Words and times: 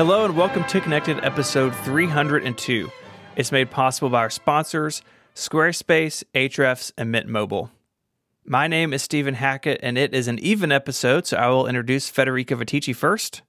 Hello 0.00 0.24
and 0.24 0.34
welcome 0.34 0.64
to 0.64 0.80
Connected 0.80 1.22
episode 1.22 1.76
302. 1.76 2.90
It's 3.36 3.52
made 3.52 3.70
possible 3.70 4.08
by 4.08 4.20
our 4.20 4.30
sponsors, 4.30 5.02
Squarespace, 5.34 6.24
Ahrefs, 6.34 6.90
and 6.96 7.12
Mint 7.12 7.28
Mobile. 7.28 7.70
My 8.46 8.66
name 8.66 8.94
is 8.94 9.02
Stephen 9.02 9.34
Hackett, 9.34 9.78
and 9.82 9.98
it 9.98 10.14
is 10.14 10.26
an 10.26 10.38
even 10.38 10.72
episode, 10.72 11.26
so 11.26 11.36
I 11.36 11.48
will 11.48 11.66
introduce 11.66 12.08
Federico 12.08 12.56
Viticci 12.56 12.96
first. 12.96 13.42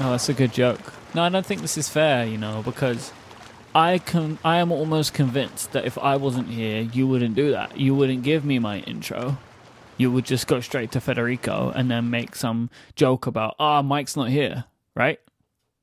Oh, 0.00 0.12
that's 0.12 0.30
a 0.30 0.32
good 0.32 0.54
joke. 0.54 0.94
No, 1.14 1.24
I 1.24 1.28
don't 1.28 1.44
think 1.44 1.60
this 1.60 1.76
is 1.76 1.90
fair, 1.90 2.24
you 2.24 2.38
know, 2.38 2.62
because 2.62 3.12
I 3.74 3.98
can 3.98 4.38
I 4.42 4.60
am 4.60 4.72
almost 4.72 5.12
convinced 5.12 5.72
that 5.72 5.84
if 5.84 5.98
I 5.98 6.16
wasn't 6.16 6.48
here, 6.48 6.80
you 6.80 7.06
wouldn't 7.06 7.34
do 7.34 7.50
that. 7.50 7.78
You 7.78 7.94
wouldn't 7.94 8.22
give 8.22 8.46
me 8.46 8.58
my 8.58 8.78
intro. 8.78 9.36
You 9.98 10.10
would 10.12 10.26
just 10.26 10.46
go 10.46 10.60
straight 10.60 10.92
to 10.92 11.00
Federico 11.00 11.72
and 11.74 11.90
then 11.90 12.10
make 12.10 12.36
some 12.36 12.68
joke 12.96 13.26
about, 13.26 13.56
ah, 13.58 13.80
Myke's 13.82 14.16
not 14.16 14.28
here, 14.28 14.64
right? 14.94 15.18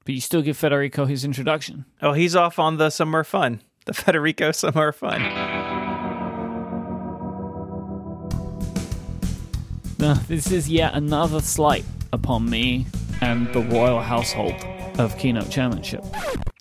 But 0.05 0.13
you 0.16 0.22
still 0.22 0.41
give 0.41 0.58
Federico 0.58 1.05
his 1.05 1.26
introduction. 1.26 1.86
Oh, 2.02 2.13
he's 2.13 2.36
off 2.36 2.59
on 2.59 2.77
the 2.77 2.89
summer 2.89 3.23
fun, 3.23 3.62
the 3.86 3.94
Federico 3.94 4.52
summer 4.53 4.91
fun. 4.91 5.22
No, 9.98 10.14
this 10.27 10.52
is 10.52 10.70
yet 10.70 10.94
another 10.94 11.39
slight 11.39 11.86
upon 12.11 12.50
me 12.50 12.86
and 13.22 13.52
the 13.53 13.61
royal 13.61 14.02
household 14.02 14.53
of 15.00 15.17
Keynote 15.17 15.50
Chairmanship. 15.50 16.03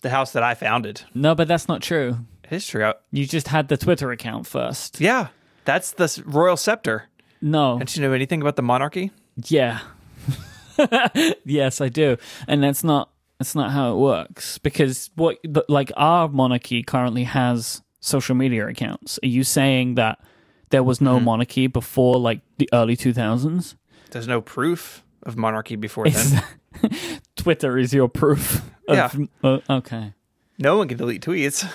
The 0.01 0.09
house 0.09 0.31
that 0.31 0.43
I 0.43 0.55
founded. 0.55 1.01
No, 1.13 1.35
but 1.35 1.47
that's 1.47 1.67
not 1.67 1.81
true. 1.81 2.17
It 2.45 2.53
is 2.55 2.65
true. 2.67 2.93
You 3.11 3.25
just 3.27 3.49
had 3.49 3.67
the 3.67 3.77
Twitter 3.77 4.11
account 4.11 4.47
first. 4.47 4.99
Yeah, 4.99 5.27
that's 5.65 5.91
the 5.91 6.23
royal 6.25 6.57
scepter. 6.57 7.09
No. 7.43 7.77
Don't 7.77 7.93
you 7.95 8.01
know 8.01 8.13
anything 8.13 8.41
about 8.41 8.55
the 8.55 8.61
monarchy? 8.61 9.11
Yeah. 9.35 9.81
yes, 11.45 11.81
I 11.81 11.89
do. 11.89 12.17
And 12.47 12.63
that's 12.63 12.83
not 12.83 13.09
that's 13.37 13.53
not 13.53 13.71
how 13.71 13.93
it 13.93 13.97
works 13.97 14.57
because 14.59 15.09
what 15.15 15.37
like 15.67 15.91
our 15.97 16.29
monarchy 16.29 16.83
currently 16.83 17.23
has 17.25 17.81
social 17.99 18.33
media 18.35 18.67
accounts. 18.67 19.19
Are 19.23 19.27
you 19.27 19.43
saying 19.43 19.95
that 19.95 20.19
there 20.69 20.83
was 20.83 21.01
no 21.01 21.19
monarchy 21.19 21.67
before 21.67 22.15
like 22.17 22.39
the 22.57 22.69
early 22.71 22.95
2000s? 22.95 23.75
There's 24.11 24.27
no 24.27 24.39
proof 24.41 25.03
of 25.23 25.35
monarchy 25.37 25.75
before 25.75 26.07
then. 26.09 26.43
Twitter 27.35 27.77
is 27.77 27.93
your 27.93 28.07
proof. 28.07 28.61
Of, 28.87 28.95
Yeah. 28.97 29.09
uh, 29.43 29.59
okay. 29.69 30.13
no 30.59 30.77
one 30.77 30.87
can 30.87 30.97
delete 30.97 31.21
tweets. 31.25 31.69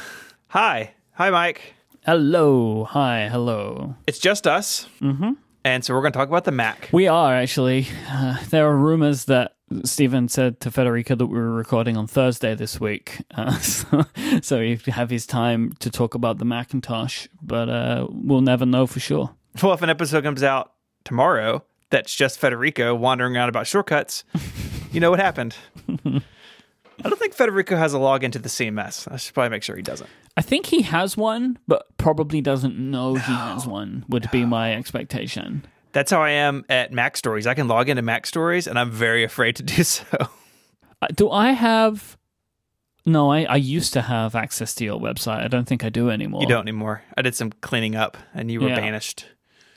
Hi. 0.48 0.94
Hi, 1.12 1.30
Myke. 1.30 1.58
Hello. 2.06 2.84
Hi. 2.84 3.28
Hello. 3.28 3.96
It's 4.06 4.18
just 4.18 4.46
us. 4.46 4.86
Mm-hmm. 5.02 5.32
And 5.64 5.84
so 5.84 5.94
we're 5.94 6.00
going 6.00 6.12
to 6.12 6.18
talk 6.18 6.28
about 6.28 6.44
the 6.44 6.52
Mac. 6.52 6.88
We 6.92 7.08
are 7.08 7.34
actually. 7.34 7.88
Uh, 8.08 8.38
there 8.50 8.66
are 8.66 8.76
rumors 8.76 9.26
that 9.26 9.54
Stephen 9.84 10.28
said 10.28 10.60
to 10.60 10.70
Federico 10.70 11.14
that 11.14 11.26
we 11.26 11.38
were 11.38 11.52
recording 11.52 11.96
on 11.96 12.06
Thursday 12.06 12.54
this 12.54 12.80
week, 12.80 13.22
uh, 13.34 13.52
so, 13.58 14.04
so 14.40 14.60
he'd 14.60 14.80
have 14.86 15.10
his 15.10 15.26
time 15.26 15.72
to 15.80 15.90
talk 15.90 16.14
about 16.14 16.38
the 16.38 16.44
Macintosh, 16.44 17.28
but 17.42 17.68
uh, 17.68 18.06
we'll 18.10 18.40
never 18.40 18.64
know 18.64 18.86
for 18.86 19.00
sure. 19.00 19.34
Well, 19.62 19.74
if 19.74 19.82
an 19.82 19.90
episode 19.90 20.24
comes 20.24 20.42
out 20.42 20.72
tomorrow 21.04 21.64
that's 21.90 22.14
just 22.14 22.38
Federico 22.38 22.94
wandering 22.94 23.36
around 23.36 23.48
about 23.48 23.66
shortcuts, 23.66 24.24
you 24.92 25.00
know 25.00 25.10
what 25.10 25.20
happened. 25.20 25.56
I 27.04 27.08
don't 27.08 27.18
think 27.18 27.34
Federico 27.34 27.76
has 27.76 27.94
a 27.94 27.98
login 27.98 28.32
to 28.32 28.38
the 28.38 28.48
CMS. 28.48 29.10
I 29.10 29.16
should 29.16 29.34
probably 29.34 29.50
make 29.50 29.62
sure 29.62 29.76
he 29.76 29.82
doesn't. 29.82 30.08
I 30.36 30.42
think 30.42 30.66
he 30.66 30.82
has 30.82 31.16
one, 31.16 31.58
but 31.68 31.86
probably 31.96 32.40
doesn't 32.40 32.78
know 32.78 33.14
he 33.14 33.32
has 33.32 33.66
one. 33.66 34.04
Would 34.08 34.30
be 34.30 34.44
my 34.44 34.74
expectation. 34.74 35.64
That's 35.92 36.10
how 36.10 36.22
I 36.22 36.30
am 36.30 36.64
at 36.68 36.92
MacStories. 36.92 37.46
I 37.46 37.54
can 37.54 37.66
log 37.68 37.88
into 37.88 38.02
MacStories, 38.02 38.66
and 38.66 38.78
I'm 38.78 38.90
very 38.90 39.24
afraid 39.24 39.56
to 39.56 39.62
do 39.62 39.82
so. 39.84 40.04
Uh, 41.00 41.06
do 41.14 41.30
I 41.30 41.52
have? 41.52 42.16
No, 43.06 43.30
I, 43.32 43.44
I 43.44 43.56
used 43.56 43.92
to 43.94 44.02
have 44.02 44.34
access 44.34 44.74
to 44.76 44.84
your 44.84 45.00
website. 45.00 45.42
I 45.42 45.48
don't 45.48 45.64
think 45.66 45.82
I 45.84 45.88
do 45.88 46.10
anymore. 46.10 46.42
You 46.42 46.48
don't 46.48 46.62
anymore. 46.62 47.02
I 47.16 47.22
did 47.22 47.34
some 47.34 47.52
cleaning 47.60 47.96
up, 47.96 48.16
and 48.34 48.50
you 48.50 48.60
were 48.60 48.68
Yeah. 48.68 48.76
banished. 48.76 49.26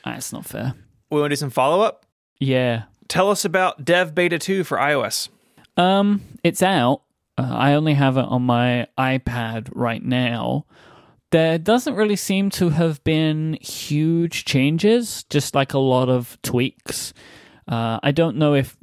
That's 0.04 0.32
not 0.32 0.44
fair. 0.44 0.74
We 1.10 1.20
want 1.20 1.30
to 1.30 1.36
do 1.36 1.38
some 1.38 1.50
follow 1.50 1.80
up. 1.82 2.04
Yeah, 2.38 2.84
Tell 3.08 3.30
us 3.30 3.44
about 3.44 3.84
Dev 3.84 4.14
Beta 4.14 4.38
2 4.38 4.64
for 4.64 4.78
iOS. 4.78 5.28
Um, 5.76 6.22
it's 6.42 6.62
out. 6.62 7.02
Uh, 7.38 7.48
I 7.50 7.74
only 7.74 7.94
have 7.94 8.16
it 8.16 8.24
on 8.24 8.42
my 8.42 8.86
iPad 8.98 9.70
right 9.72 10.04
now. 10.04 10.66
There 11.30 11.58
doesn't 11.58 11.94
really 11.94 12.16
seem 12.16 12.50
to 12.50 12.68
have 12.70 13.02
been 13.04 13.58
huge 13.60 14.44
changes, 14.44 15.24
just 15.30 15.54
like 15.54 15.72
a 15.72 15.78
lot 15.78 16.10
of 16.10 16.36
tweaks. 16.42 17.14
Uh, 17.66 17.98
I 18.02 18.10
don't 18.12 18.36
know 18.36 18.54
if 18.54 18.76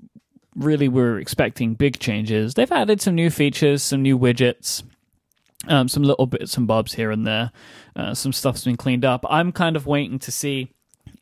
really 0.56 0.88
we're 0.88 1.20
expecting 1.20 1.76
big 1.76 2.00
changes. 2.00 2.56
They've 2.56 2.72
added 2.72 3.02
some 3.02 3.16
new 3.16 3.30
features, 3.30 3.84
some 3.84 4.02
new 4.02 4.18
widgets, 4.18 4.84
um, 5.68 5.88
some 5.88 6.04
little 6.04 6.26
bits 6.26 6.58
and 6.58 6.68
bobs 6.68 6.94
here 6.94 7.12
and 7.12 7.26
there. 7.26 7.52
Uh, 7.96 8.14
some 8.16 8.34
stuff's 8.34 8.66
been 8.66 8.78
cleaned 8.78 9.06
up. 9.06 9.26
I'm 9.30 9.52
kind 9.52 9.76
of 9.76 9.86
waiting 9.86 10.20
to 10.20 10.32
see 10.32 10.74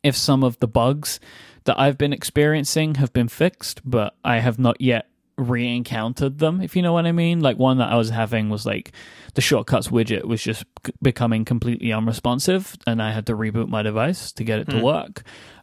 if 0.02 0.16
some 0.16 0.42
of 0.42 0.58
the 0.60 0.68
bugs 0.68 1.20
that 1.64 1.78
I've 1.78 1.98
been 1.98 2.12
experiencing 2.12 2.94
have 2.94 3.12
been 3.12 3.28
fixed, 3.28 3.82
but 3.84 4.16
I 4.24 4.38
have 4.38 4.58
not 4.58 4.80
yet 4.80 5.08
re-encountered 5.38 6.38
them 6.38 6.60
if 6.60 6.74
you 6.76 6.82
know 6.82 6.92
what 6.92 7.06
i 7.06 7.12
mean. 7.12 7.40
Like 7.40 7.56
one 7.58 7.78
that 7.78 7.90
i 7.92 7.96
was 7.96 8.10
having 8.10 8.50
was 8.50 8.66
like 8.66 8.92
the 9.34 9.40
shortcuts 9.40 9.88
widget 9.88 10.24
was 10.24 10.42
just 10.42 10.64
c- 10.84 10.92
becoming 11.00 11.44
completely 11.44 11.92
unresponsive 11.92 12.76
and 12.86 13.00
i 13.00 13.12
had 13.12 13.26
to 13.26 13.34
reboot 13.34 13.68
my 13.68 13.82
device 13.82 14.32
to 14.32 14.44
get 14.44 14.58
it 14.58 14.68
to 14.70 14.82
work. 14.82 15.22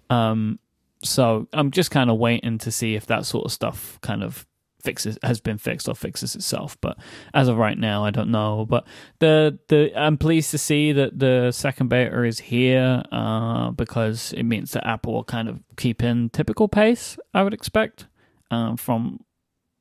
Um 0.10 0.60
so 1.04 1.48
i'm 1.54 1.72
just 1.72 1.92
kind 1.92 2.10
of 2.10 2.18
waiting 2.18 2.58
to 2.60 2.72
see 2.72 2.96
if 2.96 3.06
that 3.08 3.26
sort 3.26 3.46
of 3.46 3.52
stuff 3.52 4.00
kind 4.02 4.24
of 4.24 4.48
fixes 4.82 5.18
has 5.24 5.42
been 5.42 5.58
fixed 5.58 5.90
or 5.90 5.96
fixes 5.96 6.36
itself 6.36 6.78
but 6.80 6.96
as 7.34 7.48
of 7.48 7.58
right 7.58 7.78
now 7.78 8.06
i 8.06 8.12
don't 8.12 8.30
know. 8.30 8.66
But 8.70 8.86
the 9.20 9.60
the 9.68 9.92
i'm 10.00 10.18
pleased 10.18 10.52
to 10.52 10.58
see 10.58 10.94
that 10.94 11.20
the 11.20 11.52
second 11.52 11.90
beta 11.90 12.24
is 12.24 12.40
here 12.40 13.04
uh 13.12 13.72
because 13.72 14.32
it 14.34 14.44
means 14.44 14.72
that 14.72 14.88
apple 14.88 15.14
will 15.14 15.24
kind 15.24 15.50
of 15.50 15.60
keep 15.76 16.02
in 16.04 16.30
typical 16.30 16.68
pace 16.68 17.18
i 17.34 17.44
would 17.44 17.54
expect 17.54 18.08
um, 18.52 18.78
from 18.78 19.20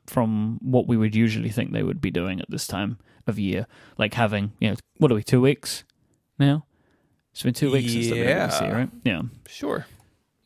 from 0.07 0.59
what 0.63 0.87
we 0.87 0.97
would 0.97 1.15
usually 1.15 1.51
think 1.51 1.73
they 1.73 1.83
would 1.83 2.01
be 2.01 2.11
doing 2.11 2.41
at 2.41 2.51
this 2.51 2.67
time 2.67 2.99
of 3.27 3.39
year, 3.39 3.67
like 3.99 4.15
having 4.15 4.53
you 4.61 4.71
know 4.71 4.77
what 4.99 5.11
are 5.11 5.15
we 5.15 5.23
two 5.23 5.41
weeks 5.41 5.85
now? 6.39 6.67
It's 7.33 7.43
been 7.43 7.55
two 7.55 7.71
weeks 7.73 7.93
since 7.93 8.09
the 8.11 8.17
Yeah. 8.17 8.61
here, 8.65 8.75
right? 8.75 8.91
Yeah, 9.05 9.23
Sure. 9.49 9.87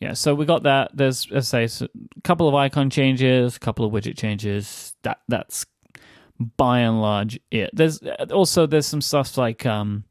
yeah. 0.01 0.15
So 0.15 0.35
we 0.35 0.47
got 0.47 0.63
that. 0.63 0.91
There's 0.95 1.31
as 1.33 1.53
I 1.53 1.67
say, 1.67 1.87
a 1.87 2.21
couple 2.23 2.49
of 2.49 2.55
icon 2.55 2.89
changes, 2.89 3.57
a 3.57 3.61
couple 3.61 3.85
of 3.85 3.93
widget 3.93 4.17
changes. 4.17 4.95
That 5.03 5.19
that's 5.29 5.67
by 6.57 6.79
and 6.81 7.01
large 7.03 7.39
it. 7.51 7.71
There's 7.75 8.01
also 8.33 8.67
there's 8.67 8.87
some 8.87 9.01
stuff 9.01 9.37
like 9.37 9.67
um 9.67 10.05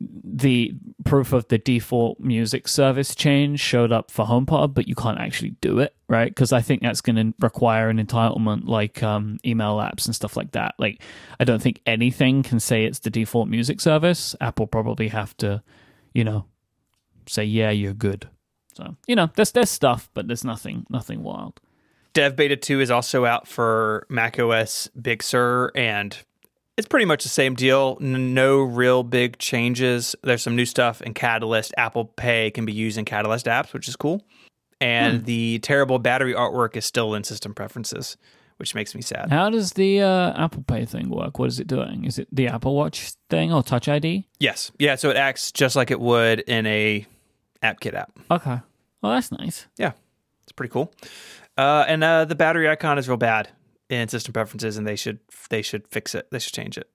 the 0.00 0.74
proof 1.04 1.32
of 1.32 1.48
the 1.48 1.58
default 1.58 2.20
music 2.20 2.68
service 2.68 3.14
change 3.14 3.60
showed 3.60 3.92
up 3.92 4.10
for 4.10 4.26
HomePod, 4.26 4.74
but 4.74 4.88
you 4.88 4.94
can't 4.94 5.18
actually 5.18 5.50
do 5.60 5.78
it, 5.78 5.94
right? 6.08 6.28
Because 6.28 6.52
I 6.52 6.60
think 6.60 6.82
that's 6.82 7.00
going 7.00 7.16
to 7.16 7.34
require 7.40 7.88
an 7.88 8.04
entitlement 8.04 8.68
like 8.68 9.02
um, 9.02 9.38
email 9.44 9.76
apps 9.76 10.06
and 10.06 10.14
stuff 10.14 10.36
like 10.36 10.52
that. 10.52 10.74
Like, 10.78 11.00
I 11.40 11.44
don't 11.44 11.62
think 11.62 11.80
anything 11.86 12.42
can 12.42 12.60
say 12.60 12.84
it's 12.84 12.98
the 12.98 13.10
default 13.10 13.48
music 13.48 13.80
service. 13.80 14.36
Apple 14.40 14.66
probably 14.66 15.08
have 15.08 15.36
to, 15.38 15.62
you 16.12 16.24
know, 16.24 16.44
say 17.26 17.44
yeah, 17.44 17.70
you're 17.70 17.94
good. 17.94 18.28
So 18.74 18.96
you 19.06 19.16
know, 19.16 19.30
there's 19.34 19.52
there's 19.52 19.70
stuff, 19.70 20.10
but 20.12 20.26
there's 20.26 20.44
nothing 20.44 20.86
nothing 20.90 21.22
wild. 21.22 21.60
Dev 22.12 22.34
Beta 22.34 22.56
2 22.56 22.80
is 22.80 22.90
also 22.90 23.26
out 23.26 23.46
for 23.46 24.06
macOS 24.08 24.88
Big 25.00 25.22
Sur, 25.22 25.70
and 25.74 26.16
it's 26.76 26.86
pretty 26.86 27.06
much 27.06 27.22
the 27.22 27.28
same 27.28 27.54
deal. 27.54 27.98
N- 28.00 28.34
No 28.34 28.58
real 28.58 29.02
big 29.02 29.38
changes. 29.38 30.14
There's 30.22 30.42
some 30.42 30.56
new 30.56 30.66
stuff 30.66 31.00
in 31.02 31.14
Catalyst. 31.14 31.72
Apple 31.76 32.04
Pay 32.06 32.50
can 32.50 32.64
be 32.64 32.72
used 32.72 32.98
in 32.98 33.04
Catalyst 33.04 33.46
apps, 33.46 33.72
which 33.72 33.88
is 33.88 33.96
cool. 33.96 34.22
And 34.80 35.24
the 35.24 35.58
terrible 35.60 35.98
battery 35.98 36.34
artwork 36.34 36.76
is 36.76 36.84
still 36.84 37.14
in 37.14 37.24
system 37.24 37.54
preferences, 37.54 38.18
which 38.58 38.74
makes 38.74 38.94
me 38.94 39.00
sad. 39.00 39.30
How 39.30 39.48
does 39.48 39.72
the 39.72 40.02
uh, 40.02 40.44
Apple 40.44 40.64
Pay 40.64 40.84
thing 40.84 41.08
work? 41.08 41.38
What 41.38 41.48
is 41.48 41.58
it 41.58 41.66
doing? 41.66 42.04
Is 42.04 42.18
it 42.18 42.28
the 42.30 42.48
Apple 42.48 42.74
Watch 42.74 43.12
thing 43.30 43.50
or 43.54 43.62
Touch 43.62 43.88
ID? 43.88 44.28
Yes. 44.38 44.70
Yeah, 44.78 44.96
so 44.96 45.08
it 45.08 45.16
acts 45.16 45.50
just 45.50 45.76
like 45.76 45.90
it 45.90 45.98
would 45.98 46.40
in 46.40 46.66
a 46.66 47.06
AppKit 47.62 47.94
app. 47.94 48.12
Okay. 48.30 48.58
Well, 49.00 49.12
that's 49.12 49.32
nice. 49.32 49.66
Yeah, 49.78 49.92
it's 50.42 50.52
pretty 50.52 50.72
cool. 50.72 50.92
Uh, 51.56 51.86
and 51.88 52.04
uh, 52.04 52.26
the 52.26 52.34
battery 52.34 52.68
icon 52.68 52.98
is 52.98 53.08
real 53.08 53.16
bad 53.16 53.48
in 53.88 54.08
system 54.08 54.32
preferences, 54.32 54.76
and 54.76 54.86
they 54.86 54.96
should 54.96 55.18
they 55.50 55.62
should 55.62 55.86
fix 55.88 56.14
it. 56.14 56.28
They 56.30 56.38
should 56.38 56.52
change 56.54 56.76
it. 56.78 56.88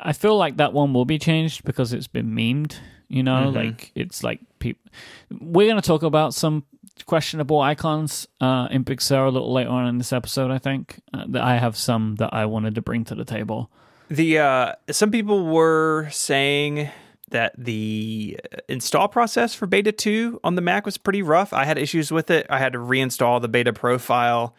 I 0.00 0.12
feel 0.12 0.36
like 0.36 0.58
that 0.58 0.72
one 0.72 0.92
will 0.94 1.04
be 1.04 1.18
changed 1.18 1.64
because 1.64 1.92
it's 1.92 2.06
been 2.06 2.30
memed. 2.30 2.76
You 3.08 3.22
know, 3.22 3.46
Mm-hmm. 3.46 3.56
like 3.56 3.92
it's 3.94 4.22
like 4.22 4.40
people. 4.58 4.90
We're 5.30 5.66
going 5.66 5.80
to 5.80 5.86
talk 5.86 6.02
about 6.02 6.34
some 6.34 6.64
questionable 7.06 7.60
icons 7.60 8.26
uh, 8.40 8.68
in 8.70 8.84
Sur 8.98 9.24
a 9.24 9.30
little 9.30 9.52
later 9.52 9.70
on 9.70 9.86
in 9.86 9.98
this 9.98 10.12
episode. 10.12 10.50
I 10.50 10.58
think 10.58 11.00
uh, 11.14 11.24
that 11.28 11.42
I 11.42 11.56
have 11.58 11.76
some 11.76 12.16
that 12.16 12.34
I 12.34 12.44
wanted 12.46 12.74
to 12.74 12.82
bring 12.82 13.04
to 13.06 13.14
the 13.14 13.24
table. 13.24 13.70
The 14.10 14.38
uh, 14.38 14.72
some 14.90 15.10
people 15.10 15.46
were 15.46 16.08
saying 16.10 16.90
that 17.30 17.52
the 17.58 18.38
install 18.68 19.08
process 19.08 19.54
for 19.54 19.66
beta 19.66 19.92
2 19.92 20.40
on 20.44 20.54
the 20.54 20.62
Mac 20.62 20.86
was 20.86 20.96
pretty 20.96 21.20
rough. 21.22 21.52
I 21.52 21.64
had 21.66 21.76
issues 21.76 22.10
with 22.10 22.30
it. 22.30 22.46
I 22.48 22.58
had 22.58 22.72
to 22.72 22.78
reinstall 22.78 23.40
the 23.42 23.48
beta 23.48 23.72
profile 23.72 24.54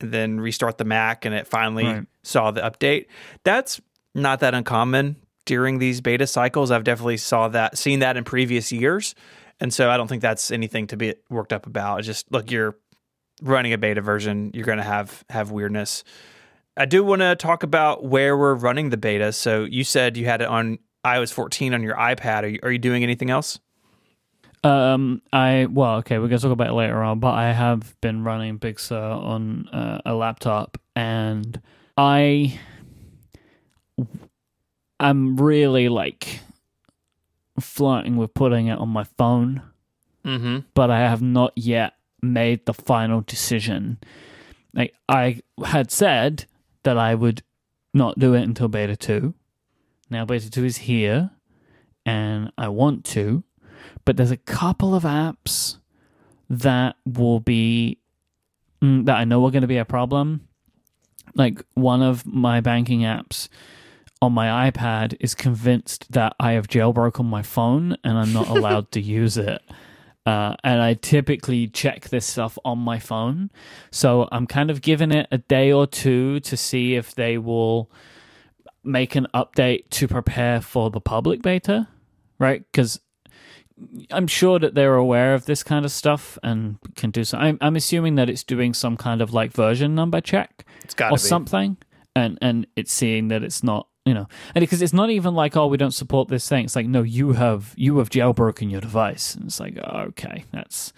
and 0.00 0.12
then 0.12 0.40
restart 0.40 0.78
the 0.78 0.84
Mac 0.84 1.24
and 1.24 1.34
it 1.34 1.46
finally 1.46 1.84
Right. 1.84 2.06
saw 2.22 2.50
the 2.50 2.60
update. 2.60 3.06
That's 3.44 3.80
not 4.14 4.40
that 4.40 4.54
uncommon 4.54 5.16
during 5.46 5.78
these 5.78 6.00
beta 6.00 6.26
cycles. 6.26 6.70
I've 6.70 6.84
definitely 6.84 7.16
saw 7.18 7.48
that 7.48 7.76
seen 7.78 8.00
that 8.00 8.16
in 8.16 8.24
previous 8.24 8.72
years. 8.72 9.14
And 9.60 9.72
so 9.72 9.90
I 9.90 9.96
don't 9.96 10.08
think 10.08 10.22
that's 10.22 10.50
anything 10.50 10.86
to 10.88 10.96
be 10.96 11.14
worked 11.30 11.52
up 11.52 11.66
about. 11.66 11.98
It's 11.98 12.06
just 12.06 12.30
look, 12.32 12.50
you're 12.50 12.76
running 13.42 13.72
a 13.72 13.78
beta 13.78 14.00
version, 14.00 14.50
you're 14.54 14.64
going 14.64 14.78
to 14.78 14.84
have 14.84 15.24
have 15.30 15.50
weirdness. 15.50 16.04
I 16.76 16.86
do 16.86 17.04
want 17.04 17.20
to 17.22 17.36
talk 17.36 17.62
about 17.62 18.04
where 18.04 18.36
we're 18.36 18.54
running 18.54 18.90
the 18.90 18.96
beta. 18.96 19.32
So 19.32 19.64
you 19.64 19.84
said 19.84 20.16
you 20.16 20.24
had 20.24 20.40
it 20.42 20.48
on 20.48 20.78
iOS 21.04 21.32
14 21.32 21.72
on 21.74 21.82
your 21.82 21.94
iPad. 21.96 22.42
Are 22.42 22.48
you, 22.48 22.58
are 22.64 22.72
you 22.72 22.78
doing 22.78 23.02
anything 23.04 23.30
else? 23.30 23.60
Um, 24.64 25.20
I 25.32 25.66
well, 25.70 25.96
okay, 25.98 26.18
we're 26.18 26.28
gonna 26.28 26.38
talk 26.40 26.50
about 26.50 26.68
it 26.70 26.72
later 26.72 27.02
on, 27.02 27.20
but 27.20 27.34
I 27.34 27.52
have 27.52 27.94
been 28.00 28.24
running 28.24 28.56
Big 28.56 28.80
Sur 28.80 28.98
on 28.98 29.68
uh, 29.68 30.00
a 30.06 30.14
laptop, 30.14 30.78
and 30.96 31.60
I, 31.98 32.58
I'm 34.98 35.36
really 35.36 35.88
like 35.88 36.40
flirting 37.60 38.16
with 38.16 38.34
putting 38.34 38.66
it 38.68 38.78
on 38.78 38.88
my 38.88 39.04
phone, 39.04 39.62
Mm-hmm. 40.24 40.60
but 40.72 40.90
I 40.90 41.00
have 41.00 41.20
not 41.20 41.52
yet 41.54 41.94
made 42.22 42.64
the 42.64 42.72
final 42.72 43.20
decision. 43.20 43.98
Like 44.72 44.94
I 45.08 45.42
had 45.62 45.90
said 45.90 46.46
that 46.84 46.96
I 46.96 47.14
would 47.14 47.42
not 47.92 48.18
do 48.18 48.32
it 48.32 48.42
until 48.42 48.68
beta 48.68 48.96
two. 48.96 49.34
Now 50.08 50.24
beta 50.24 50.50
two 50.50 50.64
is 50.64 50.78
here, 50.78 51.30
and 52.06 52.50
I 52.56 52.68
want 52.68 53.04
to, 53.06 53.44
but 54.04 54.16
there's 54.16 54.30
a 54.30 54.36
couple 54.36 54.94
of 54.94 55.04
apps 55.04 55.78
that 56.50 56.96
will 57.06 57.40
be 57.40 57.98
mm, 58.82 59.04
that 59.06 59.16
I 59.16 59.24
know 59.24 59.44
are 59.46 59.50
going 59.50 59.62
to 59.62 59.68
be 59.68 59.78
a 59.78 59.84
problem. 59.84 60.48
Like 61.34 61.64
one 61.74 62.02
of 62.02 62.26
my 62.26 62.60
banking 62.60 63.00
apps 63.00 63.48
on 64.20 64.32
my 64.32 64.70
iPad 64.70 65.16
is 65.20 65.34
convinced 65.34 66.12
that 66.12 66.34
I 66.38 66.52
have 66.52 66.68
jailbroken 66.68 67.24
my 67.24 67.42
phone 67.42 67.96
and 68.04 68.18
I'm 68.18 68.32
not 68.32 68.48
allowed 68.56 68.90
to 68.92 69.00
use 69.00 69.36
it. 69.36 69.62
Uh, 70.26 70.54
and 70.64 70.80
I 70.80 70.94
typically 70.94 71.68
check 71.68 72.08
this 72.08 72.24
stuff 72.24 72.56
on 72.64 72.78
my 72.78 72.98
phone. 72.98 73.50
So 73.90 74.26
I'm 74.32 74.46
kind 74.46 74.70
of 74.70 74.80
giving 74.80 75.12
it 75.12 75.28
a 75.30 75.38
day 75.38 75.70
or 75.70 75.86
two 75.86 76.40
to 76.40 76.56
see 76.56 76.94
if 76.94 77.14
they 77.14 77.36
will 77.36 77.90
make 78.82 79.16
an 79.16 79.26
update 79.34 79.90
to 79.90 80.08
prepare 80.08 80.62
for 80.62 80.90
the 80.90 81.00
public 81.00 81.42
beta, 81.42 81.88
right? 82.38 82.62
Because 82.72 83.00
I'm 84.10 84.26
sure 84.26 84.58
that 84.58 84.74
they're 84.74 84.94
aware 84.94 85.34
of 85.34 85.46
this 85.46 85.62
kind 85.62 85.84
of 85.84 85.90
stuff 85.90 86.38
and 86.42 86.78
can 86.94 87.10
do 87.10 87.24
so. 87.24 87.38
I'm, 87.38 87.58
I'm 87.60 87.76
assuming 87.76 88.14
that 88.16 88.30
it's 88.30 88.44
doing 88.44 88.72
some 88.72 88.96
kind 88.96 89.20
of 89.20 89.34
like 89.34 89.52
version 89.52 89.94
number 89.94 90.20
check 90.20 90.64
It's 90.84 90.94
or 91.00 91.10
be. 91.10 91.16
something, 91.18 91.76
and 92.14 92.38
and 92.40 92.66
it's 92.76 92.92
seeing 92.92 93.28
that 93.28 93.42
it's 93.42 93.62
not 93.62 93.88
you 94.04 94.14
know, 94.14 94.28
and 94.54 94.62
because 94.62 94.82
it's 94.82 94.92
not 94.92 95.10
even 95.10 95.34
like 95.34 95.56
oh 95.56 95.66
we 95.66 95.76
don't 95.76 95.92
support 95.92 96.28
this 96.28 96.48
thing. 96.48 96.66
It's 96.66 96.76
like 96.76 96.86
no, 96.86 97.02
you 97.02 97.32
have 97.32 97.74
you 97.76 97.98
have 97.98 98.10
jailbroken 98.10 98.70
your 98.70 98.80
device, 98.80 99.34
and 99.34 99.46
it's 99.46 99.58
like 99.58 99.78
oh, 99.82 99.98
okay, 100.08 100.44
that's 100.52 100.92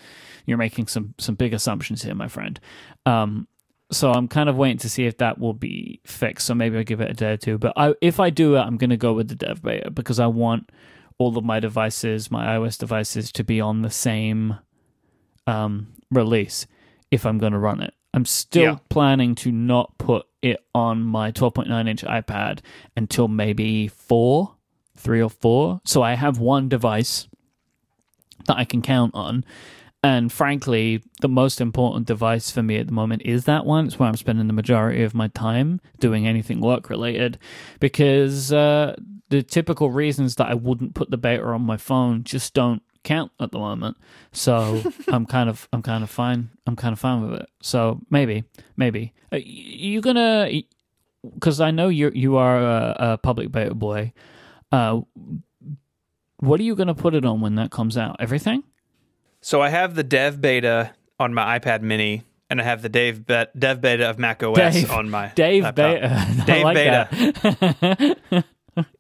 you're 0.45 0.59
making 0.59 0.89
some 0.89 1.15
some 1.19 1.35
big 1.35 1.55
assumptions 1.55 2.03
here, 2.03 2.15
my 2.15 2.29
friend. 2.29 2.61
Um, 3.07 3.49
so 3.91 4.11
I'm 4.11 4.27
kind 4.29 4.49
of 4.49 4.57
waiting 4.57 4.79
to 4.79 4.89
see 4.89 5.07
if 5.07 5.19
that 5.19 5.39
will 5.39 5.55
be 5.55 6.01
fixed. 6.05 6.47
So 6.47 6.55
maybe 6.55 6.77
I'll 6.77 6.85
give 6.85 7.01
it 7.01 7.11
a 7.11 7.15
day 7.15 7.33
or 7.33 7.37
two. 7.37 7.57
But 7.57 7.73
I, 7.77 7.95
if 8.01 8.19
I 8.19 8.31
do 8.31 8.57
it, 8.57 8.61
I'm 8.61 8.77
going 8.77 8.91
to 8.91 8.97
go 8.97 9.13
with 9.13 9.29
the 9.29 9.37
dev 9.37 9.63
beta 9.63 9.91
because 9.91 10.19
I 10.19 10.27
want 10.27 10.71
all 11.19 11.37
of 11.39 11.45
my 11.45 11.61
devices, 11.61 12.31
my 12.31 12.47
iOS 12.47 12.79
devices, 12.79 13.33
to 13.33 13.45
be 13.45 13.61
on 13.61 13.83
the 13.83 13.91
same 13.91 14.59
um, 15.47 15.89
release 16.11 16.67
if 17.11 17.25
I'm 17.25 17.39
going 17.39 17.53
to 17.53 17.59
run 17.59 17.81
it. 17.81 17.95
I'm 18.13 18.25
still 18.25 18.63
Yeah. 18.63 18.79
planning 18.89 19.35
to 19.37 19.53
not 19.53 19.97
put 19.99 20.27
it 20.43 20.65
on 20.75 21.03
my 21.03 21.31
12.9 21.33 21.89
inch 21.89 22.03
iPad 22.05 22.61
until 22.97 23.29
maybe 23.29 23.89
four, 23.89 24.55
three 24.97 25.21
or 25.23 25.31
four. 25.31 25.81
So 25.85 26.03
I 26.03 26.15
have 26.15 26.39
one 26.39 26.69
device 26.69 27.29
that 28.47 28.57
I 28.57 28.65
can 28.65 28.81
count 28.83 29.15
on. 29.15 29.45
And 30.03 30.31
frankly, 30.33 31.03
the 31.21 31.29
most 31.29 31.61
important 31.61 32.07
device 32.07 32.51
for 32.51 32.63
me 32.63 32.77
at 32.77 32.87
the 32.87 32.93
moment 32.93 33.23
is 33.23 33.45
that 33.45 33.67
one. 33.67 33.87
It's 33.87 33.99
where 33.99 34.09
I'm 34.09 34.17
spending 34.17 34.47
the 34.47 34.53
majority 34.53 35.03
of 35.03 35.15
my 35.15 35.29
time 35.29 35.81
doing 35.99 36.27
anything 36.29 36.61
work 36.61 36.89
related 36.89 37.39
because 37.81 38.53
uh, 38.53 38.95
the 39.29 39.43
typical 39.43 39.91
reasons 39.91 40.37
that 40.37 40.49
I 40.49 40.55
wouldn't 40.55 40.95
put 40.95 41.11
the 41.11 41.17
beta 41.19 41.43
on 41.45 41.63
my 41.63 41.77
phone 41.77 42.25
just 42.25 42.55
don't 42.55 42.83
count 43.05 43.31
at 43.41 43.53
the 43.53 43.59
moment. 43.59 43.97
So 44.33 44.83
I'm 45.09 45.27
kind 45.27 45.49
of 45.49 45.69
I'm 45.73 45.83
kind 45.83 46.03
of 46.05 46.11
fine. 46.11 46.51
I'm 46.67 46.77
kind 46.77 46.93
of 46.93 46.99
fine 46.99 47.23
with 47.29 47.41
it. 47.41 47.49
So 47.61 48.01
maybe 48.11 48.45
maybe 48.77 49.13
uh, 49.33 49.37
y- 49.37 49.43
you 49.45 50.01
gonna 50.01 50.51
because 51.35 51.61
I 51.61 51.71
know 51.71 51.89
you 51.89 52.11
you 52.15 52.37
are 52.37 52.59
a, 52.61 52.97
a 52.99 53.19
public 53.19 53.51
beta 53.53 53.75
boy. 53.75 54.13
Uh, 54.73 55.01
what 56.39 56.61
are 56.61 56.65
you 56.65 56.75
gonna 56.77 56.95
put 56.95 57.15
it 57.15 57.25
on 57.25 57.41
when 57.41 57.55
that 57.57 57.71
comes 57.71 57.97
out? 57.97 58.17
Everything? 58.21 58.63
So 59.41 59.63
I 59.63 59.69
have 59.71 59.95
the 59.95 60.03
dev 60.03 60.41
beta 60.41 60.93
on 61.19 61.33
my 61.33 61.59
iPad 61.59 61.83
mini, 61.83 62.25
and 62.51 62.61
I 62.61 62.65
have 62.65 62.83
the 62.83 62.89
dev, 62.89 63.25
be- 63.27 63.47
dev 63.59 63.81
beta 63.81 64.11
of 64.11 64.19
Mac 64.19 64.43
OS 64.43 64.57
Dave- 64.57 64.91
on 64.91 65.09
my 65.09 65.29
Dave 65.35 65.63
laptop. 65.63 65.95
Beta. 65.95 66.09
I 66.43 66.45
Dave 66.45 66.65
like 66.65 66.75
Beta. 66.75 68.45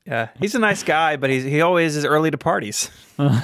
Yeah, 0.06 0.28
he's 0.40 0.54
a 0.54 0.58
nice 0.58 0.82
guy, 0.82 1.16
but 1.16 1.30
he's, 1.30 1.44
he 1.44 1.60
always 1.60 1.96
is 1.96 2.04
early 2.04 2.30
to 2.30 2.38
parties. 2.38 2.90
and 3.18 3.34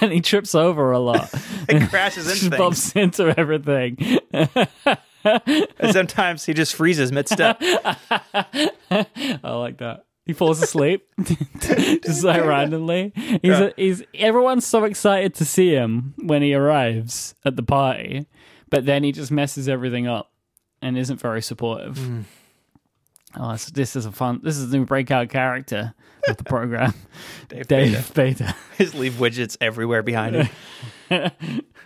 he 0.00 0.20
trips 0.20 0.54
over 0.54 0.92
a 0.92 0.98
lot. 0.98 1.30
He 1.70 1.78
crashes 1.86 2.26
into 2.26 2.40
things, 2.48 2.56
bumps 2.58 2.92
into 2.96 3.38
everything. 3.38 3.98
and 4.32 5.92
sometimes 5.92 6.46
he 6.46 6.54
just 6.54 6.74
freezes 6.74 7.12
mid-step. 7.12 7.58
I 7.60 8.64
like 9.42 9.76
that. 9.78 10.06
He 10.24 10.32
falls 10.32 10.62
asleep 10.62 11.06
just 12.02 12.24
like 12.24 12.42
randomly. 12.42 13.12
He's 13.14 13.38
Yeah. 13.42 13.62
a, 13.64 13.72
he's 13.76 14.02
everyone's 14.14 14.66
so 14.66 14.84
excited 14.84 15.34
to 15.36 15.44
see 15.44 15.70
him 15.74 16.14
when 16.18 16.40
he 16.42 16.54
arrives 16.54 17.34
at 17.44 17.56
the 17.56 17.62
party, 17.62 18.26
but 18.70 18.86
then 18.86 19.04
he 19.04 19.12
just 19.12 19.30
messes 19.30 19.68
everything 19.68 20.06
up 20.06 20.30
and 20.80 20.96
isn't 20.96 21.20
very 21.20 21.42
supportive. 21.42 21.98
Hmm. 21.98 22.20
Oh, 23.36 23.52
this, 23.52 23.66
this 23.66 23.96
is 23.96 24.06
a 24.06 24.12
fun. 24.12 24.40
This 24.42 24.56
is 24.56 24.70
the 24.70 24.78
new 24.78 24.84
breakout 24.86 25.28
character 25.28 25.94
of 26.28 26.36
the 26.38 26.44
program, 26.44 26.94
Dave, 27.48 27.68
Beta. 27.68 27.90
Dave 27.92 28.14
Beta. 28.14 28.54
Just 28.78 28.94
leave 28.94 29.14
widgets 29.14 29.56
everywhere 29.60 30.02
behind 30.02 30.48
him. 31.10 31.30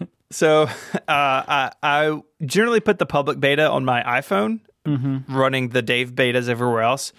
so 0.30 0.62
uh, 0.64 0.68
I, 1.08 1.72
I 1.82 2.20
generally 2.44 2.80
put 2.80 2.98
the 2.98 3.06
public 3.06 3.40
beta 3.40 3.68
on 3.68 3.84
my 3.84 4.02
iPhone, 4.02 4.60
Mm-hmm. 4.84 5.32
running 5.32 5.68
the 5.68 5.80
Dave 5.80 6.10
betas 6.12 6.48
everywhere 6.48 6.82
else. 6.82 7.12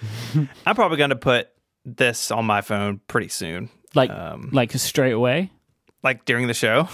I'm 0.66 0.76
probably 0.76 0.98
going 0.98 1.12
to 1.12 1.16
put 1.16 1.48
this 1.86 2.30
on 2.30 2.44
my 2.44 2.60
phone 2.60 3.00
pretty 3.08 3.30
soon, 3.30 3.70
Like 3.96 4.10
Um, 4.10 4.50
like 4.52 4.74
straight 4.74 5.14
away. 5.14 5.50
like 6.04 6.26
during 6.26 6.48
the 6.48 6.54
show. 6.54 6.90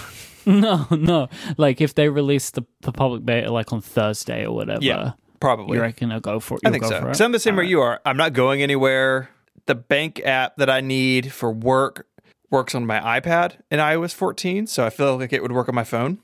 No, 0.46 0.86
no. 0.92 1.28
Like 1.56 1.80
if 1.80 1.94
they 1.96 2.08
release 2.08 2.50
the, 2.50 2.62
the 2.82 2.92
public 2.92 3.24
beta 3.26 3.52
like 3.52 3.72
on 3.72 3.80
Thursday 3.80 4.44
or 4.46 4.54
whatever. 4.54 4.78
Yeah, 4.84 5.12
probably. 5.40 5.76
You 5.76 5.82
reckon 5.82 6.10
they'll 6.10 6.20
go 6.20 6.40
for 6.40 6.54
it? 6.54 6.60
I 6.66 6.70
think 6.70 6.84
go 6.84 6.90
so. 6.90 7.00
for 7.00 7.06
it? 7.06 7.08
Because 7.08 7.20
I'm 7.20 7.32
the 7.32 7.38
same 7.38 7.56
where 7.56 7.64
Alright. 7.64 7.70
you 7.70 7.80
are. 7.80 8.00
I'm 8.04 8.16
not 8.16 8.32
going 8.32 8.62
anywhere. 8.62 9.30
The 9.66 9.74
bank 9.74 10.20
app 10.24 10.56
that 10.56 10.70
I 10.70 10.80
need 10.80 11.32
for 11.32 11.50
work 11.50 12.06
works 12.50 12.74
on 12.74 12.86
my 12.86 13.20
iPad 13.20 13.56
in 13.70 13.78
iOS 13.78 14.12
14, 14.12 14.66
so 14.66 14.84
I 14.84 14.90
feel 14.90 15.16
like 15.18 15.32
it 15.32 15.42
would 15.42 15.52
work 15.52 15.68
on 15.68 15.74
my 15.74 15.84
phone. 15.84 16.18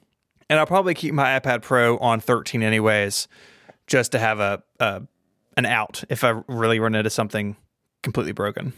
And 0.49 0.59
I'll 0.59 0.67
probably 0.67 0.95
keep 0.95 1.15
my 1.15 1.39
iPad 1.39 1.63
Pro 1.63 1.99
on 1.99 2.21
13 2.21 2.63
anyways, 2.63 3.29
just 3.87 4.13
to 4.13 4.19
have 4.19 4.41
a, 4.41 4.63
a 4.79 5.03
an 5.57 5.67
out 5.67 6.05
if 6.09 6.23
I 6.23 6.43
really 6.49 6.79
run 6.79 6.95
into 6.95 7.11
something 7.11 7.57
completely 8.03 8.33
broken. 8.33 8.73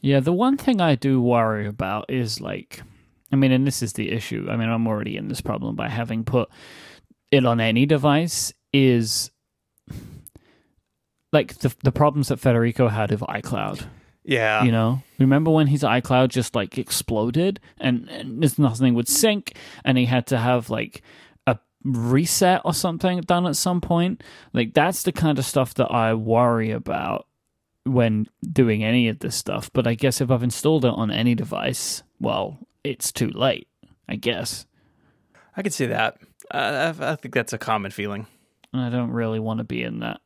Yeah, 0.00 0.20
the 0.20 0.32
one 0.32 0.56
thing 0.56 0.80
I 0.80 0.94
do 0.94 1.20
worry 1.20 1.66
about 1.66 2.06
is 2.08 2.40
like, 2.40 2.82
I 3.30 3.36
mean, 3.36 3.52
and 3.52 3.66
this 3.66 3.82
is 3.82 3.92
the 3.92 4.10
issue. 4.10 4.48
I 4.50 4.56
mean, 4.56 4.68
I'm 4.68 4.86
already 4.86 5.16
in 5.16 5.28
this 5.28 5.40
problem 5.40 5.76
by 5.76 5.88
having 5.88 6.24
put 6.24 6.48
it 7.30 7.44
on 7.44 7.60
any 7.60 7.86
device. 7.86 8.52
Is 8.72 9.30
like 11.32 11.58
the 11.58 11.74
the 11.82 11.92
problems 11.92 12.28
that 12.28 12.40
Federico 12.40 12.88
had 12.88 13.10
with 13.10 13.20
iCloud. 13.20 13.86
Yeah. 14.24 14.62
You 14.62 14.70
know, 14.70 15.02
remember 15.18 15.50
when 15.50 15.66
his 15.66 15.82
iCloud 15.82 16.28
just 16.28 16.54
like 16.54 16.78
exploded 16.78 17.58
and, 17.78 18.08
and 18.08 18.58
nothing 18.58 18.94
would 18.94 19.08
sync, 19.08 19.56
and 19.84 19.98
he 19.98 20.04
had 20.04 20.26
to 20.28 20.38
have 20.38 20.70
like 20.70 21.02
a 21.46 21.58
reset 21.82 22.62
or 22.64 22.72
something 22.72 23.20
done 23.22 23.46
at 23.46 23.56
some 23.56 23.80
point. 23.80 24.22
Like 24.52 24.74
that's 24.74 25.02
the 25.02 25.12
kind 25.12 25.38
of 25.38 25.44
stuff 25.44 25.74
that 25.74 25.90
I 25.90 26.14
worry 26.14 26.70
about 26.70 27.26
when 27.84 28.26
doing 28.52 28.84
any 28.84 29.08
of 29.08 29.18
this 29.18 29.34
stuff. 29.34 29.70
But 29.72 29.86
I 29.86 29.94
guess 29.94 30.20
if 30.20 30.30
I've 30.30 30.44
installed 30.44 30.84
it 30.84 30.94
on 30.94 31.10
any 31.10 31.34
device, 31.34 32.04
well, 32.20 32.58
it's 32.84 33.10
too 33.10 33.30
late. 33.30 33.66
I 34.08 34.16
guess. 34.16 34.66
I 35.56 35.62
could 35.62 35.72
see 35.72 35.86
that. 35.86 36.18
Uh, 36.50 36.92
I, 37.00 37.12
I 37.12 37.16
think 37.16 37.34
that's 37.34 37.52
a 37.52 37.58
common 37.58 37.90
feeling. 37.90 38.26
And 38.72 38.82
I 38.82 38.90
don't 38.90 39.10
really 39.10 39.40
want 39.40 39.58
to 39.58 39.64
be 39.64 39.82
in 39.82 40.00
that 40.00 40.20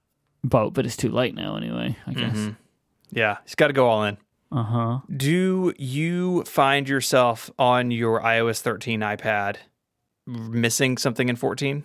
boat, 0.45 0.75
but 0.75 0.87
it's 0.87 0.97
too 0.97 1.11
late 1.11 1.35
now 1.35 1.57
anyway. 1.57 1.97
I 2.07 2.13
guess. 2.13 2.37
Mhm. 2.37 2.57
Yeah. 3.11 3.39
He's 3.45 3.55
got 3.55 3.69
to 3.69 3.73
go 3.73 3.89
all 3.89 4.05
in. 4.05 4.17
Uh 4.53 4.63
huh. 4.63 4.99
Do 5.15 5.75
you 5.77 6.45
find 6.45 6.89
yourself 6.89 7.51
on 7.59 7.91
your 7.91 8.21
iOS 8.21 8.61
13 8.61 9.01
iPad 9.01 9.57
missing 10.27 10.97
something 10.99 11.29
in 11.29 11.37
14? 11.37 11.85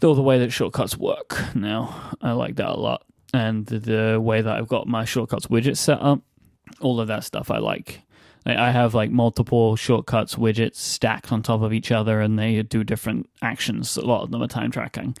Though 0.00 0.14
the 0.14 0.22
way 0.22 0.38
that 0.38 0.50
shortcuts 0.52 0.96
work 0.96 1.54
now, 1.54 2.12
I 2.20 2.32
like 2.32 2.56
that 2.56 2.70
a 2.70 2.74
lot, 2.80 3.04
and 3.32 3.64
the, 3.66 3.78
the 3.78 4.20
way 4.20 4.40
that 4.42 4.56
I've 4.56 4.68
got 4.68 4.86
my 4.88 5.04
shortcuts 5.04 5.46
widget 5.46 5.76
set 5.76 6.00
up, 6.00 6.20
all 6.80 7.00
of 7.00 7.08
that 7.08 7.24
stuff 7.24 7.50
I 7.50 7.58
like. 7.58 8.00
Like, 8.44 8.56
I 8.56 8.70
have 8.70 8.94
like 8.94 9.10
multiple 9.10 9.76
shortcuts 9.76 10.34
widgets 10.34 10.76
stacked 10.76 11.30
on 11.32 11.42
top 11.42 11.62
of 11.62 11.72
each 11.72 11.92
other, 11.92 12.20
and 12.20 12.38
they 12.38 12.62
do 12.62 12.82
different 12.84 13.28
actions. 13.42 13.96
A 13.96 14.04
lot 14.04 14.22
of 14.22 14.30
them 14.30 14.42
are 14.42 14.48
time 14.48 14.70
tracking. 14.70 15.16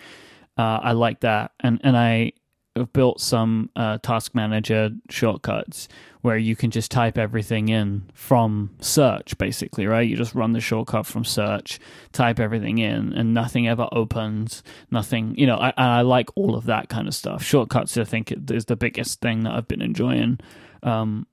Uh, 0.56 0.80
I 0.82 0.92
like 0.92 1.20
that, 1.20 1.52
and 1.60 1.80
and 1.84 1.96
I 1.96 2.32
have 2.78 2.92
built 2.92 3.20
some 3.20 3.70
uh, 3.76 3.98
task 3.98 4.34
manager 4.34 4.90
shortcuts 5.10 5.88
where 6.22 6.36
you 6.36 6.56
can 6.56 6.70
just 6.70 6.90
type 6.90 7.16
everything 7.16 7.68
in 7.68 8.02
from 8.12 8.70
search, 8.80 9.38
basically, 9.38 9.86
right? 9.86 10.08
You 10.08 10.16
just 10.16 10.34
run 10.34 10.52
the 10.52 10.60
shortcut 10.60 11.06
from 11.06 11.24
search, 11.24 11.78
type 12.12 12.40
everything 12.40 12.78
in, 12.78 13.12
and 13.12 13.32
nothing 13.34 13.68
ever 13.68 13.88
opens. 13.92 14.62
Nothing, 14.90 15.34
you 15.38 15.46
know. 15.46 15.56
I 15.58 15.72
I 15.76 16.00
like 16.02 16.30
all 16.34 16.56
of 16.56 16.64
that 16.66 16.88
kind 16.88 17.06
of 17.06 17.14
stuff. 17.14 17.42
Shortcuts, 17.42 17.96
I 17.96 18.04
think, 18.04 18.32
is 18.50 18.64
the 18.64 18.76
biggest 18.76 19.20
thing 19.20 19.44
that 19.44 19.52
I've 19.52 19.68
been 19.68 19.82
enjoying. 19.82 20.38
Um, 20.82 21.26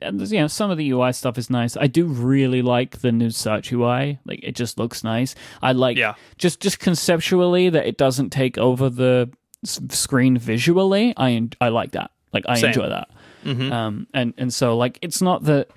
and 0.00 0.20
you 0.30 0.38
know 0.38 0.46
some 0.46 0.70
of 0.70 0.78
the 0.78 0.88
UI 0.90 1.12
stuff 1.12 1.36
is 1.36 1.50
nice. 1.50 1.76
I 1.76 1.88
do 1.88 2.06
really 2.06 2.62
like 2.62 3.00
the 3.00 3.10
new 3.10 3.30
search 3.30 3.72
UI. 3.72 4.18
Like 4.24 4.40
it 4.42 4.54
just 4.54 4.78
looks 4.78 5.02
nice. 5.02 5.34
I 5.62 5.72
like 5.72 5.96
Yeah. 5.96 6.14
just 6.38 6.60
just 6.60 6.78
conceptually 6.78 7.70
that 7.70 7.84
it 7.86 7.96
doesn't 7.98 8.30
take 8.30 8.56
over 8.56 8.88
the 8.88 9.30
screen 9.64 10.38
visually. 10.38 11.14
I 11.16 11.48
I 11.60 11.68
like 11.68 11.92
that. 11.92 12.10
Like 12.32 12.44
I 12.48 12.56
Same. 12.56 12.68
enjoy 12.68 12.88
that. 12.88 13.08
Mhm. 13.44 13.72
Um 13.72 14.06
and 14.14 14.34
and 14.38 14.52
so 14.52 14.76
like 14.76 14.98
it's 15.02 15.20
not 15.22 15.44
that 15.44 15.68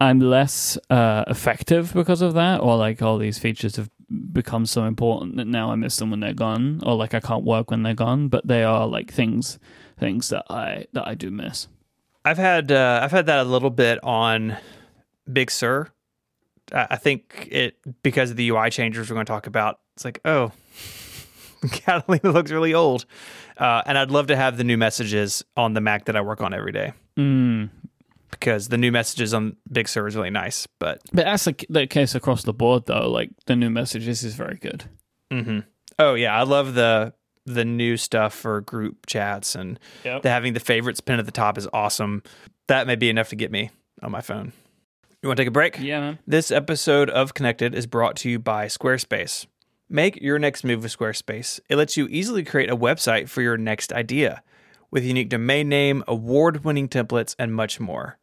I'm 0.00 0.20
less 0.20 0.78
uh 0.90 1.24
effective 1.28 1.92
because 1.94 2.20
of 2.22 2.34
that 2.34 2.60
or 2.60 2.76
like 2.76 3.00
all 3.02 3.18
these 3.18 3.38
features 3.38 3.76
have 3.76 3.90
become 4.32 4.66
so 4.66 4.84
important 4.84 5.36
that 5.36 5.46
now 5.46 5.72
I 5.72 5.74
miss 5.74 5.96
them 5.96 6.10
when 6.10 6.20
they're 6.20 6.32
gone 6.32 6.80
or 6.84 6.94
like 6.94 7.14
I 7.14 7.20
can't 7.20 7.44
work 7.44 7.70
when 7.70 7.82
they're 7.82 7.94
gone, 7.94 8.28
but 8.28 8.46
they 8.46 8.62
are 8.62 8.86
like 8.86 9.12
things 9.12 9.58
things 9.98 10.28
that 10.28 10.44
I 10.50 10.86
that 10.92 11.06
I 11.08 11.14
do 11.14 11.30
miss. 11.30 11.68
I've 12.24 12.38
had 12.38 12.70
uh, 12.72 13.00
I've 13.02 13.12
had 13.12 13.26
that 13.26 13.38
a 13.40 13.44
little 13.48 13.70
bit 13.70 13.98
on 14.04 14.56
Big 15.32 15.50
Sur. 15.50 15.88
I 16.74 16.86
I 16.90 16.96
think 16.96 17.48
it 17.50 17.76
because 18.02 18.30
of 18.30 18.36
the 18.36 18.48
UI 18.50 18.68
changes 18.70 19.08
we're 19.08 19.14
going 19.14 19.26
to 19.26 19.30
talk 19.32 19.46
about. 19.46 19.78
It's 19.94 20.04
like, 20.04 20.20
oh, 20.24 20.52
Catalina 21.72 22.30
looks 22.32 22.50
really 22.50 22.74
old, 22.74 23.06
uh, 23.58 23.82
and 23.86 23.96
I'd 23.98 24.10
love 24.10 24.26
to 24.28 24.36
have 24.36 24.56
the 24.56 24.64
new 24.64 24.76
messages 24.76 25.44
on 25.56 25.74
the 25.74 25.80
Mac 25.80 26.04
that 26.06 26.16
I 26.16 26.20
work 26.20 26.40
on 26.40 26.52
every 26.54 26.72
day 26.72 26.92
Mm, 27.16 27.70
because 28.30 28.68
the 28.68 28.76
new 28.78 28.92
messages 28.92 29.32
on 29.32 29.56
Big 29.70 29.88
Sur 29.88 30.06
is 30.06 30.16
really 30.16 30.30
nice. 30.30 30.66
But 30.78 31.00
But 31.12 31.24
that's 31.24 31.44
the, 31.44 31.54
the 31.70 31.86
case 31.86 32.14
across 32.14 32.42
the 32.44 32.52
board, 32.52 32.86
though. 32.86 33.10
Like 33.10 33.30
the 33.46 33.56
new 33.56 33.70
messages 33.70 34.22
is 34.24 34.34
very 34.34 34.56
good. 34.56 34.84
hmm 35.32 35.60
oh 35.98 36.14
yeah, 36.14 36.38
I 36.38 36.42
love 36.42 36.74
the 36.74 37.14
the 37.46 37.64
new 37.64 37.96
stuff 37.96 38.34
for 38.34 38.60
group 38.60 39.06
chats 39.06 39.54
and 39.54 39.78
Yep. 40.04 40.22
the, 40.22 40.30
having 40.30 40.52
the 40.52 40.60
favorites 40.60 41.00
pin 41.00 41.18
at 41.20 41.26
the 41.26 41.32
top 41.32 41.56
is 41.56 41.68
awesome. 41.72 42.22
That 42.66 42.86
may 42.88 42.96
be 42.96 43.08
enough 43.08 43.28
to 43.28 43.36
get 43.36 43.52
me 43.52 43.70
on 44.02 44.10
my 44.10 44.20
phone. 44.20 44.52
You 45.22 45.28
want 45.28 45.36
to 45.38 45.42
take 45.42 45.48
a 45.48 45.52
break? 45.52 45.78
Yeah, 45.78 46.00
man. 46.00 46.18
This 46.26 46.50
episode 46.50 47.08
of 47.08 47.34
Connected 47.34 47.72
is 47.74 47.86
brought 47.86 48.16
to 48.16 48.28
you 48.30 48.38
by 48.40 48.66
Squarespace. 48.66 49.46
Make 49.88 50.20
your 50.20 50.38
next 50.40 50.64
move 50.64 50.82
with 50.82 50.96
Squarespace. 50.96 51.60
It 51.68 51.76
lets 51.76 51.96
you 51.96 52.08
easily 52.10 52.42
create 52.42 52.68
a 52.68 52.76
website 52.76 53.28
for 53.28 53.40
your 53.40 53.56
next 53.56 53.92
idea 53.92 54.42
with 54.90 55.04
unique 55.04 55.28
domain 55.28 55.68
name, 55.68 56.02
award 56.08 56.64
winning 56.64 56.88
templates, 56.88 57.36
and 57.38 57.54
much 57.54 57.78
more. 57.78 58.18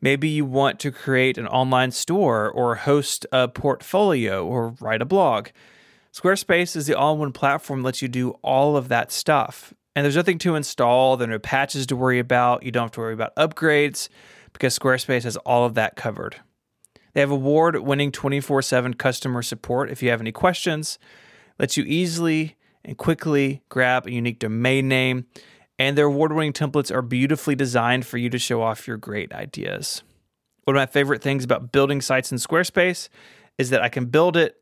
Maybe 0.00 0.28
you 0.28 0.44
want 0.44 0.80
to 0.80 0.90
create 0.90 1.38
an 1.38 1.46
online 1.46 1.92
store 1.92 2.50
or 2.50 2.76
host 2.76 3.26
a 3.30 3.46
portfolio 3.46 4.44
or 4.44 4.74
write 4.80 5.02
a 5.02 5.04
blog. 5.04 5.48
Squarespace 6.12 6.74
is 6.74 6.86
the 6.86 6.94
all 6.94 7.14
in 7.14 7.20
one 7.20 7.32
platform 7.32 7.82
that 7.82 7.86
lets 7.86 8.02
you 8.02 8.08
do 8.08 8.30
all 8.42 8.76
of 8.76 8.88
that 8.88 9.12
stuff. 9.12 9.72
And 9.94 10.04
there's 10.04 10.16
nothing 10.16 10.38
to 10.38 10.56
install, 10.56 11.16
there 11.16 11.28
are 11.28 11.30
no 11.30 11.38
patches 11.38 11.86
to 11.86 11.96
worry 11.96 12.18
about. 12.18 12.64
You 12.64 12.72
don't 12.72 12.84
have 12.84 12.92
to 12.92 13.00
worry 13.00 13.14
about 13.14 13.36
upgrades 13.36 14.08
because 14.52 14.76
Squarespace 14.76 15.24
has 15.24 15.36
all 15.38 15.64
of 15.64 15.74
that 15.74 15.94
covered. 15.94 16.40
They 17.18 17.22
have 17.22 17.32
award 17.32 17.80
winning 17.80 18.12
24 18.12 18.62
7 18.62 18.94
customer 18.94 19.42
support 19.42 19.90
if 19.90 20.04
you 20.04 20.10
have 20.10 20.20
any 20.20 20.30
questions, 20.30 21.00
lets 21.58 21.76
you 21.76 21.82
easily 21.82 22.54
and 22.84 22.96
quickly 22.96 23.60
grab 23.68 24.06
a 24.06 24.12
unique 24.12 24.38
domain 24.38 24.86
name, 24.86 25.26
and 25.80 25.98
their 25.98 26.04
award 26.04 26.32
winning 26.32 26.52
templates 26.52 26.94
are 26.94 27.02
beautifully 27.02 27.56
designed 27.56 28.06
for 28.06 28.18
you 28.18 28.30
to 28.30 28.38
show 28.38 28.62
off 28.62 28.86
your 28.86 28.98
great 28.98 29.32
ideas. 29.32 30.04
One 30.62 30.76
of 30.76 30.80
my 30.80 30.86
favorite 30.86 31.20
things 31.20 31.42
about 31.42 31.72
building 31.72 32.00
sites 32.00 32.30
in 32.30 32.38
Squarespace 32.38 33.08
is 33.58 33.70
that 33.70 33.82
I 33.82 33.88
can 33.88 34.04
build 34.04 34.36
it 34.36 34.54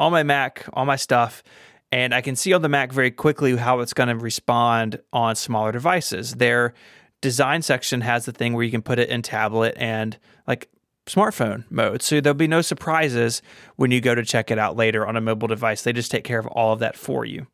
on 0.00 0.10
my 0.10 0.24
Mac, 0.24 0.68
on 0.72 0.88
my 0.88 0.96
stuff, 0.96 1.44
and 1.92 2.12
I 2.12 2.22
can 2.22 2.34
see 2.34 2.52
on 2.54 2.62
the 2.62 2.68
Mac 2.68 2.92
very 2.92 3.12
quickly 3.12 3.56
how 3.56 3.78
it's 3.78 3.94
going 3.94 4.08
to 4.08 4.16
respond 4.16 4.98
on 5.12 5.36
smaller 5.36 5.70
devices. 5.70 6.34
Their 6.34 6.74
design 7.20 7.62
section 7.62 8.00
has 8.00 8.24
the 8.24 8.32
thing 8.32 8.54
where 8.54 8.64
you 8.64 8.72
can 8.72 8.82
put 8.82 8.98
it 8.98 9.10
in 9.10 9.22
tablet 9.22 9.74
and 9.76 10.18
like 10.48 10.68
smartphone 11.08 11.64
mode. 11.70 12.02
So 12.02 12.20
there'll 12.20 12.34
be 12.34 12.46
no 12.46 12.62
surprises 12.62 13.42
when 13.76 13.90
you 13.90 14.00
go 14.00 14.14
to 14.14 14.24
check 14.24 14.50
it 14.50 14.58
out 14.58 14.76
later 14.76 15.06
on 15.06 15.16
a 15.16 15.20
mobile 15.20 15.48
device. 15.48 15.82
They 15.82 15.92
just 15.92 16.10
take 16.10 16.24
care 16.24 16.38
of 16.38 16.46
all 16.48 16.72
of 16.72 16.78
that 16.80 16.96
for 16.96 17.24
you. 17.24 17.46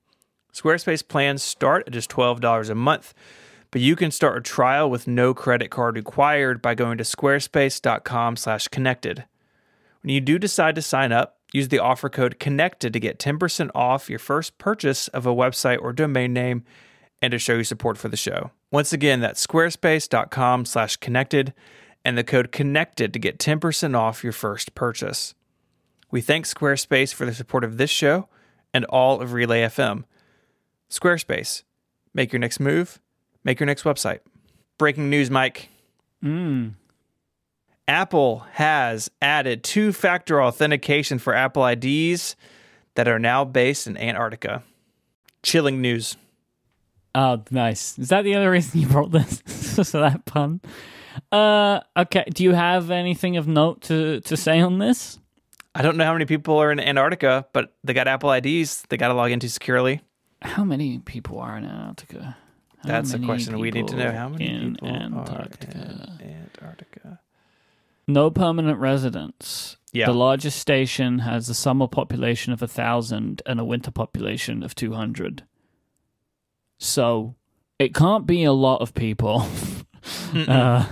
Squarespace 0.53 1.07
plans 1.07 1.43
start 1.43 1.85
at 1.87 1.93
just 1.93 2.11
$12 2.11 2.71
a 2.71 2.75
month, 2.75 3.15
but 3.71 3.81
you 3.81 3.97
can 3.97 4.11
start 4.11 4.39
a 4.39 4.41
trial 4.41 4.89
with 4.89 5.09
no 5.09 5.35
credit 5.35 5.71
card 5.71 5.97
required 5.97 6.63
by 6.63 6.75
going 6.75 6.97
to 6.99 7.05
squarespace.com/connected. 7.05 9.25
When 10.03 10.15
you 10.15 10.21
do 10.21 10.39
decide 10.39 10.75
to 10.77 10.83
sign 10.83 11.13
up, 11.13 11.39
use 11.53 11.69
the 11.69 11.81
offer 11.81 12.09
code 12.09 12.39
connected 12.39 12.93
to 12.93 13.01
get 13.01 13.19
10% 13.19 13.71
off 13.75 14.11
your 14.11 14.19
first 14.19 14.59
purchase 14.59 15.09
of 15.09 15.27
a 15.27 15.35
website 15.35 15.81
or 15.81 15.93
domain 15.93 16.33
name 16.33 16.65
and 17.23 17.31
to 17.31 17.39
show 17.39 17.55
your 17.55 17.65
support 17.65 17.97
for 17.97 18.09
the 18.09 18.17
show. 18.17 18.51
Once 18.71 18.93
again, 18.93 19.21
that's 19.21 19.45
squarespace.com 19.45 20.67
slash 20.67 20.97
and 22.05 22.19
the 22.19 22.25
code 22.25 22.53
connected 22.53 23.13
to 23.13 23.19
get 23.19 23.39
10% 23.39 23.97
off 23.97 24.23
your 24.23 24.33
first 24.33 24.75
purchase. 24.75 25.35
We 26.11 26.21
thank 26.21 26.47
Squarespace 26.47 27.15
for 27.15 27.25
the 27.25 27.35
support 27.35 27.65
of 27.65 27.77
this 27.77 27.91
show 27.91 28.29
and 28.73 28.85
all 28.87 29.21
of 29.21 29.33
Relay 29.33 29.63
FM. 29.63 30.05
Squarespace, 30.91 31.63
make 32.13 32.33
your 32.33 32.41
next 32.41 32.61
move, 32.61 33.01
make 33.43 33.59
your 33.59 33.67
next 33.67 33.85
website. 33.85 34.21
Breaking 34.79 35.09
news, 35.09 35.31
Myke. 35.31 35.67
Mm. 36.23 36.75
Apple 37.87 38.47
has 38.53 39.11
added 39.21 39.63
two 39.63 39.93
factor 39.93 40.43
authentication 40.43 41.19
for 41.19 41.35
Apple 41.35 41.67
IDs 41.67 42.37
that 42.95 43.09
are 43.09 43.19
now 43.19 43.45
based 43.45 43.87
in 43.87 43.97
Antarctica. 43.97 44.63
Chilling 45.43 45.81
news. 45.81 46.17
Oh, 47.15 47.43
nice. 47.51 47.99
Is 47.99 48.09
that 48.09 48.23
the 48.23 48.35
other 48.35 48.51
reason 48.51 48.81
you 48.81 48.87
brought 48.87 49.13
this? 49.13 49.43
so 49.89 50.01
that 50.01 50.25
pun. 50.25 50.61
Uh, 51.31 51.81
okay. 51.97 52.25
Do 52.33 52.43
you 52.45 52.53
have 52.53 52.91
anything 52.91 53.37
of 53.37 53.47
note 53.47 53.83
to, 53.83 54.21
to 54.21 54.37
say 54.37 54.61
on 54.61 54.79
this? 54.79 55.19
I 55.75 55.83
don't 55.83 55.97
know 55.97 56.05
how 56.05 56.13
many 56.13 56.25
people 56.25 56.59
are 56.59 56.71
in 56.71 56.79
Antarctica, 56.79 57.47
but 57.53 57.75
they 57.83 57.93
got 57.95 58.07
Apple 58.07 58.31
IDs 58.33 58.85
they 58.89 58.97
got 58.97 59.09
to 59.09 59.15
log 59.15 59.33
into 59.33 59.49
securely. 59.49 60.03
How 60.41 60.63
many 60.63 60.99
people 60.99 61.41
are 61.41 61.57
in 61.57 61.65
Antarctica? 61.65 62.37
How 62.83 62.89
That's 62.89 63.15
a 63.15 63.19
question 63.19 63.59
we 63.59 63.71
need 63.71 63.89
to 63.89 63.97
know. 63.97 64.13
How 64.13 64.29
many 64.29 64.47
in 64.47 64.75
people 64.75 64.89
Antarctica? 64.89 65.79
are 65.79 66.25
in 66.25 66.51
Antarctica? 66.55 67.21
No 68.07 68.31
permanent 68.31 68.79
residents. 68.79 69.79
Yeah. 69.93 70.07
The 70.07 70.15
largest 70.15 70.59
station 70.59 71.21
has 71.21 71.49
a 71.49 71.55
summer 71.55 71.89
population 71.89 72.53
of 72.53 72.63
a 72.63 72.69
thousand 72.69 73.43
and 73.47 73.59
a 73.59 73.65
winter 73.65 73.91
population 73.91 74.63
of 74.63 74.75
two 74.75 74.93
hundred. 74.93 75.45
So 76.79 77.35
it 77.79 77.95
can't 77.95 78.27
be 78.27 78.45
a 78.45 78.53
lot 78.53 78.81
of 78.81 78.95
people. 78.95 79.47
uh, 80.35 80.85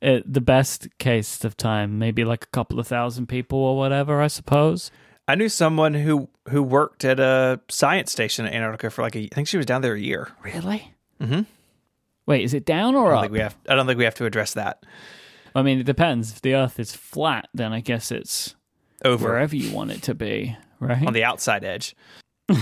it, 0.00 0.30
the 0.32 0.40
best 0.40 0.88
case 0.98 1.44
of 1.44 1.56
time, 1.56 1.98
maybe 1.98 2.24
like 2.24 2.44
a 2.44 2.48
couple 2.48 2.78
of 2.80 2.86
thousand 2.86 3.26
people 3.26 3.58
or 3.58 3.76
whatever, 3.76 4.20
I 4.20 4.28
suppose. 4.28 4.90
I 5.28 5.34
knew 5.36 5.48
someone 5.48 5.94
who 5.94 6.28
who 6.48 6.62
worked 6.62 7.04
at 7.04 7.20
a 7.20 7.60
science 7.68 8.10
station 8.10 8.46
in 8.46 8.52
Antarctica 8.52 8.90
for 8.90 9.02
like 9.02 9.14
a. 9.14 9.20
I 9.30 9.34
think 9.34 9.46
she 9.48 9.56
was 9.56 9.66
down 9.66 9.82
there 9.82 9.94
a 9.94 10.00
year. 10.00 10.32
Really? 10.42 10.92
Mm-hmm. 11.20 11.42
Wait, 12.26 12.44
is 12.44 12.54
it 12.54 12.64
down 12.64 12.94
or 12.94 13.08
I 13.08 13.10
don't 13.10 13.16
up? 13.16 13.22
think 13.24 13.32
we 13.32 13.38
have. 13.40 13.56
I 13.68 13.74
don't 13.74 13.86
think 13.86 13.98
we 13.98 14.04
have 14.04 14.14
to 14.16 14.24
address 14.26 14.54
that. 14.54 14.84
I 15.54 15.62
mean, 15.62 15.78
it 15.80 15.84
depends. 15.86 16.32
If 16.32 16.42
the 16.42 16.54
Earth 16.54 16.78
is 16.80 16.94
flat, 16.94 17.48
then 17.54 17.72
I 17.72 17.80
guess 17.80 18.10
it's 18.10 18.54
Over 19.04 19.28
wherever 19.28 19.54
you 19.56 19.74
want 19.74 19.90
it 19.90 20.02
to 20.02 20.14
be, 20.14 20.56
right? 20.80 21.04
on 21.06 21.12
the 21.12 21.24
outside 21.24 21.64
edge. 21.64 21.94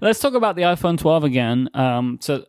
Let's 0.00 0.18
talk 0.20 0.34
about 0.34 0.56
the 0.56 0.62
iPhone 0.62 0.98
12 0.98 1.24
again. 1.24 1.68
Um, 1.74 2.18
so 2.20 2.44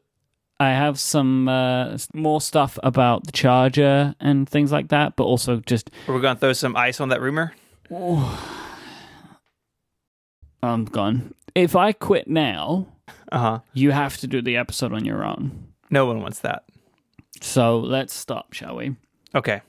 I 0.60 0.70
have 0.70 1.00
some 1.00 1.48
uh, 1.50 1.98
more 2.14 2.40
stuff 2.42 2.78
about 2.84 3.26
the 3.26 3.32
charger 3.32 4.16
and 4.20 4.48
things 4.48 4.72
like 4.72 4.90
that, 4.90 5.16
but 5.16 5.24
also 5.26 5.58
just 5.66 5.90
we're 6.08 6.16
we 6.16 6.22
going 6.22 6.36
to 6.36 6.40
throw 6.40 6.54
some 6.54 6.76
ice 6.76 7.00
on 7.02 7.10
that 7.10 7.22
rumor? 7.22 7.54
I'm 10.62 10.86
gone. 10.86 11.34
If 11.56 11.76
I 11.76 11.92
quit 11.92 12.28
now, 12.28 12.88
Uh 13.32 13.38
huh. 13.40 13.60
you 13.74 13.92
have 13.92 14.18
to 14.18 14.28
do 14.28 14.42
the 14.42 14.56
episode 14.58 14.94
on 14.94 15.06
your 15.06 15.26
own. 15.26 15.68
No 15.90 16.06
one 16.06 16.22
wants 16.22 16.40
that. 16.40 16.64
So 17.42 17.80
let's 17.80 18.14
stop, 18.14 18.54
shall 18.54 18.76
we? 18.78 18.96
Okay. 19.36 19.62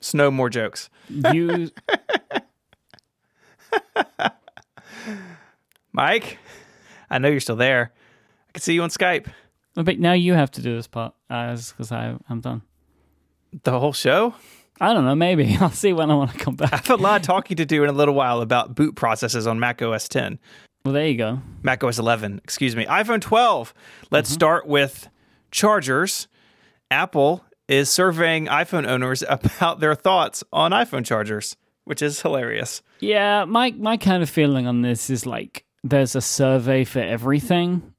So 0.00 0.18
no 0.18 0.30
more 0.30 0.50
jokes. 0.50 0.90
You 1.08 1.70
Myke, 5.96 6.36
I 7.08 7.18
know 7.18 7.28
you're 7.28 7.40
still 7.40 7.56
there. 7.56 7.92
I 8.48 8.52
can 8.52 8.62
see 8.62 8.74
you 8.74 8.82
on 8.82 8.90
Skype. 8.90 9.26
But 9.74 9.98
now 9.98 10.12
you 10.12 10.34
have 10.34 10.50
to 10.52 10.62
do 10.62 10.76
this 10.76 10.86
part 10.86 11.14
because 11.28 11.92
I 11.92 12.16
I'm 12.28 12.40
done. 12.40 12.62
The 13.64 13.78
whole 13.78 13.92
show? 13.92 14.34
I 14.80 14.94
don't 14.94 15.04
know. 15.04 15.14
Maybe 15.14 15.56
I'll 15.60 15.70
see 15.70 15.92
when 15.92 16.10
I 16.10 16.14
want 16.14 16.32
to 16.32 16.38
come 16.38 16.56
back. 16.56 16.72
I 16.72 16.76
have 16.76 16.90
a 16.90 16.96
lot 16.96 17.20
of 17.20 17.26
talking 17.26 17.56
to 17.58 17.66
do 17.66 17.84
in 17.84 17.90
a 17.90 17.92
little 17.92 18.14
while 18.14 18.40
about 18.40 18.74
boot 18.74 18.96
processes 18.96 19.46
on 19.46 19.60
Mac 19.60 19.82
OS 19.82 20.08
10. 20.08 20.38
Well, 20.84 20.94
there 20.94 21.06
you 21.06 21.18
go. 21.18 21.40
Mac 21.62 21.84
OS 21.84 21.98
11, 21.98 22.40
excuse 22.42 22.74
me. 22.74 22.86
iPhone 22.86 23.20
12. 23.20 23.74
Let's 24.10 24.30
mm-hmm. 24.30 24.34
start 24.34 24.66
with 24.66 25.08
chargers. 25.50 26.26
Apple 26.90 27.44
is 27.68 27.90
surveying 27.90 28.46
iPhone 28.46 28.86
owners 28.86 29.22
about 29.28 29.80
their 29.80 29.94
thoughts 29.94 30.42
on 30.52 30.72
iPhone 30.72 31.04
chargers, 31.04 31.56
which 31.84 32.00
is 32.00 32.22
hilarious. 32.22 32.82
Yeah, 33.00 33.44
my 33.44 33.72
my 33.72 33.96
kind 33.96 34.22
of 34.22 34.30
feeling 34.30 34.66
on 34.66 34.82
this 34.82 35.10
is 35.10 35.26
like 35.26 35.64
there's 35.82 36.14
a 36.14 36.20
survey 36.20 36.84
for 36.84 37.00
everything, 37.00 37.94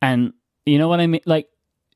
and 0.00 0.32
you 0.66 0.78
know 0.78 0.88
what 0.88 1.00
I 1.00 1.06
mean. 1.06 1.20
Like, 1.26 1.48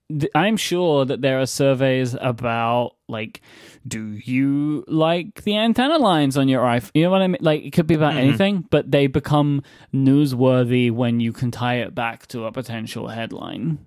th- 0.08 0.32
I'm 0.34 0.56
sure 0.56 1.04
that 1.04 1.22
there 1.22 1.40
are 1.40 1.46
surveys 1.46 2.16
about 2.20 2.96
like, 3.08 3.40
do 3.86 4.18
you 4.24 4.84
like 4.86 5.42
the 5.44 5.56
antenna 5.56 5.98
lines 5.98 6.36
on 6.36 6.48
your 6.48 6.62
iPhone? 6.62 6.90
You 6.94 7.04
know 7.04 7.10
what 7.10 7.22
I 7.22 7.26
mean? 7.26 7.38
Like, 7.40 7.62
it 7.62 7.72
could 7.72 7.86
be 7.86 7.94
about 7.94 8.16
anything, 8.16 8.66
but 8.70 8.90
they 8.90 9.06
become 9.06 9.62
newsworthy 9.94 10.90
when 10.90 11.20
you 11.20 11.32
can 11.32 11.50
tie 11.50 11.76
it 11.76 11.94
back 11.94 12.26
to 12.28 12.44
a 12.44 12.52
potential 12.52 13.08
headline. 13.08 13.78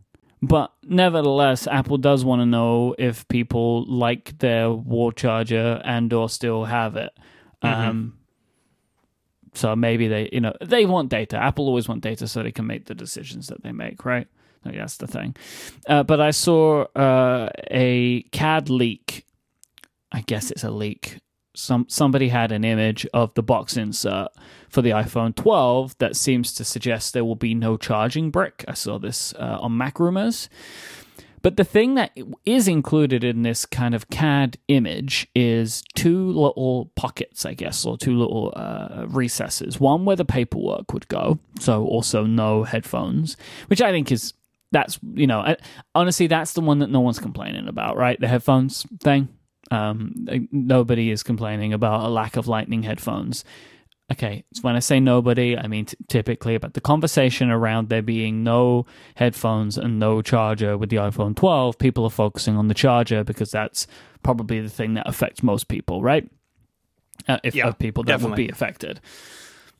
But 0.42 0.74
nevertheless, 0.84 1.68
Apple 1.68 2.00
does 2.00 2.26
want 2.26 2.42
to 2.42 2.48
know 2.48 2.96
if 2.98 3.28
people 3.28 3.86
like 3.86 4.40
their 4.40 4.72
wall 4.72 5.12
charger 5.12 5.80
and 5.86 6.12
or 6.12 6.30
still 6.30 6.66
have 6.66 6.96
it. 6.96 7.12
Um, 7.62 8.18
so 9.54 9.76
maybe 9.76 10.08
they, 10.08 10.30
you 10.34 10.42
know, 10.42 10.54
they 10.60 10.88
want 10.88 11.10
data. 11.10 11.38
Apple 11.38 11.68
always 11.68 11.88
want 11.88 12.02
data 12.02 12.28
so 12.28 12.42
they 12.42 12.52
can 12.52 12.66
make 12.66 12.86
the 12.86 12.96
decisions 12.96 13.48
that 13.48 13.62
they 13.62 13.72
make, 13.72 14.04
right? 14.04 14.28
That's 14.64 14.98
the 14.98 15.08
thing. 15.08 15.36
Uh, 15.88 16.04
but 16.04 16.20
I 16.20 16.32
saw 16.32 16.84
uh, 16.96 17.50
a 17.70 18.24
CAD 18.32 18.70
leak. 18.70 19.26
I 20.12 20.22
guess 20.22 20.52
it's 20.52 20.64
a 20.64 20.72
leak. 20.72 21.20
Some 21.54 21.86
somebody 21.90 22.30
had 22.30 22.52
an 22.52 22.64
image 22.64 23.06
of 23.14 23.34
the 23.34 23.44
box 23.44 23.76
insert 23.76 24.30
for 24.70 24.82
the 24.82 24.92
iPhone 24.92 25.36
12 25.36 25.98
that 25.98 26.16
seems 26.16 26.54
to 26.54 26.64
suggest 26.64 27.14
there 27.14 27.26
will 27.26 27.36
be 27.36 27.54
no 27.54 27.76
charging 27.76 28.32
brick. 28.32 28.64
I 28.68 28.74
saw 28.74 28.98
this 28.98 29.34
uh, 29.34 29.58
on 29.60 29.74
MacRumors. 29.74 30.48
But 31.42 31.58
the 31.58 31.64
thing 31.64 31.96
that 31.96 32.16
is 32.46 32.68
included 32.68 33.24
in 33.24 33.42
this 33.42 33.66
kind 33.66 33.96
of 33.96 34.10
CAD 34.10 34.58
image 34.68 35.28
is 35.34 35.84
two 35.96 36.28
little 36.28 36.92
pockets, 36.96 37.46
I 37.46 37.56
guess, 37.56 37.84
or 37.84 37.98
two 37.98 38.16
little 38.16 38.54
uh, 38.56 39.06
recesses. 39.08 39.80
One 39.80 40.06
where 40.06 40.16
the 40.16 40.26
paperwork 40.26 40.94
would 40.94 41.08
go, 41.08 41.40
so 41.60 41.86
also 41.86 42.26
no 42.26 42.64
headphones, 42.64 43.38
which 43.68 43.82
I 43.82 43.92
think 43.92 44.12
is 44.12 44.34
that's 44.72 45.00
you 45.14 45.28
know 45.28 45.40
I, 45.40 45.58
honestly 45.96 46.28
that's 46.28 46.54
the 46.54 46.62
one 46.62 46.80
that 46.80 46.90
no 46.90 47.00
one's 47.02 47.20
complaining 47.20 47.68
about, 47.68 47.98
right? 47.98 48.20
The 48.20 48.28
headphones 48.28 48.86
thing. 49.02 49.30
Um, 49.70 50.28
nobody 50.52 51.12
is 51.12 51.24
complaining 51.24 51.72
about 51.74 52.02
a 52.06 52.10
lack 52.10 52.36
of 52.36 52.48
Lightning 52.48 52.84
headphones. 52.84 53.46
Okay, 54.12 54.44
so 54.54 54.62
when 54.64 54.76
I 54.76 54.80
say 54.80 55.00
nobody, 55.00 55.58
I 55.58 55.68
mean 55.68 55.86
t- 55.86 55.96
typically 56.10 56.56
about 56.56 56.74
the 56.74 56.82
conversation 56.82 57.50
around 57.50 57.88
there 57.88 58.02
being 58.02 58.44
no 58.44 58.86
headphones 59.16 59.78
and 59.78 60.00
no 60.00 60.22
charger 60.22 60.78
with 60.78 60.90
the 60.90 60.98
iPhone 60.98 61.34
12. 61.36 61.78
People 61.78 62.04
are 62.04 62.10
focusing 62.10 62.58
on 62.58 62.68
the 62.68 62.74
charger 62.74 63.24
because 63.24 63.52
that's 63.52 63.88
probably 64.24 64.60
the 64.60 64.70
thing 64.70 64.96
that 64.96 65.08
affects 65.08 65.42
most 65.42 65.70
people, 65.70 66.02
right? 66.02 66.30
Uh, 67.30 67.38
if 67.44 67.56
Yeah, 67.56 67.70
of 67.70 67.80
people 67.80 68.04
that 68.04 68.14
definitely. 68.14 68.32
would 68.32 68.48
be 68.48 68.50
affected. 68.50 69.00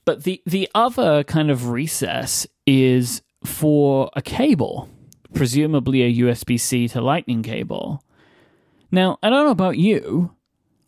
But 0.06 0.24
the 0.24 0.42
the 0.46 0.70
other 0.74 1.24
kind 1.26 1.52
of 1.52 1.70
recess 1.70 2.48
is 2.66 3.22
for 3.44 4.10
a 4.16 4.22
cable, 4.22 4.90
presumably 5.34 6.04
a 6.04 6.24
USB 6.24 6.60
C 6.60 6.88
to 6.90 7.02
Lightning 7.02 7.44
cable. 7.44 8.04
Now, 8.92 9.18
I 9.24 9.30
don't 9.30 9.46
know 9.46 9.52
about 9.52 9.78
you, 9.78 10.36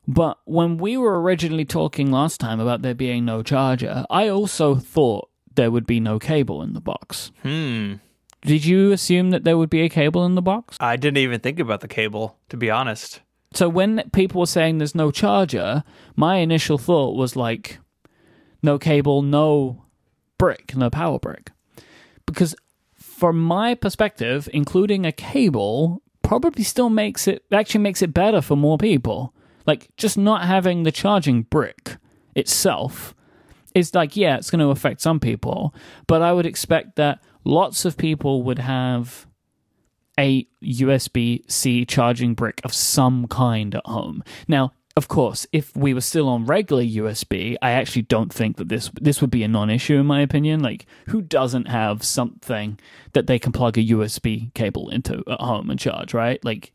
but 0.07 0.39
when 0.45 0.77
we 0.77 0.97
were 0.97 1.21
originally 1.21 1.65
talking 1.65 2.11
last 2.11 2.39
time 2.39 2.59
about 2.59 2.81
there 2.81 2.93
being 2.93 3.25
no 3.25 3.41
charger, 3.41 4.05
I 4.09 4.27
also 4.27 4.75
thought 4.75 5.29
there 5.55 5.71
would 5.71 5.85
be 5.85 5.99
no 5.99 6.19
cable 6.19 6.61
in 6.61 6.73
the 6.73 6.81
box. 6.81 7.31
Hmm. 7.41 7.95
Did 8.41 8.65
you 8.65 8.91
assume 8.91 9.29
that 9.29 9.45
there 9.45 9.57
would 9.57 9.69
be 9.69 9.81
a 9.81 9.89
cable 9.89 10.25
in 10.25 10.35
the 10.35 10.41
box? 10.41 10.75
I 10.79 10.97
didn't 10.97 11.19
even 11.19 11.39
think 11.39 11.59
about 11.59 11.79
the 11.79 11.87
cable, 11.87 12.37
to 12.49 12.57
be 12.57 12.69
honest. 12.69 13.21
So 13.53 13.69
when 13.69 14.09
people 14.11 14.41
were 14.41 14.47
saying 14.47 14.77
there's 14.77 14.95
no 14.95 15.11
charger, 15.11 15.83
my 16.15 16.37
initial 16.37 16.77
thought 16.77 17.15
was 17.15 17.35
like, 17.35 17.79
no 18.61 18.77
cable, 18.77 19.21
no 19.21 19.85
brick, 20.37 20.75
no 20.75 20.89
power 20.89 21.19
brick. 21.19 21.51
Because 22.25 22.55
from 22.93 23.41
my 23.41 23.75
perspective, 23.75 24.49
including 24.53 25.05
a 25.05 25.11
cable 25.11 26.01
probably 26.23 26.63
still 26.63 26.89
makes 26.89 27.27
it 27.27 27.43
actually 27.51 27.81
makes 27.81 28.01
it 28.01 28.13
better 28.13 28.41
for 28.41 28.55
more 28.55 28.77
people. 28.77 29.33
Like 29.65 29.89
just 29.97 30.17
not 30.17 30.45
having 30.45 30.83
the 30.83 30.91
charging 30.91 31.43
brick 31.43 31.97
itself 32.35 33.13
is 33.75 33.93
like, 33.93 34.15
yeah, 34.15 34.37
it's 34.37 34.49
going 34.49 34.59
to 34.59 34.69
affect 34.69 35.01
some 35.01 35.19
people, 35.19 35.73
but 36.07 36.21
I 36.21 36.33
would 36.33 36.45
expect 36.45 36.95
that 36.95 37.19
lots 37.43 37.85
of 37.85 37.97
people 37.97 38.43
would 38.43 38.59
have 38.59 39.27
a 40.19 40.47
USB 40.63 41.49
C 41.49 41.85
charging 41.85 42.33
brick 42.33 42.61
of 42.63 42.73
some 42.73 43.27
kind 43.27 43.73
at 43.75 43.85
home. 43.85 44.23
Now, 44.47 44.73
of 44.95 45.07
course, 45.07 45.47
if 45.51 45.75
we 45.75 45.93
were 45.93 46.01
still 46.01 46.29
on 46.29 46.45
regular 46.45 46.83
USB, 46.83 47.57
I 47.61 47.71
actually 47.71 48.03
don't 48.03 48.31
think 48.31 48.57
that 48.57 48.69
this 48.69 48.91
this 49.01 49.21
would 49.21 49.31
be 49.31 49.43
a 49.43 49.47
non-issue 49.47 49.97
in 49.97 50.05
my 50.05 50.21
opinion. 50.21 50.61
Like, 50.61 50.85
who 51.07 51.21
doesn't 51.21 51.67
have 51.67 52.03
something 52.03 52.79
that 53.13 53.25
they 53.25 53.39
can 53.39 53.51
plug 53.51 53.77
a 53.77 53.81
USB 53.81 54.53
cable 54.53 54.89
into 54.89 55.23
at 55.27 55.41
home 55.41 55.71
and 55.71 55.79
charge, 55.79 56.13
right? 56.13 56.43
Like, 56.45 56.73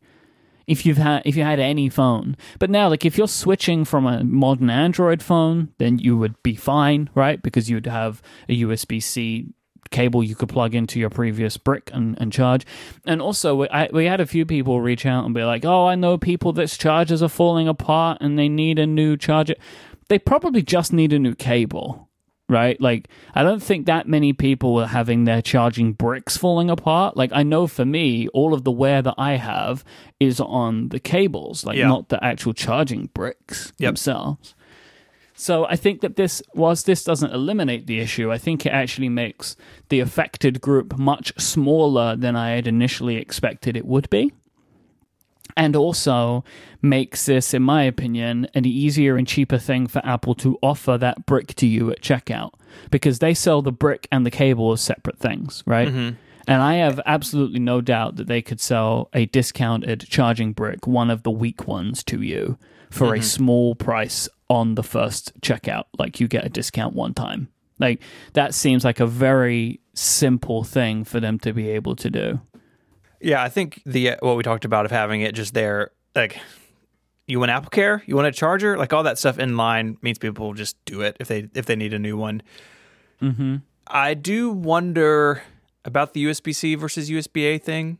if 0.67 0.85
you've 0.85 0.97
had 0.97 1.21
if 1.23 1.37
you 1.37 1.43
had 1.43 1.61
any 1.61 1.87
phone, 1.87 2.35
but 2.59 2.69
now 2.69 2.89
like 2.89 3.05
if 3.05 3.17
you're 3.17 3.27
switching 3.27 3.85
from 3.85 4.05
a 4.05 4.23
modern 4.23 4.69
Android 4.69 5.23
phone, 5.23 5.69
then 5.77 5.97
you 5.97 6.17
would 6.17 6.41
be 6.43 6.55
fine, 6.55 7.09
right? 7.15 7.41
Because 7.41 7.69
you'd 7.69 7.87
have 7.87 8.21
a 8.49 8.61
USB 8.61 9.01
C 9.01 9.53
cable 9.91 10.23
you 10.23 10.35
could 10.35 10.49
plug 10.49 10.75
into 10.75 10.99
your 10.99 11.09
previous 11.09 11.57
brick 11.57 11.89
and, 11.93 12.17
and 12.21 12.31
charge. 12.31 12.65
And 13.05 13.21
also, 13.21 13.55
we, 13.55 13.69
I, 13.69 13.89
we 13.91 14.05
had 14.05 14.19
a 14.19 14.25
few 14.25 14.45
people 14.45 14.81
reach 14.81 15.05
out 15.05 15.25
and 15.25 15.33
be 15.33 15.43
like, 15.43 15.65
oh, 15.65 15.87
I 15.87 15.95
know 15.95 16.17
people 16.17 16.53
that's 16.53 16.77
chargers 16.77 17.23
are 17.23 17.29
falling 17.29 17.67
apart 17.67 18.19
and 18.21 18.37
they 18.37 18.49
need 18.49 18.77
a 18.79 18.85
new 18.87 19.17
charger. 19.17 19.55
They 20.07 20.19
probably 20.19 20.61
just 20.61 20.91
need 20.93 21.13
a 21.13 21.19
new 21.19 21.35
cable, 21.35 22.09
right? 22.47 22.79
Like, 22.81 23.07
I 23.35 23.43
don't 23.43 23.61
think 23.61 23.85
that 23.85 24.07
many 24.07 24.33
people 24.33 24.77
are 24.79 24.87
having 24.87 25.25
their 25.25 25.41
charging 25.41 25.93
bricks 25.93 26.35
falling 26.37 26.69
apart. 26.69 27.15
Like, 27.17 27.31
I 27.33 27.43
know 27.43 27.67
for 27.67 27.85
me, 27.85 28.27
all 28.29 28.53
of 28.53 28.63
the 28.63 28.71
wear 28.71 29.01
that 29.01 29.15
I 29.17 29.33
have 29.37 29.83
is 30.19 30.39
on 30.39 30.89
the 30.89 30.99
cables, 30.99 31.65
like, 31.65 31.77
Yeah. 31.77 31.87
not 31.87 32.09
the 32.09 32.23
actual 32.23 32.53
charging 32.53 33.09
bricks 33.13 33.71
Yep. 33.77 33.87
themselves. 33.89 34.55
So 35.39 35.65
I 35.67 35.77
think 35.77 36.01
that 36.01 36.17
this, 36.17 36.43
whilst 36.53 36.85
this 36.85 37.05
doesn't 37.05 37.31
eliminate 37.31 37.87
the 37.87 38.01
issue, 38.01 38.29
I 38.29 38.37
think 38.37 38.65
it 38.65 38.73
actually 38.73 39.07
makes 39.07 39.55
the 39.87 40.01
affected 40.01 40.59
group 40.59 40.97
much 40.97 41.31
smaller 41.39 42.17
than 42.17 42.35
I 42.35 42.49
had 42.49 42.67
initially 42.67 43.15
expected 43.15 43.77
it 43.77 43.85
would 43.85 44.09
be. 44.09 44.33
And 45.55 45.77
also 45.77 46.43
makes 46.81 47.25
this, 47.25 47.53
in 47.53 47.63
my 47.63 47.83
opinion, 47.83 48.49
an 48.53 48.65
easier 48.65 49.15
and 49.15 49.25
cheaper 49.25 49.57
thing 49.57 49.87
for 49.87 50.05
Apple 50.05 50.35
to 50.35 50.59
offer 50.61 50.97
that 50.97 51.25
brick 51.25 51.53
to 51.55 51.65
you 51.65 51.89
at 51.89 52.01
checkout 52.01 52.51
because 52.91 53.19
they 53.19 53.33
sell 53.33 53.61
the 53.61 53.71
brick 53.71 54.09
and 54.11 54.25
the 54.25 54.31
cable 54.31 54.73
as 54.73 54.81
separate 54.81 55.19
things, 55.19 55.63
right? 55.65 55.87
Mm-hmm. 55.87 56.15
And 56.49 56.61
I 56.61 56.75
have 56.75 56.99
absolutely 57.05 57.59
no 57.59 57.79
doubt 57.79 58.17
that 58.17 58.27
they 58.27 58.41
could 58.41 58.59
sell 58.59 59.09
a 59.13 59.25
discounted 59.27 60.01
charging 60.09 60.51
brick, 60.51 60.85
one 60.85 61.09
of 61.09 61.23
the 61.23 61.31
weak 61.31 61.65
ones, 61.65 62.03
to 62.05 62.21
you 62.21 62.57
for 62.89 63.13
a 63.13 63.19
mm-hmm. 63.19 63.23
small 63.23 63.75
price 63.75 64.27
on 64.49 64.75
the 64.75 64.83
first 64.83 65.39
checkout. 65.41 65.85
Like 65.97 66.19
you 66.19 66.27
get 66.27 66.45
a 66.45 66.49
discount 66.49 66.95
one 66.95 67.13
time. 67.13 67.47
Like 67.79 68.01
that 68.33 68.53
seems 68.53 68.83
like 68.83 68.99
a 68.99 69.07
very 69.07 69.79
simple 69.93 70.63
thing 70.63 71.03
for 71.03 71.19
them 71.19 71.39
to 71.39 71.53
be 71.53 71.69
able 71.69 71.95
to 71.97 72.09
do. 72.09 72.41
Yeah, 73.21 73.43
I 73.43 73.49
think 73.49 73.81
the 73.85 74.15
what 74.21 74.37
we 74.37 74.43
talked 74.43 74.65
about 74.65 74.85
of 74.85 74.91
having 74.91 75.21
it 75.21 75.35
just 75.35 75.53
there, 75.53 75.91
like 76.15 76.39
you 77.27 77.39
want 77.39 77.51
Apple 77.51 77.69
Care, 77.69 78.03
you 78.05 78.15
want 78.15 78.27
a 78.27 78.31
charger, 78.31 78.77
like 78.77 78.91
all 78.93 79.03
that 79.03 79.17
stuff 79.17 79.37
in 79.37 79.55
line 79.55 79.97
means 80.01 80.17
people 80.17 80.47
will 80.47 80.53
just 80.53 80.83
do 80.85 81.01
it 81.01 81.17
if 81.19 81.27
they 81.27 81.49
if 81.53 81.65
they 81.65 81.75
need 81.75 81.93
a 81.93 81.99
new 81.99 82.17
one. 82.17 82.41
Mm-hmm. 83.21 83.57
I 83.87 84.13
do 84.13 84.51
wonder 84.51 85.43
about 85.83 86.13
the 86.13 86.25
USB 86.25 86.55
C 86.55 86.75
versus 86.75 87.09
USB 87.09 87.55
A 87.55 87.57
thing. 87.57 87.97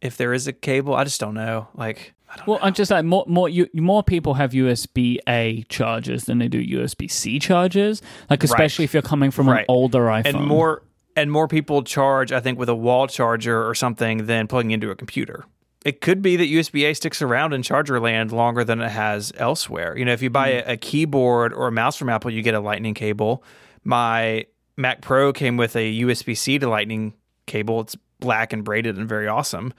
If 0.00 0.16
there 0.16 0.32
is 0.32 0.46
a 0.46 0.52
cable, 0.52 0.94
I 0.94 1.04
just 1.04 1.20
don't 1.20 1.34
know. 1.34 1.68
Like, 1.74 2.14
Well, 2.46 2.58
I'm 2.62 2.74
just 2.74 2.90
like 2.90 3.04
more 3.04 3.24
more 3.26 3.48
you, 3.48 3.68
more 3.74 4.02
people 4.02 4.34
have 4.34 4.52
USB 4.52 5.18
A 5.28 5.64
chargers 5.68 6.24
than 6.24 6.38
they 6.38 6.48
do 6.48 6.64
USB 6.64 7.10
C 7.10 7.38
chargers. 7.38 8.02
Like 8.28 8.42
especially 8.44 8.84
if 8.84 8.92
you're 8.92 9.02
coming 9.02 9.30
from 9.30 9.48
an 9.48 9.64
older 9.68 10.00
iPhone. 10.06 10.26
and 10.26 10.46
more 10.46 10.82
and 11.16 11.32
more 11.32 11.48
people 11.48 11.82
charge, 11.82 12.32
I 12.32 12.40
think, 12.40 12.58
with 12.58 12.68
a 12.68 12.74
wall 12.74 13.06
charger 13.08 13.66
or 13.66 13.74
something 13.74 14.26
than 14.26 14.46
plugging 14.46 14.70
into 14.70 14.90
a 14.90 14.94
computer. 14.94 15.44
it 15.84 16.00
could 16.00 16.22
be 16.22 16.36
that 16.36 16.48
USB 16.48 16.88
A 16.90 16.94
sticks 16.94 17.22
around 17.22 17.54
in 17.54 17.62
charger 17.62 17.98
land 17.98 18.30
longer 18.30 18.64
than 18.64 18.80
it 18.80 18.90
has 18.90 19.32
elsewhere. 19.36 19.96
You 19.96 20.04
know, 20.04 20.12
if 20.12 20.22
you 20.22 20.30
buy 20.30 20.50
mm. 20.50 20.66
a, 20.66 20.72
a 20.72 20.76
keyboard 20.76 21.52
or 21.52 21.68
a 21.68 21.72
mouse 21.72 21.96
from 21.96 22.08
Apple, 22.08 22.30
you 22.30 22.42
get 22.42 22.54
a 22.54 22.60
Lightning 22.60 22.94
cable. 22.94 23.42
My 23.84 24.46
Mac 24.76 25.00
Pro 25.00 25.32
came 25.32 25.56
with 25.56 25.76
a 25.76 26.00
USB 26.02 26.36
C 26.36 26.58
to 26.58 26.68
Lightning 26.68 27.14
cable. 27.46 27.80
It's 27.80 27.96
black 28.20 28.52
and 28.52 28.64
braided 28.64 28.98
and 28.98 29.08
very 29.08 29.28
awesome, 29.28 29.72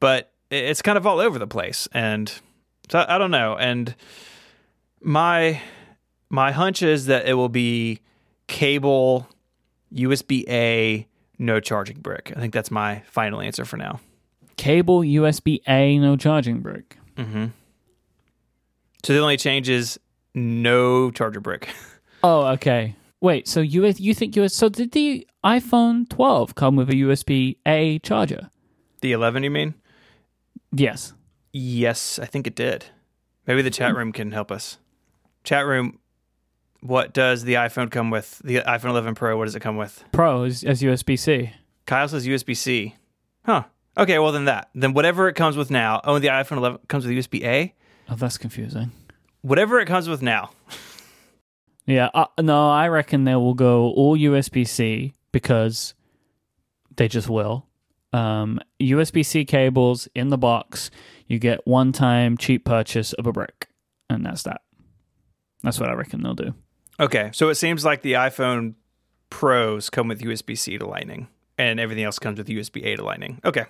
but 0.00 0.33
it's 0.50 0.82
kind 0.82 0.98
of 0.98 1.06
all 1.06 1.20
over 1.20 1.38
the 1.38 1.46
place. 1.46 1.88
And 1.92 2.32
so 2.90 3.04
I, 3.08 3.18
don't 3.18 3.30
know. 3.30 3.56
And 3.56 3.94
my 5.00 5.60
my 6.30 6.52
hunch 6.52 6.82
is 6.82 7.06
that 7.06 7.26
it 7.26 7.34
will 7.34 7.48
be 7.48 8.00
cable, 8.46 9.28
USB 9.92 10.44
A, 10.48 11.06
no 11.38 11.60
charging 11.60 12.00
brick. 12.00 12.32
I 12.36 12.40
think 12.40 12.52
that's 12.52 12.70
my 12.70 13.02
final 13.06 13.40
answer 13.40 13.64
for 13.64 13.76
now. 13.76 14.00
Cable, 14.56 15.00
USB 15.00 15.60
A, 15.66 15.98
no 15.98 16.16
charging 16.16 16.60
brick. 16.60 16.96
Mm-hmm. 17.16 17.46
So 19.04 19.12
the 19.12 19.18
only 19.18 19.36
change 19.36 19.68
is 19.68 19.98
no 20.34 21.10
charger 21.10 21.40
brick. 21.40 21.68
Oh, 22.26 22.46
okay. 22.52 22.96
Wait, 23.20 23.46
so 23.46 23.60
you 23.60 23.84
you 23.98 24.14
think 24.14 24.34
US 24.36 24.54
so 24.54 24.70
did 24.70 24.92
the 24.92 25.26
iPhone 25.44 26.08
12 26.08 26.54
come 26.54 26.74
with 26.74 26.88
a 26.88 26.94
USB 26.94 27.58
A 27.66 27.98
charger? 27.98 28.48
The 29.02 29.12
11, 29.12 29.42
you 29.42 29.50
mean? 29.50 29.74
Yes. 30.74 31.12
Yes, 31.52 32.18
I 32.18 32.26
think 32.26 32.46
it 32.46 32.56
did. 32.56 32.86
Maybe 33.46 33.62
the 33.62 33.70
chat 33.70 33.94
room 33.94 34.12
can 34.12 34.32
help 34.32 34.50
us. 34.50 34.78
Chat 35.44 35.66
room, 35.66 35.98
what 36.80 37.12
does 37.12 37.44
the 37.44 37.54
iPhone 37.54 37.90
come 37.90 38.10
with? 38.10 38.40
The 38.44 38.56
iPhone 38.56 38.90
11 38.90 39.14
Pro, 39.14 39.36
what 39.36 39.44
does 39.44 39.54
it 39.54 39.60
come 39.60 39.76
with? 39.76 40.04
Pro 40.12 40.44
is 40.44 40.64
as 40.64 40.82
USB 40.82 41.18
C. 41.18 41.52
Kyle 41.86 42.08
says 42.08 42.26
USB 42.26 42.56
C. 42.56 42.96
Huh. 43.44 43.64
Okay, 43.96 44.18
well, 44.18 44.32
then 44.32 44.46
that. 44.46 44.70
Then 44.74 44.94
whatever 44.94 45.28
it 45.28 45.34
comes 45.34 45.56
with 45.56 45.70
now. 45.70 46.00
Oh, 46.04 46.18
the 46.18 46.28
iPhone 46.28 46.56
11 46.56 46.80
comes 46.88 47.06
with 47.06 47.16
USB 47.16 47.44
A? 47.44 47.74
Oh, 48.08 48.16
that's 48.16 48.38
confusing. 48.38 48.90
Whatever 49.42 49.78
it 49.78 49.86
comes 49.86 50.08
with 50.08 50.22
now. 50.22 50.50
Yeah, 51.86 52.08
uh, 52.14 52.26
no, 52.40 52.70
I 52.70 52.88
reckon 52.88 53.24
they 53.24 53.34
will 53.36 53.54
go 53.54 53.90
all 53.90 54.16
USB 54.16 54.66
C 54.66 55.12
because 55.32 55.94
they 56.96 57.08
just 57.08 57.28
will. 57.28 57.66
Um, 58.14 58.60
USB 58.80 59.26
C 59.26 59.44
cables 59.44 60.08
in 60.14 60.28
the 60.28 60.38
box. 60.38 60.90
You 61.26 61.38
get 61.38 61.66
one 61.66 61.92
time 61.92 62.36
cheap 62.36 62.64
purchase 62.64 63.12
of 63.14 63.26
a 63.26 63.32
brick, 63.32 63.68
and 64.08 64.24
that's 64.24 64.44
that. 64.44 64.62
That's 65.62 65.80
what 65.80 65.88
I 65.88 65.94
reckon 65.94 66.22
they'll 66.22 66.34
do. 66.34 66.54
Okay, 67.00 67.30
so 67.32 67.48
it 67.48 67.56
seems 67.56 67.84
like 67.84 68.02
the 68.02 68.12
iPhone 68.12 68.74
Pros 69.30 69.90
come 69.90 70.06
with 70.06 70.20
USB 70.20 70.56
C 70.56 70.78
to 70.78 70.86
Lightning, 70.86 71.26
and 71.58 71.80
everything 71.80 72.04
else 72.04 72.20
comes 72.20 72.38
with 72.38 72.46
USB 72.46 72.84
A 72.84 72.96
to 72.96 73.04
Lightning. 73.04 73.40
Okay. 73.44 73.64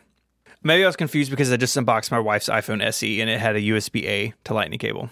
Maybe 0.63 0.83
I 0.83 0.87
was 0.87 0.97
confused 0.97 1.31
because 1.31 1.53
I 1.53 1.57
just 1.57 1.77
unboxed 1.77 2.11
my 2.11 2.19
wife's 2.19 2.49
iPhone 2.49 2.83
SE 2.83 3.21
and 3.21 3.29
it 3.29 3.39
had 3.39 3.55
a 3.55 3.61
USB 3.61 4.05
A 4.05 4.33
to 4.45 4.55
Lightning 4.55 4.79
cable. 4.79 5.11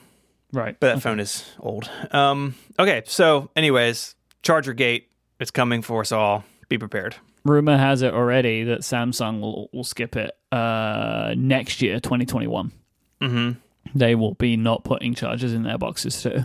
Right. 0.50 0.78
But 0.80 0.94
that 0.94 1.02
phone 1.02 1.20
is 1.20 1.44
old. 1.60 1.90
Um, 2.10 2.54
okay, 2.78 3.02
so 3.04 3.50
anyways, 3.54 4.14
Charger 4.42 4.72
Gate, 4.72 5.10
it's 5.40 5.50
coming 5.50 5.82
for 5.82 6.00
us 6.00 6.10
all. 6.10 6.44
Be 6.70 6.78
prepared. 6.78 7.16
Rumor 7.44 7.76
has 7.76 8.02
it 8.02 8.14
already 8.14 8.64
that 8.64 8.80
Samsung 8.80 9.40
will, 9.40 9.68
will 9.72 9.84
skip 9.84 10.16
it 10.16 10.36
uh, 10.52 11.34
next 11.36 11.82
year, 11.82 11.98
2021. 11.98 12.72
Mm-hmm. 13.20 13.98
They 13.98 14.14
will 14.14 14.34
be 14.34 14.56
not 14.56 14.84
putting 14.84 15.14
chargers 15.14 15.52
in 15.52 15.64
their 15.64 15.78
boxes 15.78 16.22
too. 16.22 16.44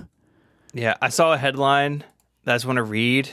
Yeah, 0.73 0.95
I 1.01 1.09
saw 1.09 1.33
a 1.33 1.37
headline 1.37 2.03
that 2.43 2.53
I 2.53 2.55
just 2.55 2.65
want 2.65 2.77
to 2.77 2.83
read. 2.83 3.29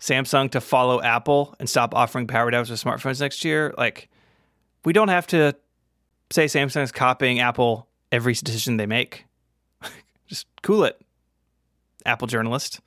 Samsung 0.00 0.50
to 0.50 0.60
follow 0.60 1.00
Apple 1.00 1.54
and 1.60 1.68
stop 1.68 1.94
offering 1.94 2.26
power 2.26 2.50
adapters 2.50 2.68
for 2.68 2.74
smartphones 2.74 3.20
next 3.20 3.44
year. 3.44 3.72
Like, 3.78 4.08
we 4.84 4.92
don't 4.92 5.08
have 5.08 5.28
to 5.28 5.54
say 6.30 6.46
Samsung's 6.46 6.90
copying 6.90 7.38
Apple 7.38 7.88
every 8.10 8.34
decision 8.34 8.78
they 8.78 8.86
make. 8.86 9.26
just 10.26 10.46
cool 10.62 10.84
it, 10.84 11.00
Apple 12.04 12.26
journalist. 12.26 12.80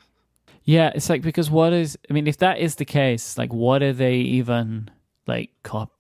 Yeah, 0.66 0.92
it's 0.96 1.10
like 1.10 1.22
because 1.22 1.50
what 1.52 1.74
is 1.74 1.98
I 2.10 2.14
mean, 2.14 2.28
if 2.28 2.38
that 2.40 2.58
is 2.60 2.76
the 2.76 2.86
case, 2.86 3.38
like 3.38 3.54
what 3.54 3.84
are 3.84 3.94
they 3.94 4.16
even 4.18 4.90
like 5.28 5.52
cop? 5.64 5.92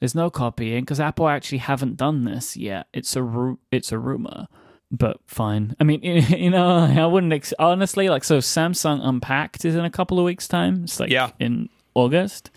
There's 0.00 0.14
no 0.14 0.30
copying 0.30 0.82
because 0.84 1.00
Apple 1.00 1.28
actually 1.28 1.58
haven't 1.58 1.96
done 1.96 2.24
this 2.24 2.56
yet. 2.56 2.86
It's 2.92 3.16
a 3.16 3.22
ru- 3.22 3.58
it's 3.72 3.90
a 3.90 3.98
rumor, 3.98 4.46
but 4.92 5.18
fine. 5.26 5.74
I 5.80 5.84
mean, 5.84 6.00
you 6.04 6.50
know, 6.50 6.78
I 6.78 7.04
wouldn't 7.06 7.32
ex- 7.32 7.52
honestly 7.58 8.08
like 8.08 8.22
so. 8.22 8.38
Samsung 8.38 9.00
Unpacked 9.02 9.64
is 9.64 9.74
in 9.74 9.84
a 9.84 9.90
couple 9.90 10.18
of 10.20 10.24
weeks' 10.24 10.46
time. 10.46 10.84
It's 10.84 11.00
like 11.00 11.10
Yeah. 11.10 11.32
in 11.40 11.68
August. 11.94 12.50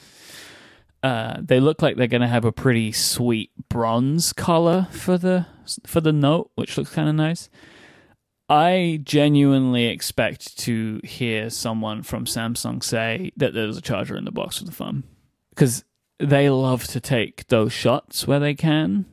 Uh, 1.01 1.37
they 1.41 1.59
look 1.59 1.81
like 1.81 1.97
they're 1.97 2.05
gonna 2.05 2.27
have 2.27 2.45
a 2.45 2.51
pretty 2.51 2.91
sweet 2.91 3.49
bronze 3.69 4.33
color 4.33 4.87
for 4.91 5.17
the 5.17 5.47
for 5.87 5.99
the 6.01 6.13
note, 6.13 6.51
which 6.53 6.77
looks 6.77 6.91
kind 6.91 7.09
of 7.09 7.15
nice. 7.15 7.49
I 8.51 8.99
genuinely 9.03 9.85
expect 9.85 10.57
to 10.59 10.99
hear 11.03 11.49
someone 11.49 12.03
from 12.03 12.25
Samsung 12.25 12.83
say 12.83 13.31
that 13.37 13.53
there's 13.53 13.77
a 13.77 13.81
charger 13.81 14.17
in 14.17 14.25
the 14.25 14.31
box 14.31 14.59
with 14.59 14.69
the 14.69 14.75
phone 14.75 15.03
because 15.51 15.85
they 16.19 16.49
love 16.49 16.83
to 16.87 16.99
take 16.99 17.47
those 17.47 17.71
shots 17.71 18.27
where 18.27 18.39
they 18.39 18.53
can. 18.53 19.05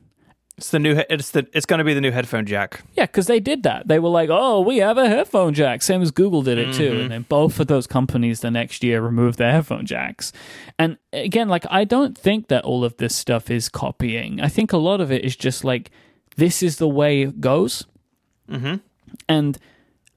It's 0.57 0.71
the 0.71 0.79
new. 0.79 0.93
he- 0.95 1.05
It's 1.09 1.31
the. 1.31 1.47
It's 1.53 1.65
going 1.65 1.77
to 1.77 1.85
be 1.85 1.93
the 1.93 2.01
new 2.01 2.11
headphone 2.11 2.45
jack. 2.45 2.81
Yeah, 2.95 3.05
because 3.05 3.27
they 3.27 3.39
did 3.39 3.63
that. 3.63 3.87
They 3.87 3.97
were 3.97 4.09
like, 4.09 4.29
"Oh, 4.29 4.59
we 4.59 4.79
have 4.79 4.97
a 4.97 5.07
headphone 5.07 5.53
jack." 5.53 5.81
Same 5.81 6.01
as 6.01 6.11
Google 6.11 6.41
did 6.41 6.57
it 6.57 6.73
too, 6.73 6.99
and 6.99 7.09
then 7.11 7.25
both 7.29 7.61
of 7.61 7.67
those 7.67 7.87
companies 7.87 8.41
the 8.41 8.51
next 8.51 8.83
year 8.83 9.01
removed 9.01 9.37
their 9.39 9.53
headphone 9.53 9.85
jacks. 9.85 10.33
And 10.77 10.97
again, 11.13 11.47
like 11.47 11.65
I 11.69 11.85
don't 11.85 12.17
think 12.17 12.49
that 12.49 12.65
all 12.65 12.83
of 12.83 12.97
this 12.97 13.15
stuff 13.15 13.49
is 13.49 13.69
copying. 13.69 14.41
I 14.41 14.49
think 14.49 14.73
a 14.73 14.77
lot 14.77 14.99
of 14.99 15.13
it 15.13 15.23
is 15.23 15.37
just 15.37 15.63
like 15.63 15.91
this 16.35 16.61
is 16.61 16.75
the 16.75 16.89
way 16.89 17.21
it 17.21 17.39
goes. 17.39 17.85
Mm-hmm. 18.51 18.75
And 19.27 19.57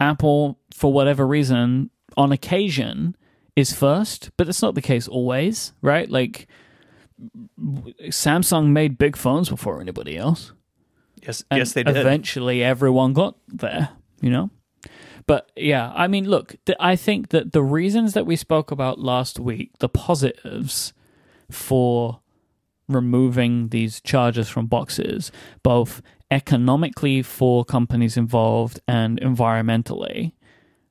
Apple, 0.01 0.59
for 0.75 0.93
whatever 0.93 1.27
reason, 1.27 1.91
on 2.17 2.33
occasion 2.33 3.17
is 3.57 3.73
first, 3.73 4.31
but 4.37 4.47
that's 4.47 4.63
not 4.63 4.75
the 4.75 4.83
case 4.83 5.07
always, 5.09 5.73
right? 5.83 6.09
Like 6.09 6.49
Samsung 7.61 8.69
made 8.69 8.99
big 8.99 9.17
phones 9.17 9.49
before 9.49 9.81
anybody 9.81 10.17
else. 10.17 10.53
Yes. 11.23 11.45
And 11.51 11.59
yes, 11.59 11.73
they 11.73 11.83
did. 11.85 11.97
Eventually, 11.97 12.65
everyone 12.65 13.13
got 13.13 13.37
there, 13.49 13.91
you 14.21 14.31
know? 14.31 14.51
But 15.27 15.53
yeah, 15.55 15.93
I 15.95 16.09
mean, 16.09 16.29
look, 16.29 16.57
th- 16.65 16.77
I 16.81 16.97
think 16.97 17.29
that 17.29 17.53
the 17.53 17.63
reasons 17.63 18.15
that 18.15 18.27
we 18.27 18.35
spoke 18.35 18.73
about 18.73 18.99
last 18.99 19.39
week, 19.39 19.71
the 19.79 19.89
positives 19.89 20.93
for 21.49 22.21
removing 22.89 23.69
these 23.69 24.01
charges 24.01 24.49
from 24.49 24.67
boxes, 24.67 25.31
both 25.63 26.03
economically 26.33 27.23
for 27.23 27.65
companies 27.65 28.17
involved 28.17 28.81
and 28.89 29.21
environmentally, 29.21 30.33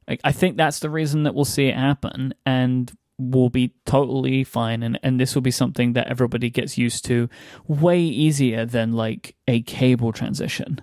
like, 0.08 0.22
I 0.24 0.32
think 0.32 0.56
that's 0.56 0.80
the 0.80 0.90
reason 0.90 1.24
that 1.24 1.34
we'll 1.34 1.46
see 1.46 1.66
it 1.66 1.76
happen 1.76 2.34
and 2.46 2.92
we'll 3.18 3.50
be 3.50 3.74
totally 3.86 4.44
fine. 4.44 4.84
And, 4.84 5.00
and 5.04 5.20
this 5.20 5.34
will 5.34 5.42
be 5.42 5.52
something 5.52 5.94
that 5.94 6.08
everybody 6.08 6.50
gets 6.50 6.78
used 6.78 7.06
to 7.06 7.28
way 7.68 8.00
easier 8.00 8.66
than 8.66 8.94
like 8.94 9.36
a 9.48 9.62
cable 9.64 10.12
transition. 10.12 10.82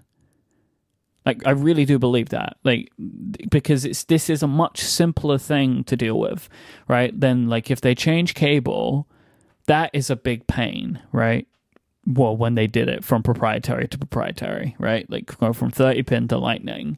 Like 1.25 1.47
I 1.47 1.51
really 1.51 1.85
do 1.85 1.99
believe 1.99 2.31
that. 2.31 2.57
Like 2.65 2.91
because 3.51 3.85
it's 3.85 4.05
this 4.05 4.31
is 4.31 4.43
a 4.43 4.49
much 4.49 4.81
simpler 4.81 5.37
thing 5.37 5.85
to 5.85 5.97
deal 5.97 6.19
with, 6.19 6.49
right? 6.89 7.19
Than 7.19 7.49
like 7.49 7.71
if 7.71 7.81
they 7.81 7.95
change 7.95 8.35
cable, 8.35 9.07
that 9.67 9.91
is 9.93 10.09
a 10.11 10.17
big 10.17 10.47
pain, 10.47 11.01
right? 11.13 11.47
Well, 12.11 12.37
when 12.37 12.55
they 12.55 12.67
did 12.67 12.89
it 12.89 13.05
from 13.05 13.23
proprietary 13.23 13.87
to 13.87 13.99
proprietary, 13.99 14.75
right? 14.79 15.09
Like 15.11 15.39
go 15.39 15.53
from 15.53 15.71
30 15.71 16.03
pin 16.05 16.29
to 16.29 16.39
lightning. 16.39 16.97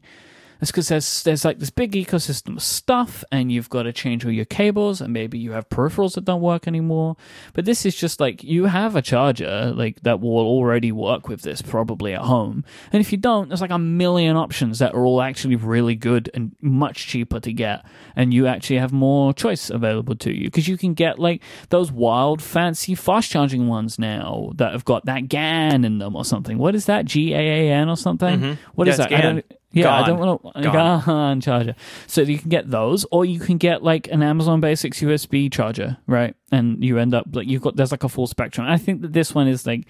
It's 0.61 0.69
because 0.69 0.89
there's 0.89 1.23
there's 1.23 1.43
like 1.43 1.57
this 1.59 1.71
big 1.71 1.93
ecosystem 1.93 2.55
of 2.57 2.61
stuff, 2.61 3.23
and 3.31 3.51
you've 3.51 3.69
got 3.69 3.83
to 3.83 3.91
change 3.93 4.23
all 4.23 4.31
your 4.31 4.45
cables, 4.45 5.01
and 5.01 5.11
maybe 5.11 5.39
you 5.39 5.53
have 5.53 5.67
peripherals 5.69 6.13
that 6.13 6.25
don't 6.25 6.41
work 6.41 6.67
anymore. 6.67 7.17
But 7.53 7.65
this 7.65 7.85
is 7.85 7.95
just 7.95 8.19
like 8.19 8.43
you 8.43 8.65
have 8.65 8.95
a 8.95 9.01
charger 9.01 9.73
like 9.75 10.01
that 10.03 10.19
will 10.19 10.37
already 10.37 10.91
work 10.91 11.27
with 11.27 11.41
this 11.41 11.61
probably 11.61 12.13
at 12.13 12.21
home, 12.21 12.63
and 12.93 13.01
if 13.01 13.11
you 13.11 13.17
don't, 13.17 13.49
there's 13.49 13.61
like 13.61 13.71
a 13.71 13.79
million 13.79 14.37
options 14.37 14.79
that 14.79 14.93
are 14.93 15.03
all 15.05 15.21
actually 15.21 15.55
really 15.55 15.95
good 15.95 16.29
and 16.33 16.55
much 16.61 17.07
cheaper 17.07 17.39
to 17.39 17.51
get, 17.51 17.83
and 18.15 18.33
you 18.33 18.45
actually 18.45 18.77
have 18.77 18.93
more 18.93 19.33
choice 19.33 19.71
available 19.71 20.15
to 20.15 20.31
you 20.31 20.45
because 20.45 20.67
you 20.67 20.77
can 20.77 20.93
get 20.93 21.17
like 21.17 21.41
those 21.69 21.91
wild 21.91 22.41
fancy 22.41 22.93
fast 22.93 23.31
charging 23.31 23.67
ones 23.67 23.97
now 23.97 24.51
that 24.55 24.73
have 24.73 24.85
got 24.85 25.05
that 25.05 25.27
GAN 25.27 25.83
in 25.83 25.97
them 25.97 26.15
or 26.15 26.23
something. 26.23 26.59
What 26.59 26.75
is 26.75 26.85
that? 26.85 27.05
G 27.05 27.33
A 27.33 27.37
A 27.37 27.71
N 27.71 27.89
or 27.89 27.97
something? 27.97 28.39
Mm-hmm. 28.39 28.53
What 28.75 28.85
Yeah, 28.87 28.91
is 28.93 28.97
that? 28.97 29.60
I 29.73 29.79
GAN. 29.79 29.83
don't. 29.83 29.91
Yeah, 29.91 30.01
I 30.01 30.05
don't 30.05 30.43
want 30.43 30.55
to 30.55 30.61
Gone. 30.71 31.41
Charger. 31.41 31.75
So 32.07 32.21
you 32.21 32.37
can 32.37 32.49
get 32.49 32.69
those, 32.69 33.05
or 33.11 33.25
you 33.25 33.39
can 33.39 33.57
get 33.57 33.83
like 33.83 34.07
an 34.09 34.21
Amazon 34.21 34.59
Basics 34.59 34.99
USB 34.99 35.51
charger, 35.51 35.97
right? 36.07 36.35
And 36.51 36.83
you 36.83 36.97
end 36.97 37.13
up 37.13 37.27
like 37.31 37.47
you've 37.47 37.61
got 37.61 37.75
there's 37.75 37.91
like 37.91 38.03
a 38.03 38.09
full 38.09 38.27
spectrum. 38.27 38.67
I 38.67 38.77
think 38.77 39.01
that 39.01 39.13
this 39.13 39.33
one 39.33 39.47
is 39.47 39.65
like 39.65 39.85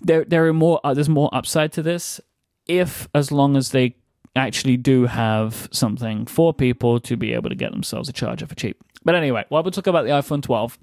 there 0.00 0.24
there 0.24 0.46
are 0.46 0.52
more 0.52 0.80
uh, 0.84 0.94
there's 0.94 1.08
more 1.08 1.28
upside 1.32 1.72
to 1.72 1.82
this 1.82 2.20
if 2.66 3.08
as 3.14 3.32
long 3.32 3.56
as 3.56 3.70
they 3.70 3.96
actually 4.36 4.76
do 4.76 5.06
have 5.06 5.68
something 5.72 6.26
for 6.26 6.52
people 6.52 7.00
to 7.00 7.16
be 7.16 7.32
able 7.32 7.48
to 7.48 7.56
get 7.56 7.72
themselves 7.72 8.08
a 8.08 8.12
charger 8.12 8.46
for 8.46 8.54
cheap. 8.54 8.82
But 9.04 9.14
anyway, 9.14 9.44
while 9.48 9.62
we 9.62 9.70
talk 9.70 9.86
about 9.86 10.04
the 10.04 10.10
iPhone 10.10 10.42
12, 10.42 10.78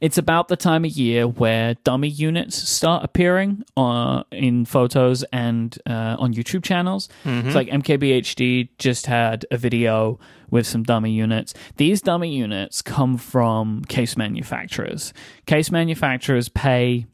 It's 0.00 0.18
about 0.18 0.48
the 0.48 0.56
time 0.56 0.84
of 0.84 0.90
year 0.92 1.26
where 1.26 1.74
dummy 1.84 2.08
units 2.08 2.56
start 2.68 3.04
appearing 3.04 3.64
uh, 3.76 4.22
in 4.30 4.64
photos 4.66 5.24
and 5.32 5.76
uh, 5.86 6.16
on 6.18 6.34
YouTube 6.34 6.62
channels. 6.62 7.08
It's 7.24 7.54
like 7.54 7.68
MKBHD 7.68 8.68
just 8.78 9.06
had 9.06 9.46
a 9.50 9.56
video 9.56 10.18
with 10.50 10.66
some 10.66 10.82
dummy 10.82 11.12
units. 11.12 11.54
These 11.76 12.02
dummy 12.02 12.34
units 12.36 12.82
come 12.82 13.16
from 13.16 13.84
case 13.86 14.16
manufacturers. 14.16 15.12
Case 15.46 15.70
manufacturers 15.70 16.48
pay 16.48 17.06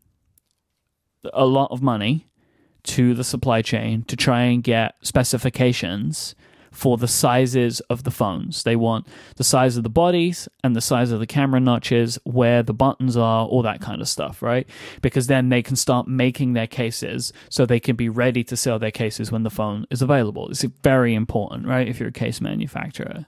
a 1.33 1.47
lot 1.47 1.71
of 1.71 1.83
money 1.83 2.27
to 2.83 3.15
the 3.15 3.25
supply 3.25 3.63
chain 3.63 4.03
to 4.05 4.17
try 4.17 4.43
and 4.43 4.63
get 4.63 4.95
specifications 5.03 6.35
for 6.71 6.97
the 6.97 7.09
sizes 7.09 7.81
of 7.81 8.05
the 8.05 8.11
phones. 8.11 8.63
They 8.63 8.77
want 8.77 9.07
the 9.37 9.45
size 9.45 9.77
of 9.77 9.83
the 9.83 9.89
bodies 9.89 10.49
and 10.63 10.75
the 10.75 10.81
size 10.81 11.11
of 11.11 11.21
the 11.21 11.27
camera 11.27 11.61
notches, 11.61 12.19
where 12.25 12.63
the 12.63 12.75
buttons 12.75 13.17
are, 13.17 13.47
all 13.47 13.63
that 13.63 13.81
kind 13.81 14.01
of 14.01 14.09
stuff, 14.09 14.43
right? 14.43 14.69
Because 15.03 15.27
then 15.27 15.49
they 15.49 15.63
can 15.63 15.77
start 15.77 16.07
making 16.09 16.53
their 16.53 16.67
cases 16.67 17.33
so 17.49 17.67
they 17.67 17.81
can 17.81 17.97
be 17.97 18.09
ready 18.09 18.45
to 18.45 18.57
sell 18.57 18.79
their 18.79 18.91
cases 18.91 19.33
when 19.33 19.43
the 19.43 19.51
phone 19.51 19.87
is 19.91 20.03
available. 20.03 20.49
It's 20.49 20.63
very 20.83 21.15
important, 21.15 21.67
right? 21.67 21.89
If 21.89 21.99
you're 21.99 22.09
a 22.11 22.13
case 22.13 22.41
manufacturer. 22.41 23.27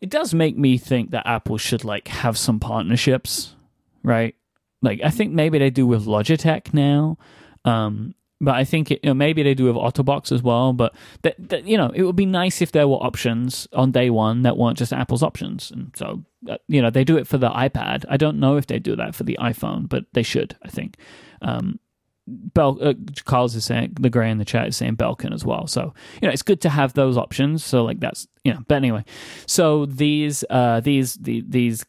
It 0.00 0.10
does 0.10 0.32
make 0.32 0.56
me 0.56 0.78
think 0.78 1.10
that 1.10 1.26
Apple 1.26 1.58
should 1.58 1.84
like 1.84 2.08
have 2.08 2.38
some 2.38 2.58
partnerships, 2.58 3.54
right? 4.02 4.34
Like 4.82 5.00
I 5.04 5.10
think 5.10 5.32
maybe 5.32 5.58
they 5.58 5.70
do 5.70 5.86
with 5.86 6.06
Logitech 6.06 6.72
now. 6.72 7.18
Um, 7.64 8.14
but 8.40 8.54
I 8.54 8.64
think 8.64 8.90
it, 8.90 9.00
you 9.02 9.10
know, 9.10 9.14
maybe 9.14 9.42
they 9.42 9.54
do 9.54 9.66
with 9.66 9.76
Otterbox 9.76 10.32
as 10.32 10.42
well. 10.42 10.72
But 10.72 10.94
that, 11.22 11.64
you 11.66 11.76
know, 11.76 11.90
it 11.94 12.02
would 12.02 12.16
be 12.16 12.26
nice 12.26 12.62
if 12.62 12.72
there 12.72 12.88
were 12.88 12.96
options 12.96 13.68
on 13.72 13.92
day 13.92 14.08
one 14.10 14.42
that 14.42 14.56
weren't 14.56 14.78
just 14.78 14.92
Apple's 14.92 15.22
options. 15.22 15.70
And 15.70 15.92
so, 15.94 16.24
uh, 16.48 16.56
you 16.66 16.80
know, 16.80 16.90
they 16.90 17.04
do 17.04 17.18
it 17.18 17.26
for 17.26 17.36
the 17.38 17.50
iPad. 17.50 18.04
I 18.08 18.16
don't 18.16 18.40
know 18.40 18.56
if 18.56 18.66
they 18.66 18.78
do 18.78 18.96
that 18.96 19.14
for 19.14 19.24
the 19.24 19.36
iPhone, 19.40 19.88
but 19.88 20.06
they 20.12 20.22
should. 20.22 20.56
I 20.62 20.68
think. 20.68 20.96
Um, 21.42 21.78
Bel- 22.26 22.78
uh, 22.80 22.94
Carl's 23.24 23.56
is 23.56 23.64
saying 23.64 23.96
the 23.98 24.10
gray 24.10 24.30
in 24.30 24.38
the 24.38 24.44
chat 24.44 24.68
is 24.68 24.76
saying 24.76 24.96
Belkin 24.96 25.34
as 25.34 25.44
well. 25.44 25.66
So 25.66 25.92
you 26.22 26.28
know, 26.28 26.32
it's 26.32 26.42
good 26.42 26.60
to 26.60 26.68
have 26.68 26.92
those 26.92 27.16
options. 27.16 27.64
So 27.64 27.84
like 27.84 27.98
that's 27.98 28.28
you 28.44 28.54
know. 28.54 28.60
But 28.68 28.76
anyway, 28.76 29.04
so 29.46 29.86
these 29.86 30.44
uh, 30.48 30.80
these 30.80 31.14
the, 31.14 31.44
these 31.48 31.84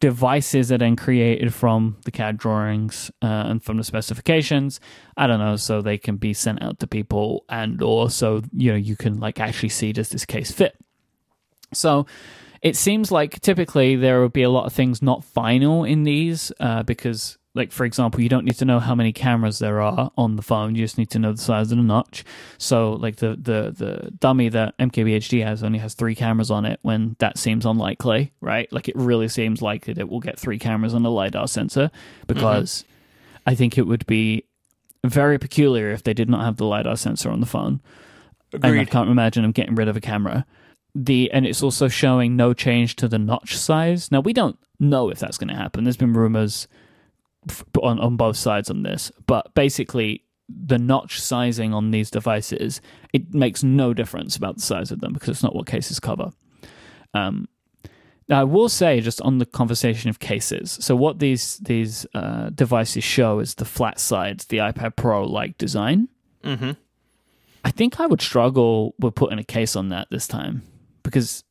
devices 0.00 0.72
are 0.72 0.78
then 0.78 0.96
created 0.96 1.52
from 1.54 1.98
the 2.04 2.10
CAD 2.10 2.38
drawings 2.38 3.10
uh, 3.22 3.26
and 3.26 3.62
from 3.62 3.76
the 3.76 3.84
specifications. 3.84 4.80
I 5.16 5.26
don't 5.26 5.38
know, 5.38 5.56
so 5.56 5.82
they 5.82 5.98
can 5.98 6.16
be 6.16 6.32
sent 6.32 6.62
out 6.62 6.78
to 6.80 6.86
people, 6.86 7.44
and 7.48 7.80
also 7.82 8.42
you 8.52 8.72
know 8.72 8.76
you 8.76 8.96
can 8.96 9.20
like 9.20 9.38
actually 9.38 9.68
see 9.68 9.92
does 9.92 10.08
this 10.08 10.24
case 10.24 10.50
fit. 10.50 10.76
So 11.72 12.06
it 12.62 12.76
seems 12.76 13.12
like 13.12 13.40
typically 13.40 13.96
there 13.96 14.20
would 14.20 14.32
be 14.32 14.42
a 14.42 14.50
lot 14.50 14.66
of 14.66 14.72
things 14.72 15.02
not 15.02 15.24
final 15.24 15.84
in 15.84 16.02
these 16.04 16.50
uh, 16.60 16.82
because 16.82 17.38
like 17.54 17.72
for 17.72 17.84
example 17.84 18.20
you 18.20 18.28
don't 18.28 18.44
need 18.44 18.56
to 18.56 18.64
know 18.64 18.78
how 18.78 18.94
many 18.94 19.12
cameras 19.12 19.58
there 19.58 19.80
are 19.80 20.12
on 20.16 20.36
the 20.36 20.42
phone 20.42 20.74
you 20.74 20.84
just 20.84 20.98
need 20.98 21.10
to 21.10 21.18
know 21.18 21.32
the 21.32 21.40
size 21.40 21.72
of 21.72 21.78
the 21.78 21.84
notch. 21.84 22.24
So 22.58 22.92
like 22.92 23.16
the 23.16 23.30
the 23.30 23.74
the 23.76 24.10
dummy 24.18 24.48
that 24.50 24.76
mkbhd 24.78 25.44
has 25.44 25.62
only 25.62 25.78
has 25.78 25.94
three 25.94 26.14
cameras 26.14 26.50
on 26.50 26.64
it 26.64 26.78
when 26.82 27.16
that 27.18 27.38
seems 27.38 27.66
unlikely 27.66 28.32
right? 28.40 28.72
Like 28.72 28.88
it 28.88 28.96
really 28.96 29.28
seems 29.28 29.62
likely 29.62 29.94
that 29.94 30.00
it 30.00 30.08
will 30.08 30.20
get 30.20 30.38
three 30.38 30.58
cameras 30.58 30.94
on 30.94 31.04
a 31.04 31.10
lidar 31.10 31.48
sensor 31.48 31.90
because 32.26 32.84
i 33.46 33.54
think 33.54 33.78
it 33.78 33.86
would 33.86 34.06
be 34.06 34.44
very 35.04 35.38
peculiar 35.38 35.90
if 35.90 36.02
they 36.02 36.14
did 36.14 36.28
not 36.28 36.44
have 36.44 36.56
the 36.56 36.66
lidar 36.66 36.96
sensor 36.96 37.30
on 37.30 37.40
the 37.40 37.46
phone. 37.46 37.80
And 38.52 38.80
i 38.80 38.84
can't 38.84 39.10
imagine 39.10 39.42
them 39.42 39.52
getting 39.52 39.74
rid 39.74 39.88
of 39.88 39.96
a 39.96 40.00
camera. 40.00 40.44
The 40.94 41.30
and 41.30 41.46
it's 41.46 41.62
also 41.62 41.88
showing 41.88 42.36
no 42.36 42.52
change 42.52 42.96
to 42.96 43.08
the 43.08 43.18
notch 43.18 43.56
size. 43.56 44.10
Now 44.10 44.20
we 44.20 44.32
don't 44.32 44.58
know 44.80 45.08
if 45.08 45.18
that's 45.18 45.38
going 45.38 45.48
to 45.48 45.54
happen. 45.54 45.84
There's 45.84 45.96
been 45.96 46.12
rumors 46.12 46.66
on 47.80 47.98
on 47.98 48.16
both 48.16 48.36
sides 48.36 48.70
on 48.70 48.82
this, 48.82 49.10
but 49.26 49.54
basically 49.54 50.24
the 50.48 50.78
notch 50.78 51.20
sizing 51.20 51.72
on 51.72 51.92
these 51.92 52.10
devices 52.10 52.80
it 53.12 53.32
makes 53.32 53.62
no 53.62 53.94
difference 53.94 54.34
about 54.34 54.56
the 54.56 54.62
size 54.62 54.90
of 54.90 55.00
them 55.00 55.12
because 55.12 55.28
it's 55.28 55.42
not 55.42 55.54
what 55.54 55.66
cases 55.66 56.00
cover. 56.00 56.32
Um, 57.14 57.48
now 58.28 58.40
I 58.40 58.44
will 58.44 58.68
say 58.68 59.00
just 59.00 59.20
on 59.22 59.38
the 59.38 59.46
conversation 59.46 60.10
of 60.10 60.20
cases. 60.20 60.78
So 60.80 60.94
what 60.94 61.18
these 61.18 61.58
these 61.58 62.06
uh, 62.14 62.50
devices 62.50 63.04
show 63.04 63.40
is 63.40 63.56
the 63.56 63.64
flat 63.64 63.98
sides, 63.98 64.46
the 64.46 64.58
iPad 64.58 64.96
Pro 64.96 65.24
like 65.24 65.58
design. 65.58 66.08
Mm-hmm. 66.44 66.72
I 67.64 67.70
think 67.70 68.00
I 68.00 68.06
would 68.06 68.22
struggle 68.22 68.94
with 68.98 69.14
putting 69.14 69.38
a 69.38 69.44
case 69.44 69.76
on 69.76 69.90
that 69.90 70.08
this 70.10 70.26
time 70.26 70.62
because 71.02 71.44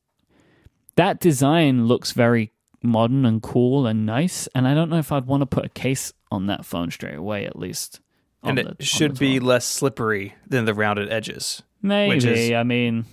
that 0.95 1.19
design 1.19 1.85
looks 1.85 2.13
very 2.13 2.51
modern 2.81 3.25
and 3.25 3.41
cool 3.41 3.85
and 3.87 4.05
nice, 4.05 4.47
and 4.55 4.67
I 4.67 4.73
don't 4.73 4.89
know 4.89 4.97
if 4.99 5.11
I'd 5.11 5.25
want 5.25 5.41
to 5.41 5.45
put 5.45 5.65
a 5.65 5.69
case 5.69 6.13
on 6.31 6.47
that 6.47 6.65
phone 6.65 6.91
straight 6.91 7.15
away. 7.17 7.45
At 7.45 7.57
least, 7.57 7.99
And 8.43 8.57
it 8.59 8.67
on 8.67 8.75
should 8.79 9.17
be 9.19 9.39
less 9.39 9.65
slippery 9.65 10.35
than 10.47 10.65
the 10.65 10.73
rounded 10.73 11.11
edges. 11.11 11.61
maybe. 11.81 12.17
is- 12.17 12.51
I 12.51 12.63
mean. 12.63 13.05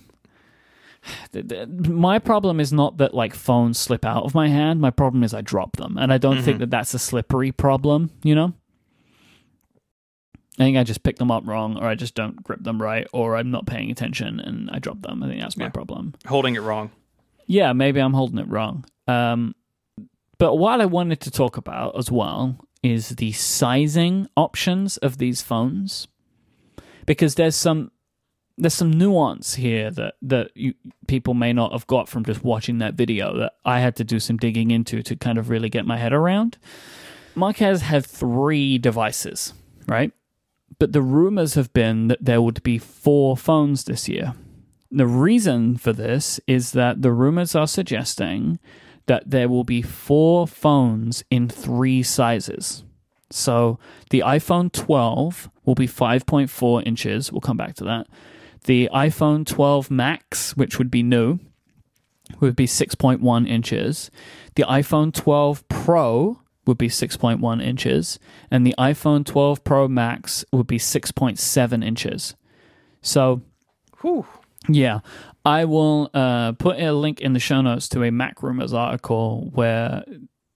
the- 1.31 1.43
the- 1.43 1.89
My 1.89 2.19
problem 2.19 2.59
is 2.59 2.73
not 2.73 2.97
that 2.97 3.13
like 3.13 3.33
phones 3.33 3.77
slip 3.79 4.03
out 4.05 4.23
of 4.23 4.35
my 4.35 4.49
hand. 4.49 4.81
My 4.81 4.89
problem 4.91 5.23
is 5.23 5.33
I 5.33 5.41
drop 5.41 5.77
them, 5.77 5.97
and 5.97 6.11
I 6.11 6.17
don't 6.17 6.35
think 6.41 6.55
mm-hmm. 6.55 6.59
that 6.59 6.69
that's 6.71 6.93
a 6.93 6.99
slippery 6.99 7.51
problem. 7.51 8.09
You 8.23 8.35
know, 8.35 8.53
I 10.59 10.63
think 10.63 10.75
I 10.77 10.83
just 10.83 11.03
pick 11.03 11.17
them 11.17 11.29
up 11.31 11.45
wrong, 11.45 11.77
or 11.77 11.87
I 11.87 11.95
just 11.95 12.15
don't 12.15 12.43
grip 12.43 12.63
them 12.63 12.81
right, 12.81 13.07
or 13.13 13.37
I'm 13.37 13.51
not 13.51 13.67
paying 13.67 13.91
attention 13.91 14.39
and 14.39 14.69
I 14.71 14.79
drop 14.79 15.01
them. 15.01 15.21
I 15.23 15.27
think 15.27 15.39
that's 15.39 15.55
my 15.55 15.65
Yeah. 15.65 15.69
problem. 15.69 16.15
Holding 16.25 16.55
it 16.55 16.61
wrong. 16.61 16.89
Yeah, 17.45 17.73
maybe 17.73 17.99
I'm 18.01 18.13
holding 18.13 18.39
it 18.39 18.47
wrong. 18.49 18.83
Um, 19.07 19.55
but 20.37 20.55
what 20.55 20.81
I 20.81 20.85
wanted 20.85 21.19
to 21.21 21.31
talk 21.31 21.57
about 21.57 21.97
as 21.97 22.11
well 22.11 22.57
is 22.83 23.09
the 23.09 23.31
sizing 23.31 24.27
options 24.37 24.97
of 24.97 25.17
these 25.17 25.41
phones, 25.41 26.07
because 27.05 27.35
there's 27.35 27.55
some 27.55 27.91
there's 28.59 28.73
some 28.73 28.91
nuance 28.91 29.55
here 29.55 29.91
that 29.91 30.15
that 30.21 30.51
you, 30.55 30.73
people 31.07 31.33
may 31.33 31.53
not 31.53 31.71
have 31.71 31.87
got 31.87 32.09
from 32.09 32.23
just 32.25 32.43
watching 32.43 32.79
that 32.79 32.95
video 32.95 33.35
that 33.37 33.53
I 33.65 33.79
had 33.79 33.95
to 33.97 34.03
do 34.03 34.19
some 34.19 34.37
digging 34.37 34.71
into 34.71 35.01
to 35.03 35.15
kind 35.15 35.37
of 35.37 35.49
really 35.49 35.69
get 35.69 35.85
my 35.85 35.97
head 35.97 36.13
around. 36.13 36.57
Marques 37.35 37.81
had 37.81 38.05
three 38.05 38.77
devices, 38.77 39.53
right? 39.87 40.11
But 40.79 40.91
the 40.91 41.01
rumors 41.01 41.55
have 41.55 41.71
been 41.73 42.07
that 42.07 42.23
there 42.23 42.41
would 42.41 42.61
be 42.63 42.77
four 42.77 43.37
phones 43.37 43.83
this 43.85 44.07
year. 44.07 44.33
The 44.91 45.07
reason 45.07 45.77
for 45.77 45.93
this 45.93 46.39
is 46.47 46.71
that 46.71 47.01
the 47.01 47.11
rumors 47.11 47.55
are 47.55 47.67
suggesting 47.67 48.59
that 49.07 49.29
there 49.29 49.49
will 49.49 49.63
be 49.63 49.81
four 49.81 50.47
phones 50.47 51.23
in 51.29 51.49
three 51.49 52.03
sizes. 52.03 52.83
So 53.29 53.79
the 54.09 54.19
iPhone 54.19 54.71
12 54.71 55.49
will 55.65 55.75
be 55.75 55.87
5.4 55.87 56.85
inches. 56.85 57.31
We'll 57.31 57.41
come 57.41 57.57
back 57.57 57.75
to 57.75 57.83
that. 57.85 58.07
The 58.65 58.89
iPhone 58.93 59.45
12 59.45 59.91
Max, 59.91 60.55
which 60.55 60.77
would 60.77 60.91
be 60.91 61.03
new, 61.03 61.39
would 62.39 62.55
be 62.55 62.67
6.1 62.67 63.47
inches. 63.47 64.11
The 64.55 64.63
iPhone 64.63 65.13
12 65.13 65.67
Pro 65.67 66.39
would 66.65 66.77
be 66.77 66.89
6.1 66.89 67.63
inches. 67.63 68.19
And 68.51 68.65
the 68.65 68.75
iPhone 68.77 69.25
12 69.25 69.63
Pro 69.63 69.87
Max 69.87 70.45
would 70.51 70.67
be 70.67 70.79
6.7 70.79 71.85
inches. 71.85 72.35
So 73.01 73.41
Whew. 74.01 74.25
yeah, 74.67 74.99
I 75.47 75.63
will 75.63 76.09
uh, 76.13 76.51
put 76.51 76.77
a 76.77 76.91
link 76.91 77.21
in 77.21 77.31
the 77.31 77.39
show 77.39 77.61
notes 77.61 77.87
to 77.89 78.03
a 78.03 78.09
MacRumors 78.09 78.73
article 78.73 79.49
where 79.53 80.03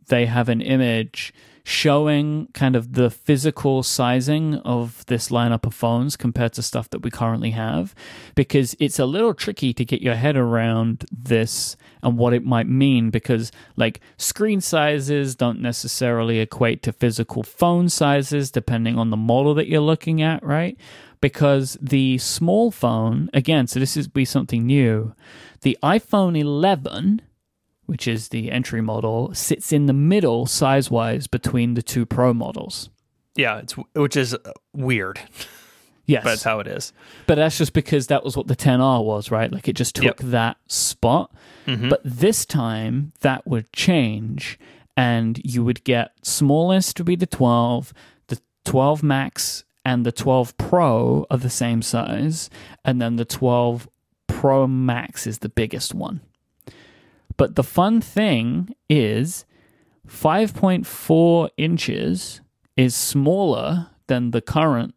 they 0.10 0.25
have 0.25 0.49
an 0.49 0.60
image 0.60 1.34
showing 1.63 2.49
kind 2.54 2.75
of 2.75 2.91
the 2.91 3.10
physical 3.10 3.84
sizing 3.84 4.56
of 4.56 5.06
this 5.06 5.30
lineup 5.30 5.65
of 5.65 5.73
phones 5.73 6.17
compared 6.17 6.51
to 6.51 6.62
stuff 6.62 6.89
that 6.89 7.04
we 7.04 7.10
currently 7.10 7.51
have 7.51 7.95
because 8.36 8.75
it's 8.80 8.99
a 8.99 9.06
little 9.06 9.34
tricky 9.34 9.73
to 9.73 9.86
get 9.86 10.01
your 10.01 10.15
head 10.15 10.36
around 10.36 11.06
this 11.10 11.77
and 12.04 12.17
what 12.17 12.34
it 12.34 12.43
might 12.43 12.67
mean 12.67 13.12
because 13.12 13.51
like 13.77 14.01
screen 14.17 14.60
sizes 14.60 15.36
don't 15.36 15.62
necessarily 15.62 16.39
equate 16.39 16.82
to 16.82 16.91
physical 16.91 17.43
phone 17.43 17.88
sizes 17.88 18.51
depending 18.51 18.97
on 18.97 19.10
the 19.12 19.15
model 19.15 19.54
that 19.54 19.67
you're 19.67 19.80
looking 19.80 20.21
at 20.21 20.43
right 20.43 20.77
because 21.21 21.77
the 21.81 22.17
small 22.17 22.71
phone 22.71 23.29
again 23.34 23.67
so 23.67 23.79
this 23.79 23.95
is 23.95 24.07
be 24.07 24.25
something 24.25 24.65
new 24.65 25.13
the 25.62 25.77
iphone 25.84 26.38
11 26.38 27.21
which 27.86 28.07
is 28.07 28.29
the 28.29 28.51
entry 28.51 28.81
model 28.81 29.34
sits 29.34 29.71
in 29.71 29.86
the 29.86 29.93
middle 29.93 30.45
size 30.45 30.89
wise 30.91 31.27
between 31.27 31.73
the 31.75 31.81
two 31.84 32.05
pro 32.05 32.34
models 32.34 32.89
Yeah, 33.36 33.60
it's 33.60 33.73
which 33.95 34.17
is 34.17 34.34
uh, 34.34 34.39
weird, 34.73 35.19
yes 36.05 36.23
but 36.23 36.29
that's 36.31 36.43
how 36.43 36.60
it 36.60 36.67
is. 36.67 36.91
but 37.27 37.36
that's 37.36 37.57
just 37.57 37.73
because 37.73 38.07
that 38.07 38.23
was 38.23 38.36
what 38.36 38.47
the 38.47 38.55
10R 38.55 39.03
was, 39.03 39.31
right? 39.31 39.51
Like 39.51 39.67
it 39.69 39.75
just 39.77 39.95
took 39.95 40.03
Yep. 40.03 40.31
that 40.31 40.57
spot. 40.67 41.31
Mhm. 41.67 41.89
But 41.89 42.01
this 42.03 42.45
time 42.45 43.13
that 43.21 43.45
would 43.47 43.71
change 43.71 44.60
and 44.97 45.39
you 45.45 45.63
would 45.63 45.84
get 45.86 46.12
smallest 46.23 46.99
would 46.99 47.05
be 47.07 47.15
the 47.15 47.25
12, 47.25 47.93
the 48.27 48.39
12 48.65 49.01
Max 49.03 49.63
and 49.84 50.06
the 50.06 50.12
12 50.12 50.58
Pro 50.58 51.26
are 51.30 51.38
the 51.38 51.50
same 51.50 51.82
size, 51.82 52.50
and 52.86 53.02
then 53.02 53.15
the 53.15 53.26
12 53.26 53.88
Pro 54.28 54.67
Max 54.67 55.26
is 55.26 55.39
the 55.39 55.50
biggest 55.50 55.94
one. 55.94 56.22
But 57.38 57.56
the 57.56 57.63
fun 57.63 58.02
thing 58.02 58.76
is 58.89 59.46
5.4 60.08 61.50
inches 61.58 62.41
is 62.76 62.96
smaller 62.96 63.88
than 64.08 64.32
the 64.32 64.41
current 64.41 64.94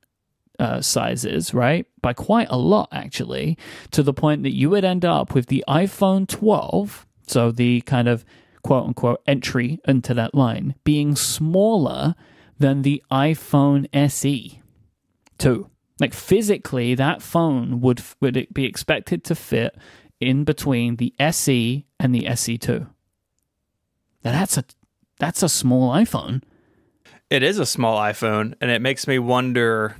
uh, 0.59 0.81
sizes, 0.81 1.55
right? 1.55 1.87
By 2.03 2.13
quite 2.13 2.49
a 2.51 2.59
lot, 2.59 2.89
actually, 2.93 3.59
to 3.91 4.03
the 4.03 4.13
point 4.13 4.43
that 4.43 4.55
you 4.55 4.71
would 4.71 4.85
end 4.85 5.05
up 5.05 5.35
with 5.35 5.47
the 5.47 5.65
iPhone 5.69 6.29
12, 6.29 7.07
so 7.27 7.51
the 7.51 7.81
kind 7.83 8.09
of 8.09 8.25
quote 8.63 8.87
unquote 8.87 9.23
entry 9.27 9.79
into 9.87 10.15
that 10.15 10.35
line, 10.35 10.75
being 10.85 11.17
smaller 11.17 12.15
than 12.59 12.83
the 12.83 13.03
iPhone 13.11 13.89
SE 13.93 14.61
2. 15.39 15.69
Like 16.01 16.13
physically, 16.13 16.95
that 16.95 17.23
phone 17.23 17.81
would 17.81 18.03
would 18.21 18.37
it 18.37 18.53
be 18.53 18.65
expected 18.65 19.25
to 19.25 19.35
fit 19.35 19.77
in 20.21 20.45
between 20.45 20.97
the 20.97 21.15
SE 21.19 21.87
and 22.01 22.15
the 22.15 22.23
SE2. 22.23 22.89
Now 24.25 24.33
that's 24.33 24.57
a 24.57 24.65
that's 25.19 25.43
a 25.43 25.49
small 25.49 25.93
iPhone. 25.93 26.43
It 27.31 27.43
is 27.43 27.59
a 27.59 27.67
small 27.67 27.99
iPhone, 27.99 28.55
and 28.61 28.71
it 28.71 28.83
makes 28.83 29.07
me 29.07 29.19
wonder 29.19 29.97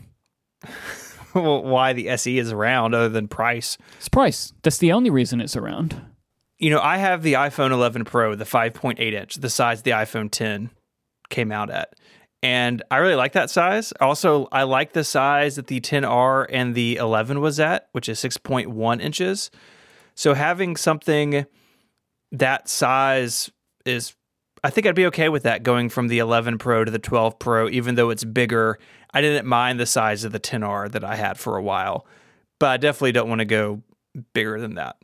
why 1.33 1.93
the 1.93 2.09
SE 2.11 2.39
is 2.39 2.53
around 2.53 2.95
other 2.95 3.09
than 3.09 3.29
price. 3.29 3.79
It's 3.97 4.09
price. 4.09 4.53
That's 4.63 4.79
the 4.79 4.93
only 4.93 5.11
reason 5.11 5.41
it's 5.41 5.57
around. 5.57 6.01
You 6.59 6.71
know, 6.71 6.81
I 6.81 6.99
have 6.99 7.23
the 7.23 7.35
iPhone 7.35 7.73
11 7.73 8.05
Pro, 8.05 8.35
the 8.35 8.45
5.8 8.45 8.99
inch, 9.01 9.35
the 9.35 9.51
size 9.51 9.83
the 9.83 9.91
iPhone 9.91 10.31
10 10.31 10.71
came 11.29 11.51
out 11.51 11.71
at. 11.71 11.95
And 12.45 12.83
I 12.91 12.99
really 12.99 13.15
like 13.15 13.33
that 13.33 13.49
size. 13.49 13.95
Also, 14.01 14.49
I 14.53 14.65
like 14.65 14.93
the 14.93 15.03
size 15.03 15.57
that 15.57 15.69
the 15.69 15.81
10R 15.81 16.45
and 16.51 16.75
the 16.75 16.97
11 16.97 17.41
was 17.41 17.59
at, 17.59 17.89
which 17.93 18.07
is 18.07 18.19
6.1 18.19 19.01
inches. 19.01 19.51
So 20.15 20.35
having 20.35 20.77
something 20.77 21.47
that 22.33 22.69
size 22.69 23.51
is 23.87 24.15
I 24.63 24.69
think 24.69 24.87
I'd 24.87 24.95
be 24.95 25.07
okay 25.07 25.31
with 25.31 25.45
that 25.45 25.63
going 25.63 25.89
from 25.89 26.09
the 26.09 26.19
11 26.19 26.59
Pro 26.59 26.85
to 26.85 26.91
the 26.91 26.99
12 26.99 27.39
Pro, 27.39 27.67
even 27.71 27.95
though 27.95 28.11
it's 28.11 28.25
bigger. 28.25 28.79
I 29.15 29.23
didn't 29.23 29.47
mind 29.47 29.81
the 29.81 29.87
size 29.87 30.23
of 30.25 30.33
the 30.33 30.41
10R 30.41 30.93
that 30.93 31.03
I 31.03 31.17
had 31.17 31.39
for 31.39 31.57
a 31.57 31.63
while, 31.63 32.07
but 32.59 32.67
I 32.67 32.77
definitely 32.77 33.13
don't 33.13 33.31
want 33.31 33.39
to 33.39 33.47
go 33.47 33.83
bigger 34.35 34.61
than 34.61 34.75
that. 34.75 34.97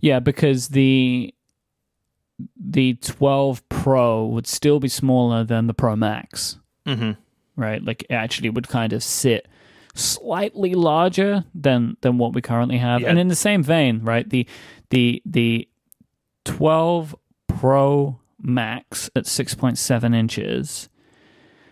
Yeah, 0.00 0.20
because 0.20 0.68
the 0.68 1.34
the 2.56 2.94
12 2.94 3.65
Pro 3.86 4.26
would 4.26 4.48
still 4.48 4.80
be 4.80 4.88
smaller 4.88 5.44
than 5.44 5.68
the 5.68 5.74
Pro 5.74 5.94
Max, 5.94 6.58
Mm-hmm. 6.86 7.12
right? 7.54 7.80
Like 7.84 8.02
it 8.10 8.14
actually 8.14 8.50
would 8.50 8.66
kind 8.68 8.92
of 8.92 9.00
sit 9.02 9.46
slightly 9.94 10.74
larger 10.74 11.44
than 11.54 11.96
than 12.00 12.18
what 12.18 12.34
we 12.34 12.42
currently 12.42 12.78
have. 12.78 13.00
Yeah. 13.02 13.10
And 13.10 13.18
in 13.18 13.28
the 13.28 13.36
same 13.36 13.62
vein, 13.62 14.00
right? 14.02 14.28
The 14.28 14.46
the 14.90 15.22
the 15.24 15.68
12 16.44 17.14
Pro 17.46 18.18
Max 18.42 19.08
at 19.16 19.24
6.7 19.24 20.14
inches. 20.14 20.88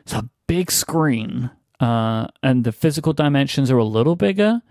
It's 0.00 0.12
a 0.12 0.28
big 0.46 0.70
screen, 0.70 1.50
uh, 1.80 2.28
and 2.42 2.64
the 2.64 2.72
physical 2.72 3.12
dimensions 3.12 3.70
are 3.72 3.78
a 3.78 3.84
little 3.84 4.16
bigger. 4.16 4.62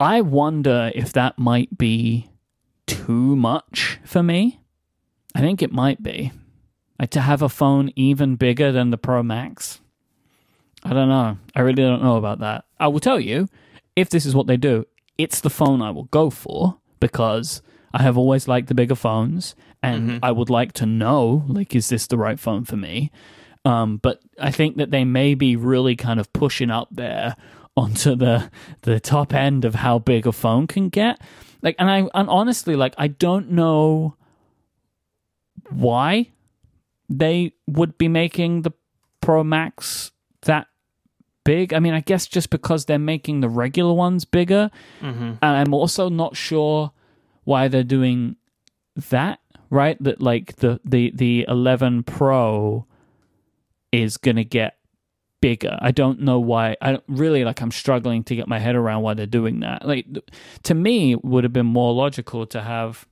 I 0.00 0.20
wonder 0.20 0.90
if 0.94 1.12
that 1.12 1.38
might 1.38 1.78
be 1.78 2.28
too 2.86 3.36
much 3.36 3.98
for 4.04 4.22
me. 4.22 4.60
I 5.34 5.40
think 5.40 5.62
it 5.62 5.72
might 5.72 6.02
be. 6.02 6.32
Like 6.98 7.10
to 7.10 7.20
have 7.20 7.42
a 7.42 7.48
phone 7.48 7.90
even 7.96 8.36
bigger 8.36 8.70
than 8.72 8.90
the 8.90 8.98
Pro 8.98 9.22
Max. 9.22 9.80
I 10.84 10.92
don't 10.92 11.08
know. 11.08 11.38
I 11.54 11.60
really 11.60 11.82
don't 11.82 12.02
know 12.02 12.16
about 12.16 12.40
that. 12.40 12.64
I 12.78 12.88
will 12.88 13.00
tell 13.00 13.20
you, 13.20 13.48
if 13.96 14.10
this 14.10 14.26
is 14.26 14.34
what 14.34 14.46
they 14.46 14.56
do, 14.56 14.86
it's 15.18 15.40
the 15.40 15.50
phone 15.50 15.82
I 15.82 15.90
will 15.90 16.04
go 16.04 16.30
for 16.30 16.78
because 17.00 17.62
I 17.92 18.02
have 18.02 18.16
always 18.16 18.48
liked 18.48 18.68
the 18.68 18.74
bigger 18.74 18.94
phones 18.94 19.54
and 19.82 20.20
I 20.22 20.30
would 20.30 20.48
like 20.48 20.72
to 20.74 20.86
know 20.86 21.44
like 21.48 21.74
is 21.74 21.88
this 21.88 22.06
the 22.06 22.16
right 22.16 22.38
phone 22.38 22.64
for 22.64 22.76
me? 22.76 23.10
Um, 23.64 23.98
but 23.98 24.20
I 24.38 24.50
think 24.50 24.76
that 24.76 24.90
they 24.90 25.04
may 25.04 25.34
be 25.34 25.56
really 25.56 25.94
kind 25.96 26.18
of 26.18 26.32
pushing 26.32 26.70
up 26.70 26.88
there 26.90 27.36
onto 27.76 28.14
the 28.16 28.50
the 28.82 29.00
top 29.00 29.32
end 29.32 29.64
of 29.64 29.76
how 29.76 29.98
big 29.98 30.26
a 30.26 30.32
phone 30.32 30.66
can 30.66 30.88
get. 30.88 31.20
Like 31.62 31.76
and 31.78 31.90
I 31.90 32.08
and 32.14 32.28
honestly 32.28 32.76
like 32.76 32.94
I 32.98 33.08
don't 33.08 33.50
know 33.50 34.16
why 35.70 36.30
they 37.18 37.52
would 37.66 37.98
be 37.98 38.08
making 38.08 38.62
the 38.62 38.72
Pro 39.20 39.44
Max 39.44 40.12
that 40.42 40.66
big. 41.44 41.74
I 41.74 41.78
mean, 41.78 41.94
I 41.94 42.00
guess 42.00 42.26
just 42.26 42.50
because 42.50 42.86
they're 42.86 42.98
making 42.98 43.40
the 43.40 43.48
regular 43.48 43.92
ones 43.92 44.24
bigger. 44.24 44.70
Mm-hmm. 45.00 45.22
And 45.22 45.38
I'm 45.42 45.74
also 45.74 46.08
not 46.08 46.36
sure 46.36 46.92
why 47.44 47.68
they're 47.68 47.84
doing 47.84 48.36
that, 49.10 49.40
right? 49.70 49.96
That 50.02 50.20
like 50.20 50.56
the 50.56 50.80
the 50.84 51.12
the 51.14 51.44
11 51.48 52.04
Pro 52.04 52.86
is 53.90 54.16
going 54.16 54.36
to 54.36 54.44
get 54.44 54.78
bigger. 55.40 55.76
I 55.80 55.90
don't 55.90 56.20
know 56.20 56.40
why. 56.40 56.76
I 56.80 56.92
don't, 56.92 57.04
really 57.08 57.44
like 57.44 57.60
I'm 57.60 57.70
struggling 57.70 58.24
to 58.24 58.36
get 58.36 58.48
my 58.48 58.58
head 58.58 58.74
around 58.74 59.02
why 59.02 59.14
they're 59.14 59.26
doing 59.26 59.60
that. 59.60 59.86
Like 59.86 60.06
to 60.62 60.74
me 60.74 61.12
it 61.12 61.24
would 61.24 61.44
have 61.44 61.52
been 61.52 61.66
more 61.66 61.92
logical 61.92 62.46
to 62.46 62.62
have 62.62 63.06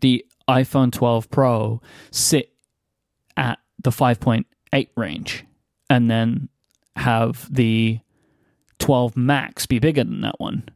the 0.00 0.24
iPhone 0.48 0.92
12 0.92 1.30
Pro 1.30 1.80
sit 2.10 2.52
at 3.40 3.58
the 3.82 3.90
5.8 3.90 4.88
range 4.96 5.44
and 5.88 6.08
then 6.08 6.48
have 6.94 7.52
the 7.52 7.98
12 8.78 9.16
Max 9.16 9.66
be 9.66 9.80
bigger 9.80 10.04
than 10.04 10.20
that 10.20 10.38
one. 10.38 10.68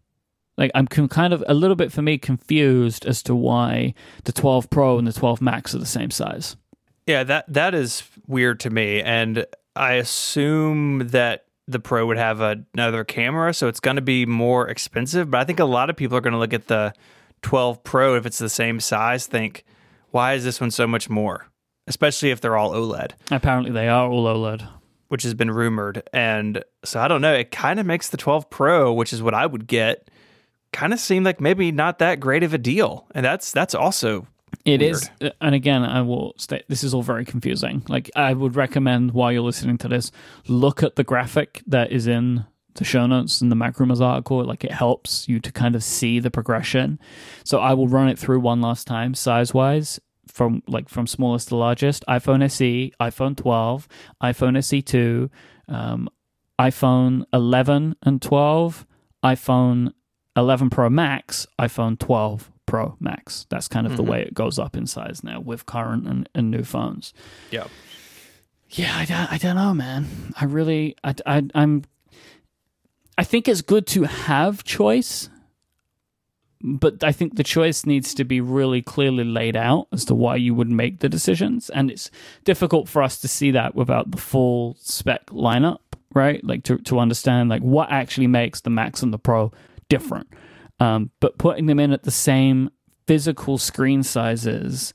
Like 0.57 0.70
I'm 0.74 0.87
kind 0.87 1.33
of 1.33 1.44
a 1.46 1.55
little 1.55 1.77
bit 1.77 1.92
for 1.92 2.03
me 2.03 2.16
confused 2.16 3.07
as 3.07 3.22
to 3.24 3.35
why 3.35 3.94
the 4.24 4.33
12 4.33 4.70
Pro 4.70 4.98
and 4.98 5.07
the 5.07 5.12
12 5.12 5.40
Max 5.40 5.74
are 5.74 5.79
the 5.79 5.87
same 5.87 6.11
size. 6.11 6.57
Yeah, 7.07 7.22
that 7.24 7.53
that 7.53 7.74
is 7.74 8.03
weird 8.27 8.61
to 8.61 8.70
me, 8.70 9.03
and 9.03 9.44
I 9.77 9.94
assume 9.94 11.09
that 11.09 11.44
the 11.66 11.79
Pro 11.79 12.07
would 12.07 12.16
have 12.16 12.40
another 12.40 13.05
camera, 13.05 13.53
so 13.53 13.68
it's 13.68 13.81
going 13.81 13.96
to 13.96 14.03
be 14.03 14.24
more 14.24 14.68
expensive. 14.68 15.31
But 15.31 15.40
I 15.40 15.44
think 15.44 15.61
a 15.61 15.66
lot 15.66 15.90
of 15.90 15.96
people 15.96 16.16
are 16.16 16.22
going 16.22 16.33
to 16.33 16.38
look 16.38 16.55
at 16.55 16.68
the 16.68 16.94
12 17.42 17.85
Pro 17.85 18.16
if 18.16 18.24
it's 18.24 18.38
the 18.38 18.48
same 18.48 18.81
size, 18.81 19.27
think, 19.27 19.64
why 20.12 20.33
is 20.33 20.44
this 20.44 20.61
one 20.61 20.70
so 20.70 20.87
much 20.87 21.11
more? 21.11 21.48
Especially 21.87 22.31
if 22.31 22.40
they're 22.40 22.57
all 22.57 22.73
OLED, 22.73 23.12
Apparently 23.31 23.70
they 23.70 23.88
are 23.88 24.09
all 24.09 24.25
OLED. 24.25 24.66
which 25.09 25.23
has 25.23 25.35
been 25.35 25.51
rumored. 25.51 26.03
And 26.12 26.64
so 26.85 27.01
I 27.01 27.09
don't 27.09 27.20
know. 27.20 27.35
It 27.35 27.51
kind 27.51 27.79
of 27.79 27.87
makes 27.87 28.09
the 28.09 28.16
12 28.16 28.49
Pro, 28.51 28.92
which 28.92 29.12
is 29.12 29.23
what 29.23 29.35
I 29.35 29.44
would 29.47 29.66
get, 29.66 30.09
kind 30.73 30.92
of 30.92 30.99
seem 30.99 31.25
like 31.25 31.40
maybe 31.40 31.70
not 31.70 31.99
that 31.99 32.20
great 32.20 32.42
of 32.42 32.55
a 32.55 32.59
deal. 32.59 33.07
And 33.14 33.25
that's 33.25 33.53
that's 33.53 33.75
also 33.75 34.27
It 34.64 34.81
Weird. 34.81 34.94
is, 34.94 35.11
uh, 35.20 35.31
and 35.40 35.55
again, 35.55 35.85
I 35.85 36.01
will 36.03 36.35
state 36.38 36.64
this 36.68 36.83
is 36.83 36.94
all 36.94 37.03
very 37.03 37.25
confusing. 37.25 37.83
Like, 37.88 38.11
I 38.16 38.33
would 38.33 38.57
recommend 38.57 39.12
while 39.12 39.31
you're 39.31 39.42
listening 39.42 39.77
to 39.79 39.88
this, 39.88 40.11
look 40.49 40.83
at 40.83 40.97
the 40.97 41.05
graphic 41.05 41.62
that 41.66 41.92
is 41.92 42.07
in 42.07 42.44
the 42.77 42.85
show 42.85 43.07
notes 43.07 43.40
in 43.42 43.51
the 43.51 43.57
MacRumors 43.57 44.01
article. 44.01 44.42
Like, 44.44 44.64
it 44.64 44.73
helps 44.73 45.29
you 45.29 45.38
to 45.38 45.53
kind 45.53 45.77
of 45.77 45.85
see 45.85 46.18
the 46.18 46.31
progression. 46.31 46.99
So, 47.44 47.59
I 47.61 47.75
will 47.75 47.88
run 47.88 48.09
it 48.09 48.18
through 48.18 48.40
one 48.40 48.61
last 48.62 48.87
time, 48.87 49.14
size 49.14 49.53
wise, 49.55 50.01
from 50.35 50.64
like 50.66 50.88
from 50.88 51.07
smallest 51.07 51.49
to 51.49 51.57
largest. 51.57 52.05
iPhone 52.09 52.42
SE, 52.44 52.92
iPhone 53.01 53.37
12, 53.37 53.88
iPhone 54.20 54.59
SE2, 54.59 55.31
um, 55.73 56.09
iPhone 56.59 57.25
11 57.33 57.94
and 58.03 58.20
12, 58.20 58.85
iPhone 59.25 59.92
11 60.37 60.70
Pro 60.70 60.90
Max, 60.90 61.47
iPhone 61.61 61.97
12 61.99 62.51
Pro 62.66 62.97
Max. 62.99 63.47
That's 63.49 63.68
kind 63.68 63.87
of 63.87 63.97
the 63.97 64.03
way 64.03 64.23
it 64.23 64.35
goes 64.35 64.59
up 64.59 64.77
in 64.77 64.88
size 64.88 65.23
now 65.23 65.38
with 65.38 65.66
current 65.66 66.07
and, 66.09 66.29
and 66.35 66.51
new 66.51 66.64
phones. 66.64 67.14
yeah. 67.51 67.66
Yeah, 68.70 68.97
I 68.97 69.05
don't, 69.05 69.33
I 69.33 69.38
don't 69.38 69.55
know, 69.55 69.73
man. 69.73 70.33
I 70.40 70.47
really, 70.47 70.97
I, 71.05 71.14
I, 71.25 71.42
I'm, 71.55 71.85
I 73.16 73.23
think 73.23 73.47
it's 73.47 73.61
good 73.61 73.87
to 73.88 74.03
have 74.03 74.64
choice, 74.64 75.29
but 76.67 77.04
I 77.04 77.12
think 77.12 77.37
the 77.37 77.44
choice 77.44 77.85
needs 77.85 78.15
to 78.15 78.25
be 78.25 78.40
really 78.40 78.81
clearly 78.81 79.25
laid 79.25 79.54
out 79.54 79.87
as 79.92 80.06
to 80.06 80.15
why 80.15 80.37
you 80.37 80.54
would 80.54 80.71
make 80.71 81.00
the 81.00 81.10
decisions. 81.10 81.69
And 81.69 81.90
it's 81.90 82.10
difficult 82.44 82.88
for 82.88 83.02
us 83.02 83.21
to 83.21 83.29
see 83.29 83.50
that 83.50 83.75
without 83.75 84.10
the 84.10 84.17
full 84.17 84.75
spec 84.81 85.27
lineup, 85.27 85.81
right? 86.15 86.42
Like 86.42 86.65
to, 86.65 86.79
to 86.79 86.98
understand 86.98 87.50
like 87.50 87.60
what 87.60 87.90
actually 87.90 88.29
makes 88.29 88.62
the 88.62 88.71
Max 88.71 89.02
and 89.02 89.12
the 89.12 89.19
Pro 89.19 89.52
different. 89.90 90.29
Um, 90.81 91.10
but 91.21 91.37
putting 91.37 91.67
them 91.67 91.79
in 91.79 91.92
at 91.92 92.04
the 92.04 92.10
same 92.10 92.71
physical 93.06 93.58
screen 93.58 94.02
sizes 94.02 94.94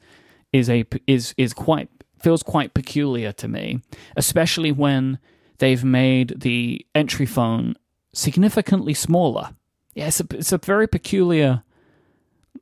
is 0.51 0.70
a 0.72 0.84
is 1.05 1.36
is 1.38 1.53
quite 1.53 1.89
feels 2.20 2.41
quite 2.41 2.74
peculiar 2.74 3.32
to 3.34 3.47
me, 3.47 3.82
especially 4.17 4.72
when 4.72 5.20
they've 5.59 5.84
made 5.84 6.41
the 6.41 6.84
entry 6.95 7.28
phone 7.28 7.76
significantly 8.11 8.95
smaller. 8.95 9.51
Yeah, 9.96 10.08
it's 10.08 10.20
a, 10.20 10.28
it's 10.32 10.52
a 10.52 10.58
very 10.60 10.88
peculiar 10.88 11.64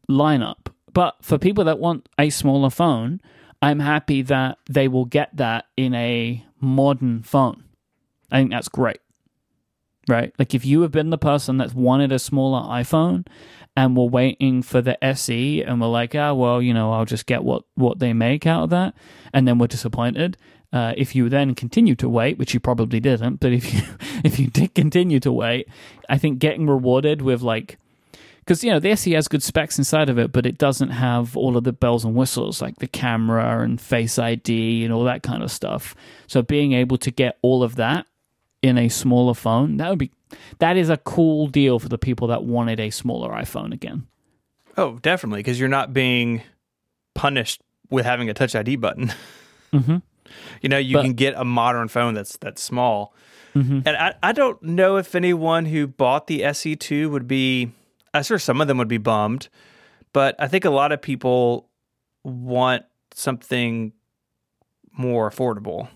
lineup. 0.10 0.68
But 0.94 1.16
for 1.22 1.38
people 1.38 1.64
that 1.66 1.80
want 1.80 2.10
a 2.18 2.30
smaller 2.30 2.70
phone, 2.70 3.22
I'm 3.62 3.80
happy 3.80 4.22
that 4.24 4.58
they 4.70 4.88
will 4.88 5.06
get 5.06 5.36
that 5.38 5.66
in 5.76 5.94
a 5.94 6.44
modern 6.60 7.22
phone. 7.24 7.64
I 8.32 8.40
think 8.40 8.52
that's 8.52 8.70
great. 8.70 9.00
right? 10.10 10.34
Like 10.40 10.54
if 10.54 10.66
you 10.66 10.82
have 10.82 10.92
been 10.92 11.10
the 11.10 11.18
person 11.18 11.58
that's 11.58 11.74
wanted 11.74 12.12
a 12.12 12.20
smaller 12.20 12.62
iPhone 12.68 13.28
and 13.76 13.96
were 13.96 14.06
waiting 14.06 14.64
for 14.64 14.82
the 14.82 15.02
SE 15.04 15.62
and 15.64 15.80
were 15.82 15.88
like, 15.88 16.16
ah, 16.16 16.34
well, 16.34 16.62
you 16.62 16.74
know, 16.74 16.92
I'll 16.94 17.06
just 17.06 17.26
get 17.26 17.44
what 17.44 17.64
what 17.76 18.00
they 18.00 18.14
make 18.14 18.48
out 18.48 18.64
of 18.64 18.70
that, 18.72 18.96
and 19.34 19.48
then 19.48 19.60
we're 19.60 19.68
disappointed. 19.68 20.38
Uh, 20.74 20.94
if 20.98 21.16
you 21.16 21.30
then 21.30 21.56
continue 21.56 21.96
to 21.96 22.10
wait, 22.10 22.38
which 22.38 22.54
you 22.54 22.60
probably 22.60 23.00
didn't, 23.00 23.40
but 23.40 23.54
if 23.54 23.74
you 23.74 23.82
if 24.24 24.40
you 24.40 24.48
did 24.48 24.74
continue 24.74 25.20
to 25.20 25.32
wait, 25.32 25.68
I 26.10 26.18
think 26.18 26.40
getting 26.40 26.68
rewarded 26.68 27.22
with 27.22 27.42
like 27.42 27.78
because 28.40 28.64
you 28.64 28.72
know 28.72 28.80
the 28.80 28.92
SE 28.92 29.12
has 29.12 29.28
good 29.28 29.44
specs 29.44 29.78
inside 29.78 30.10
of 30.10 30.18
it, 30.18 30.32
but 30.32 30.46
it 30.46 30.58
doesn't 30.58 30.90
have 30.90 31.36
all 31.36 31.58
of 31.58 31.64
the 31.64 31.74
bells 31.74 32.06
and 32.06 32.16
whistles 32.16 32.62
like 32.62 32.78
the 32.78 32.88
camera 32.88 33.62
and 33.62 33.80
Face 33.80 34.18
ID 34.18 34.84
and 34.84 34.94
all 34.94 35.04
that 35.04 35.24
kind 35.24 35.44
of 35.44 35.52
stuff. 35.52 35.96
So 36.28 36.42
being 36.42 36.74
able 36.74 36.98
to 36.98 37.12
get 37.12 37.38
all 37.42 37.64
of 37.64 37.76
that 37.76 38.06
in 38.62 38.78
a 38.78 38.90
smaller 38.90 39.34
phone, 39.34 39.78
that 39.78 39.90
would 39.90 40.00
be 40.00 40.12
that 40.60 40.78
is 40.78 40.90
a 40.90 40.98
cool 40.98 41.48
deal 41.48 41.80
for 41.80 41.90
the 41.90 41.98
people 41.98 42.28
that 42.28 42.44
wanted 42.44 42.80
a 42.80 42.90
smaller 42.90 43.32
iPhone 43.32 43.74
again. 43.74 44.08
Oh, 44.78 45.00
definitely, 45.00 45.40
because 45.40 45.60
you're 45.60 45.70
not 45.70 45.94
being 45.94 46.42
punished 47.16 47.62
with 47.90 48.06
having 48.06 48.30
a 48.30 48.34
Touch 48.34 48.56
ID 48.56 48.78
button. 48.78 49.14
Mm-hmm. 49.74 49.98
You 50.62 50.70
know, 50.70 50.78
you 50.78 50.96
But- 50.96 51.04
can 51.04 51.14
get 51.14 51.34
a 51.38 51.46
modern 51.46 51.88
phone 51.88 52.14
that's 52.14 52.38
that's 52.38 52.62
small. 52.62 53.14
Mm-hmm. 53.56 53.80
And 53.88 53.98
I, 53.98 54.14
I 54.22 54.32
don't 54.34 54.62
know 54.62 54.98
if 54.98 55.16
anyone 55.16 55.66
who 55.66 55.88
bought 55.88 56.28
the 56.28 56.42
SE2 56.42 57.10
would 57.10 57.28
be, 57.28 57.72
I'm 58.14 58.22
sure 58.22 58.38
some 58.38 58.62
of 58.62 58.68
them 58.68 58.78
would 58.78 58.88
be 58.88 58.98
bummed, 59.00 59.50
but 60.14 60.36
I 60.38 60.48
think 60.48 60.64
a 60.64 60.70
lot 60.70 60.92
of 60.92 61.02
people 61.02 61.68
want 62.24 62.84
something 63.16 63.94
more 64.92 65.30
affordable. 65.30 65.88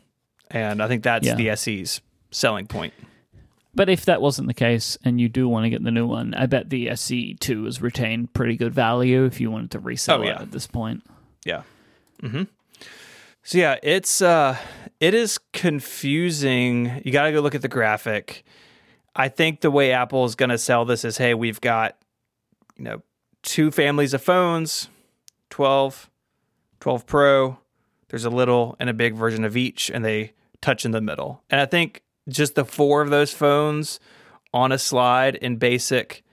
And 0.50 0.82
I 0.82 0.88
think 0.88 1.04
that's 1.04 1.28
Yeah. 1.28 1.36
the 1.36 1.50
SE's 1.56 2.02
selling 2.32 2.66
point. 2.68 2.94
But 3.76 3.90
if 3.90 4.06
that 4.06 4.22
wasn't 4.22 4.48
the 4.48 4.54
case 4.54 4.98
and 5.06 5.22
you 5.22 5.30
do 5.30 5.48
want 5.48 5.64
to 5.66 5.70
get 5.70 5.84
the 5.84 5.92
new 5.92 6.06
one, 6.08 6.34
I 6.34 6.46
bet 6.48 6.70
the 6.70 6.88
SE2 6.88 7.66
has 7.66 7.82
retained 7.82 8.34
pretty 8.34 8.58
good 8.58 8.74
value 8.74 9.24
if 9.26 9.40
you 9.40 9.50
wanted 9.52 9.72
to 9.72 9.80
resell 9.80 10.20
Oh, 10.20 10.24
it 10.24 10.30
at 10.36 10.52
this 10.52 10.68
point. 10.68 11.04
Yeah. 11.46 11.64
hmm 12.22 12.44
So 13.44 13.58
yeah, 13.58 13.78
it's 13.82 14.22
uh 14.22 14.58
it 15.00 15.14
is 15.14 15.40
confusing. 15.52 17.02
You 17.04 17.12
got 17.12 17.26
to 17.26 17.32
go 17.32 17.42
look 17.42 17.56
at 17.56 17.64
the 17.64 17.68
graphic. 17.68 18.44
I 19.16 19.30
think 19.30 19.62
the 19.62 19.72
way 19.72 19.92
Apple 19.92 20.26
is 20.26 20.36
going 20.36 20.52
to 20.52 20.58
sell 20.58 20.86
this 20.86 21.04
is 21.04 21.18
hey, 21.18 21.34
we've 21.34 21.60
got 21.60 21.98
you 22.78 22.84
know, 22.84 23.02
two 23.44 23.72
families 23.72 24.14
of 24.14 24.22
phones, 24.22 24.90
12, 25.50 26.10
12 26.80 27.06
Pro. 27.06 27.58
There's 28.10 28.26
a 28.26 28.30
little 28.30 28.76
and 28.80 28.90
a 28.90 28.94
big 28.94 29.16
version 29.16 29.44
of 29.44 29.58
each 29.58 29.90
and 29.90 30.06
they 30.06 30.34
touch 30.62 30.86
in 30.86 30.92
the 30.92 31.02
middle. 31.02 31.44
And 31.50 31.60
I 31.60 31.66
think 31.66 32.04
just 32.30 32.56
the 32.56 32.66
four 32.66 33.02
of 33.02 33.10
those 33.10 33.34
phones 33.34 34.00
on 34.54 34.72
a 34.72 34.78
slide 34.78 35.36
in 35.36 35.56
basic 35.56 36.24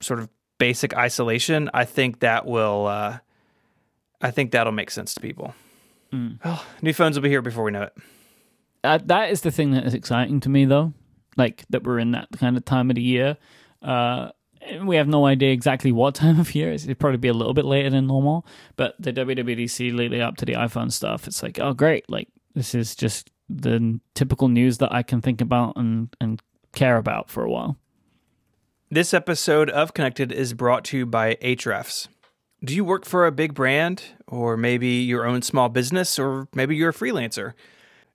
sort 0.00 0.20
of 0.20 0.28
basic 0.58 0.94
isolation, 0.94 1.70
I 1.74 1.84
think 1.84 2.20
that 2.20 2.46
will 2.46 2.86
uh 2.86 3.18
I 4.24 4.30
think 4.30 4.52
that'll 4.52 4.72
make 4.72 4.90
sense 4.90 5.12
to 5.14 5.20
people. 5.20 5.54
Mm. 6.10 6.38
Oh, 6.44 6.66
new 6.80 6.94
phones 6.94 7.16
will 7.16 7.22
be 7.22 7.28
here 7.28 7.42
before 7.42 7.62
we 7.62 7.72
know 7.72 7.82
it. 7.82 7.92
Uh, 8.82 8.98
that 9.04 9.30
is 9.30 9.42
the 9.42 9.50
thing 9.50 9.72
that 9.72 9.84
is 9.84 9.92
exciting 9.92 10.40
to 10.40 10.48
me, 10.48 10.64
though. 10.64 10.94
Like 11.36 11.64
that 11.68 11.84
we're 11.84 11.98
in 11.98 12.12
that 12.12 12.28
kind 12.38 12.56
of 12.56 12.64
time 12.64 12.90
of 12.90 12.96
the 12.96 13.02
year. 13.02 13.36
Uh, 13.82 14.30
we 14.82 14.96
have 14.96 15.08
no 15.08 15.26
idea 15.26 15.52
exactly 15.52 15.92
what 15.92 16.14
time 16.24 16.40
of 16.40 16.54
year. 16.54 16.72
It'd 16.72 16.98
probably 16.98 17.18
be 17.18 17.28
a 17.28 17.34
little 17.34 17.52
bit 17.52 17.66
later 17.66 17.90
than 17.90 18.06
normal. 18.06 18.46
But 18.76 18.94
the 18.98 19.12
WWDC 19.12 19.94
leading 19.94 20.22
up 20.22 20.38
to 20.38 20.46
the 20.46 20.54
iPhone 20.54 20.90
stuff, 20.90 21.26
it's 21.26 21.42
like, 21.42 21.60
oh, 21.60 21.74
great! 21.74 22.08
Like 22.08 22.28
this 22.54 22.74
is 22.74 22.96
just 22.96 23.30
the 23.50 24.00
typical 24.14 24.48
news 24.48 24.78
that 24.78 24.90
I 24.90 25.02
can 25.02 25.20
think 25.20 25.42
about 25.42 25.76
and 25.76 26.08
and 26.18 26.40
care 26.72 26.96
about 26.96 27.28
for 27.28 27.44
a 27.44 27.50
while. 27.50 27.76
This 28.90 29.12
episode 29.12 29.68
of 29.68 29.92
Connected 29.92 30.32
is 30.32 30.54
brought 30.54 30.84
to 30.84 30.98
you 30.98 31.04
by 31.04 31.34
Ahrefs. 31.42 32.08
Do 32.64 32.74
you 32.74 32.84
work 32.84 33.04
for 33.04 33.26
a 33.26 33.32
big 33.32 33.52
brand, 33.52 34.02
or 34.26 34.56
maybe 34.56 34.88
your 34.88 35.26
own 35.26 35.42
small 35.42 35.68
business, 35.68 36.18
or 36.18 36.48
maybe 36.54 36.74
you're 36.74 36.90
a 36.90 36.94
freelancer? 36.94 37.52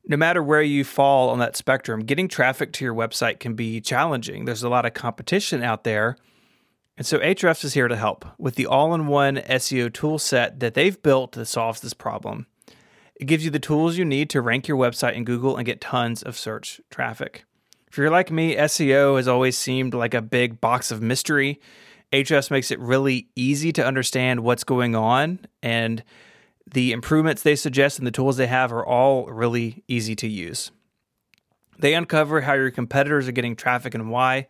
No 0.07 0.17
matter 0.17 0.41
where 0.41 0.63
you 0.63 0.83
fall 0.83 1.29
on 1.29 1.37
that 1.37 1.55
spectrum, 1.55 2.03
getting 2.03 2.27
traffic 2.27 2.71
to 2.73 2.85
your 2.85 2.95
website 2.95 3.39
can 3.39 3.53
be 3.53 3.79
challenging. 3.79 4.45
There's 4.45 4.63
a 4.63 4.69
lot 4.69 4.85
of 4.85 4.95
competition 4.95 5.61
out 5.61 5.83
there. 5.83 6.17
And 6.97 7.05
so 7.05 7.19
Ahrefs 7.19 7.63
is 7.63 7.75
here 7.75 7.87
to 7.87 7.95
help 7.95 8.25
with 8.39 8.55
the 8.55 8.65
all 8.65 8.95
in 8.95 9.05
one 9.05 9.37
SEO 9.37 9.93
tool 9.93 10.17
set 10.17 10.59
that 10.61 10.73
they've 10.73 10.99
built 10.99 11.33
that 11.33 11.45
solves 11.45 11.81
this 11.81 11.93
problem. 11.93 12.47
It 13.15 13.25
gives 13.25 13.45
you 13.45 13.51
the 13.51 13.59
tools 13.59 13.97
you 13.97 14.05
need 14.05 14.31
to 14.31 14.41
rank 14.41 14.67
your 14.67 14.77
website 14.77 15.13
in 15.13 15.25
Google 15.25 15.57
and 15.57 15.65
get 15.65 15.79
tons 15.79 16.23
of 16.23 16.35
search 16.35 16.81
traffic. 16.89 17.43
If 17.87 17.97
you're 17.97 18.09
like 18.09 18.31
me, 18.31 18.55
SEO 18.55 19.17
has 19.17 19.27
always 19.27 19.57
seemed 19.57 19.93
like 19.93 20.15
a 20.15 20.21
big 20.21 20.59
box 20.59 20.89
of 20.89 21.03
mystery. 21.03 21.59
Ahrefs 22.11 22.49
makes 22.49 22.71
it 22.71 22.79
really 22.79 23.27
easy 23.35 23.71
to 23.73 23.85
understand 23.85 24.39
what's 24.39 24.63
going 24.63 24.95
on, 24.95 25.39
and 25.61 26.03
the 26.71 26.91
improvements 26.91 27.41
they 27.43 27.55
suggest 27.55 27.97
and 27.97 28.07
the 28.07 28.11
tools 28.11 28.37
they 28.37 28.47
have 28.47 28.71
are 28.71 28.85
all 28.85 29.25
really 29.27 29.83
easy 29.87 30.15
to 30.15 30.27
use. 30.27 30.71
They 31.77 31.93
uncover 31.93 32.41
how 32.41 32.53
your 32.53 32.71
competitors 32.71 33.27
are 33.27 33.33
getting 33.33 33.55
traffic 33.55 33.93
and 33.93 34.09
why. 34.09 34.47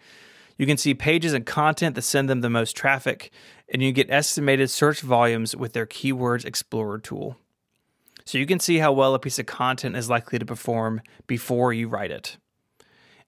You 0.57 0.65
can 0.65 0.77
see 0.77 0.93
pages 0.93 1.33
and 1.33 1.45
content 1.45 1.95
that 1.95 2.01
send 2.01 2.29
them 2.29 2.41
the 2.41 2.49
most 2.49 2.75
traffic, 2.75 3.31
and 3.71 3.81
you 3.81 3.91
get 3.91 4.09
estimated 4.09 4.69
search 4.69 5.01
volumes 5.01 5.55
with 5.55 5.73
their 5.73 5.85
Keywords 5.85 6.45
Explorer 6.45 6.99
tool. 6.99 7.37
So 8.25 8.37
you 8.37 8.45
can 8.45 8.59
see 8.59 8.77
how 8.77 8.91
well 8.91 9.13
a 9.13 9.19
piece 9.19 9.39
of 9.39 9.45
content 9.45 9.95
is 9.95 10.09
likely 10.09 10.39
to 10.39 10.45
perform 10.45 11.01
before 11.27 11.73
you 11.73 11.87
write 11.87 12.11
it. 12.11 12.37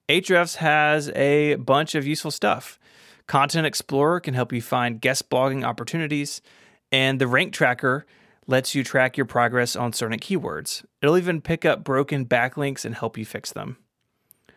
Ahrefs 0.08 0.56
has 0.56 1.10
a 1.10 1.54
bunch 1.56 1.94
of 1.94 2.06
useful 2.06 2.30
stuff. 2.30 2.78
Content 3.26 3.66
Explorer 3.66 4.20
can 4.20 4.34
help 4.34 4.52
you 4.52 4.60
find 4.60 5.00
guest 5.00 5.30
blogging 5.30 5.64
opportunities, 5.64 6.42
and 6.90 7.20
the 7.20 7.26
Rank 7.26 7.52
Tracker 7.52 8.06
lets 8.46 8.74
you 8.74 8.82
track 8.82 9.16
your 9.16 9.26
progress 9.26 9.76
on 9.76 9.92
certain 9.92 10.18
keywords. 10.18 10.84
It'll 11.00 11.16
even 11.16 11.40
pick 11.40 11.64
up 11.64 11.84
broken 11.84 12.26
backlinks 12.26 12.84
and 12.84 12.94
help 12.94 13.16
you 13.16 13.24
fix 13.24 13.52
them. 13.52 13.78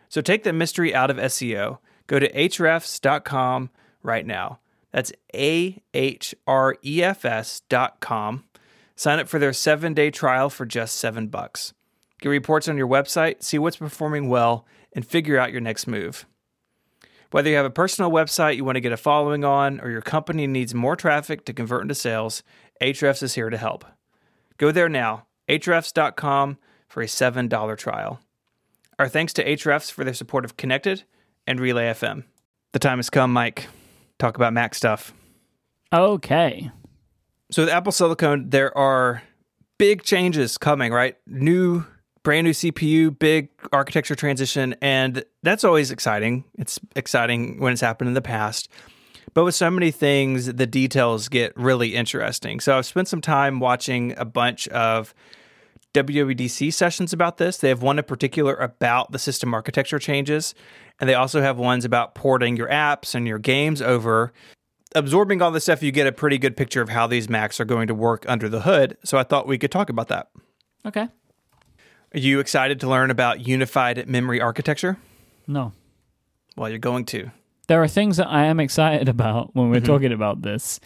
So 0.08 0.20
take 0.20 0.44
the 0.44 0.52
mystery 0.52 0.94
out 0.94 1.10
of 1.10 1.16
SEO. 1.16 1.78
Go 2.06 2.18
to 2.18 2.30
ahrefs.com 2.32 3.70
right 4.02 4.26
now. 4.26 4.60
That's 4.92 5.12
A 5.34 5.82
H 5.92 6.34
R 6.46 6.76
E 6.84 7.02
F 7.02 7.24
S 7.24 7.60
dot 7.68 8.00
com. 8.00 8.44
Sign 8.94 9.18
up 9.18 9.28
for 9.28 9.38
their 9.38 9.52
seven 9.52 9.92
day 9.92 10.10
trial 10.10 10.48
for 10.48 10.64
just 10.64 10.96
seven 10.96 11.26
bucks. 11.26 11.74
Get 12.20 12.30
reports 12.30 12.66
on 12.66 12.78
your 12.78 12.88
website, 12.88 13.42
see 13.42 13.58
what's 13.58 13.76
performing 13.76 14.28
well, 14.28 14.66
and 14.94 15.06
figure 15.06 15.38
out 15.38 15.52
your 15.52 15.60
next 15.60 15.86
move. 15.86 16.26
Whether 17.36 17.50
you 17.50 17.56
have 17.56 17.66
a 17.66 17.70
personal 17.70 18.10
website 18.10 18.56
you 18.56 18.64
want 18.64 18.76
to 18.76 18.80
get 18.80 18.92
a 18.92 18.96
following 18.96 19.44
on, 19.44 19.78
or 19.80 19.90
your 19.90 20.00
company 20.00 20.46
needs 20.46 20.74
more 20.74 20.96
traffic 20.96 21.44
to 21.44 21.52
convert 21.52 21.82
into 21.82 21.94
sales, 21.94 22.42
Ahrefs 22.80 23.22
is 23.22 23.34
here 23.34 23.50
to 23.50 23.58
help. 23.58 23.84
Go 24.56 24.72
there 24.72 24.88
now, 24.88 25.26
ahrefs.com 25.46 26.56
for 26.88 27.02
a 27.02 27.06
$7 27.06 27.76
trial. 27.76 28.20
Our 28.98 29.10
thanks 29.10 29.34
to 29.34 29.44
Ahrefs 29.44 29.92
for 29.92 30.02
their 30.02 30.14
support 30.14 30.46
of 30.46 30.56
Connected 30.56 31.02
and 31.46 31.60
Relay 31.60 31.92
FM. 31.92 32.24
The 32.72 32.78
time 32.78 32.96
has 32.96 33.10
come, 33.10 33.34
Myke. 33.34 33.66
Talk 34.18 34.36
about 34.36 34.54
Mac 34.54 34.74
stuff. 34.74 35.12
Okay. 35.92 36.70
So 37.50 37.64
with 37.64 37.70
Apple 37.70 37.92
Silicon, 37.92 38.48
there 38.48 38.74
are 38.78 39.22
big 39.76 40.04
changes 40.04 40.56
coming, 40.56 40.90
right? 40.90 41.18
New, 41.26 41.84
brand 42.26 42.44
new 42.44 42.52
CPU, 42.52 43.16
big 43.16 43.50
architecture 43.70 44.16
transition, 44.16 44.74
and 44.82 45.24
that's 45.44 45.62
always 45.62 45.92
exciting. 45.92 46.42
It's 46.58 46.80
exciting 46.96 47.60
when 47.60 47.72
it's 47.72 47.80
happened 47.80 48.08
in 48.08 48.14
the 48.14 48.20
past. 48.20 48.68
But 49.32 49.44
with 49.44 49.54
so 49.54 49.70
many 49.70 49.92
things, 49.92 50.46
the 50.46 50.66
details 50.66 51.28
get 51.28 51.56
really 51.56 51.94
interesting. 51.94 52.58
So 52.58 52.76
I've 52.76 52.84
spent 52.84 53.06
some 53.06 53.20
time 53.20 53.60
watching 53.60 54.12
a 54.18 54.24
bunch 54.24 54.66
of 54.68 55.14
WWDC 55.94 56.74
sessions 56.74 57.12
about 57.12 57.36
this. 57.36 57.58
They 57.58 57.68
have 57.68 57.82
one 57.82 57.96
in 57.96 58.04
particular 58.04 58.56
about 58.56 59.12
the 59.12 59.20
system 59.20 59.54
architecture 59.54 60.00
changes, 60.00 60.52
and 60.98 61.08
they 61.08 61.14
also 61.14 61.40
have 61.42 61.58
ones 61.58 61.84
about 61.84 62.16
porting 62.16 62.56
your 62.56 62.68
apps 62.68 63.14
and 63.14 63.28
your 63.28 63.38
games 63.38 63.80
over 63.80 64.32
absorbing 64.96 65.42
all 65.42 65.52
this 65.52 65.64
stuff, 65.64 65.80
you 65.80 65.92
get 65.92 66.08
a 66.08 66.12
pretty 66.12 66.38
good 66.38 66.56
picture 66.56 66.80
of 66.80 66.88
how 66.88 67.06
these 67.06 67.28
Macs 67.28 67.60
are 67.60 67.64
going 67.64 67.86
to 67.86 67.94
work 67.94 68.24
under 68.26 68.48
the 68.48 68.62
hood. 68.62 68.96
So 69.04 69.16
I 69.16 69.22
thought 69.22 69.46
we 69.46 69.58
could 69.58 69.70
talk 69.70 69.90
about 69.90 70.08
that. 70.08 70.30
Okay. 70.86 71.06
Are 72.14 72.18
you 72.18 72.40
excited 72.40 72.80
to 72.80 72.88
learn 72.88 73.10
about 73.10 73.46
unified 73.46 74.08
memory 74.08 74.40
architecture? 74.40 74.96
No. 75.46 75.72
Well, 76.56 76.70
you're 76.70 76.78
going 76.78 77.04
to. 77.06 77.30
There 77.68 77.82
are 77.82 77.88
things 77.88 78.16
that 78.16 78.28
I 78.28 78.44
am 78.46 78.60
excited 78.60 79.08
about 79.16 79.54
when 79.54 79.70
we're 79.70 79.80
Mhm. 79.80 79.86
talking 79.86 80.12
about 80.12 80.42
this. 80.42 80.80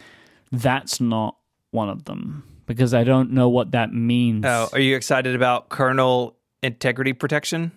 That's 0.50 1.00
not 1.00 1.36
one 1.70 1.88
of 1.88 2.04
them 2.04 2.42
because 2.66 2.94
I 2.94 3.04
don't 3.04 3.32
know 3.32 3.48
what 3.48 3.72
that 3.72 3.92
means. 3.92 4.44
Oh, 4.46 4.68
are 4.72 4.80
you 4.80 4.96
excited 4.96 5.34
about 5.36 5.68
kernel 5.68 6.36
integrity 6.62 7.12
protection, 7.12 7.72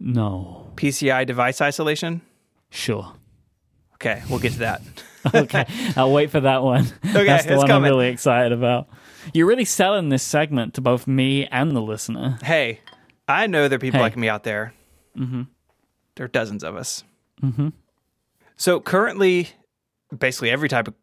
no. 0.00 0.70
PCI 0.76 1.24
device 1.26 1.60
isolation? 1.60 2.22
Sure. 2.70 3.12
Okay, 3.94 4.22
we'll 4.28 4.38
get 4.40 4.52
to 4.52 4.58
that. 4.60 4.82
Okay. 5.34 5.64
I'll 5.96 6.12
wait 6.12 6.30
for 6.30 6.38
that 6.38 6.62
one. 6.62 6.86
Okay, 7.04 7.24
That's 7.24 7.46
the 7.46 7.56
one 7.56 7.66
coming. 7.66 7.90
I'm 7.90 7.96
really 7.96 8.10
excited 8.10 8.52
about. 8.52 8.86
You're 9.34 9.46
really 9.46 9.64
selling 9.64 10.08
this 10.08 10.22
segment 10.22 10.74
to 10.74 10.80
both 10.80 11.06
me 11.06 11.46
and 11.46 11.72
the 11.72 11.80
listener. 11.82 12.38
hey, 12.42 12.80
I 13.28 13.46
know 13.46 13.68
there 13.68 13.76
are 13.76 13.80
people 13.80 13.98
Hey. 13.98 14.04
like 14.04 14.16
me 14.16 14.28
out 14.28 14.44
there. 14.44 14.72
Mm-hmm. 15.16 15.42
There 16.14 16.24
are 16.24 16.28
dozens 16.28 16.62
of 16.62 16.76
us. 16.76 17.02
Mm-hmm. 17.42 17.68
So 18.56 18.80
currently, 18.80 19.50
basically 20.16 20.50
every 20.50 20.68
type 20.68 20.88
of 20.88 20.94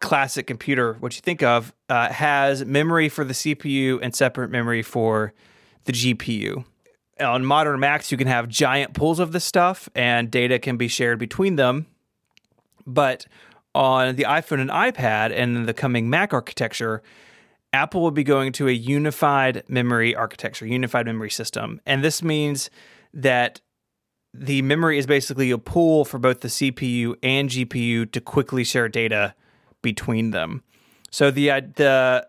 classic 0.00 0.46
computer, 0.46 0.94
what 1.00 1.14
you 1.16 1.20
think 1.22 1.42
of, 1.42 1.74
uh, 1.88 2.08
has 2.12 2.64
memory 2.64 3.08
for 3.08 3.24
the 3.24 3.34
CPU 3.34 3.98
and 4.02 4.14
separate 4.14 4.50
memory 4.50 4.82
for 4.82 5.32
the 5.84 5.92
GPU. 5.92 6.64
On 7.20 7.44
modern 7.44 7.78
Macs, 7.80 8.10
you 8.10 8.16
can 8.18 8.26
have 8.28 8.48
giant 8.48 8.94
pools 8.94 9.18
of 9.18 9.32
this 9.32 9.44
stuff 9.44 9.88
and 9.94 10.30
data 10.30 10.58
can 10.58 10.76
be 10.76 10.88
shared 10.88 11.18
between 11.18 11.56
them. 11.56 11.86
But 12.86 13.26
on 13.74 14.16
the 14.16 14.24
iPhone 14.24 14.60
and 14.60 14.70
iPad 14.70 15.32
and 15.36 15.66
the 15.66 15.74
coming 15.74 16.08
Mac 16.10 16.32
architecture, 16.32 17.02
Apple 17.72 18.02
will 18.02 18.10
be 18.10 18.24
going 18.24 18.52
to 18.52 18.68
a 18.68 18.72
unified 18.72 19.64
memory 19.68 20.14
architecture, 20.14 20.66
unified 20.66 21.06
memory 21.06 21.30
system. 21.30 21.80
And 21.86 22.04
this 22.04 22.22
means 22.22 22.70
that 23.14 23.60
the 24.34 24.62
memory 24.62 24.98
is 24.98 25.06
basically 25.06 25.50
a 25.50 25.58
pool 25.58 26.04
for 26.04 26.18
both 26.18 26.40
the 26.40 26.48
CPU 26.48 27.16
and 27.22 27.48
GPU 27.48 28.10
to 28.12 28.20
quickly 28.20 28.64
share 28.64 28.88
data 28.88 29.34
between 29.82 30.30
them. 30.30 30.62
So 31.10 31.30
the 31.30 31.50
uh, 31.50 31.60
the 31.76 32.26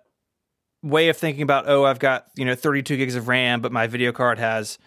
way 0.81 1.07
of 1.07 1.15
thinking 1.17 1.43
about 1.43 1.69
oh 1.69 1.85
I've 1.85 1.99
got 1.99 2.27
you 2.35 2.43
know 2.43 2.55
32 2.55 2.97
gigs 2.97 3.15
of 3.15 3.29
RAM 3.29 3.61
but 3.61 3.71
my 3.71 3.87
video 3.87 4.11
card 4.11 4.37
has 4.37 4.77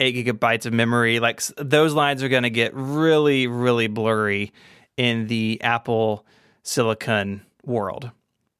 8 0.00 0.26
gigabytes 0.26 0.66
of 0.66 0.72
memory 0.72 1.20
like 1.20 1.40
those 1.56 1.94
lines 1.94 2.24
are 2.24 2.28
going 2.28 2.42
to 2.42 2.50
get 2.50 2.72
really 2.74 3.46
really 3.46 3.86
blurry 3.86 4.52
in 4.96 5.28
the 5.28 5.60
Apple 5.62 6.26
Silicon 6.64 7.46
world 7.64 8.10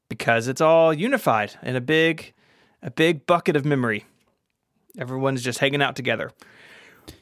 because 0.09 0.47
it's 0.47 0.61
all 0.61 0.93
unified 0.93 1.53
in 1.63 1.75
a 1.75 1.81
big 1.81 2.33
a 2.81 2.91
big 2.91 3.25
bucket 3.25 3.55
of 3.55 3.65
memory. 3.65 4.05
Everyone's 4.97 5.41
just 5.41 5.59
hanging 5.59 5.81
out 5.81 5.95
together. 5.95 6.31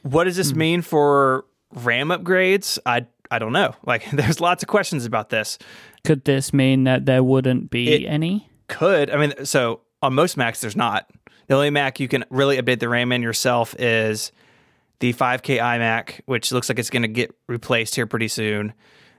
What 0.02 0.24
does 0.24 0.36
this 0.36 0.52
mm 0.52 0.56
mean 0.56 0.82
for 0.82 1.44
RAM 1.72 2.08
upgrades? 2.08 2.78
I 2.84 3.06
I 3.30 3.38
don't 3.38 3.52
know. 3.52 3.74
Like 3.84 4.10
there's 4.10 4.40
lots 4.40 4.62
of 4.62 4.68
questions 4.68 5.04
about 5.04 5.30
this. 5.30 5.58
Could 6.04 6.24
this 6.24 6.52
mean 6.52 6.84
that 6.84 7.06
there 7.06 7.22
wouldn't 7.22 7.70
be 7.70 7.92
it 7.92 8.06
any? 8.08 8.48
Could. 8.68 9.10
I 9.10 9.16
mean, 9.16 9.44
so 9.44 9.82
on 10.02 10.14
most 10.14 10.36
Macs 10.36 10.60
there's 10.60 10.76
not. 10.76 11.10
The 11.46 11.54
only 11.54 11.70
Mac 11.70 12.00
you 12.00 12.08
can 12.08 12.24
really 12.30 12.60
update 12.60 12.80
the 12.80 12.88
RAM 12.88 13.10
in 13.12 13.22
yourself 13.22 13.74
is 13.78 14.32
the 15.00 15.12
5K 15.14 15.58
iMac, 15.58 16.20
which 16.26 16.52
looks 16.52 16.68
like 16.68 16.78
it's 16.78 16.90
going 16.90 17.02
to 17.02 17.08
get 17.08 17.34
replaced 17.46 17.94
here 17.94 18.06
pretty 18.06 18.28
soon. 18.28 18.74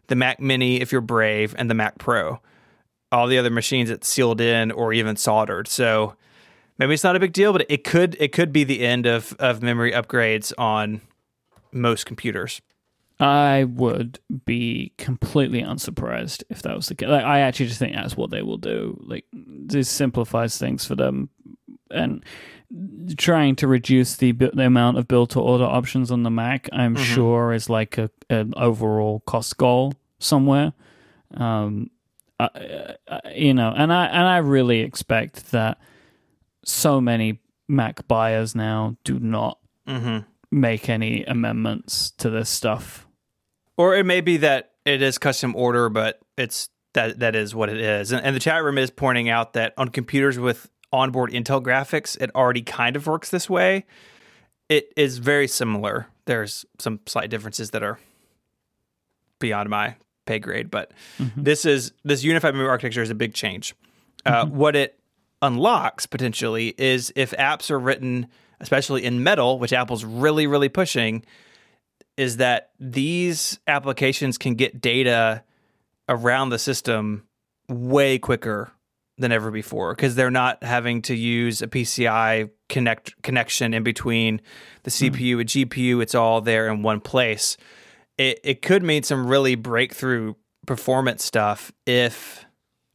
The 0.08 0.16
Mac 0.16 0.40
Mini, 0.40 0.80
if 0.82 0.92
you're 0.92 1.02
brave, 1.02 1.56
and 1.58 1.70
the 1.70 1.74
Mac 1.74 1.98
Pro. 1.98 2.40
All 3.12 3.28
the 3.28 3.38
other 3.38 3.50
machines 3.50 3.90
it's 3.90 4.08
sealed 4.08 4.42
in 4.42 4.72
or 4.72 4.94
even 4.94 5.16
soldered. 5.16 5.68
So 5.68 6.16
maybe 6.78 6.94
it's 6.94 7.04
not 7.04 7.16
a 7.16 7.20
big 7.20 7.34
deal, 7.34 7.52
but 7.54 7.66
it 7.70 7.84
could 7.84 8.16
it 8.20 8.32
could 8.32 8.54
be 8.54 8.64
the 8.64 8.86
end 8.86 9.06
of 9.06 9.36
of 9.40 9.62
memory 9.62 9.92
upgrades 9.92 10.54
on 10.58 11.02
most 11.72 12.06
computers. 12.06 12.62
I 13.20 13.66
would 13.66 14.20
be 14.46 14.94
completely 14.98 15.62
unsurprised 15.62 16.46
if 16.50 16.62
that 16.62 16.76
was 16.76 16.88
the 16.88 16.96
case. 16.96 17.10
Like, 17.10 17.26
I 17.26 17.40
actually 17.40 17.66
just 17.66 17.80
think 17.80 17.94
that's 17.94 18.16
what 18.16 18.30
they 18.30 18.42
will 18.42 18.58
do. 18.58 18.98
Like, 19.04 19.26
this 19.34 19.90
simplifies 19.90 20.58
things 20.58 20.86
for 20.86 20.96
them, 20.96 21.30
and 21.92 22.24
trying 23.18 23.56
to 23.58 23.68
reduce 23.68 24.16
the 24.16 24.32
the 24.32 24.66
amount 24.66 24.98
of 24.98 25.08
build 25.08 25.32
to 25.32 25.42
order 25.42 25.66
options 25.66 26.12
on 26.12 26.24
the 26.24 26.30
Mac. 26.30 26.70
I'm 26.72 26.96
mm-hmm. 26.96 27.04
sure 27.04 27.52
is 27.52 27.70
like 27.70 27.98
a 27.98 28.10
an 28.30 28.54
overall 28.56 29.22
cost 29.26 29.58
goal 29.58 29.94
somewhere. 30.20 30.72
Um, 31.36 31.90
uh, 32.40 32.94
uh, 33.08 33.20
you 33.36 33.54
know, 33.54 33.74
and 33.76 33.92
I 33.92 34.06
and 34.06 34.28
I 34.28 34.38
really 34.38 34.80
expect 34.80 35.52
that 35.52 35.80
so 36.64 37.02
many 37.02 37.40
Mac 37.68 38.08
buyers 38.08 38.56
now 38.56 38.98
do 39.04 39.20
not 39.20 39.60
mm-hmm. 39.88 40.20
make 40.52 40.90
any 40.90 41.24
amendments 41.26 42.12
to 42.12 42.30
this 42.30 42.50
stuff. 42.50 43.08
Or 43.78 43.96
it 43.96 44.06
may 44.06 44.22
be 44.22 44.38
that 44.38 44.72
it 44.86 45.02
is 45.02 45.18
custom 45.18 45.56
order, 45.56 45.90
but 45.90 46.20
it's 46.38 46.70
that 46.94 47.20
that 47.20 47.36
is 47.36 47.54
what 47.54 47.70
it 47.70 47.80
is. 47.80 48.12
And, 48.12 48.26
and 48.26 48.36
the 48.36 48.40
chat 48.40 48.64
room 48.64 48.78
is 48.78 48.90
pointing 48.90 49.30
out 49.30 49.54
that 49.54 49.74
on 49.78 49.90
computers 49.90 50.40
with 50.40 50.70
onboard 50.92 51.32
Intel 51.32 51.62
graphics, 51.62 52.20
it 52.22 52.32
already 52.36 52.62
kind 52.62 52.96
of 52.96 53.06
works 53.06 53.30
this 53.30 53.50
way. 53.50 53.86
It 54.70 54.94
is 54.96 55.18
very 55.18 55.48
similar. 55.48 56.08
There's 56.26 56.66
some 56.78 57.00
slight 57.06 57.30
differences 57.30 57.72
that 57.72 57.84
are 57.84 58.00
beyond 59.40 59.70
my 59.70 59.96
pay 60.30 60.40
grade, 60.40 60.70
but 60.70 60.92
mm-hmm. 61.18 61.42
this 61.42 61.66
is 61.66 61.92
this 62.04 62.24
unified 62.24 62.54
memory 62.54 62.70
architecture 62.70 63.02
is 63.02 63.10
a 63.10 63.16
big 63.16 63.34
change. 63.34 63.76
Uh, 64.26 64.46
mm-hmm. 64.46 64.56
What 64.56 64.76
it 64.76 65.00
unlocks 65.42 66.06
potentially 66.06 66.76
is 66.78 67.12
if 67.16 67.32
apps 67.32 67.72
are 67.72 67.80
written, 67.80 68.28
especially 68.60 69.04
in 69.04 69.24
Metal, 69.24 69.58
which 69.58 69.74
Apple's 69.74 70.06
really, 70.06 70.46
really 70.46 70.70
pushing, 70.70 71.26
is 72.16 72.38
that 72.38 72.72
these 72.80 73.60
applications 73.66 74.38
can 74.38 74.54
get 74.54 74.80
data 74.80 75.44
around 76.08 76.50
the 76.50 76.60
system 76.60 77.24
way 77.68 78.20
quicker 78.20 78.72
than 79.18 79.32
ever 79.32 79.52
before 79.52 79.96
because 79.96 80.16
they're 80.16 80.32
not 80.32 80.64
having 80.64 81.02
to 81.04 81.16
use 81.16 81.62
a 81.62 81.68
PCI 81.68 82.50
connect 82.70 83.22
connection 83.22 83.74
in 83.74 83.84
between 83.84 84.42
the 84.84 84.92
CPU 84.92 85.38
mm. 85.38 85.40
and 85.42 85.50
GPU. 85.50 86.02
It's 86.02 86.16
all 86.16 86.42
there 86.42 86.68
in 86.68 86.84
one 86.84 87.02
place. 87.02 87.58
It 88.20 88.40
it 88.44 88.62
could 88.62 88.84
mean 88.84 89.02
some 89.02 89.26
really 89.26 89.56
breakthrough 89.56 90.36
performance 90.68 91.26
stuff 91.26 91.72
if 91.88 92.46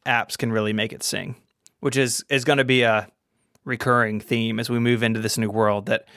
apps 0.07 0.39
can 0.39 0.53
really 0.53 0.73
make 0.73 0.93
it 0.93 1.03
sing 1.03 1.35
which 1.85 1.99
is 1.99 2.25
is 2.31 2.47
going 2.47 2.57
to 2.57 2.65
be 2.65 2.81
a 2.81 3.07
recurring 3.67 4.19
theme 4.19 4.59
as 4.59 4.71
we 4.71 4.79
move 4.79 5.03
into 5.03 5.21
this 5.21 5.37
new 5.37 5.51
world 5.51 5.85
that 5.85 6.09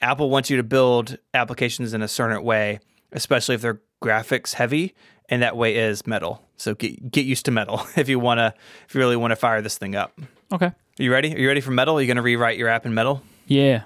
Apple 0.00 0.28
wants 0.28 0.50
you 0.50 0.56
to 0.56 0.64
build 0.64 1.18
applications 1.32 1.94
in 1.94 2.02
a 2.02 2.08
certain 2.08 2.42
way, 2.42 2.80
especially 3.12 3.54
if 3.54 3.60
they're 3.60 3.80
graphics 4.02 4.54
heavy, 4.54 4.92
and 5.28 5.40
that 5.40 5.56
way 5.56 5.76
is 5.76 6.04
metal. 6.04 6.42
So 6.56 6.74
get 6.74 7.12
get 7.12 7.26
used 7.26 7.44
to 7.44 7.52
metal 7.52 7.86
if 7.96 8.08
you 8.08 8.18
want 8.18 8.38
to 8.38 8.54
if 8.88 8.94
you 8.96 9.00
really 9.00 9.14
want 9.14 9.30
to 9.30 9.36
fire 9.36 9.62
this 9.62 9.78
thing 9.78 9.94
up. 9.94 10.18
Okay. 10.52 10.66
Are 10.66 10.74
you 10.98 11.12
ready? 11.12 11.32
Are 11.32 11.38
you 11.38 11.46
ready 11.46 11.60
for 11.60 11.70
metal? 11.70 11.96
Are 11.96 12.00
you 12.00 12.08
going 12.08 12.16
to 12.16 12.22
rewrite 12.22 12.58
your 12.58 12.68
app 12.68 12.84
in 12.84 12.92
metal? 12.92 13.22
Yeah. 13.46 13.84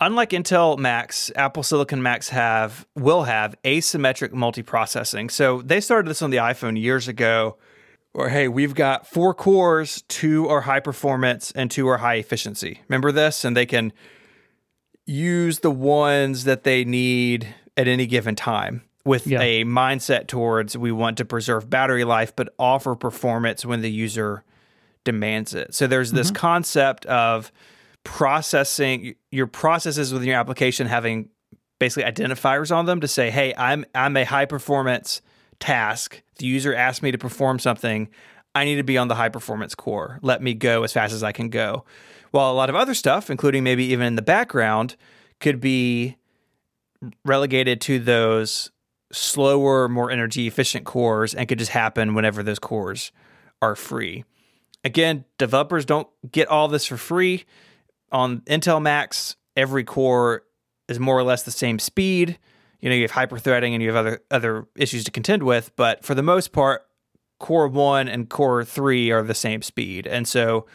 Unlike 0.00 0.30
Intel 0.30 0.78
Macs, 0.78 1.30
Apple 1.36 1.62
Silicon 1.62 2.02
Macs 2.02 2.30
have 2.30 2.86
will 2.96 3.24
have 3.24 3.54
asymmetric 3.64 4.30
multiprocessing. 4.30 5.30
So 5.30 5.60
they 5.60 5.80
started 5.80 6.08
this 6.08 6.22
on 6.22 6.30
the 6.30 6.38
iPhone 6.38 6.80
years 6.80 7.06
ago 7.06 7.58
or 8.12 8.28
hey, 8.28 8.48
we've 8.48 8.74
got 8.74 9.06
four 9.06 9.34
cores, 9.34 10.02
two 10.08 10.48
are 10.48 10.62
high 10.62 10.80
performance 10.80 11.52
and 11.52 11.70
two 11.70 11.86
are 11.88 11.98
high 11.98 12.14
efficiency. 12.14 12.80
Remember 12.88 13.12
this? 13.12 13.44
And 13.44 13.56
they 13.56 13.66
can 13.66 13.92
use 15.06 15.60
the 15.60 15.70
ones 15.70 16.44
that 16.44 16.64
they 16.64 16.84
need 16.84 17.54
at 17.76 17.86
any 17.86 18.06
given 18.06 18.34
time 18.34 18.82
with 19.04 19.26
yeah. 19.26 19.40
a 19.40 19.64
mindset 19.64 20.26
towards 20.26 20.76
we 20.76 20.92
want 20.92 21.18
to 21.18 21.24
preserve 21.24 21.70
battery 21.70 22.04
life 22.04 22.34
but 22.36 22.52
offer 22.58 22.94
performance 22.94 23.64
when 23.64 23.80
the 23.80 23.90
user 23.90 24.44
demands 25.04 25.54
it. 25.54 25.74
So 25.74 25.86
there's 25.86 26.12
this 26.12 26.28
mm-hmm. 26.28 26.36
concept 26.36 27.06
of 27.06 27.52
processing 28.04 29.14
your 29.30 29.46
processes 29.46 30.12
within 30.12 30.28
your 30.28 30.38
application 30.38 30.86
having 30.86 31.28
basically 31.78 32.10
identifiers 32.10 32.74
on 32.74 32.86
them 32.86 33.00
to 33.00 33.08
say, 33.08 33.30
"Hey, 33.30 33.54
I'm 33.56 33.84
I'm 33.94 34.16
a 34.16 34.24
high 34.24 34.46
performance 34.46 35.22
task, 35.60 36.22
the 36.38 36.46
user 36.46 36.74
asked 36.74 37.02
me 37.02 37.12
to 37.12 37.18
perform 37.18 37.58
something, 37.58 38.08
I 38.54 38.64
need 38.64 38.76
to 38.76 38.82
be 38.82 38.98
on 38.98 39.08
the 39.08 39.14
high 39.14 39.28
performance 39.28 39.74
core. 39.74 40.18
Let 40.22 40.42
me 40.42 40.54
go 40.54 40.82
as 40.82 40.92
fast 40.92 41.12
as 41.12 41.22
I 41.22 41.32
can 41.32 41.50
go. 41.50 41.84
While 42.32 42.50
a 42.50 42.54
lot 42.54 42.70
of 42.70 42.76
other 42.76 42.94
stuff, 42.94 43.30
including 43.30 43.62
maybe 43.62 43.84
even 43.84 44.06
in 44.06 44.16
the 44.16 44.22
background, 44.22 44.96
could 45.38 45.60
be 45.60 46.16
relegated 47.24 47.80
to 47.82 47.98
those 47.98 48.70
slower, 49.12 49.88
more 49.88 50.10
energy 50.10 50.46
efficient 50.46 50.84
cores 50.84 51.34
and 51.34 51.48
could 51.48 51.58
just 51.58 51.72
happen 51.72 52.14
whenever 52.14 52.42
those 52.42 52.58
cores 52.58 53.12
are 53.62 53.76
free. 53.76 54.24
Again, 54.84 55.24
developers 55.38 55.84
don't 55.84 56.08
get 56.30 56.48
all 56.48 56.68
this 56.68 56.86
for 56.86 56.96
free. 56.96 57.44
On 58.12 58.40
Intel 58.42 58.82
Macs, 58.82 59.36
every 59.56 59.84
core 59.84 60.42
is 60.88 60.98
more 60.98 61.18
or 61.18 61.22
less 61.22 61.42
the 61.42 61.50
same 61.50 61.78
speed. 61.78 62.38
You 62.80 62.88
know 62.88 62.96
you 62.96 63.02
have 63.02 63.12
hyperthreading 63.12 63.72
and 63.72 63.82
you 63.82 63.92
have 63.92 63.96
other 63.96 64.20
other 64.30 64.66
issues 64.76 65.04
to 65.04 65.10
contend 65.10 65.42
with 65.42 65.70
but 65.76 66.02
for 66.04 66.14
the 66.14 66.22
most 66.22 66.52
part 66.52 66.86
core 67.38 67.68
1 67.68 68.06
and 68.06 68.28
core 68.28 68.64
3 68.64 69.10
are 69.10 69.22
the 69.22 69.34
same 69.34 69.62
speed. 69.62 70.06
And 70.06 70.28
so 70.28 70.66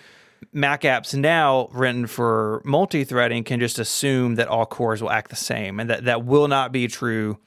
mac 0.51 0.81
apps 0.81 1.17
now 1.17 1.69
written 1.71 2.07
for 2.07 2.61
multi-threading 2.65 3.43
can 3.43 3.59
just 3.59 3.79
assume 3.79 4.35
that 4.35 4.47
all 4.47 4.65
cores 4.65 5.01
will 5.01 5.11
act 5.11 5.29
the 5.29 5.35
same 5.35 5.79
and 5.79 5.89
that 5.89 6.05
that 6.05 6.25
will 6.25 6.47
not 6.47 6.71
be 6.71 6.87
true 6.87 7.37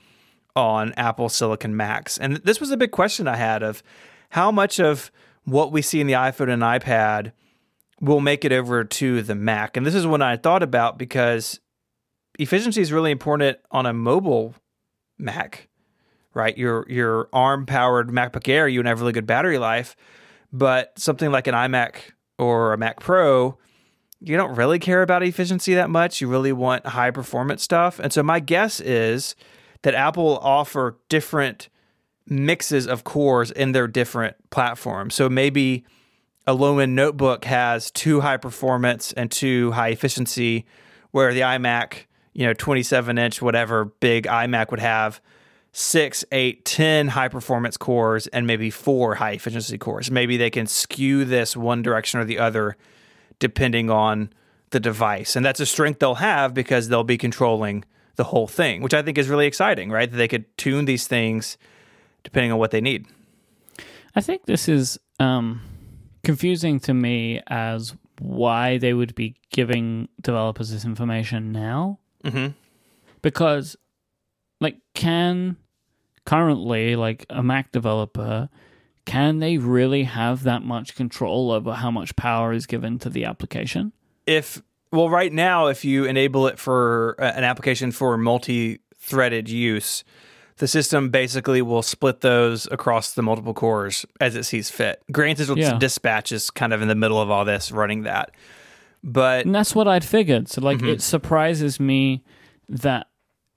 on 0.57 0.93
apple 0.97 1.29
silicon 1.29 1.77
macs 1.77 2.19
and 2.19 2.37
this 2.39 2.59
was 2.59 2.71
a 2.71 2.77
big 2.77 2.91
question 2.91 3.29
i 3.29 3.37
had 3.37 3.63
of 3.63 3.83
how 4.31 4.51
much 4.51 4.81
of 4.81 5.13
what 5.45 5.71
we 5.71 5.81
see 5.81 6.01
in 6.01 6.07
the 6.07 6.15
iphone 6.15 6.49
and 6.53 6.63
ipad 6.63 7.31
will 8.01 8.21
make 8.21 8.45
it 8.45 8.53
over 8.53 8.85
to 8.85 9.23
the 9.23 9.35
mac 9.35 9.77
and 9.77 9.85
this 9.85 9.95
is 9.95 10.07
what 10.07 10.23
i 10.23 10.37
thought 10.37 10.63
about 10.63 10.99
because 10.99 11.61
efficiency 12.39 12.81
is 12.81 12.93
really 12.93 13.11
important 13.11 13.59
on 13.71 13.87
a 13.87 13.93
mobile 13.93 14.55
Mac, 15.19 15.69
right? 16.33 16.57
Your 16.57 16.87
your 16.89 17.29
ARM 17.33 17.67
powered 17.67 18.09
MacBook 18.09 18.49
Air, 18.49 18.69
you 18.69 18.83
have 18.83 19.01
really 19.01 19.13
good 19.13 19.27
battery 19.27 19.59
life, 19.59 19.97
but 20.53 20.99
something 20.99 21.31
like 21.31 21.47
an 21.47 21.55
iMac 21.55 21.97
or 22.39 22.73
a 22.73 22.79
Mac 22.79 23.01
Pro, 23.01 23.59
you 24.21 24.37
don't 24.37 24.55
really 24.55 24.79
care 24.79 25.03
about 25.03 25.23
efficiency 25.23 25.75
that 25.75 25.91
much. 25.91 26.21
You 26.21 26.29
really 26.29 26.53
want 26.53 26.87
high 26.87 27.11
performance 27.11 27.63
stuff. 27.63 27.99
And 27.99 28.13
so 28.13 28.23
my 28.23 28.39
guess 28.41 28.81
is 28.81 29.35
that 29.83 29.95
Apple 29.95 30.25
will 30.25 30.39
offer 30.39 30.99
different 31.09 31.69
mixes 32.27 32.87
of 32.87 33.05
cores 33.05 33.51
in 33.51 33.73
their 33.73 33.89
different 33.89 34.37
platforms. 34.51 35.15
So 35.15 35.29
maybe 35.29 35.85
a 36.49 36.55
low 36.55 36.79
end 36.79 36.97
notebook 36.97 37.45
has 37.45 37.91
two 37.91 38.23
high 38.23 38.39
performance 38.39 39.13
and 39.13 39.31
two 39.31 39.71
high 39.73 39.89
efficiency, 39.89 40.65
where 41.11 41.35
the 41.35 41.43
iMac, 41.43 42.07
you 42.33 42.47
know, 42.47 42.55
27 42.55 43.19
inch, 43.19 43.43
whatever 43.43 43.85
big 43.85 44.25
iMac 44.25 44.71
would 44.71 44.81
have 44.81 45.21
six, 45.73 46.25
eight, 46.33 46.65
ten 46.65 47.09
high 47.09 47.29
performance 47.29 47.77
cores 47.77 48.29
and 48.29 48.47
maybe 48.47 48.71
four 48.71 49.17
high 49.17 49.33
efficiency 49.33 49.77
cores. 49.77 50.11
Maybe 50.11 50.39
they 50.39 50.49
can 50.49 50.67
skew 50.67 51.27
this 51.27 51.55
one 51.55 51.83
direction 51.83 52.19
or 52.19 52.25
the 52.25 52.39
other 52.39 52.79
depending 53.39 53.91
on 53.91 54.31
the 54.71 54.81
device. 54.81 55.37
And 55.37 55.45
that's 55.45 55.61
a 55.61 55.67
strength 55.67 56.01
they'll 56.01 56.15
have 56.15 56.55
because 56.55 56.89
they'll 56.89 57.05
be 57.05 57.19
controlling 57.19 57.85
the 58.17 58.25
whole 58.25 58.47
thing, 58.47 58.81
which 58.81 58.95
I 58.95 59.03
think 59.03 59.19
is 59.19 59.29
really 59.29 59.47
exciting, 59.47 59.91
right? 59.91 60.11
That 60.11 60.17
they 60.17 60.29
could 60.29 60.57
tune 60.57 60.87
these 60.87 61.07
things 61.07 61.59
depending 62.25 62.53
on 62.53 62.59
what 62.59 62.71
they 62.71 62.81
need. 62.81 63.05
I 64.17 64.23
think 64.23 64.47
this 64.47 64.67
is 64.67 64.99
um, 65.21 65.61
confusing 66.29 66.79
to 66.79 66.93
me 66.93 67.41
as 67.47 67.95
why 68.19 68.77
they 68.77 68.93
would 68.93 69.15
be 69.15 69.35
giving 69.51 70.07
developers 70.21 70.71
this 70.71 70.85
information 70.85 71.53
now. 71.53 71.99
Mm-hmm. 72.23 72.49
Because, 73.23 73.77
like, 74.61 74.77
can 74.93 75.57
currently, 76.27 76.97
like, 76.97 77.25
a 77.31 77.43
Mac 77.43 77.73
developer, 77.73 78.51
can 79.07 79.39
they 79.39 79.57
really 79.57 80.03
have 80.03 80.43
that 80.43 80.63
much 80.63 80.95
control 80.95 81.51
over 81.51 81.73
how 81.73 81.91
much 81.91 82.15
power 82.15 82.53
is 82.53 82.67
given 82.67 82.99
to 82.99 83.09
the 83.09 83.25
application? 83.25 83.93
If, 84.27 84.61
well, 84.93 85.09
right 85.09 85.33
now, 85.33 85.69
if 85.69 85.83
you 85.83 86.05
enable 86.05 86.47
it 86.47 86.59
for 86.59 87.17
uh, 87.19 87.25
an 87.25 87.45
application 87.45 87.91
for 87.91 88.19
multi 88.19 88.81
threaded 88.99 89.49
use, 89.49 90.05
the 90.59 90.69
system 90.69 91.11
basically 91.11 91.63
will 91.63 91.83
split 91.83 92.21
those 92.21 92.67
across 92.71 93.13
the 93.13 93.23
multiple 93.23 93.55
cores 93.55 94.05
as 94.21 94.37
it 94.37 94.45
sees 94.45 94.71
fit. 94.71 95.03
Granted, 95.11 95.49
Yeah. 95.57 95.79
dispatch 95.79 96.33
is 96.33 96.51
kind 96.51 96.73
of 96.73 96.83
in 96.83 96.89
the 96.89 96.95
middle 96.95 97.21
of 97.21 97.31
all 97.31 97.45
this, 97.45 97.71
running 97.73 98.03
that. 98.03 98.31
But 99.05 99.47
And 99.47 99.55
that's 99.55 99.75
what 99.75 99.87
I'd 99.89 100.05
figured. 100.05 100.49
So, 100.49 100.61
like, 100.61 100.79
Mhm. 100.79 100.89
it 100.95 101.03
surprises 101.03 101.79
me 101.81 102.23
that 102.69 103.07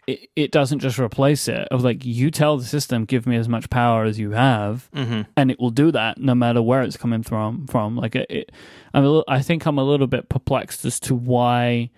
it, 0.07 0.29
it 0.35 0.51
doesn't 0.51 0.79
just 0.79 0.97
replace 0.99 1.47
it. 1.47 1.67
Of 1.69 1.83
like, 1.83 2.03
you 2.03 2.31
tell 2.31 2.57
the 2.57 2.65
system, 2.65 3.05
give 3.05 3.27
me 3.27 3.35
as 3.35 3.47
much 3.47 3.69
power 3.69 4.03
as 4.03 4.19
you 4.19 4.31
have, 4.31 4.89
mhm. 4.95 5.27
and 5.37 5.51
it 5.51 5.59
will 5.59 5.69
do 5.69 5.91
that 5.91 6.17
no 6.17 6.33
matter 6.33 6.61
where 6.61 6.81
it's 6.81 6.97
coming 6.97 7.21
from. 7.21 7.67
From 7.67 7.95
like, 7.97 8.15
it, 8.15 8.25
it, 8.29 8.51
I'm 8.95 9.03
a 9.03 9.07
little, 9.07 9.23
I 9.27 9.41
think 9.41 9.65
I'm 9.67 9.77
a 9.77 9.83
little 9.83 10.07
bit 10.07 10.27
perplexed 10.27 10.83
as 10.85 10.99
to 11.01 11.15
why 11.15 11.91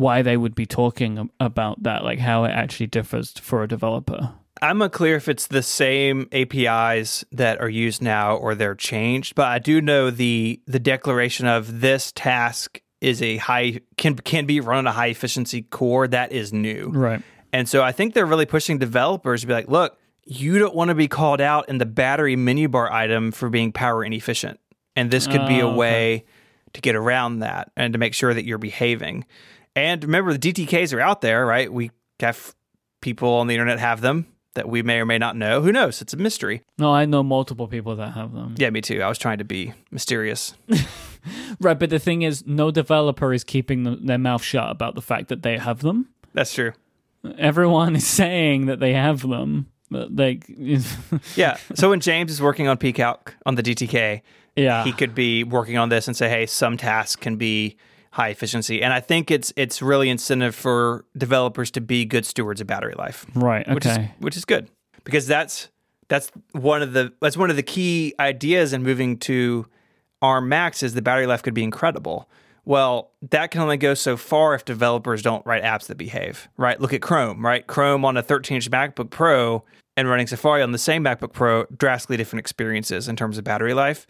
why 0.00 0.22
they 0.22 0.36
would 0.36 0.54
be 0.54 0.66
talking 0.66 1.30
about 1.38 1.82
that, 1.82 2.02
like 2.04 2.18
how 2.18 2.44
it 2.44 2.50
actually 2.50 2.86
differs 2.88 3.32
for 3.38 3.62
a 3.62 3.68
developer. 3.68 4.32
I'm 4.62 4.82
unclear 4.82 5.16
if 5.16 5.28
it's 5.28 5.46
the 5.46 5.62
same 5.62 6.28
APIs 6.32 7.24
that 7.32 7.60
are 7.60 7.68
used 7.68 8.02
now 8.02 8.36
or 8.36 8.54
they're 8.54 8.74
changed, 8.74 9.34
but 9.34 9.46
I 9.46 9.58
do 9.58 9.80
know 9.80 10.10
the 10.10 10.60
the 10.66 10.78
declaration 10.78 11.46
of 11.46 11.80
this 11.80 12.12
task 12.12 12.80
is 13.00 13.22
a 13.22 13.38
high 13.38 13.80
can 13.96 14.16
can 14.16 14.44
be 14.46 14.60
run 14.60 14.78
on 14.78 14.86
a 14.86 14.92
high 14.92 15.06
efficiency 15.06 15.62
core 15.62 16.06
that 16.08 16.32
is 16.32 16.52
new. 16.52 16.90
Right. 16.92 17.22
And 17.52 17.68
so 17.68 17.82
I 17.82 17.92
think 17.92 18.12
they're 18.14 18.26
really 18.26 18.46
pushing 18.46 18.78
developers 18.78 19.40
to 19.40 19.46
be 19.46 19.52
like, 19.54 19.68
look, 19.68 19.98
you 20.24 20.58
don't 20.58 20.74
want 20.74 20.90
to 20.90 20.94
be 20.94 21.08
called 21.08 21.40
out 21.40 21.68
in 21.68 21.78
the 21.78 21.86
battery 21.86 22.36
menu 22.36 22.68
bar 22.68 22.92
item 22.92 23.32
for 23.32 23.48
being 23.48 23.72
power 23.72 24.04
inefficient. 24.04 24.60
And 24.94 25.10
this 25.10 25.26
could 25.26 25.46
be 25.48 25.60
a 25.60 25.66
Oh, 25.66 25.70
okay. 25.70 25.76
way 25.78 26.24
to 26.74 26.80
get 26.80 26.94
around 26.94 27.38
that 27.40 27.72
and 27.76 27.92
to 27.94 27.98
make 27.98 28.12
sure 28.14 28.32
that 28.34 28.44
you're 28.44 28.58
behaving. 28.58 29.24
And 29.76 30.02
remember, 30.04 30.32
the 30.36 30.52
DTKs 30.52 30.94
are 30.94 31.00
out 31.00 31.20
there, 31.20 31.46
right? 31.46 31.72
We 31.72 31.90
have 32.20 32.54
people 33.00 33.30
on 33.34 33.46
the 33.46 33.54
internet 33.54 33.78
have 33.78 34.00
them 34.00 34.26
that 34.54 34.68
we 34.68 34.82
may 34.82 34.98
or 34.98 35.06
may 35.06 35.16
not 35.18 35.36
know. 35.36 35.62
Who 35.62 35.70
knows? 35.72 36.02
It's 36.02 36.12
a 36.12 36.16
mystery. 36.16 36.62
No, 36.76 36.92
I 36.92 37.04
know 37.04 37.22
multiple 37.22 37.68
people 37.68 37.94
that 37.96 38.10
have 38.14 38.32
them. 38.32 38.56
Yeah, 38.58 38.70
me 38.70 38.80
too. 38.80 39.00
I 39.00 39.08
was 39.08 39.16
trying 39.18 39.38
to 39.38 39.44
be 39.44 39.72
mysterious. 39.90 40.54
Right, 41.60 41.78
but 41.78 41.90
the 41.90 41.98
thing 41.98 42.22
is, 42.22 42.46
no 42.46 42.70
developer 42.70 43.34
is 43.34 43.44
keeping 43.44 43.82
them, 43.82 44.06
their 44.06 44.16
mouth 44.16 44.42
shut 44.42 44.70
about 44.70 44.94
the 44.94 45.02
fact 45.02 45.28
that 45.28 45.42
they 45.42 45.58
have 45.58 45.80
them. 45.80 46.08
That's 46.32 46.54
true. 46.54 46.72
Everyone 47.36 47.94
is 47.96 48.06
saying 48.06 48.66
that 48.66 48.80
they 48.80 48.94
have 48.94 49.20
them. 49.28 49.66
But 49.90 50.16
like, 50.16 50.46
Yeah. 51.36 51.58
so 51.74 51.90
when 51.90 52.00
James 52.00 52.30
is 52.32 52.40
working 52.40 52.68
on 52.68 52.78
PCalc 52.78 53.34
on 53.44 53.56
the 53.56 53.62
DTK, 53.62 54.22
yeah, 54.56 54.84
he 54.84 54.92
could 54.92 55.14
be 55.14 55.44
working 55.44 55.76
on 55.76 55.90
this 55.90 56.08
and 56.08 56.16
say, 56.16 56.30
hey, 56.30 56.46
some 56.46 56.78
tasks 56.78 57.16
can 57.16 57.36
be 57.36 57.76
high 58.12 58.28
efficiency. 58.28 58.82
And 58.82 58.92
I 58.92 59.00
think 59.00 59.30
it's 59.30 59.52
it's 59.56 59.80
really 59.80 60.10
incentive 60.10 60.54
for 60.54 61.04
developers 61.16 61.70
to 61.72 61.80
be 61.80 62.04
good 62.04 62.26
stewards 62.26 62.60
of 62.60 62.66
battery 62.66 62.94
life, 62.96 63.26
right. 63.34 63.68
which 63.72 63.86
is 63.86 63.92
Okay, 63.92 64.14
which 64.18 64.36
is 64.36 64.44
good 64.44 64.68
because 65.04 65.26
that's 65.26 65.68
that's 66.08 66.30
one 66.52 66.82
of 66.82 66.92
the 66.92 67.12
that's 67.20 67.36
one 67.36 67.50
of 67.50 67.56
the 67.56 67.62
key 67.62 68.14
ideas 68.18 68.72
in 68.72 68.82
moving 68.82 69.16
to 69.18 69.66
ARM 70.22 70.48
Macs 70.48 70.82
is 70.82 70.94
the 70.94 71.02
battery 71.02 71.26
life 71.26 71.42
could 71.42 71.54
be 71.54 71.62
incredible. 71.62 72.28
Well, 72.64 73.10
that 73.30 73.50
can 73.50 73.62
only 73.62 73.78
go 73.78 73.94
so 73.94 74.16
far 74.16 74.54
if 74.54 74.64
developers 74.64 75.22
don't 75.22 75.44
write 75.46 75.62
apps 75.62 75.86
that 75.86 75.96
behave, 75.96 76.48
right? 76.56 76.78
Look 76.80 76.92
at 76.92 77.00
Chrome, 77.00 77.44
right? 77.44 77.66
Chrome 77.66 78.04
on 78.04 78.16
a 78.16 78.22
13 78.22 78.56
inch 78.56 78.70
MacBook 78.70 79.10
Pro 79.10 79.64
and 79.96 80.08
running 80.08 80.26
Safari 80.26 80.62
on 80.62 80.72
the 80.72 80.78
same 80.78 81.02
MacBook 81.02 81.32
Pro, 81.32 81.64
drastically 81.76 82.16
different 82.16 82.40
experiences 82.40 83.08
in 83.08 83.16
terms 83.16 83.38
of 83.38 83.44
battery 83.44 83.74
life. 83.74 84.06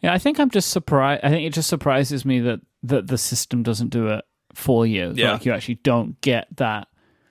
yeah. 0.00 0.12
I 0.12 0.18
think 0.18 0.40
I'm 0.40 0.50
just 0.50 0.70
surprised. 0.70 1.22
I 1.24 1.28
think 1.28 1.46
it 1.46 1.52
just 1.52 1.68
surprises 1.68 2.24
me 2.24 2.40
that 2.40 2.60
that 2.82 3.06
the 3.08 3.18
system 3.18 3.62
doesn't 3.62 3.88
do 3.88 4.08
it 4.08 4.24
for 4.54 4.86
you. 4.86 5.12
Yeah. 5.14 5.32
Like 5.32 5.44
you 5.46 5.52
actually 5.52 5.76
don't 5.76 6.20
get 6.20 6.48
that 6.56 6.88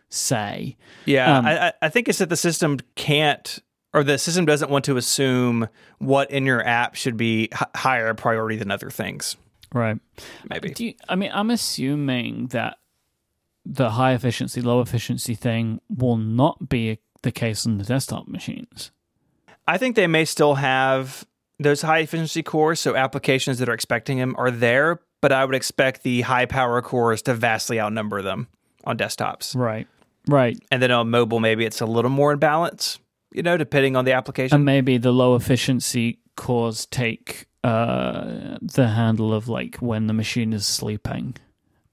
say. 0.10 0.78
Yeah, 1.06 1.38
Um, 1.38 1.46
I, 1.46 1.74
I- 1.82 1.90
think 1.90 2.08
it's 2.10 2.20
that 2.20 2.30
the 2.30 2.38
system 2.38 2.78
can't, 2.96 3.60
or 3.94 4.04
the 4.04 4.18
system 4.18 4.46
doesn't 4.46 4.70
want 4.72 4.86
to 4.86 4.98
assume 4.98 5.68
what 6.00 6.32
in 6.32 6.46
your 6.46 6.66
app 6.66 6.96
should 6.96 7.18
be 7.18 7.44
h- 7.44 7.52
higher 7.76 8.14
priority 8.14 8.56
than 8.58 8.72
other 8.72 8.90
things. 8.90 9.36
Right. 9.74 10.00
Maybe. 10.50 10.70
Do 10.72 10.86
you, 10.86 10.94
I 11.08 11.16
mean, 11.16 11.32
I'm 11.34 11.52
assuming 11.52 12.48
that 12.48 12.78
the 13.66 13.92
high 13.92 14.14
efficiency, 14.14 14.62
low 14.62 14.82
efficiency 14.82 15.36
thing 15.36 15.80
will 15.96 16.18
not 16.18 16.70
be 16.70 17.00
the 17.22 17.32
case 17.32 17.68
on 17.68 17.78
the 17.78 17.84
desktop 17.84 18.28
machines. 18.28 18.92
I 19.68 19.78
think 19.78 19.96
they 19.96 20.08
may 20.08 20.26
still 20.26 20.56
have 20.56 21.26
those 21.60 21.82
high 21.84 22.00
efficiency 22.00 22.42
cores, 22.42 22.80
so 22.80 22.96
applications 22.96 23.60
that 23.60 23.70
are 23.70 23.74
expecting 23.74 24.18
them 24.18 24.34
are 24.40 24.50
there, 24.50 25.02
but 25.22 25.32
I 25.32 25.46
would 25.46 25.56
expect 25.56 26.04
the 26.04 26.22
high 26.22 26.46
power 26.46 26.82
cores 26.82 27.22
to 27.24 27.34
vastly 27.34 27.80
outnumber 27.80 28.22
them 28.22 28.48
on 28.86 28.98
desktops. 28.98 29.56
Right. 29.56 29.88
Right. 30.28 30.58
And 30.72 30.82
then 30.82 30.92
on 30.92 31.10
mobile, 31.10 31.40
maybe 31.40 31.66
it's 31.66 31.82
a 31.82 31.86
little 31.86 32.12
more 32.12 32.32
in 32.32 32.40
balance, 32.40 33.00
you 33.34 33.42
know, 33.42 33.58
depending 33.58 33.96
on 33.96 34.06
the 34.06 34.14
application. 34.14 34.56
And 34.56 34.66
maybe 34.66 34.98
the 34.98 35.12
low 35.12 35.36
efficiency 35.36 36.20
cores 36.36 36.86
take 36.86 37.48
uh, 37.64 38.58
the 38.62 38.88
handle 38.88 39.34
of 39.34 39.48
like 39.48 39.78
when 39.78 40.08
the 40.08 40.14
machine 40.14 40.54
is 40.54 40.66
sleeping, 40.66 41.36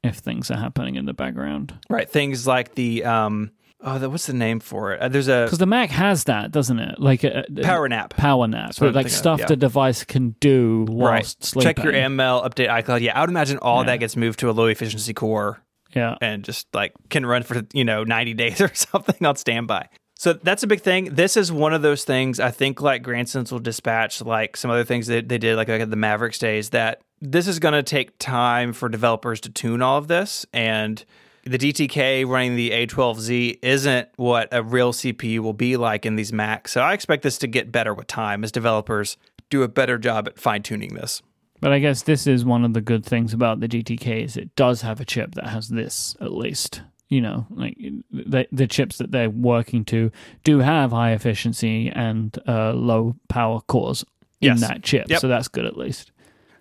if 0.05 0.17
things 0.17 0.51
are 0.51 0.59
happening 0.59 0.97
in 0.97 1.07
the 1.07 1.15
background. 1.15 1.75
right. 1.89 2.09
Things 2.09 2.47
like 2.47 2.75
the, 2.75 3.05
um, 3.05 3.51
oh, 3.87 3.99
the, 3.99 4.11
what's 4.11 4.27
the 4.27 4.33
name 4.35 4.61
for 4.61 4.93
it? 4.93 5.01
Uh, 5.01 5.09
there's 5.09 5.29
a 5.29 5.45
Because 5.45 5.59
the 5.59 5.67
Mac 5.67 5.91
has 5.91 6.25
that, 6.25 6.51
doesn't 6.53 6.79
it? 6.79 6.99
Like 6.99 7.25
a, 7.25 7.45
a- 7.49 7.63
power 7.63 7.89
nap. 7.89 8.11
power 8.17 8.47
nap, 8.47 8.73
but 8.79 8.95
like 8.95 9.09
stuff 9.09 9.41
yeah. 9.41 9.47
the 9.47 9.57
device 9.57 10.05
can 10.05 10.37
do 10.41 10.85
whilst 10.89 11.45
sleeping. 11.45 11.75
Check 11.75 11.85
your 11.85 11.93
ML, 11.95 12.45
update 12.47 12.69
iCloud. 12.69 13.01
Yeah, 13.01 13.17
I 13.17 13.21
would 13.23 13.31
imagine 13.31 13.59
all 13.59 13.81
Yeah. 13.83 13.87
that 13.93 13.97
gets 14.01 14.17
moved 14.17 14.41
to 14.41 14.51
a 14.51 14.53
low 14.53 14.67
efficiency 14.67 15.15
core 15.15 15.63
Yeah. 15.95 16.17
and 16.21 16.45
just 16.45 16.67
like 16.75 16.93
can 17.09 17.25
run 17.25 17.43
for, 17.45 17.63
you 17.73 17.85
know, 17.85 18.05
90 18.05 18.35
days 18.35 18.61
or 18.61 18.75
something 18.75 19.25
on 19.25 19.37
standby. 19.37 19.89
So 20.19 20.33
that's 20.33 20.63
a 20.63 20.67
big 20.67 20.81
thing. 20.81 21.15
This 21.15 21.37
is 21.37 21.53
one 21.53 21.75
of 21.75 21.83
those 21.83 22.05
things 22.05 22.41
I 22.41 22.51
think 22.51 22.81
like 22.81 23.03
Grand 23.03 23.29
Central 23.29 23.61
Dispatch, 23.61 24.23
like 24.23 24.57
some 24.57 24.71
other 24.71 24.85
things 24.85 25.09
that 25.09 25.29
they 25.29 25.37
did, 25.37 25.57
like, 25.57 25.69
like 25.69 25.83
at 25.83 25.91
the 25.91 25.97
Mavericks 25.97 26.39
days, 26.39 26.71
that 26.71 27.03
this 27.21 27.47
is 27.47 27.59
going 27.59 27.75
to 27.75 27.83
take 27.83 28.19
time 28.19 28.73
for 28.73 28.89
developers 28.89 29.41
to 29.43 29.51
tune 29.51 29.83
all 29.83 29.99
of 29.99 30.09
this. 30.09 30.47
And 30.55 31.05
the 31.47 31.59
DTK 31.59 32.27
running 32.27 32.57
the 32.57 32.71
A12Z 32.71 33.59
isn't 33.63 34.09
what 34.17 34.49
a 34.53 34.63
real 34.63 34.93
CPU 34.93 35.39
will 35.41 35.53
be 35.53 35.77
like 35.77 36.05
in 36.05 36.17
these 36.17 36.33
Macs. 36.33 36.73
So 36.73 36.81
I 36.81 36.93
expect 36.93 37.23
this 37.23 37.39
to 37.39 37.47
get 37.47 37.71
better 37.71 37.95
with 37.95 38.07
time 38.07 38.43
as 38.45 38.51
developers 38.53 39.17
do 39.51 39.63
a 39.63 39.69
better 39.69 39.97
job 39.99 40.27
at 40.27 40.39
fine 40.39 40.63
tuning 40.63 40.95
this. 40.95 41.23
But 41.61 41.73
I 41.73 41.79
guess 41.79 42.03
this 42.03 42.27
is 42.27 42.45
one 42.45 42.65
of 42.65 42.75
the 42.75 42.81
good 42.81 43.05
things 43.07 43.33
about 43.33 43.61
the 43.61 43.69
DTK 43.69 44.25
is 44.25 44.37
it 44.37 44.55
does 44.57 44.83
have 44.83 45.01
a 45.01 45.05
chip 45.05 45.35
that 45.37 45.47
has 45.49 45.69
this 45.69 46.17
at 46.21 46.33
least. 46.33 46.83
You 47.09 47.21
know, 47.21 47.47
like 47.51 47.79
the 48.11 48.49
the 48.51 48.67
chips 48.67 48.99
that 48.99 49.13
they're 49.13 49.31
working 49.31 49.85
to 49.87 50.11
do 50.43 50.59
have 50.59 50.91
high 50.91 51.13
efficiency 51.13 51.89
and 51.89 52.37
uh, 52.49 52.73
low 52.73 53.15
power 53.29 53.61
cores 53.61 54.05
in 54.41 54.49
Yes. 54.59 54.61
that 54.63 54.83
chip, 54.83 55.07
Yep. 55.09 55.21
so 55.21 55.29
that's 55.29 55.47
good 55.47 55.65
at 55.67 55.77
least. 55.79 56.11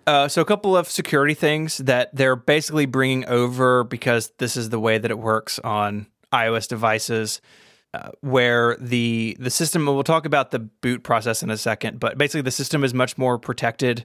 Uh, 0.06 0.28
so 0.28 0.40
a 0.40 0.44
couple 0.44 0.76
of 0.76 0.88
security 0.88 1.34
things 1.34 1.78
that 1.78 2.14
they're 2.14 2.36
basically 2.36 2.86
bringing 2.86 3.24
over 3.26 3.84
because 3.84 4.32
this 4.38 4.56
is 4.56 4.70
the 4.70 4.78
way 4.78 4.98
that 4.98 5.10
it 5.10 5.18
works 5.18 5.58
on 5.60 6.06
iOS 6.32 6.68
devices, 6.68 7.40
uh, 7.92 8.10
where 8.20 8.76
the 8.78 9.36
the 9.40 9.50
system. 9.50 9.86
We'll 9.86 10.04
talk 10.04 10.26
about 10.26 10.50
the 10.50 10.60
boot 10.60 11.02
process 11.02 11.42
in 11.42 11.50
a 11.50 11.56
second, 11.56 11.98
but 11.98 12.16
basically 12.18 12.42
the 12.42 12.50
system 12.50 12.84
is 12.84 12.94
much 12.94 13.18
more 13.18 13.38
protected 13.38 14.04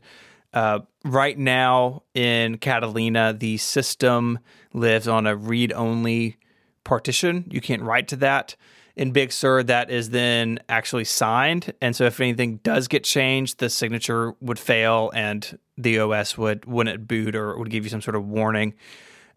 Uh, 0.53 0.79
right 1.05 1.37
now 1.37 2.03
in 2.13 2.57
Catalina, 2.57 3.33
the 3.33 3.55
system 3.57 4.37
lives 4.73 5.07
on 5.07 5.25
a 5.25 5.33
read 5.33 5.71
only 5.71 6.35
partition. 6.83 7.45
You 7.49 7.61
can't 7.61 7.81
write 7.81 8.09
to 8.09 8.17
that. 8.17 8.57
In 8.95 9.11
Big 9.11 9.31
Sur, 9.31 9.63
that 9.63 9.89
is 9.89 10.09
then 10.09 10.59
actually 10.67 11.05
signed. 11.05 11.73
And 11.81 11.95
so 11.95 12.05
if 12.05 12.19
anything 12.19 12.57
does 12.57 12.87
get 12.87 13.03
changed, 13.03 13.59
the 13.59 13.69
signature 13.69 14.33
would 14.41 14.59
fail 14.59 15.11
and 15.13 15.57
the 15.77 15.99
OS 15.99 16.37
would 16.37 16.65
wouldn't 16.65 17.07
boot 17.07 17.35
or 17.35 17.57
would 17.57 17.69
give 17.69 17.83
you 17.83 17.89
some 17.89 18.01
sort 18.01 18.15
of 18.15 18.27
warning. 18.27 18.73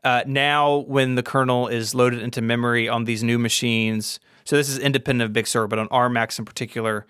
Uh, 0.02 0.22
now, 0.26 0.78
when 0.78 1.14
the 1.14 1.22
kernel 1.22 1.66
is 1.68 1.94
loaded 1.94 2.20
into 2.20 2.42
memory 2.42 2.88
on 2.88 3.04
these 3.04 3.22
new 3.22 3.38
machines, 3.38 4.20
so 4.44 4.56
this 4.56 4.68
is 4.68 4.78
independent 4.78 5.26
of 5.26 5.32
Big 5.32 5.46
Sur, 5.46 5.66
but 5.66 5.78
on 5.78 5.88
ARM 5.90 6.12
Macs 6.12 6.38
in 6.38 6.44
particular, 6.44 7.06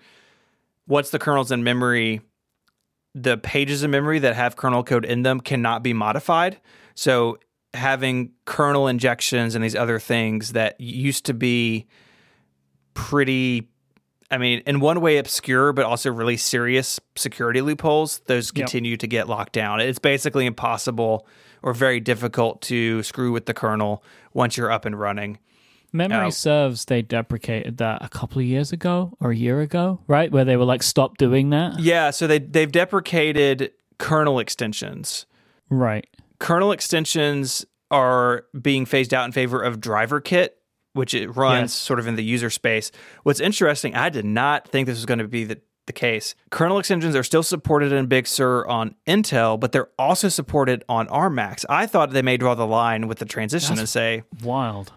once 0.87 1.09
the 1.09 1.19
kernel's 1.19 1.51
in 1.51 1.63
memory, 1.63 2.21
the 3.13 3.37
pages 3.37 3.83
of 3.83 3.89
memory 3.89 4.19
that 4.19 4.35
have 4.35 4.55
kernel 4.55 4.83
code 4.83 5.03
in 5.03 5.23
them 5.23 5.41
cannot 5.41 5.83
be 5.83 5.93
modified. 5.93 6.59
So 6.95 7.39
having 7.73 8.31
kernel 8.45 8.87
injections 8.87 9.55
and 9.55 9.63
these 9.63 9.75
other 9.75 9.99
things 9.99 10.53
that 10.53 10.79
used 10.79 11.25
to 11.25 11.33
be 11.33 11.87
pretty 12.95 13.69
I 14.31 14.39
mean, 14.39 14.63
in 14.65 14.79
one 14.79 15.01
way 15.01 15.17
obscure, 15.17 15.71
but 15.71 15.85
also 15.85 16.11
really 16.11 16.37
serious 16.37 16.99
security 17.15 17.61
loopholes, 17.61 18.21
those 18.25 18.51
continue 18.51 18.91
yep. 18.91 18.99
to 19.01 19.07
get 19.07 19.29
locked 19.29 19.53
down. 19.53 19.79
It's 19.79 19.99
basically 19.99 20.47
impossible 20.47 21.27
or 21.61 21.73
very 21.73 21.99
difficult 21.99 22.61
to 22.63 23.03
screw 23.03 23.31
with 23.31 23.45
the 23.45 23.53
kernel 23.53 24.03
once 24.33 24.57
you're 24.57 24.71
up 24.71 24.85
and 24.85 24.99
running. 24.99 25.37
Memory 25.93 26.27
uh, 26.27 26.31
serves, 26.31 26.85
they 26.85 27.01
deprecated 27.01 27.77
that 27.77 28.03
a 28.03 28.09
couple 28.09 28.39
of 28.39 28.45
years 28.45 28.71
ago 28.73 29.15
or 29.21 29.31
a 29.31 29.35
year 29.35 29.61
ago, 29.61 30.01
right? 30.07 30.31
Where 30.31 30.43
they 30.43 30.57
were 30.57 30.65
like, 30.65 30.83
stop 30.83 31.17
doing 31.17 31.51
that. 31.51 31.79
Yeah, 31.79 32.09
so 32.09 32.27
they 32.27 32.39
they've 32.39 32.71
deprecated 32.71 33.71
kernel 33.99 34.39
extensions. 34.39 35.25
Right. 35.69 36.07
Kernel 36.39 36.71
extensions 36.71 37.65
are 37.91 38.45
being 38.59 38.85
phased 38.85 39.13
out 39.13 39.25
in 39.25 39.31
favor 39.31 39.61
of 39.61 39.79
driver 39.79 40.19
kit, 40.19 40.57
which 40.95 41.13
it 41.13 41.35
runs 41.35 41.71
yes. 41.71 41.73
sort 41.73 41.99
of 41.99 42.07
in 42.07 42.15
the 42.15 42.23
user 42.23 42.49
space. 42.49 42.91
What's 43.23 43.39
interesting, 43.39 43.95
I 43.95 44.09
did 44.09 44.25
not 44.25 44.67
think 44.67 44.87
this 44.87 44.97
was 44.97 45.05
going 45.05 45.19
to 45.19 45.27
be 45.27 45.43
the, 45.43 45.61
the 45.85 45.93
case. 45.93 46.35
Kernel 46.49 46.79
extensions 46.79 47.15
are 47.15 47.23
still 47.23 47.43
supported 47.43 47.91
in 47.91 48.07
Big 48.07 48.27
Sur 48.27 48.65
on 48.65 48.95
Intel, 49.07 49.59
but 49.59 49.71
they're 49.71 49.89
also 49.99 50.29
supported 50.29 50.83
on 50.89 51.07
ARM 51.09 51.35
Macs. 51.35 51.65
I 51.69 51.85
thought 51.85 52.11
they 52.11 52.21
may 52.21 52.37
draw 52.37 52.55
the 52.55 52.67
line 52.67 53.07
with 53.07 53.19
the 53.19 53.25
transition 53.25 53.75
That's 53.75 53.81
and 53.81 53.89
say, 53.89 54.23
"Wild." 54.43 54.91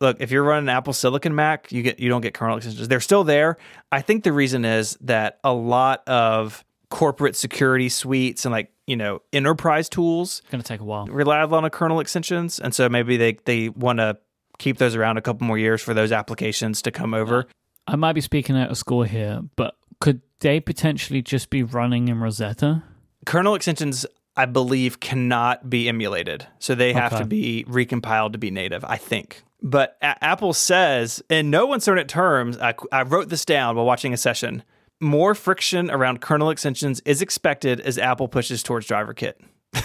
look, 0.00 0.16
if 0.20 0.30
you're 0.30 0.42
running 0.42 0.64
an 0.64 0.76
Apple 0.76 0.92
Silicon 0.92 1.34
Mac, 1.34 1.70
you 1.70 1.82
get 1.82 2.00
you 2.00 2.08
don't 2.08 2.22
get 2.22 2.34
kernel 2.34 2.56
extensions. 2.56 2.88
They're 2.88 3.00
still 3.00 3.24
there. 3.24 3.58
I 3.92 4.00
think 4.00 4.24
the 4.24 4.32
reason 4.32 4.64
is 4.64 4.96
that 5.02 5.38
a 5.44 5.52
lot 5.52 6.06
of 6.08 6.64
corporate 6.90 7.36
security 7.36 7.88
suites 7.88 8.44
and 8.44 8.52
like 8.52 8.72
you 8.86 8.96
know 8.96 9.22
enterprise 9.32 9.88
tools 9.88 10.42
going 10.50 10.60
to 10.60 10.66
take 10.66 10.80
a 10.80 10.84
while 10.84 11.06
rely 11.06 11.38
a 11.40 11.46
lot 11.46 11.62
on 11.62 11.70
kernel 11.70 12.00
extensions, 12.00 12.58
and 12.58 12.74
so 12.74 12.88
maybe 12.88 13.16
they 13.16 13.36
they 13.44 13.68
want 13.68 13.98
to 13.98 14.18
keep 14.60 14.78
those 14.78 14.94
around 14.94 15.16
a 15.16 15.22
couple 15.22 15.46
more 15.46 15.58
years 15.58 15.82
for 15.82 15.94
those 15.94 16.12
applications 16.12 16.82
to 16.82 16.92
come 16.92 17.14
over. 17.14 17.46
I 17.88 17.96
might 17.96 18.12
be 18.12 18.20
speaking 18.20 18.56
out 18.56 18.70
of 18.70 18.78
school 18.78 19.02
here, 19.02 19.40
but 19.56 19.74
could 20.00 20.20
they 20.38 20.60
potentially 20.60 21.22
just 21.22 21.50
be 21.50 21.64
running 21.64 22.08
in 22.08 22.20
Rosetta? 22.20 22.84
Kernel 23.26 23.54
extensions 23.54 24.06
I 24.36 24.46
believe 24.46 25.00
cannot 25.00 25.68
be 25.68 25.88
emulated. 25.88 26.46
So 26.60 26.74
they 26.74 26.92
have 26.92 27.12
okay. 27.12 27.22
to 27.22 27.28
be 27.28 27.64
recompiled 27.68 28.32
to 28.32 28.38
be 28.38 28.50
native, 28.50 28.84
I 28.84 28.96
think. 28.96 29.42
But 29.60 29.96
a- 30.00 30.22
Apple 30.24 30.52
says, 30.52 31.22
in 31.28 31.50
no 31.50 31.72
uncertain 31.72 32.06
terms, 32.06 32.56
I, 32.58 32.74
I 32.92 33.02
wrote 33.02 33.28
this 33.28 33.44
down 33.44 33.76
while 33.76 33.84
watching 33.84 34.14
a 34.14 34.16
session. 34.16 34.62
More 35.00 35.34
friction 35.34 35.90
around 35.90 36.20
kernel 36.20 36.50
extensions 36.50 37.00
is 37.00 37.20
expected 37.20 37.80
as 37.80 37.98
Apple 37.98 38.28
pushes 38.28 38.62
towards 38.62 38.86
driver 38.86 39.14
kit. 39.14 39.40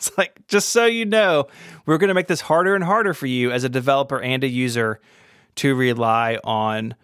it's 0.00 0.16
like, 0.16 0.46
just 0.48 0.70
so 0.70 0.86
you 0.86 1.04
know, 1.04 1.46
we're 1.84 1.98
going 1.98 2.08
to 2.08 2.14
make 2.14 2.26
this 2.26 2.40
harder 2.40 2.74
and 2.74 2.82
harder 2.82 3.12
for 3.12 3.26
you 3.26 3.52
as 3.52 3.64
a 3.64 3.68
developer 3.68 4.18
and 4.18 4.42
a 4.42 4.48
user 4.48 4.98
to 5.56 5.74
rely 5.74 6.38
on 6.42 6.94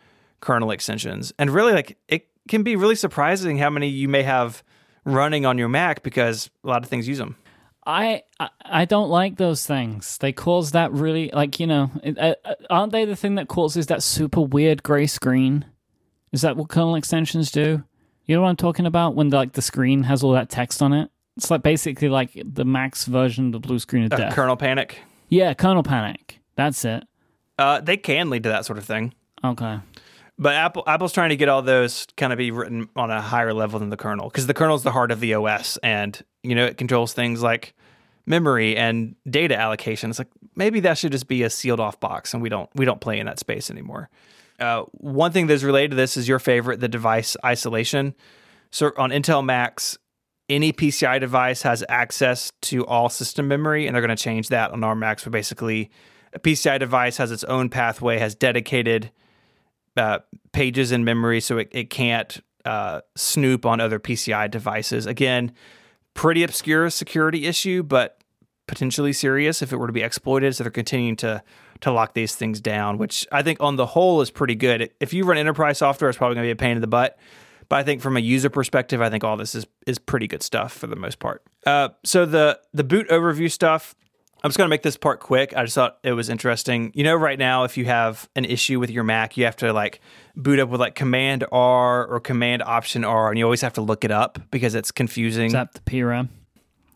kernel 0.40 0.70
extensions. 0.70 1.30
And 1.38 1.50
really, 1.50 1.74
like, 1.74 1.98
it 2.08 2.28
can 2.48 2.62
be 2.62 2.74
really 2.74 2.94
surprising 2.94 3.58
how 3.58 3.68
many 3.68 3.88
you 3.88 4.08
may 4.08 4.22
have 4.22 4.62
running 5.04 5.44
on 5.44 5.58
your 5.58 5.68
Mac 5.68 6.02
because 6.02 6.48
a 6.64 6.68
lot 6.68 6.82
of 6.82 6.88
things 6.88 7.06
use 7.06 7.18
them. 7.18 7.36
I, 7.86 8.22
I 8.62 8.86
don't 8.86 9.10
like 9.10 9.36
those 9.36 9.66
things. 9.66 10.16
They 10.18 10.32
cause 10.32 10.72
that 10.72 10.90
really 10.90 11.30
like 11.32 11.60
you 11.60 11.68
know, 11.68 11.90
uh, 12.04 12.34
uh, 12.44 12.54
aren't 12.68 12.90
they 12.92 13.04
the 13.04 13.14
thing 13.14 13.36
that 13.36 13.46
causes 13.46 13.86
that 13.86 14.02
super 14.02 14.40
weird 14.40 14.82
gray 14.82 15.06
screen? 15.06 15.66
Is 16.32 16.40
that 16.40 16.56
what 16.56 16.68
kernel 16.68 16.96
extensions 16.96 17.52
do? 17.52 17.84
You 18.24 18.34
know 18.34 18.42
what 18.42 18.48
I'm 18.48 18.56
talking 18.56 18.86
about 18.86 19.14
when 19.14 19.28
the, 19.28 19.36
like 19.36 19.52
the 19.52 19.62
screen 19.62 20.02
has 20.04 20.24
all 20.24 20.32
that 20.32 20.50
text 20.50 20.82
on 20.82 20.92
it. 20.92 21.10
It's 21.36 21.50
like 21.50 21.62
basically 21.62 22.08
like 22.08 22.30
the 22.44 22.64
Max 22.64 23.04
version 23.04 23.46
of 23.46 23.52
the 23.52 23.60
blue 23.60 23.78
screen 23.78 24.04
of 24.04 24.12
uh, 24.12 24.16
death. 24.16 24.34
Kernel 24.34 24.56
panic. 24.56 24.98
Yeah, 25.28 25.54
kernel 25.54 25.82
panic. 25.82 26.40
That's 26.54 26.84
it. 26.84 27.04
Uh, 27.58 27.80
they 27.80 27.96
can 27.96 28.30
lead 28.30 28.42
to 28.44 28.48
that 28.50 28.64
sort 28.64 28.78
of 28.78 28.84
thing. 28.84 29.12
Okay. 29.44 29.78
But 30.38 30.54
Apple 30.54 30.82
Apple's 30.86 31.12
trying 31.12 31.30
to 31.30 31.36
get 31.36 31.48
all 31.48 31.62
those 31.62 32.06
kind 32.16 32.32
of 32.32 32.36
be 32.36 32.50
written 32.50 32.88
on 32.94 33.10
a 33.10 33.20
higher 33.20 33.54
level 33.54 33.78
than 33.78 33.88
the 33.88 33.96
kernel 33.96 34.28
because 34.28 34.46
the 34.46 34.54
kernel 34.54 34.76
is 34.76 34.82
the 34.82 34.92
heart 34.92 35.10
of 35.10 35.20
the 35.20 35.34
OS, 35.34 35.78
and 35.78 36.22
you 36.42 36.54
know 36.54 36.66
it 36.66 36.76
controls 36.76 37.14
things 37.14 37.42
like 37.42 37.74
memory 38.26 38.76
and 38.76 39.14
data 39.28 39.58
allocation. 39.58 40.10
It's 40.10 40.18
like 40.18 40.28
maybe 40.54 40.80
that 40.80 40.98
should 40.98 41.12
just 41.12 41.26
be 41.26 41.42
a 41.42 41.48
sealed 41.48 41.80
off 41.80 41.98
box, 42.00 42.34
and 42.34 42.42
we 42.42 42.50
don't 42.50 42.68
we 42.74 42.84
don't 42.84 43.00
play 43.00 43.18
in 43.18 43.24
that 43.26 43.38
space 43.38 43.70
anymore. 43.70 44.10
Uh, 44.60 44.82
one 44.92 45.32
thing 45.32 45.46
that's 45.46 45.62
related 45.62 45.90
to 45.90 45.96
this 45.96 46.18
is 46.18 46.28
your 46.28 46.38
favorite, 46.38 46.80
the 46.80 46.88
device 46.88 47.36
isolation. 47.44 48.14
So 48.70 48.92
on 48.98 49.10
Intel 49.10 49.44
Macs, 49.44 49.96
any 50.48 50.72
PCI 50.72 51.20
device 51.20 51.62
has 51.62 51.84
access 51.88 52.52
to 52.62 52.86
all 52.86 53.08
system 53.08 53.48
memory, 53.48 53.86
and 53.86 53.94
they're 53.94 54.02
going 54.02 54.16
to 54.16 54.22
change 54.22 54.48
that 54.48 54.70
on 54.70 54.84
our 54.84 54.94
Macs. 54.94 55.24
So 55.24 55.30
basically, 55.30 55.90
a 56.32 56.38
PCI 56.38 56.78
device 56.78 57.16
has 57.16 57.32
its 57.32 57.44
own 57.44 57.68
pathway, 57.68 58.18
has 58.18 58.34
dedicated 58.34 59.10
uh, 59.96 60.20
pages 60.52 60.92
in 60.92 61.04
memory, 61.04 61.40
so 61.40 61.58
it, 61.58 61.68
it 61.72 61.90
can't 61.90 62.40
uh, 62.64 63.00
snoop 63.16 63.66
on 63.66 63.80
other 63.80 63.98
PCI 63.98 64.50
devices. 64.50 65.06
Again, 65.06 65.52
pretty 66.14 66.42
obscure 66.42 66.90
security 66.90 67.46
issue, 67.46 67.82
but 67.82 68.22
potentially 68.66 69.12
serious 69.12 69.62
if 69.62 69.72
it 69.72 69.76
were 69.76 69.86
to 69.86 69.92
be 69.92 70.02
exploited. 70.02 70.54
So 70.54 70.64
they're 70.64 70.70
continuing 70.70 71.16
to 71.16 71.42
to 71.80 71.92
lock 71.92 72.14
these 72.14 72.34
things 72.34 72.58
down, 72.58 72.96
which 72.96 73.26
I 73.30 73.42
think 73.42 73.60
on 73.60 73.76
the 73.76 73.84
whole 73.84 74.22
is 74.22 74.30
pretty 74.30 74.54
good. 74.54 74.90
If 74.98 75.12
you 75.12 75.24
run 75.24 75.36
enterprise 75.36 75.78
software, 75.78 76.08
it's 76.08 76.16
probably 76.16 76.36
going 76.36 76.44
to 76.44 76.48
be 76.48 76.52
a 76.52 76.56
pain 76.56 76.76
in 76.76 76.80
the 76.80 76.86
butt. 76.86 77.18
But 77.68 77.76
I 77.76 77.82
think 77.82 78.00
from 78.00 78.16
a 78.16 78.20
user 78.20 78.50
perspective, 78.50 79.00
I 79.00 79.10
think 79.10 79.24
all 79.24 79.36
this 79.36 79.54
is 79.54 79.66
is 79.86 79.98
pretty 79.98 80.26
good 80.26 80.42
stuff 80.42 80.72
for 80.72 80.86
the 80.86 80.96
most 80.96 81.18
part. 81.18 81.42
Uh, 81.64 81.90
so 82.04 82.26
the 82.26 82.60
the 82.72 82.84
boot 82.84 83.08
overview 83.08 83.50
stuff, 83.50 83.94
I'm 84.42 84.50
just 84.50 84.58
going 84.58 84.68
to 84.68 84.70
make 84.70 84.82
this 84.82 84.96
part 84.96 85.20
quick. 85.20 85.56
I 85.56 85.64
just 85.64 85.74
thought 85.74 85.98
it 86.04 86.12
was 86.12 86.28
interesting. 86.28 86.92
You 86.94 87.04
know, 87.04 87.16
right 87.16 87.38
now, 87.38 87.64
if 87.64 87.76
you 87.76 87.86
have 87.86 88.28
an 88.36 88.44
issue 88.44 88.78
with 88.78 88.90
your 88.90 89.02
Mac, 89.02 89.36
you 89.36 89.44
have 89.44 89.56
to 89.56 89.72
like 89.72 90.00
boot 90.36 90.60
up 90.60 90.68
with 90.68 90.80
like 90.80 90.94
Command 90.94 91.44
R 91.50 92.06
or 92.06 92.20
Command 92.20 92.62
Option 92.62 93.04
R, 93.04 93.30
and 93.30 93.38
you 93.38 93.44
always 93.44 93.62
have 93.62 93.72
to 93.74 93.80
look 93.80 94.04
it 94.04 94.10
up 94.10 94.38
because 94.50 94.74
it's 94.74 94.92
confusing. 94.92 95.46
Is 95.46 95.52
that 95.52 95.74
the 95.74 95.80
PRAM? 95.80 96.28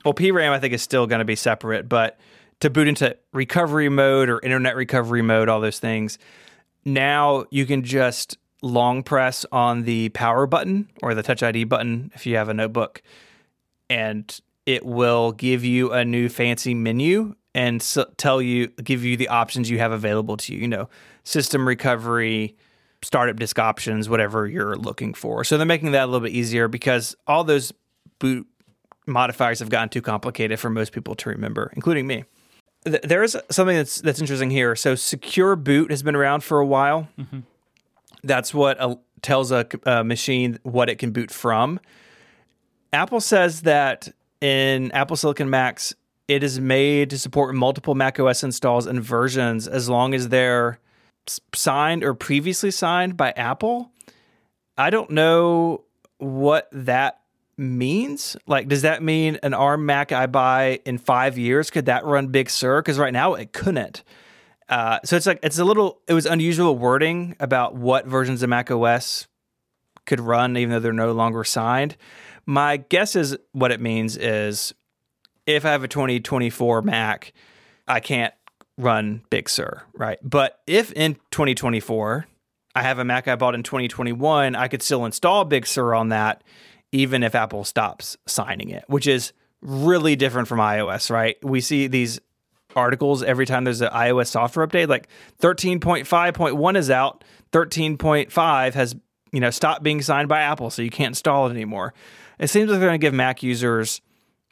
Well, 0.05 0.15
PRAM 0.15 0.53
I 0.53 0.61
think 0.61 0.73
is 0.75 0.83
still 0.83 1.07
going 1.07 1.19
to 1.19 1.25
be 1.25 1.37
separate, 1.37 1.89
but 1.89 2.19
to 2.61 2.71
boot 2.71 2.89
into 2.89 3.17
recovery 3.33 3.89
mode 3.89 4.29
or 4.29 4.39
internet 4.41 4.77
recovery 4.77 5.23
mode, 5.23 5.49
all 5.49 5.61
those 5.61 5.79
things, 5.79 6.19
now 6.85 7.47
you 7.51 7.67
can 7.67 7.83
just 7.83 8.39
long 8.63 9.03
press 9.03 9.47
on 9.53 9.85
the 9.85 10.09
power 10.11 10.47
button 10.47 10.89
or 11.03 11.15
the 11.15 11.23
Touch 11.23 11.43
ID 11.43 11.65
button 11.65 12.11
if 12.15 12.27
you 12.27 12.37
have 12.37 12.49
a 12.49 12.55
notebook, 12.55 13.03
and 13.89 14.41
it 14.67 14.85
will 14.85 15.33
give 15.33 15.65
you 15.65 15.93
a 15.93 16.05
new 16.05 16.29
fancy 16.29 16.75
menu 16.75 17.35
and 17.55 17.83
so 17.83 18.05
tell 18.17 18.41
you 18.41 18.69
give 18.85 19.05
you 19.05 19.17
the 19.17 19.29
options 19.29 19.69
you 19.69 19.79
have 19.79 19.91
available 19.91 20.37
to 20.37 20.55
you 20.55 20.61
you 20.61 20.69
know 20.69 20.89
system 21.25 21.67
recovery 21.67 22.55
startup 23.03 23.37
disk 23.37 23.59
options 23.59 24.09
whatever 24.09 24.47
you're 24.47 24.77
looking 24.77 25.15
for. 25.15 25.45
So 25.45 25.57
they're 25.57 25.67
making 25.67 25.93
that 25.93 26.05
a 26.05 26.07
little 26.07 26.21
bit 26.21 26.33
easier 26.33 26.69
because 26.69 27.17
all 27.27 27.45
those 27.45 27.73
boot 28.19 28.47
modifiers 29.07 29.59
have 29.61 29.71
gotten 29.71 29.89
too 29.89 30.03
complicated 30.03 30.61
for 30.61 30.71
most 30.71 30.93
people 30.93 31.15
to 31.17 31.29
remember 31.31 31.73
including 31.75 32.07
me. 32.07 32.25
There 32.85 33.23
is 33.23 33.37
something 33.51 33.77
that's 33.77 34.01
that's 34.01 34.21
interesting 34.21 34.51
here. 34.51 34.75
So 34.75 34.95
secure 34.95 35.57
boot 35.57 35.91
has 35.91 36.03
been 36.03 36.17
around 36.17 36.43
for 36.43 36.61
a 36.61 36.67
while. 36.67 37.09
Mm-hmm. 37.19 37.41
That's 38.23 38.53
what 38.55 38.77
a, 38.81 38.99
tells 39.23 39.53
a, 39.53 39.67
a 39.85 40.05
machine 40.05 40.59
what 40.63 40.89
it 40.89 40.97
can 40.97 41.11
boot 41.11 41.31
from 41.31 41.81
apple 42.93 43.21
says 43.21 43.63
that 43.63 44.09
in 44.41 44.91
apple 44.93 45.17
silicon 45.17 45.51
macs 45.51 45.95
it 46.31 46.45
is 46.45 46.61
made 46.61 47.11
to 47.11 47.19
support 47.19 47.57
multiple 47.57 47.97
macOS 47.97 48.45
installs 48.45 48.87
and 48.87 49.03
versions 49.03 49.67
as 49.67 49.89
long 49.89 50.15
as 50.15 50.29
they're 50.29 50.79
signed 51.55 52.05
or 52.05 52.15
previously 52.15 52.71
signed 52.71 53.17
by 53.17 53.33
Apple. 53.33 53.91
I 54.77 54.91
don't 54.91 55.11
know 55.11 55.85
what 56.19 56.69
that 56.73 57.21
means. 57.57 58.37
Like, 58.47 58.69
does 58.69 58.83
that 58.83 59.03
mean 59.03 59.39
an 59.43 59.55
ARM 59.55 59.85
Mac 59.87 60.13
I 60.13 60.27
buy 60.27 60.81
in 60.85 60.99
five 60.99 61.37
years 61.37 61.71
could 61.71 61.87
that 61.87 62.05
run 62.05 62.29
Big 62.29 62.49
Sur? 62.49 62.81
Because 62.81 62.99
right 62.99 63.13
now 63.13 63.35
it 63.35 63.53
couldn't. 63.53 64.03
Uh, 64.71 65.01
so 65.05 65.17
it's 65.17 65.27
like 65.27 65.41
it's 65.43 65.59
a 65.59 65.65
little. 65.65 66.01
It 66.09 66.15
was 66.15 66.25
unusual 66.25 66.79
wording 66.79 67.37
about 67.41 67.75
what 67.75 68.07
versions 68.07 68.43
of 68.43 68.49
Mac 68.49 68.71
OS 68.71 69.27
could 70.07 70.21
run, 70.21 70.57
even 70.57 70.71
though 70.71 70.81
they're 70.81 70.93
no 70.93 71.13
longer 71.13 71.45
signed 71.45 71.97
My 72.47 72.79
guess 72.79 73.15
is 73.15 73.37
what 73.53 73.71
it 73.71 73.81
means 73.81 74.17
is 74.17 74.75
if 75.47 75.65
I 75.65 75.71
have 75.71 75.85
a 75.85 75.89
2024 75.89 76.83
Mac, 76.83 77.33
I 77.87 78.01
can't 78.01 78.35
run 78.79 79.23
Big 79.31 79.49
Sur, 79.49 79.83
right? 79.95 80.19
But 80.23 80.61
if 80.67 80.93
in 80.93 81.15
2024 81.31 82.27
I 82.75 82.83
have 82.83 82.99
a 82.99 83.05
Mac 83.05 83.29
I 83.29 83.37
bought 83.37 83.55
in 83.55 83.63
2021, 83.63 84.55
I 84.55 84.69
could 84.69 84.83
still 84.83 85.05
install 85.05 85.45
Big 85.45 85.67
Sur 85.67 85.95
on 85.95 86.09
that, 86.11 86.43
even 86.93 87.23
if 87.23 87.35
Apple 87.35 87.65
stops 87.65 88.17
signing 88.27 88.71
it, 88.71 88.85
which 88.87 89.07
is 89.07 89.33
really 89.61 90.17
different 90.17 90.49
from 90.49 90.59
iOS, 90.59 91.11
right? 91.11 91.37
We 91.45 91.61
see 91.61 91.87
these 91.87 92.21
articles 92.77 93.23
every 93.23 93.47
time 93.47 93.65
there's 93.65 93.81
an 93.81 93.91
iOS 93.91 94.29
software 94.29 94.67
update, 94.67 94.89
like 94.89 95.09
13.5.1 95.41 96.77
is 96.77 96.91
out, 96.91 97.25
13.5 97.53 98.75
has 98.75 98.95
you 99.33 99.41
know 99.41 99.51
stopped 99.51 99.83
being 99.83 100.03
signed 100.03 100.29
by 100.29 100.41
Apple, 100.41 100.71
so 100.71 100.83
you 100.83 100.91
can't 100.91 101.11
install 101.11 101.47
it 101.47 101.51
anymore. 101.51 101.95
It 102.39 102.49
seems 102.49 102.71
like 102.71 102.81
they're 102.81 102.89
going 102.89 103.01
to 103.01 103.05
give 103.05 103.15
Mac 103.15 103.43
users 103.43 104.01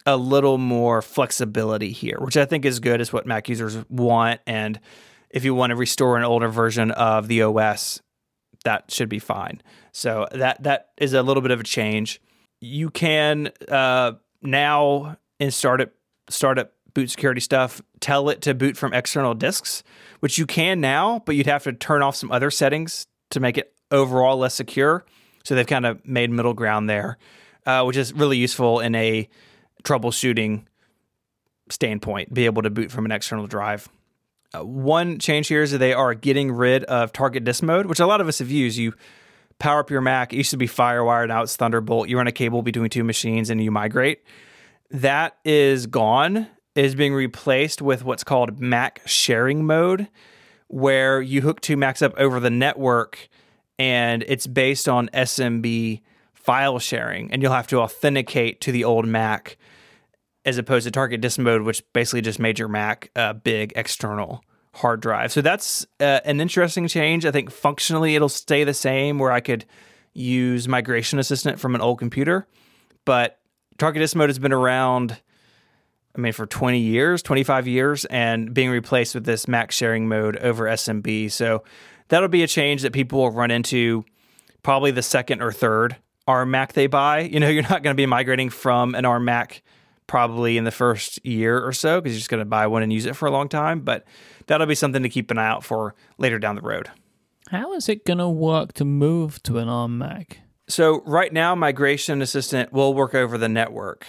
a 0.06 0.16
little 0.16 0.58
more 0.58 1.02
flexibility 1.02 1.92
here, 1.92 2.18
which 2.20 2.36
I 2.36 2.44
think 2.44 2.64
is 2.64 2.80
good. 2.80 3.00
Is 3.00 3.12
what 3.12 3.26
Mac 3.26 3.48
users 3.48 3.76
want, 3.88 4.40
and 4.46 4.78
if 5.30 5.44
you 5.44 5.54
want 5.54 5.70
to 5.70 5.76
restore 5.76 6.16
an 6.16 6.24
older 6.24 6.48
version 6.48 6.90
of 6.92 7.28
the 7.28 7.42
OS, 7.42 8.00
that 8.64 8.90
should 8.90 9.08
be 9.08 9.18
fine. 9.18 9.62
So 9.92 10.28
that 10.32 10.62
that 10.62 10.90
is 10.96 11.12
a 11.12 11.22
little 11.22 11.42
bit 11.42 11.50
of 11.50 11.60
a 11.60 11.64
change. 11.64 12.20
You 12.60 12.90
can 12.90 13.52
uh, 13.68 14.12
now 14.42 15.18
in 15.38 15.50
startup 15.50 15.90
startup 16.28 16.72
boot 16.95 17.11
security 17.11 17.41
stuff 17.41 17.80
tell 18.01 18.28
it 18.28 18.43
to 18.43 18.55
boot 18.55 18.76
from 18.76 18.93
external 18.93 19.34
disks, 19.34 19.82
which 20.20 20.39
you 20.39 20.47
can 20.47 20.80
now, 20.80 21.22
but 21.26 21.36
you'd 21.36 21.47
have 21.47 21.64
to 21.64 21.72
turn 21.72 22.03
off 22.03 22.16
some 22.16 22.32
other 22.32 22.51
settings 22.51 23.07
to 23.30 23.41
make 23.41 23.59
it 23.59 23.72
overall 23.91 24.36
less 24.36 24.55
secure. 24.55 25.05
So 25.45 25.55
they've 25.55 25.66
kind 25.66 25.86
of 25.86 26.07
made 26.07 26.30
middle 26.30 26.55
ground 26.55 26.91
there, 26.91 27.18
uh, 27.66 27.84
which 27.84 27.97
is 27.97 28.12
really 28.12 28.36
useful 28.36 28.80
in 28.80 28.95
a 28.95 29.28
troubleshooting 29.84 30.64
standpoint. 31.70 32.32
Be 32.32 32.47
able 32.47 32.62
to 32.62 32.70
boot 32.70 32.91
from 32.91 33.05
an 33.05 33.12
external 33.12 33.47
drive. 33.47 33.89
Uh, 34.55 34.64
one 34.64 35.18
change 35.18 35.49
here 35.49 35.62
is 35.62 35.72
that 35.72 35.78
they 35.78 35.93
are 35.93 36.14
getting 36.14 36.51
rid 36.51 36.84
of 36.84 37.12
target 37.12 37.45
disk 37.45 37.62
mode, 37.62 37.86
which 37.86 38.01
a 38.01 38.07
lot 38.07 38.20
of 38.20 38.28
us 38.28 38.39
have 38.39 38.51
used. 38.51 38.78
You 38.78 38.95
power 39.59 39.80
up 39.80 39.91
your 39.91 40.01
Mac. 40.01 40.32
It 40.32 40.36
used 40.36 40.51
to 40.51 40.57
be 40.57 40.68
FireWire, 40.68 41.28
now 41.28 41.43
it's 41.43 41.57
Thunderbolt. 41.57 42.09
You 42.09 42.16
run 42.16 42.26
a 42.26 42.32
cable 42.32 42.62
between 42.62 42.91
two 42.91 43.05
machines 43.05 43.51
and 43.51 43.62
you 43.62 43.70
migrate. 43.70 44.22
That 44.91 45.36
is 45.45 45.86
gone. 45.86 46.47
Is 46.78 46.94
being 46.94 47.12
replaced 47.12 47.82
with 47.82 48.04
what's 48.04 48.22
called 48.22 48.60
Mac 48.60 49.02
sharing 49.04 49.66
mode, 49.66 50.06
where 50.68 51.20
you 51.20 51.40
hook 51.40 51.60
two 51.60 51.76
Macs 51.76 52.02
up 52.02 52.14
over 52.16 52.38
the 52.38 52.50
network 52.50 53.28
and 53.80 54.24
it's 54.28 54.46
based 54.46 54.88
on 54.88 55.08
SMB 55.08 56.02
file 56.34 56.78
sharing, 56.78 57.32
and 57.32 57.42
you'll 57.42 57.52
have 57.52 57.66
to 57.66 57.80
authenticate 57.80 58.60
to 58.60 58.70
the 58.70 58.84
old 58.84 59.08
Mac 59.08 59.56
as 60.44 60.56
opposed 60.56 60.84
to 60.84 60.92
target 60.92 61.20
disk 61.20 61.40
mode, 61.40 61.62
which 61.62 61.82
basically 61.92 62.20
just 62.20 62.38
made 62.38 62.60
your 62.60 62.68
Mac 62.68 63.10
a 63.16 63.34
big 63.34 63.72
external 63.74 64.44
hard 64.74 65.00
drive. 65.00 65.32
So 65.32 65.40
that's 65.40 65.84
uh, 65.98 66.20
an 66.24 66.40
interesting 66.40 66.86
change. 66.86 67.26
I 67.26 67.32
think 67.32 67.50
functionally 67.50 68.14
it'll 68.14 68.28
stay 68.28 68.62
the 68.62 68.72
same, 68.72 69.18
where 69.18 69.32
I 69.32 69.40
could 69.40 69.64
use 70.14 70.68
Migration 70.68 71.18
Assistant 71.18 71.58
from 71.58 71.74
an 71.74 71.80
old 71.80 71.98
computer, 71.98 72.46
but 73.04 73.40
target 73.78 74.00
disk 74.00 74.14
mode 74.14 74.28
has 74.28 74.38
been 74.38 74.52
around. 74.52 75.20
I 76.16 76.20
mean, 76.20 76.32
for 76.32 76.46
20 76.46 76.78
years, 76.78 77.22
25 77.22 77.68
years, 77.68 78.04
and 78.06 78.52
being 78.52 78.70
replaced 78.70 79.14
with 79.14 79.24
this 79.24 79.46
Mac 79.46 79.70
sharing 79.70 80.09
mode 80.09 80.36
over 80.36 80.64
SMB. 80.64 81.30
So 81.30 81.62
that'll 82.09 82.28
be 82.28 82.42
a 82.42 82.48
change 82.48 82.82
that 82.82 82.92
people 82.92 83.20
will 83.20 83.30
run 83.30 83.50
into 83.50 84.04
probably 84.62 84.90
the 84.90 85.02
second 85.02 85.42
or 85.42 85.52
third 85.52 85.96
ARM 86.26 86.50
Mac 86.50 86.72
they 86.72 86.86
buy. 86.86 87.20
You 87.20 87.40
know, 87.40 87.48
you're 87.48 87.62
not 87.62 87.82
going 87.82 87.94
to 87.94 88.00
be 88.00 88.06
migrating 88.06 88.50
from 88.50 88.94
an 88.94 89.04
ARM 89.04 89.24
Mac 89.24 89.62
probably 90.06 90.56
in 90.56 90.64
the 90.64 90.70
first 90.70 91.24
year 91.24 91.64
or 91.64 91.72
so 91.72 92.00
because 92.00 92.14
you're 92.14 92.20
just 92.20 92.30
going 92.30 92.40
to 92.40 92.46
buy 92.46 92.66
one 92.66 92.82
and 92.82 92.92
use 92.92 93.06
it 93.06 93.14
for 93.14 93.26
a 93.26 93.30
long 93.30 93.48
time. 93.48 93.80
But 93.80 94.04
that'll 94.46 94.66
be 94.66 94.74
something 94.74 95.02
to 95.02 95.09
keep 95.09 95.30
an 95.30 95.38
eye 95.38 95.46
out 95.46 95.64
for 95.64 95.94
later 96.16 96.38
down 96.38 96.56
the 96.56 96.62
road. 96.62 96.90
How 97.50 97.72
is 97.74 97.88
it 97.88 98.04
going 98.04 98.18
to 98.18 98.28
work 98.28 98.74
to 98.74 98.84
move 98.84 99.42
to 99.44 99.59
an 99.59 99.68
ARM 99.68 99.98
Mac? 99.98 100.40
So, 100.68 101.00
right 101.06 101.32
now, 101.32 101.54
Migration 101.54 102.20
Assistant 102.20 102.74
will 102.74 102.92
work 102.92 103.14
over 103.14 103.38
the 103.38 103.48
network. 103.48 104.06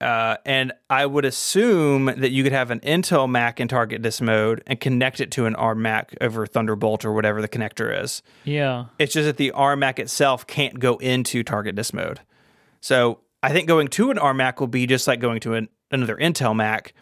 Uh, 0.00 0.36
and 0.44 0.72
I 0.90 1.06
would 1.06 1.24
assume 1.24 2.06
that 2.06 2.30
you 2.30 2.42
could 2.42 2.52
have 2.52 2.70
an 2.70 2.80
Intel 2.80 3.28
Mac 3.28 3.60
in 3.60 3.68
target 3.68 4.02
disk 4.02 4.20
mode 4.20 4.62
and 4.66 4.78
connect 4.80 5.20
it 5.20 5.30
to 5.32 5.46
an 5.46 5.54
ARM 5.54 5.82
Mac 5.82 6.14
over 6.20 6.46
Thunderbolt 6.46 7.04
or 7.04 7.12
whatever 7.12 7.40
the 7.40 7.48
connector 7.48 8.02
is. 8.02 8.22
Yeah. 8.44 8.86
It's 8.98 9.14
just 9.14 9.26
that 9.26 9.36
the 9.36 9.52
ARM 9.52 9.78
Mac 9.78 9.98
itself 9.98 10.46
can't 10.46 10.78
go 10.78 10.96
into 10.96 11.42
target 11.42 11.76
disk 11.76 11.94
mode. 11.94 12.20
So 12.80 13.20
I 13.42 13.52
think 13.52 13.68
going 13.68 13.88
to 13.88 14.10
an 14.10 14.18
ARM 14.18 14.36
Mac 14.36 14.60
will 14.60 14.66
be 14.66 14.86
just 14.86 15.06
like 15.06 15.20
going 15.20 15.40
to 15.40 15.54
an, 15.54 15.68
another 15.90 16.16
Intel 16.16 16.56
Mac, 16.56 16.92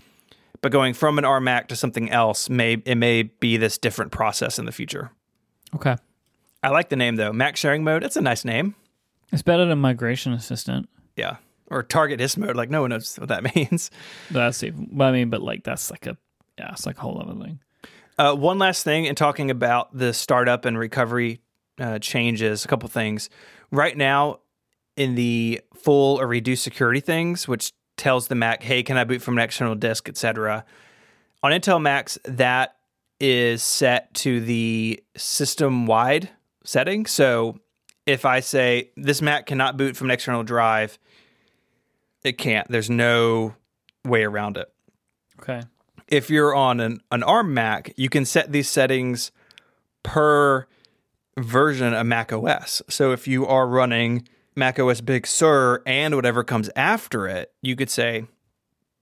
but 0.60 0.70
going 0.70 0.92
from 0.92 1.18
an 1.18 1.24
ARM 1.24 1.44
Mac 1.44 1.68
to 1.68 1.76
something 1.76 2.10
else 2.10 2.50
may 2.50 2.74
it 2.84 2.96
may 2.96 3.22
be 3.22 3.56
this 3.56 3.78
different 3.78 4.12
process 4.12 4.58
in 4.58 4.66
the 4.66 4.72
future. 4.72 5.10
Okay. 5.74 5.96
I 6.62 6.68
like 6.68 6.90
the 6.90 6.96
name 6.96 7.16
though, 7.16 7.32
Mac 7.32 7.56
sharing 7.56 7.82
mode. 7.82 8.04
It's 8.04 8.16
a 8.16 8.20
nice 8.20 8.44
name. 8.44 8.74
It's 9.32 9.42
better 9.42 9.64
than 9.64 9.78
Migration 9.78 10.34
Assistant. 10.34 10.88
Yeah 11.16 11.38
or 11.72 11.82
target 11.82 12.18
disk 12.18 12.36
mode. 12.38 12.54
Like 12.54 12.70
no 12.70 12.82
one 12.82 12.90
knows 12.90 13.16
what 13.16 13.28
that 13.30 13.54
means. 13.56 13.90
That's 14.30 14.62
even. 14.62 15.00
I 15.00 15.10
mean, 15.10 15.30
but 15.30 15.42
like 15.42 15.64
that's 15.64 15.90
like 15.90 16.06
a 16.06 16.16
yeah, 16.58 16.70
it's 16.72 16.86
like 16.86 16.98
a 16.98 17.00
whole 17.00 17.20
other 17.20 17.38
thing. 17.40 17.58
Uh, 18.18 18.34
one 18.34 18.58
last 18.58 18.84
thing 18.84 19.06
in 19.06 19.14
talking 19.14 19.50
about 19.50 19.96
the 19.96 20.12
startup 20.12 20.64
and 20.66 20.78
recovery 20.78 21.40
uh, 21.80 21.98
changes, 21.98 22.64
a 22.64 22.68
couple 22.68 22.88
things. 22.88 23.30
Right 23.70 23.96
now, 23.96 24.40
in 24.96 25.14
the 25.14 25.62
full 25.74 26.20
or 26.20 26.26
reduced 26.26 26.62
security 26.62 27.00
things, 27.00 27.48
which 27.48 27.72
tells 27.96 28.28
the 28.28 28.34
Mac, 28.34 28.62
"Hey, 28.62 28.82
can 28.82 28.96
I 28.96 29.04
boot 29.04 29.22
from 29.22 29.38
an 29.38 29.44
external 29.44 29.74
disk, 29.74 30.08
etc." 30.08 30.64
On 31.42 31.50
Intel 31.50 31.80
Macs, 31.80 32.18
that 32.24 32.76
is 33.18 33.62
set 33.62 34.12
to 34.14 34.40
the 34.40 35.02
system-wide 35.16 36.28
setting. 36.64 37.06
So 37.06 37.58
if 38.06 38.24
I 38.24 38.40
say 38.40 38.90
this 38.96 39.22
Mac 39.22 39.46
cannot 39.46 39.76
boot 39.76 39.96
from 39.96 40.08
an 40.08 40.10
external 40.12 40.42
drive, 40.42 40.98
it 42.24 42.38
can't. 42.38 42.68
There's 42.68 42.90
no 42.90 43.54
way 44.04 44.24
around 44.24 44.56
it. 44.56 44.72
Okay. 45.40 45.62
If 46.08 46.30
you're 46.30 46.54
on 46.54 46.80
an, 46.80 47.00
an 47.10 47.22
ARM 47.22 47.54
Mac, 47.54 47.92
you 47.96 48.08
can 48.08 48.24
set 48.24 48.52
these 48.52 48.68
settings 48.68 49.32
per 50.02 50.66
version 51.38 51.94
of 51.94 52.06
Mac 52.06 52.32
OS. 52.32 52.82
So 52.88 53.12
if 53.12 53.26
you 53.26 53.46
are 53.46 53.66
running 53.66 54.28
Mac 54.54 54.78
OS 54.78 55.00
Big 55.00 55.26
Sur 55.26 55.82
and 55.86 56.14
whatever 56.14 56.44
comes 56.44 56.68
after 56.76 57.26
it, 57.26 57.52
you 57.62 57.76
could 57.76 57.90
say, 57.90 58.26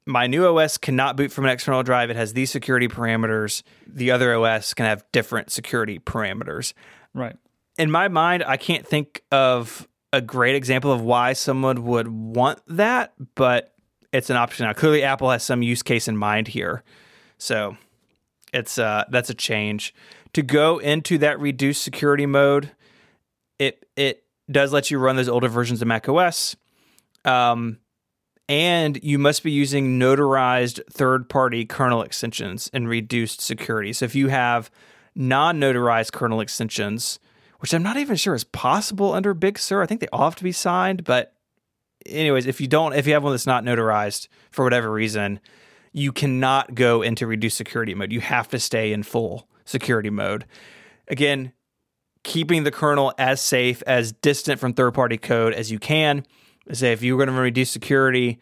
my 0.07 0.27
new 0.27 0.47
OS 0.47 0.79
cannot 0.79 1.17
boot 1.17 1.31
from 1.31 1.45
an 1.45 1.51
external 1.51 1.83
drive. 1.83 2.11
It 2.11 2.17
has 2.17 2.33
these 2.33 2.51
security 2.51 2.89
parameters. 2.89 3.63
The 3.87 4.11
other 4.11 4.35
OS 4.35 4.75
can 4.75 4.87
have 4.87 5.05
different 5.13 5.51
security 5.51 5.99
parameters. 5.99 6.73
Right. 7.15 7.37
In 7.79 7.91
my 7.91 8.09
mind, 8.09 8.45
I 8.47 8.57
can't 8.57 8.87
think 8.87 9.23
of 9.31 9.87
a 10.13 10.21
great 10.21 10.57
example 10.57 10.93
of 10.93 11.01
why 11.01 11.33
someone 11.33 11.85
would 11.85 12.09
want 12.09 12.61
that, 12.67 13.13
but 13.35 13.75
it's 14.13 14.31
an 14.31 14.37
option 14.37 14.67
now. 14.67 14.73
Clearly, 14.73 15.03
Apple 15.03 15.31
has 15.31 15.43
some 15.43 15.63
use 15.63 15.83
case 15.83 16.09
in 16.09 16.17
mind 16.17 16.49
here, 16.49 16.83
so 17.39 17.77
it's 18.53 18.79
uh, 18.79 19.05
that's 19.11 19.31
a 19.31 19.35
change. 19.35 19.95
To 20.35 20.43
go 20.43 20.79
into 20.79 21.19
that 21.19 21.41
reduced 21.41 21.83
security 21.83 22.27
mode, 22.27 22.71
it 23.59 23.87
it 23.97 24.25
does 24.51 24.73
let 24.73 24.91
you 24.91 24.99
run 24.99 25.17
those 25.17 25.29
older 25.29 25.49
versions 25.49 25.81
of 25.81 25.87
Mac 25.87 26.09
OS, 26.09 26.57
um, 27.25 27.79
and 28.49 29.03
you 29.03 29.19
must 29.19 29.45
be 29.45 29.53
using 29.53 29.99
notarized 29.99 30.81
third-party 30.91 31.67
kernel 31.67 32.03
extensions 32.03 32.69
in 32.73 32.89
reduced 32.89 33.41
security. 33.41 33.93
So 33.93 34.05
if 34.07 34.17
you 34.17 34.29
have 34.29 34.71
non-notarized 35.15 36.13
kernel 36.13 36.41
extensions 36.41 37.21
which 37.61 37.73
I'm 37.73 37.83
not 37.83 37.97
even 37.97 38.17
sure 38.17 38.35
is 38.35 38.45
possible 38.45 39.13
under 39.13 39.33
Big 39.33 39.59
Sur. 39.59 39.83
I 39.83 39.87
think 39.87 40.01
they 40.01 40.09
all 40.09 40.25
have 40.25 40.37
to 40.37 40.45
be 40.45 40.53
signed, 40.53 41.05
but 41.05 41.35
anyways, 42.07 42.47
if 42.47 42.61
you 42.61 42.67
don't, 42.67 42.95
if 42.95 43.07
you 43.07 43.13
have 43.13 43.23
one 43.23 43.33
that's 43.33 43.47
not 43.47 43.65
notarized 43.65 44.29
for 44.51 44.65
whatever 44.65 44.91
reason, 44.91 45.41
you 45.93 46.13
cannot 46.13 46.75
go 46.75 47.03
into 47.03 47.27
reduced 47.27 47.57
security 47.57 47.95
mode. 47.95 48.13
You 48.13 48.21
have 48.21 48.49
to 48.49 48.59
stay 48.59 48.93
in 48.93 49.03
full 49.03 49.49
security 49.65 50.11
mode. 50.11 50.47
Again, 51.09 51.53
keeping 52.23 52.65
the 52.65 52.71
kernel 52.71 53.13
as 53.19 53.41
safe, 53.41 53.83
as 53.87 54.13
distant 54.13 54.61
from 54.61 54.73
third 54.73 54.93
party 54.93 55.19
code 55.19 55.53
as 55.53 55.71
you 55.71 55.79
can. 55.79 56.25
Say 56.73 56.93
if 56.93 57.03
you're 57.03 57.17
going 57.17 57.35
to 57.35 57.41
reduce 57.41 57.71
security, 57.71 58.39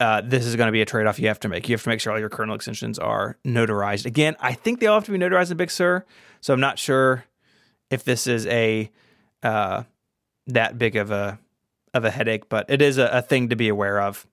uh, 0.00 0.22
this 0.24 0.46
is 0.46 0.56
going 0.56 0.68
to 0.68 0.72
be 0.72 0.80
a 0.80 0.86
trade 0.86 1.06
off 1.06 1.18
you 1.18 1.28
have 1.28 1.40
to 1.40 1.48
make. 1.48 1.68
You 1.68 1.74
have 1.74 1.82
to 1.82 1.88
make 1.88 2.00
sure 2.00 2.12
all 2.12 2.18
your 2.18 2.28
kernel 2.28 2.54
extensions 2.54 2.98
are 2.98 3.36
notarized. 3.44 4.06
Again, 4.06 4.36
I 4.40 4.54
think 4.54 4.80
they 4.80 4.86
all 4.86 4.96
have 4.96 5.04
to 5.04 5.12
be 5.12 5.18
notarized 5.18 5.50
in 5.50 5.56
Big 5.56 5.70
Sur, 5.70 6.04
so 6.40 6.54
I'm 6.54 6.60
not 6.60 6.78
sure 6.78 7.24
if 7.90 8.04
this 8.04 8.26
is 8.26 8.46
a 8.46 8.90
uh, 9.42 9.84
that 10.46 10.78
big 10.78 10.96
of 10.96 11.10
a 11.10 11.38
of 11.94 12.04
a 12.04 12.10
headache, 12.10 12.48
but 12.48 12.66
it 12.68 12.82
is 12.82 12.98
a, 12.98 13.06
a 13.08 13.22
thing 13.22 13.48
to 13.48 13.56
be 13.56 13.68
aware 13.68 14.00
of. 14.00 14.26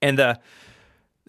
And 0.00 0.18
the 0.18 0.40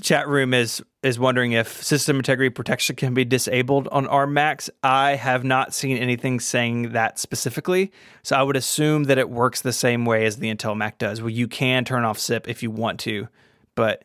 chat 0.02 0.28
room 0.28 0.54
is 0.54 0.84
is 1.04 1.20
wondering 1.20 1.52
if 1.52 1.84
system 1.84 2.18
integrity 2.18 2.50
protection 2.50 2.96
can 2.96 3.14
be 3.14 3.26
disabled 3.26 3.88
on 3.90 4.08
ARM 4.08 4.34
Macs. 4.34 4.70
I 4.82 5.16
have 5.16 5.44
not 5.44 5.74
seen 5.74 5.98
anything 5.98 6.40
saying 6.40 6.94
that 6.94 7.20
specifically, 7.20 7.92
so 8.24 8.36
I 8.36 8.44
would 8.44 8.56
assume 8.56 9.06
that 9.06 9.18
it 9.18 9.30
works 9.30 9.62
the 9.62 9.74
same 9.74 10.06
way 10.06 10.26
as 10.26 10.38
the 10.38 10.54
Intel 10.54 10.76
Mac 10.76 10.98
does, 10.98 11.22
where 11.22 11.30
you 11.30 11.48
can 11.48 11.86
turn 11.86 12.06
off 12.06 12.18
SIP 12.18 12.48
if 12.48 12.64
you 12.64 12.72
want 12.72 13.00
to, 13.02 13.28
but 13.76 14.04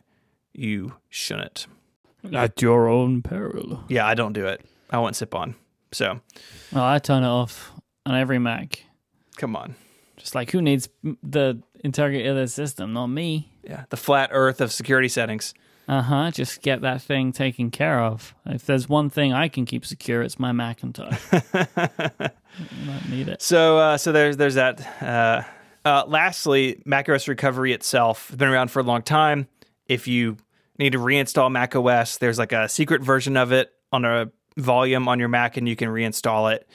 you 0.52 0.94
shouldn't. 1.08 1.66
At 2.32 2.60
your 2.60 2.88
own 2.88 3.22
peril. 3.22 3.84
Yeah, 3.88 4.06
I 4.06 4.14
don't 4.14 4.32
do 4.32 4.46
it. 4.46 4.60
I 4.90 4.98
want 4.98 5.16
SIP 5.16 5.34
on. 5.34 5.54
So, 5.92 6.20
Oh, 6.74 6.84
I 6.84 6.98
turn 6.98 7.22
it 7.22 7.26
off 7.28 7.72
on 8.06 8.14
every 8.14 8.38
Mac. 8.38 8.84
come 9.36 9.56
on. 9.56 9.74
Just 10.16 10.34
like 10.34 10.50
who 10.50 10.60
needs 10.60 10.88
the 11.22 11.62
integrity 11.84 12.26
of 12.26 12.36
the 12.36 12.48
system? 12.48 12.92
Not 12.92 13.06
me. 13.06 13.52
Yeah, 13.62 13.84
the 13.90 13.96
flat 13.96 14.30
earth 14.32 14.60
of 14.60 14.72
security 14.72 15.08
settings. 15.08 15.54
Uh 15.86 16.02
huh. 16.02 16.30
Just 16.32 16.60
get 16.60 16.82
that 16.82 17.00
thing 17.00 17.32
taken 17.32 17.70
care 17.70 18.00
of. 18.00 18.34
If 18.44 18.66
there's 18.66 18.88
one 18.88 19.08
thing 19.10 19.32
I 19.32 19.48
can 19.48 19.64
keep 19.64 19.86
secure, 19.86 20.20
it's 20.22 20.38
my 20.38 20.52
Macintosh. 20.52 21.18
I 21.32 22.30
need 23.08 23.28
it. 23.28 23.40
So, 23.42 23.78
uh, 23.78 23.96
so 23.96 24.12
there's 24.12 24.36
there's 24.36 24.54
that. 24.56 25.02
Uh, 25.02 25.42
uh, 25.84 26.04
lastly, 26.06 26.82
macOS 26.84 27.28
Recovery 27.28 27.72
itself 27.72 28.28
has 28.28 28.36
been 28.36 28.48
around 28.48 28.70
for 28.70 28.80
a 28.80 28.82
long 28.82 29.02
time. 29.02 29.46
If 29.86 30.06
you 30.08 30.36
need 30.78 30.92
to 30.92 30.98
reinstall 30.98 31.50
macOS, 31.50 32.18
there's 32.18 32.38
like 32.38 32.52
a 32.52 32.68
secret 32.68 33.02
version 33.02 33.36
of 33.36 33.52
it 33.52 33.72
on 33.92 34.04
a 34.04 34.30
volume 34.58 35.08
on 35.08 35.18
your 35.18 35.28
Mac, 35.28 35.56
and 35.56 35.68
you 35.68 35.76
can 35.76 35.88
reinstall 35.88 36.52
it. 36.52 36.68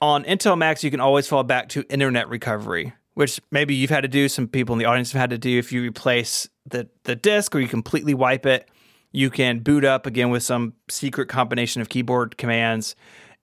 On 0.00 0.24
Intel 0.24 0.56
Macs, 0.56 0.82
you 0.82 0.90
can 0.90 1.00
always 1.00 1.26
fall 1.26 1.42
back 1.42 1.68
to 1.70 1.84
Internet 1.90 2.28
Recovery, 2.28 2.92
which 3.14 3.40
maybe 3.50 3.74
you've 3.74 3.90
had 3.90 4.02
to 4.02 4.08
do. 4.08 4.28
Some 4.28 4.48
people 4.48 4.74
in 4.74 4.78
the 4.78 4.86
audience 4.86 5.12
have 5.12 5.20
had 5.20 5.30
to 5.30 5.38
do. 5.38 5.58
If 5.58 5.72
you 5.72 5.82
replace 5.82 6.48
the 6.66 6.88
the 7.04 7.16
disk 7.16 7.54
or 7.54 7.60
you 7.60 7.68
completely 7.68 8.14
wipe 8.14 8.46
it, 8.46 8.70
you 9.12 9.30
can 9.30 9.60
boot 9.60 9.84
up 9.84 10.06
again 10.06 10.30
with 10.30 10.42
some 10.42 10.74
secret 10.88 11.28
combination 11.28 11.82
of 11.82 11.88
keyboard 11.88 12.38
commands 12.38 12.94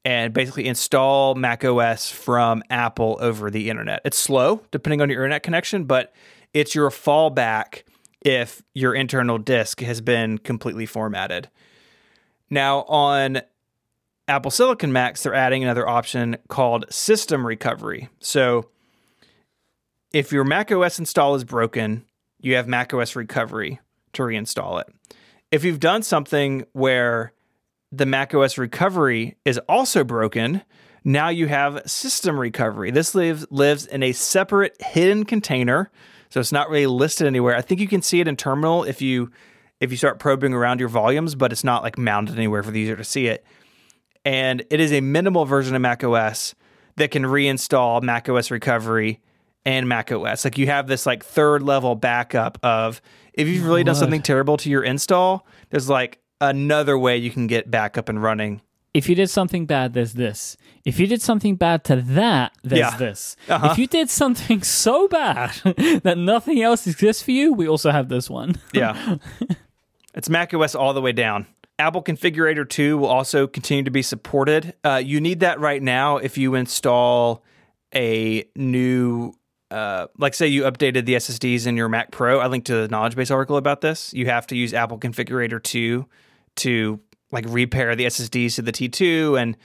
and 0.05 0.33
basically 0.33 0.65
install 0.67 1.35
macOS 1.35 2.09
from 2.09 2.63
Apple 2.69 3.17
over 3.19 3.51
the 3.51 3.69
internet. 3.69 4.01
It's 4.05 4.17
slow 4.17 4.61
depending 4.71 5.01
on 5.01 5.09
your 5.09 5.23
internet 5.23 5.43
connection, 5.43 5.83
but 5.83 6.13
it's 6.53 6.73
your 6.73 6.89
fallback 6.89 7.83
if 8.21 8.63
your 8.73 8.95
internal 8.95 9.37
disk 9.37 9.81
has 9.81 10.01
been 10.01 10.37
completely 10.37 10.85
formatted. 10.85 11.49
Now, 12.49 12.83
on 12.83 13.41
Apple 14.27 14.51
Silicon 14.51 14.91
Macs, 14.91 15.23
they're 15.23 15.33
adding 15.33 15.63
another 15.63 15.87
option 15.87 16.37
called 16.49 16.85
System 16.91 17.45
Recovery. 17.47 18.09
So, 18.19 18.69
if 20.11 20.31
your 20.31 20.43
macOS 20.43 20.99
install 20.99 21.35
is 21.35 21.43
broken, 21.43 22.05
you 22.39 22.55
have 22.55 22.67
macOS 22.67 23.15
Recovery 23.15 23.79
to 24.13 24.23
reinstall 24.23 24.81
it. 24.81 24.87
If 25.51 25.63
you've 25.63 25.79
done 25.79 26.03
something 26.03 26.65
where 26.73 27.31
the 27.91 28.05
macOS 28.05 28.57
recovery 28.57 29.37
is 29.45 29.57
also 29.69 30.03
broken, 30.03 30.61
now 31.05 31.29
you 31.29 31.47
have 31.47 31.89
system 31.89 32.37
recovery. 32.37 32.91
This 32.91 33.15
lives 33.15 33.45
lives 33.49 33.85
in 33.85 34.03
a 34.03 34.11
separate 34.11 34.75
hidden 34.81 35.23
container, 35.23 35.89
so 36.29 36.41
it's 36.41 36.51
not 36.51 36.69
really 36.69 36.87
listed 36.87 37.27
anywhere. 37.27 37.55
I 37.55 37.61
think 37.61 37.79
you 37.79 37.87
can 37.87 38.01
see 38.01 38.19
it 38.19 38.27
in 38.27 38.35
terminal 38.35 38.83
if 38.83 39.01
you 39.01 39.31
if 39.79 39.91
you 39.91 39.97
start 39.97 40.19
probing 40.19 40.53
around 40.53 40.81
your 40.81 40.89
volumes, 40.89 41.35
but 41.35 41.51
it's 41.53 41.63
not 41.63 41.81
like 41.83 41.97
mounted 41.97 42.35
anywhere 42.35 42.63
for 42.63 42.71
the 42.71 42.81
user 42.81 42.97
to 42.97 43.03
see 43.05 43.27
it. 43.27 43.45
And 44.27 44.65
it 44.69 44.81
is 44.81 44.91
a 44.91 44.99
minimal 44.99 45.45
version 45.45 45.73
of 45.73 45.81
macOS 45.81 46.53
that 46.97 47.11
can 47.11 47.23
reinstall 47.23 48.01
macOS 48.03 48.51
recovery 48.51 49.21
and 49.65 49.87
macOS. 49.87 50.43
Like 50.43 50.57
you 50.57 50.65
have 50.67 50.87
this 50.87 51.05
like 51.05 51.23
third 51.23 51.63
level 51.63 51.95
backup 51.95 52.57
of 52.61 53.01
if 53.33 53.47
you've 53.47 53.63
really 53.65 53.85
done 53.85 53.95
something 53.95 54.21
terrible 54.21 54.57
to 54.57 54.69
your 54.69 54.83
install, 54.83 55.45
there's 55.69 55.87
like 55.89 56.19
another 56.41 56.97
way 56.97 57.15
you 57.15 57.31
can 57.31 57.47
get 57.47 57.71
back 57.71 57.97
up 57.97 58.09
and 58.09 58.21
running. 58.21 58.61
If 58.93 59.07
you 59.07 59.15
did 59.15 59.29
something 59.29 59.65
bad, 59.65 59.93
there's 59.93 60.13
this. 60.13 60.57
If 60.83 60.99
you 60.99 61.07
did 61.07 61.21
something 61.21 61.55
bad 61.55 61.83
to 61.85 61.95
that, 61.97 62.51
there's 62.63 62.79
Yeah. 62.79 62.97
this. 62.97 63.37
Uh-huh. 63.47 63.69
If 63.71 63.77
you 63.77 63.87
did 63.87 64.09
something 64.09 64.61
so 64.83 65.07
bad 65.07 65.51
that 66.03 66.17
nothing 66.17 66.61
else 66.61 66.85
exists 66.85 67.23
for 67.23 67.31
you, 67.31 67.53
we 67.53 67.67
also 67.67 67.91
have 67.91 68.09
this 68.09 68.29
one. 68.29 68.55
Yeah. 68.73 69.17
it's 70.15 70.29
macOS 70.29 70.75
all 70.75 70.93
the 70.93 71.01
way 71.01 71.13
down. 71.13 71.45
Apple 71.79 72.01
Configurator 72.01 72.67
2 72.67 72.97
will 72.97 73.07
also 73.07 73.45
continue 73.45 73.83
to 73.83 73.91
be 73.91 74.01
supported. 74.01 74.73
Uh, 74.83 75.01
you 75.03 75.21
need 75.21 75.41
that 75.41 75.59
right 75.59 75.81
now 75.81 76.17
if 76.17 76.37
you 76.37 76.55
install 76.55 77.43
a 77.93 78.45
new, 78.55 79.33
uh, 79.69 80.07
like, 80.17 80.33
say 80.33 80.47
you 80.47 80.63
updated 80.63 81.05
the 81.05 81.13
SSDs 81.13 81.67
in 81.67 81.77
your 81.77 81.87
Mac 81.87 82.11
Pro. 82.11 82.39
I 82.39 82.47
linked 82.47 82.67
to 82.67 82.75
the 82.75 82.87
knowledge 82.87 83.15
base 83.15 83.29
article 83.29 83.57
about 83.57 83.81
this. 83.81 84.11
You 84.11 84.25
have 84.25 84.47
to 84.47 84.55
use 84.55 84.73
Apple 84.73 84.97
Configurator 84.97 85.61
2 85.61 86.05
to, 86.57 86.99
like, 87.31 87.45
repair 87.47 87.95
the 87.95 88.05
SSDs 88.05 88.55
to 88.55 88.63
the 88.63 88.71
T2. 88.71 89.39
And, 89.39 89.55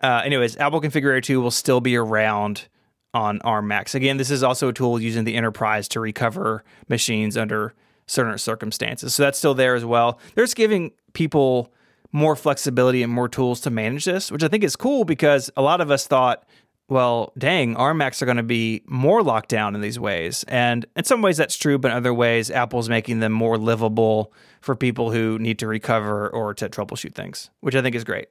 uh, 0.00 0.22
anyways, 0.24 0.56
Apple 0.58 0.80
Configurator 0.80 1.24
2 1.24 1.40
will 1.40 1.50
still 1.50 1.80
be 1.80 1.96
around 1.96 2.68
on 3.12 3.40
ARM 3.40 3.66
Macs. 3.66 3.96
Again, 3.96 4.16
this 4.16 4.30
is 4.30 4.44
also 4.44 4.68
a 4.68 4.72
tool 4.72 5.00
using 5.00 5.24
the 5.24 5.34
enterprise 5.34 5.88
to 5.88 5.98
recover 5.98 6.62
machines 6.88 7.36
under 7.36 7.74
certain 8.06 8.38
circumstances. 8.38 9.14
So 9.14 9.24
that's 9.24 9.38
still 9.38 9.54
there 9.54 9.74
as 9.74 9.84
well. 9.84 10.20
They're 10.34 10.46
giving 10.46 10.92
people 11.12 11.72
more 12.12 12.36
flexibility 12.36 13.02
and 13.02 13.12
more 13.12 13.28
tools 13.28 13.60
to 13.60 13.70
manage 13.70 14.04
this, 14.04 14.30
which 14.30 14.42
I 14.42 14.48
think 14.48 14.64
is 14.64 14.76
cool 14.76 15.04
because 15.04 15.50
a 15.56 15.62
lot 15.62 15.80
of 15.80 15.90
us 15.90 16.06
thought, 16.06 16.44
well, 16.88 17.32
dang, 17.36 17.76
our 17.76 17.92
Macs 17.92 18.22
are 18.22 18.24
going 18.24 18.38
to 18.38 18.42
be 18.42 18.82
more 18.86 19.22
locked 19.22 19.50
down 19.50 19.74
in 19.74 19.82
these 19.82 19.98
ways. 19.98 20.44
And 20.48 20.86
in 20.96 21.04
some 21.04 21.20
ways 21.20 21.36
that's 21.36 21.56
true, 21.56 21.78
but 21.78 21.90
in 21.90 21.96
other 21.96 22.14
ways, 22.14 22.50
Apple's 22.50 22.88
making 22.88 23.20
them 23.20 23.32
more 23.32 23.58
livable 23.58 24.32
for 24.62 24.74
people 24.74 25.10
who 25.10 25.38
need 25.38 25.58
to 25.58 25.66
recover 25.66 26.28
or 26.30 26.54
to 26.54 26.68
troubleshoot 26.68 27.14
things, 27.14 27.50
which 27.60 27.74
I 27.74 27.82
think 27.82 27.94
is 27.94 28.04
great. 28.04 28.28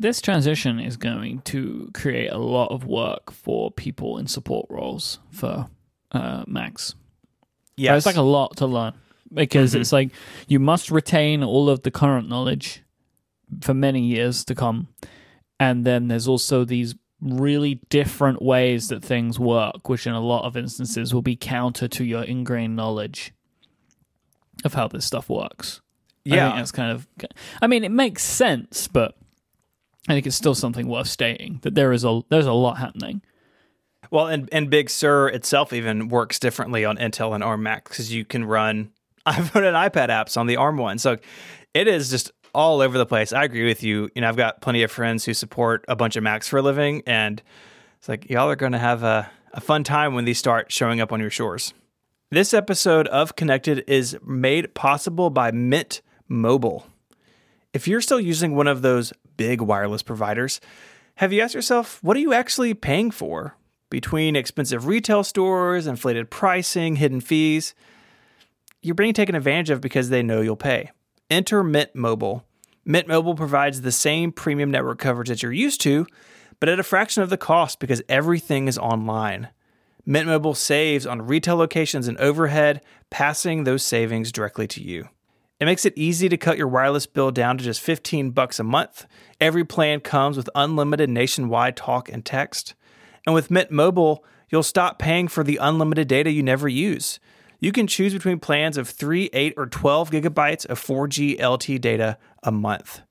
This 0.00 0.20
transition 0.20 0.80
is 0.80 0.96
going 0.96 1.42
to 1.42 1.90
create 1.94 2.32
a 2.32 2.38
lot 2.38 2.72
of 2.72 2.84
work 2.84 3.30
for 3.30 3.70
people 3.70 4.18
in 4.18 4.26
support 4.26 4.66
roles 4.68 5.20
for 5.30 5.68
uh, 6.10 6.42
Macs. 6.48 6.96
Yes. 7.76 7.98
it's 7.98 8.06
like 8.06 8.16
a 8.16 8.22
lot 8.22 8.56
to 8.56 8.66
learn 8.66 8.94
because 9.32 9.72
mm-hmm. 9.72 9.80
it's 9.80 9.92
like 9.92 10.10
you 10.46 10.58
must 10.58 10.90
retain 10.90 11.42
all 11.42 11.68
of 11.68 11.82
the 11.82 11.90
current 11.90 12.28
knowledge 12.28 12.82
for 13.60 13.74
many 13.74 14.00
years 14.00 14.44
to 14.46 14.54
come. 14.54 14.88
And 15.60 15.84
then 15.84 16.08
there's 16.08 16.28
also 16.28 16.64
these 16.64 16.94
really 17.20 17.80
different 17.88 18.42
ways 18.42 18.88
that 18.88 19.04
things 19.04 19.38
work, 19.38 19.88
which 19.88 20.06
in 20.06 20.12
a 20.12 20.20
lot 20.20 20.44
of 20.44 20.56
instances 20.56 21.14
will 21.14 21.22
be 21.22 21.36
counter 21.36 21.86
to 21.88 22.04
your 22.04 22.24
ingrained 22.24 22.74
knowledge 22.74 23.32
of 24.64 24.74
how 24.74 24.88
this 24.88 25.04
stuff 25.04 25.28
works. 25.28 25.80
I 26.26 26.30
think 26.30 26.36
yeah. 26.36 26.56
that's 26.56 26.72
kind 26.72 26.92
of. 26.92 27.08
I 27.60 27.66
mean, 27.66 27.84
it 27.84 27.90
makes 27.90 28.22
sense, 28.22 28.86
but 28.88 29.16
I 30.08 30.14
think 30.14 30.26
it's 30.26 30.36
still 30.36 30.54
something 30.54 30.88
worth 30.88 31.08
stating 31.08 31.58
that 31.62 31.74
there 31.74 31.92
is 31.92 32.04
a 32.04 32.22
there's 32.28 32.46
a 32.46 32.52
lot 32.52 32.78
happening. 32.78 33.22
Well, 34.10 34.26
and, 34.26 34.48
and 34.52 34.68
Big 34.68 34.90
Sur 34.90 35.28
itself 35.28 35.72
even 35.72 36.08
works 36.08 36.38
differently 36.38 36.84
on 36.84 36.98
Intel 36.98 37.34
and 37.34 37.42
ARM 37.42 37.62
Macs 37.62 37.90
because 37.90 38.12
you 38.12 38.24
can 38.24 38.44
run 38.44 38.90
iPhone 39.26 39.66
and 39.66 39.92
iPad 39.92 40.08
apps 40.08 40.36
on 40.36 40.46
the 40.46 40.56
ARM 40.56 40.76
one. 40.76 40.98
So 40.98 41.18
it 41.74 41.88
is 41.88 42.10
just 42.10 42.32
all 42.54 42.80
over 42.80 42.98
the 42.98 43.06
place. 43.06 43.32
I 43.32 43.44
agree 43.44 43.66
with 43.66 43.82
you. 43.82 44.10
You 44.14 44.22
know, 44.22 44.28
I've 44.28 44.36
got 44.36 44.60
plenty 44.60 44.82
of 44.82 44.90
friends 44.90 45.24
who 45.24 45.34
support 45.34 45.84
a 45.88 45.96
bunch 45.96 46.16
of 46.16 46.22
Macs 46.22 46.48
for 46.48 46.58
a 46.58 46.62
living, 46.62 47.02
and 47.06 47.42
it's 47.98 48.08
like 48.08 48.28
y'all 48.28 48.50
are 48.50 48.56
going 48.56 48.72
to 48.72 48.78
have 48.78 49.02
a, 49.02 49.30
a 49.52 49.60
fun 49.60 49.84
time 49.84 50.14
when 50.14 50.24
these 50.24 50.38
start 50.38 50.70
showing 50.72 51.00
up 51.00 51.12
on 51.12 51.20
your 51.20 51.30
shores. 51.30 51.72
This 52.30 52.54
episode 52.54 53.08
of 53.08 53.36
Connected 53.36 53.84
is 53.86 54.16
made 54.24 54.74
possible 54.74 55.30
by 55.30 55.50
Mint 55.50 56.00
Mobile. 56.28 56.86
If 57.72 57.86
you're 57.86 58.00
still 58.00 58.20
using 58.20 58.54
one 58.56 58.66
of 58.66 58.82
those 58.82 59.12
big 59.36 59.60
wireless 59.60 60.02
providers, 60.02 60.60
have 61.16 61.32
you 61.32 61.40
asked 61.42 61.54
yourself, 61.54 62.02
what 62.02 62.16
are 62.16 62.20
you 62.20 62.32
actually 62.32 62.74
paying 62.74 63.10
for? 63.10 63.56
Between 63.90 64.34
expensive 64.34 64.86
retail 64.86 65.24
stores, 65.24 65.86
inflated 65.86 66.30
pricing, 66.30 66.96
hidden 66.96 67.20
fees, 67.20 67.74
you're 68.82 68.94
being 68.96 69.14
taken 69.14 69.34
advantage 69.34 69.70
of 69.70 69.80
because 69.80 70.10
they 70.10 70.22
know 70.22 70.40
you'll 70.40 70.56
pay. 70.56 70.90
Enter 71.30 71.62
Mint 71.62 71.94
Mobile. 71.94 72.44
Mint 72.84 73.06
Mobile 73.06 73.36
provides 73.36 73.80
the 73.80 73.92
same 73.92 74.32
premium 74.32 74.70
network 74.70 74.98
coverage 74.98 75.28
that 75.28 75.42
you're 75.42 75.52
used 75.52 75.80
to, 75.82 76.04
but 76.58 76.68
at 76.68 76.80
a 76.80 76.82
fraction 76.82 77.22
of 77.22 77.30
the 77.30 77.36
cost 77.36 77.78
because 77.78 78.02
everything 78.08 78.66
is 78.66 78.76
online. 78.76 79.48
Mint 80.04 80.26
Mobile 80.26 80.54
saves 80.54 81.06
on 81.06 81.22
retail 81.22 81.56
locations 81.56 82.08
and 82.08 82.18
overhead, 82.18 82.82
passing 83.08 83.62
those 83.62 83.84
savings 83.84 84.32
directly 84.32 84.66
to 84.66 84.82
you. 84.82 85.08
It 85.60 85.66
makes 85.66 85.84
it 85.84 85.92
easy 85.96 86.28
to 86.28 86.36
cut 86.36 86.58
your 86.58 86.66
wireless 86.66 87.06
bill 87.06 87.30
down 87.30 87.56
to 87.56 87.62
just 87.62 87.80
15 87.80 88.30
bucks 88.30 88.58
a 88.58 88.64
month. 88.64 89.06
Every 89.40 89.64
plan 89.64 90.00
comes 90.00 90.36
with 90.36 90.50
unlimited 90.56 91.08
nationwide 91.08 91.76
talk 91.76 92.08
and 92.08 92.24
text. 92.24 92.74
And 93.24 93.32
with 93.32 93.48
Mint 93.48 93.70
Mobile, 93.70 94.24
you'll 94.50 94.64
stop 94.64 94.98
paying 94.98 95.28
for 95.28 95.44
the 95.44 95.58
unlimited 95.58 96.08
data 96.08 96.32
you 96.32 96.42
never 96.42 96.68
use. 96.68 97.20
You 97.62 97.70
can 97.70 97.86
choose 97.86 98.12
between 98.12 98.40
plans 98.40 98.76
of 98.76 98.88
3, 98.88 99.30
8, 99.32 99.54
or 99.56 99.66
12 99.66 100.10
gigabytes 100.10 100.66
of 100.66 100.80
4G 100.80 101.38
LTE 101.38 101.80
data 101.80 102.18
a 102.42 102.50
month. 102.50 103.02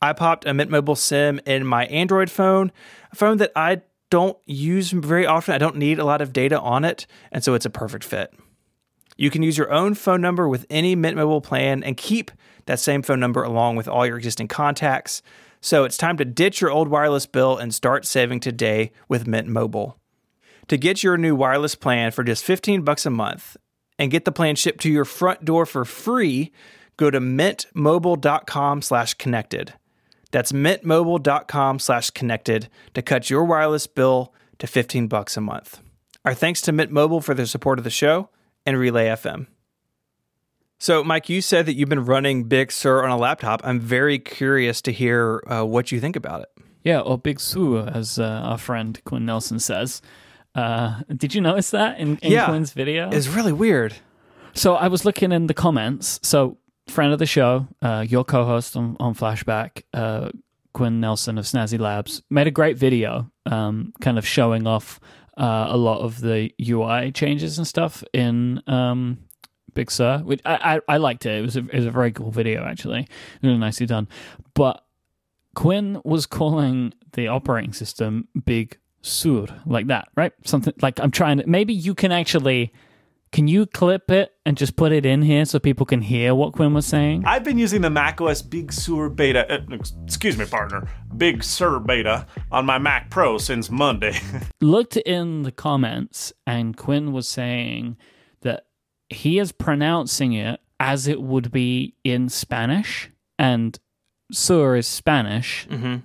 I 0.00 0.12
popped 0.12 0.46
a 0.46 0.54
Mint 0.54 0.70
Mobile 0.70 0.94
SIM 0.94 1.40
in 1.44 1.66
my 1.66 1.86
Android 1.86 2.30
phone, 2.30 2.70
a 3.10 3.16
phone 3.16 3.38
that 3.38 3.50
I 3.56 3.82
don't 4.10 4.38
use 4.46 4.92
very 4.92 5.26
often. 5.26 5.56
I 5.56 5.58
don't 5.58 5.74
need 5.74 5.98
a 5.98 6.04
lot 6.04 6.20
of 6.20 6.32
data 6.32 6.60
on 6.60 6.84
it, 6.84 7.08
and 7.32 7.42
so 7.42 7.54
it's 7.54 7.66
a 7.66 7.70
perfect 7.70 8.04
fit. 8.04 8.32
You 9.16 9.28
can 9.28 9.42
use 9.42 9.58
your 9.58 9.72
own 9.72 9.94
phone 9.94 10.20
number 10.20 10.48
with 10.48 10.66
any 10.70 10.94
Mint 10.94 11.16
Mobile 11.16 11.40
plan 11.40 11.82
and 11.82 11.96
keep 11.96 12.30
that 12.66 12.78
same 12.78 13.02
phone 13.02 13.18
number 13.18 13.42
along 13.42 13.74
with 13.74 13.88
all 13.88 14.06
your 14.06 14.18
existing 14.18 14.46
contacts. 14.46 15.20
So 15.60 15.82
it's 15.82 15.96
time 15.96 16.16
to 16.18 16.24
ditch 16.24 16.60
your 16.60 16.70
old 16.70 16.86
wireless 16.86 17.26
bill 17.26 17.58
and 17.58 17.74
start 17.74 18.06
saving 18.06 18.38
today 18.38 18.92
with 19.08 19.26
Mint 19.26 19.48
Mobile. 19.48 19.98
To 20.68 20.76
get 20.76 21.02
your 21.02 21.18
new 21.18 21.34
wireless 21.34 21.74
plan 21.74 22.12
for 22.12 22.22
just 22.22 22.44
15 22.44 22.82
bucks 22.82 23.04
a 23.04 23.10
month 23.10 23.56
and 23.98 24.10
get 24.10 24.24
the 24.24 24.32
plan 24.32 24.56
shipped 24.56 24.80
to 24.82 24.90
your 24.90 25.04
front 25.04 25.44
door 25.44 25.66
for 25.66 25.84
free, 25.84 26.52
go 26.96 27.10
to 27.10 27.20
mintmobile.com 27.20 28.82
slash 28.82 29.14
connected. 29.14 29.74
That's 30.30 30.52
mintmobile.com 30.52 31.78
slash 31.78 32.10
connected 32.10 32.68
to 32.94 33.02
cut 33.02 33.30
your 33.30 33.44
wireless 33.44 33.86
bill 33.86 34.34
to 34.58 34.66
15 34.66 35.06
bucks 35.06 35.36
a 35.36 35.40
month. 35.40 35.80
Our 36.24 36.34
thanks 36.34 36.62
to 36.62 36.72
Mint 36.72 36.90
Mobile 36.90 37.20
for 37.20 37.34
their 37.34 37.46
support 37.46 37.78
of 37.78 37.84
the 37.84 37.90
show 37.90 38.30
and 38.64 38.78
Relay 38.78 39.06
FM. 39.08 39.46
So, 40.78 41.04
Myke, 41.04 41.28
you 41.28 41.40
said 41.40 41.66
that 41.66 41.74
you've 41.74 41.88
been 41.88 42.04
running 42.04 42.44
Big 42.44 42.72
Sur 42.72 43.04
on 43.04 43.10
a 43.10 43.16
laptop. 43.16 43.60
I'm 43.62 43.78
very 43.78 44.18
curious 44.18 44.82
to 44.82 44.92
hear 44.92 45.42
uh, 45.46 45.64
what 45.64 45.92
you 45.92 46.00
think 46.00 46.16
about 46.16 46.42
it. 46.42 46.48
Yeah, 46.82 47.00
or 47.00 47.16
Big 47.18 47.40
Sur, 47.40 47.88
as 47.94 48.18
uh, 48.18 48.24
our 48.24 48.58
friend 48.58 49.00
Quinn 49.04 49.24
Nelson 49.24 49.58
says. 49.58 50.02
Uh, 50.54 51.00
did 51.16 51.34
you 51.34 51.40
notice 51.40 51.70
that 51.70 51.98
in, 51.98 52.16
in 52.18 52.32
Yeah. 52.32 52.46
Quinn's 52.46 52.72
video? 52.72 53.10
It's 53.10 53.28
really 53.28 53.52
weird. 53.52 53.94
So 54.54 54.74
I 54.74 54.88
was 54.88 55.04
looking 55.04 55.32
in 55.32 55.46
the 55.48 55.54
comments. 55.54 56.20
So 56.22 56.58
friend 56.88 57.12
of 57.12 57.18
the 57.18 57.26
show, 57.26 57.66
uh, 57.82 58.04
your 58.08 58.24
co-host 58.24 58.76
on, 58.76 58.96
on 59.00 59.14
Flashback, 59.14 59.82
uh, 59.92 60.30
Quinn 60.72 61.00
Nelson 61.00 61.38
of 61.38 61.44
Snazzy 61.44 61.78
Labs, 61.78 62.22
made 62.30 62.46
a 62.46 62.50
great 62.50 62.76
video, 62.76 63.30
um, 63.46 63.92
kind 64.00 64.18
of 64.18 64.26
showing 64.26 64.66
off 64.66 65.00
uh, 65.36 65.66
a 65.70 65.76
lot 65.76 66.00
of 66.00 66.20
the 66.20 66.52
UI 66.60 67.10
changes 67.12 67.58
and 67.58 67.66
stuff 67.66 68.04
in 68.12 68.62
um, 68.68 69.18
Big 69.74 69.90
Sur. 69.90 70.18
Which 70.18 70.40
I, 70.44 70.76
I, 70.88 70.94
I 70.94 70.96
liked 70.98 71.26
it. 71.26 71.38
It 71.38 71.42
was 71.42 71.56
a, 71.56 71.60
it 71.60 71.74
was 71.74 71.86
a 71.86 71.90
very 71.90 72.12
cool 72.12 72.30
video 72.30 72.64
actually, 72.64 73.08
really 73.42 73.58
nicely 73.58 73.86
done. 73.86 74.06
But 74.54 74.84
Quinn 75.54 76.00
was 76.04 76.26
calling 76.26 76.92
the 77.12 77.28
operating 77.28 77.72
system 77.72 78.28
Big 78.44 78.78
Sur 79.04 79.46
like 79.66 79.88
that, 79.88 80.08
right? 80.16 80.32
Something 80.44 80.72
like 80.80 80.98
I'm 80.98 81.10
trying 81.10 81.38
to. 81.38 81.46
Maybe 81.46 81.74
you 81.74 81.94
can 81.94 82.10
actually. 82.10 82.72
Can 83.32 83.48
you 83.48 83.66
clip 83.66 84.12
it 84.12 84.32
and 84.46 84.56
just 84.56 84.76
put 84.76 84.92
it 84.92 85.04
in 85.04 85.20
here 85.20 85.44
so 85.44 85.58
people 85.58 85.84
can 85.84 86.00
hear 86.00 86.36
what 86.36 86.52
Quinn 86.52 86.72
was 86.72 86.86
saying? 86.86 87.24
I've 87.26 87.42
been 87.42 87.58
using 87.58 87.80
the 87.80 87.90
macOS 87.90 88.42
Big 88.42 88.72
Sur 88.72 89.08
beta, 89.08 89.52
uh, 89.52 89.78
excuse 90.04 90.38
me, 90.38 90.46
partner, 90.46 90.88
Big 91.16 91.42
Sur 91.42 91.80
beta 91.80 92.28
on 92.52 92.64
my 92.64 92.78
Mac 92.78 93.10
Pro 93.10 93.38
since 93.38 93.72
Monday. 93.72 94.20
Looked 94.60 94.96
in 94.98 95.42
the 95.42 95.50
comments, 95.50 96.32
and 96.46 96.76
Quinn 96.76 97.12
was 97.12 97.26
saying 97.26 97.96
that 98.42 98.66
he 99.08 99.40
is 99.40 99.50
pronouncing 99.50 100.32
it 100.32 100.60
as 100.78 101.08
it 101.08 101.20
would 101.20 101.50
be 101.50 101.96
in 102.04 102.28
Spanish, 102.28 103.10
and 103.36 103.78
Sur 104.30 104.76
is 104.76 104.86
Spanish. 104.86 105.66
Mm-hmm. 105.68 105.96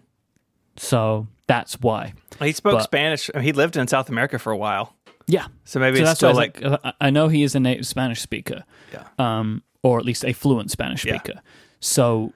So 0.78 1.28
that's 1.50 1.82
why. 1.82 2.14
He 2.40 2.54
spoke 2.54 2.74
But- 2.78 2.84
Spanish. 2.84 3.30
He 3.42 3.52
lived 3.52 3.76
in 3.76 3.88
South 3.88 4.08
America 4.08 4.38
for 4.40 4.52
a 4.54 4.58
while. 4.58 4.96
Yeah. 5.28 5.48
So 5.66 5.80
maybe 5.80 5.98
so 5.98 6.02
it's 6.04 6.10
that's 6.10 6.20
still 6.20 6.30
why 6.34 6.34
I 6.34 6.70
like, 6.70 6.84
like, 6.84 6.96
I 7.02 7.10
know 7.10 7.28
he 7.28 7.44
is 7.44 7.56
a 7.56 7.60
native 7.60 7.86
Spanish 7.88 8.22
speaker, 8.22 8.64
Yeah. 8.94 9.04
um, 9.18 9.64
or 9.84 10.00
at 10.00 10.06
least 10.06 10.24
a 10.24 10.32
fluent 10.34 10.72
Spanish 10.72 11.04
Yeah. 11.06 11.16
speaker. 11.18 11.42
So 11.80 12.34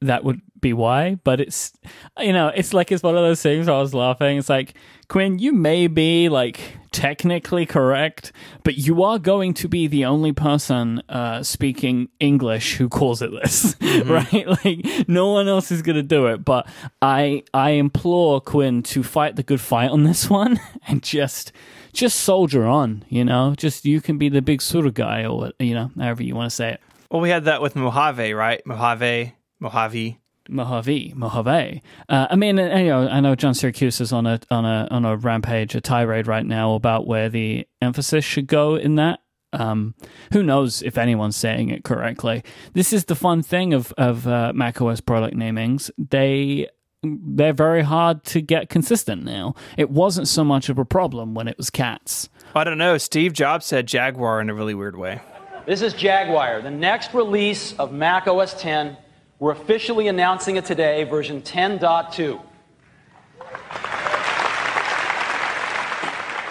that 0.00 0.24
would 0.24 0.40
be 0.62 0.72
why. 0.72 1.16
But 1.16 1.40
it's 1.40 1.72
you 2.18 2.32
know, 2.32 2.48
it's 2.48 2.72
like 2.72 2.90
it's 2.90 3.02
one 3.02 3.16
of 3.16 3.22
those 3.22 3.42
things. 3.42 3.66
Where 3.66 3.76
I 3.76 3.80
was 3.80 3.92
laughing. 3.92 4.38
It's 4.38 4.48
like 4.48 4.74
Quinn, 5.08 5.38
you 5.38 5.52
may 5.52 5.88
be 5.88 6.30
like 6.30 6.78
technically 6.90 7.66
correct, 7.66 8.32
but 8.62 8.76
you 8.76 9.02
are 9.02 9.18
going 9.18 9.52
to 9.54 9.68
be 9.68 9.86
the 9.86 10.06
only 10.06 10.32
person 10.32 11.02
uh, 11.08 11.42
speaking 11.42 12.08
English 12.20 12.76
who 12.76 12.88
calls 12.88 13.20
it 13.20 13.30
this, 13.30 13.76
right? 14.06 14.46
Like 14.46 15.08
no 15.08 15.32
one 15.32 15.48
else 15.48 15.70
is 15.70 15.82
going 15.82 15.96
to 15.96 16.02
do 16.02 16.26
it. 16.28 16.44
But 16.44 16.66
I 17.02 17.42
I 17.52 17.70
implore 17.72 18.40
Quinn 18.40 18.82
to 18.84 19.02
fight 19.02 19.36
the 19.36 19.42
good 19.42 19.60
fight 19.60 19.90
on 19.90 20.04
this 20.04 20.30
one 20.30 20.58
and 20.88 21.02
just 21.02 21.52
just 21.92 22.20
soldier 22.20 22.64
on. 22.64 23.04
You 23.08 23.24
know, 23.26 23.54
just 23.56 23.84
you 23.84 24.00
can 24.00 24.16
be 24.16 24.30
the 24.30 24.40
big 24.40 24.62
sort 24.62 24.86
of 24.86 24.94
guy 24.94 25.26
or 25.26 25.52
you 25.58 25.74
know, 25.74 25.90
however 25.98 26.22
you 26.22 26.34
want 26.34 26.50
to 26.50 26.56
say 26.56 26.72
it. 26.72 26.80
well, 27.10 27.20
we 27.20 27.28
had 27.28 27.44
that 27.44 27.60
with 27.60 27.76
Mojave, 27.76 28.32
right? 28.32 28.64
Mojave, 28.66 29.34
Mojave. 29.60 30.21
Mojave, 30.48 31.12
Mojave. 31.16 31.82
Uh, 32.08 32.26
I 32.30 32.36
mean, 32.36 32.58
uh, 32.58 32.76
you 32.76 32.88
know, 32.88 33.08
I 33.08 33.20
know 33.20 33.34
John 33.34 33.54
Siracusa 33.54 34.02
is 34.02 34.12
on 34.12 34.26
a 34.26 34.40
on 34.50 34.64
a 34.64 34.88
on 34.90 35.04
a 35.04 35.16
rampage, 35.16 35.74
a 35.74 35.80
tirade 35.80 36.26
right 36.26 36.46
now 36.46 36.74
about 36.74 37.06
where 37.06 37.28
the 37.28 37.66
emphasis 37.80 38.24
should 38.24 38.46
go 38.46 38.76
in 38.76 38.96
that. 38.96 39.20
Um, 39.54 39.94
who 40.32 40.42
knows 40.42 40.82
if 40.82 40.96
anyone's 40.96 41.36
saying 41.36 41.68
it 41.68 41.84
correctly? 41.84 42.42
This 42.72 42.92
is 42.92 43.04
the 43.04 43.14
fun 43.14 43.42
thing 43.42 43.74
of 43.74 43.92
of 43.98 44.26
uh, 44.26 44.52
macOS 44.54 45.00
product 45.00 45.36
namings. 45.36 45.90
They 45.98 46.68
they're 47.02 47.52
very 47.52 47.82
hard 47.82 48.24
to 48.24 48.40
get 48.40 48.68
consistent 48.68 49.24
now. 49.24 49.54
It 49.76 49.90
wasn't 49.90 50.28
so 50.28 50.44
much 50.44 50.68
of 50.68 50.78
a 50.78 50.84
problem 50.84 51.34
when 51.34 51.48
it 51.48 51.56
was 51.58 51.68
cats. 51.68 52.28
I 52.54 52.64
don't 52.64 52.78
know. 52.78 52.96
Steve 52.98 53.32
Jobs 53.32 53.66
said 53.66 53.86
Jaguar 53.86 54.40
in 54.40 54.48
a 54.50 54.54
really 54.54 54.74
weird 54.74 54.96
way. 54.96 55.20
This 55.66 55.82
is 55.82 55.94
Jaguar, 55.94 56.60
the 56.60 56.70
next 56.70 57.14
release 57.14 57.72
of 57.78 57.92
macOS 57.92 58.60
10. 58.60 58.96
We're 59.42 59.50
officially 59.50 60.06
announcing 60.06 60.54
it 60.54 60.64
today, 60.64 61.02
version 61.02 61.42
10.2. 61.42 62.40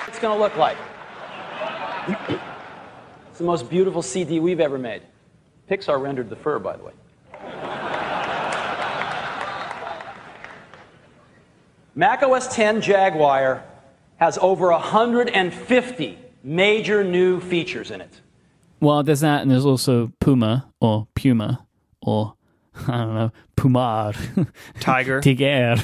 It's 0.09 0.19
going 0.19 0.37
to 0.37 0.43
look 0.43 0.57
like. 0.57 0.75
It's 3.29 3.37
the 3.37 3.45
most 3.45 3.69
beautiful 3.69 4.01
CD 4.01 4.41
we've 4.41 4.59
ever 4.59 4.77
made. 4.77 5.03
Pixar 5.69 6.01
rendered 6.01 6.29
the 6.29 6.35
fur, 6.35 6.59
by 6.59 6.75
the 6.75 6.83
way. 6.83 6.91
Mac 11.95 12.23
OS 12.23 12.53
10 12.53 12.81
Jaguar 12.81 13.63
has 14.17 14.37
over 14.41 14.69
150 14.69 16.19
major 16.43 17.05
new 17.05 17.39
features 17.39 17.89
in 17.89 18.01
it. 18.01 18.19
Well, 18.81 19.01
there's 19.01 19.21
that, 19.21 19.43
and 19.43 19.49
there's 19.49 19.65
also 19.65 20.11
Puma 20.19 20.67
or 20.81 21.07
Puma 21.15 21.65
or 22.01 22.33
I 22.87 22.97
don't 22.97 23.15
know 23.15 23.31
Pumar, 23.57 24.47
Tiger. 24.79 25.21
Tiger. 25.21 25.75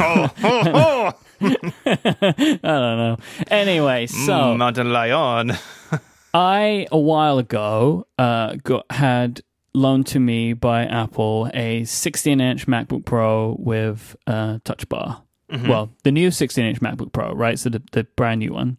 oh, 0.00 0.30
oh, 0.42 0.62
oh. 0.74 1.12
I 1.40 2.58
don't 2.62 2.98
know. 2.98 3.16
Anyway, 3.48 4.06
so 4.06 4.56
Mountain 4.56 4.92
Lion. 4.92 5.52
I 6.34 6.86
a 6.90 6.98
while 6.98 7.38
ago 7.38 8.06
uh, 8.18 8.56
got 8.64 8.86
had 8.90 9.42
loaned 9.74 10.06
to 10.08 10.20
me 10.20 10.52
by 10.52 10.84
Apple 10.84 11.48
a 11.54 11.82
16-inch 11.82 12.66
MacBook 12.66 13.04
Pro 13.04 13.56
with 13.58 14.16
a 14.26 14.60
Touch 14.64 14.88
Bar. 14.88 15.22
Well, 15.68 15.92
the 16.02 16.10
new 16.10 16.30
16-inch 16.30 16.80
MacBook 16.80 17.12
Pro, 17.12 17.32
right? 17.32 17.56
So 17.58 17.68
the, 17.68 17.80
the 17.92 18.04
brand 18.16 18.40
new 18.40 18.52
one. 18.52 18.76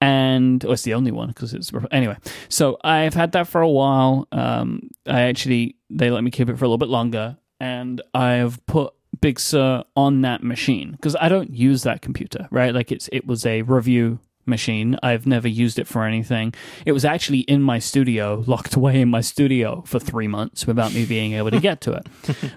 And 0.00 0.64
oh, 0.64 0.72
it's 0.72 0.82
the 0.82 0.94
only 0.94 1.10
one 1.10 1.28
because 1.28 1.52
it's 1.52 1.70
anyway. 1.90 2.16
So 2.48 2.78
I've 2.82 3.14
had 3.14 3.32
that 3.32 3.48
for 3.48 3.60
a 3.60 3.68
while. 3.68 4.26
Um, 4.32 4.90
I 5.06 5.22
actually 5.22 5.76
they 5.90 6.10
let 6.10 6.24
me 6.24 6.30
keep 6.30 6.48
it 6.48 6.58
for 6.58 6.64
a 6.64 6.68
little 6.68 6.78
bit 6.78 6.88
longer, 6.88 7.36
and 7.58 8.00
I've 8.14 8.64
put 8.66 8.94
Big 9.20 9.38
Sur 9.38 9.84
on 9.96 10.22
that 10.22 10.42
machine 10.42 10.92
because 10.92 11.16
I 11.20 11.28
don't 11.28 11.50
use 11.50 11.82
that 11.82 12.00
computer, 12.00 12.48
right? 12.50 12.74
Like 12.74 12.90
it's 12.90 13.08
it 13.12 13.26
was 13.26 13.44
a 13.44 13.62
review 13.62 14.20
machine. 14.46 14.98
I've 15.02 15.26
never 15.26 15.48
used 15.48 15.78
it 15.78 15.86
for 15.86 16.04
anything. 16.04 16.54
It 16.86 16.92
was 16.92 17.04
actually 17.04 17.40
in 17.40 17.62
my 17.62 17.78
studio, 17.78 18.42
locked 18.46 18.74
away 18.74 19.00
in 19.00 19.08
my 19.08 19.20
studio 19.20 19.82
for 19.86 19.98
three 19.98 20.28
months 20.28 20.66
without 20.66 20.92
me 20.92 21.04
being 21.04 21.34
able 21.34 21.50
to 21.50 21.60
get 21.68 21.80
to 21.82 21.92
it. 21.92 22.06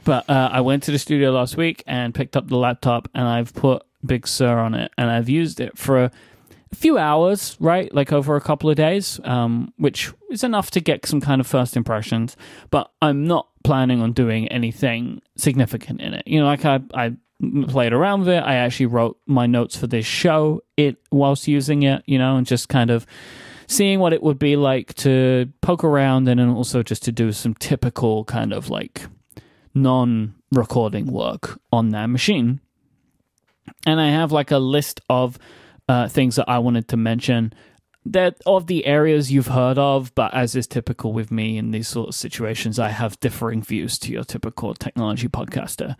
but 0.03 0.30
uh, 0.30 0.49
I 0.52 0.61
went 0.61 0.84
to 0.84 0.91
the 0.91 0.99
studio 0.99 1.32
last 1.32 1.57
week 1.57 1.84
and 1.88 2.14
picked 2.14 2.38
up 2.38 2.48
the 2.48 2.57
laptop, 2.57 3.10
and 3.14 3.28
I've 3.28 3.53
put 3.53 3.84
Big 4.06 4.28
Sur 4.28 4.57
on 4.57 4.74
it, 4.74 4.91
and 4.98 5.10
I've 5.10 5.30
used 5.30 5.60
it 5.60 5.78
for 5.78 6.06
a 6.06 6.11
few 6.74 6.98
hours, 6.98 7.58
right? 7.60 7.94
Like 7.94 8.12
over 8.12 8.36
a 8.36 8.41
couple 8.41 8.70
of 8.70 8.76
days, 8.76 9.20
um, 9.24 9.74
which 9.78 10.12
is 10.30 10.44
enough 10.44 10.72
to 10.72 10.80
get 10.80 11.06
some 11.06 11.22
kind 11.22 11.40
of 11.41 11.48
first 11.48 11.76
impressions. 11.76 12.36
But 12.70 12.91
I'm 13.02 13.26
not 13.26 13.48
planning 13.64 14.02
on 14.02 14.14
doing 14.14 14.48
anything 14.50 15.22
significant 15.36 16.02
in 16.02 16.14
it. 16.14 16.24
You 16.28 16.40
know, 16.40 16.45
like 16.45 16.66
I, 16.66 16.80
I 16.94 17.16
played 17.68 17.94
around 17.94 18.22
with 18.22 18.30
it. 18.30 18.44
I 18.44 18.56
actually 18.56 18.88
wrote 18.88 19.18
my 19.26 19.45
notes 19.45 19.76
for 19.76 19.88
this 19.88 20.06
show 20.06 20.62
it 20.78 20.98
whilst 21.12 21.48
using 21.48 21.84
it, 21.84 22.04
you 22.06 22.18
know, 22.18 22.38
and 22.38 22.45
just 22.45 22.70
kind 22.70 22.90
of 22.90 23.06
seeing 23.68 24.00
what 24.00 24.14
it 24.14 24.22
would 24.22 24.40
be 24.40 24.56
like 24.56 24.94
to 24.95 25.52
poke 25.62 25.84
around 25.84 26.28
and 26.28 26.40
also 26.41 26.84
just 26.84 27.04
to 27.04 27.12
do 27.12 27.32
some 27.32 27.54
typical 27.56 28.24
kind 28.26 28.54
of 28.54 28.70
like 28.70 29.08
non 29.74 30.36
recording 30.52 31.08
work 31.08 31.60
on 31.72 31.90
that 31.90 32.08
machine. 32.08 32.60
And 33.86 34.00
I 34.00 34.10
have 34.10 34.32
like 34.32 34.52
a 34.52 34.58
list 34.58 35.02
of 35.10 35.40
uh, 35.88 36.08
things 36.08 36.36
that 36.36 36.50
I 36.50 36.60
wanted 36.60 36.88
to 36.90 36.98
mention 36.98 37.54
that 38.06 38.38
of 38.46 38.68
the 38.68 38.86
areas 38.86 39.32
you've 39.32 39.48
heard 39.48 39.78
of, 39.78 40.14
but 40.14 40.34
as 40.34 40.56
is 40.56 40.68
typical 40.68 41.14
with 41.14 41.32
me 41.32 41.58
in 41.58 41.72
these 41.72 41.88
sort 41.88 42.10
of 42.10 42.16
situations, 42.16 42.78
I 42.78 42.90
have 42.90 43.20
differing 43.22 43.62
views 43.62 43.98
to 44.00 44.12
your 44.12 44.26
typical 44.26 44.74
technology 44.74 45.30
podcaster. 45.30 45.96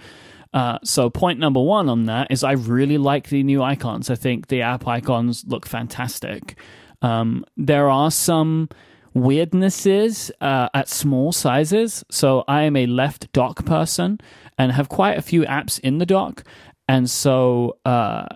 Uh, 0.54 0.78
so, 0.84 1.10
point 1.10 1.40
number 1.40 1.62
one 1.62 1.90
on 1.90 2.06
that 2.06 2.28
is 2.30 2.44
I 2.44 2.52
really 2.52 2.98
like 2.98 3.30
the 3.30 3.42
new 3.42 3.64
icons. 3.64 4.10
I 4.10 4.16
think 4.16 4.48
the 4.48 4.62
app 4.62 4.86
icons 4.88 5.46
look 5.48 5.66
fantastic. 5.66 6.58
Um, 7.02 7.46
there 7.58 7.90
are 7.90 8.12
some 8.12 8.70
weirdnesses 9.16 10.32
uh, 10.42 10.70
at 10.74 10.90
small 10.90 11.32
sizes. 11.32 12.04
So 12.10 12.44
I 12.48 12.64
am 12.64 12.76
a 12.76 12.86
left 12.86 13.32
dock 13.32 13.66
person 13.66 14.20
and 14.58 14.72
have 14.72 14.90
quite 14.90 15.18
a 15.18 15.22
few 15.22 15.44
apps 15.44 15.80
in 15.80 15.98
the 15.98 16.06
dock, 16.06 16.44
and 16.88 17.10
so 17.10 17.78
uh, 17.86 18.28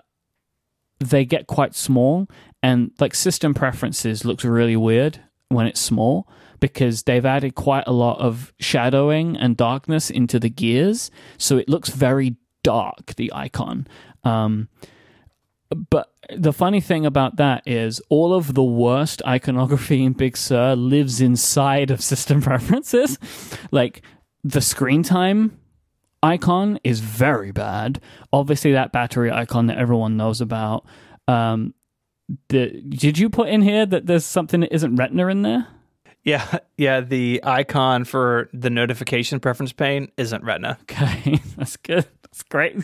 they 1.00 1.24
get 1.24 1.46
quite 1.46 1.74
small. 1.74 2.28
And 2.62 2.90
like 2.98 3.14
system 3.14 3.54
preferences 3.54 4.24
looks 4.24 4.44
really 4.44 4.76
weird 4.76 5.20
when 5.48 5.66
it's 5.66 5.80
small 5.80 6.28
because 6.60 7.04
they've 7.04 7.24
added 7.24 7.54
quite 7.54 7.84
a 7.86 7.92
lot 7.92 8.18
of 8.20 8.52
shadowing 8.58 9.36
and 9.36 9.56
darkness 9.56 10.10
into 10.10 10.40
the 10.40 10.50
gears, 10.50 11.10
so 11.36 11.56
it 11.56 11.68
looks 11.68 11.88
very 11.88 12.36
dark. 12.64 13.14
The 13.16 13.32
icon. 13.32 13.86
Um, 14.24 14.68
but 15.90 16.12
the 16.34 16.52
funny 16.52 16.80
thing 16.80 17.06
about 17.06 17.36
that 17.36 17.62
is 17.66 18.00
all 18.08 18.34
of 18.34 18.54
the 18.54 18.62
worst 18.64 19.22
iconography 19.26 20.04
in 20.04 20.14
Big 20.14 20.36
Sur 20.36 20.74
lives 20.74 21.20
inside 21.20 21.90
of 21.90 22.02
system 22.02 22.40
preferences. 22.42 23.18
like 23.70 24.02
the 24.44 24.60
screen 24.60 25.02
time 25.02 25.58
icon 26.22 26.78
is 26.84 27.00
very 27.00 27.52
bad. 27.52 28.00
Obviously, 28.32 28.72
that 28.72 28.92
battery 28.92 29.30
icon 29.30 29.66
that 29.66 29.78
everyone 29.78 30.16
knows 30.16 30.40
about. 30.40 30.84
Um, 31.26 31.74
the, 32.48 32.82
did 32.88 33.18
you 33.18 33.30
put 33.30 33.48
in 33.48 33.62
here 33.62 33.86
that 33.86 34.06
there's 34.06 34.24
something 34.24 34.60
that 34.60 34.74
isn't 34.74 34.96
Retina 34.96 35.28
in 35.28 35.42
there? 35.42 35.66
Yeah, 36.24 36.58
yeah. 36.76 37.00
The 37.00 37.40
icon 37.44 38.04
for 38.04 38.48
the 38.52 38.70
notification 38.70 39.40
preference 39.40 39.72
pane 39.72 40.10
isn't 40.16 40.44
Retina. 40.44 40.78
Okay, 40.82 41.40
that's 41.56 41.76
good. 41.76 42.06
That's 42.30 42.42
great. 42.44 42.76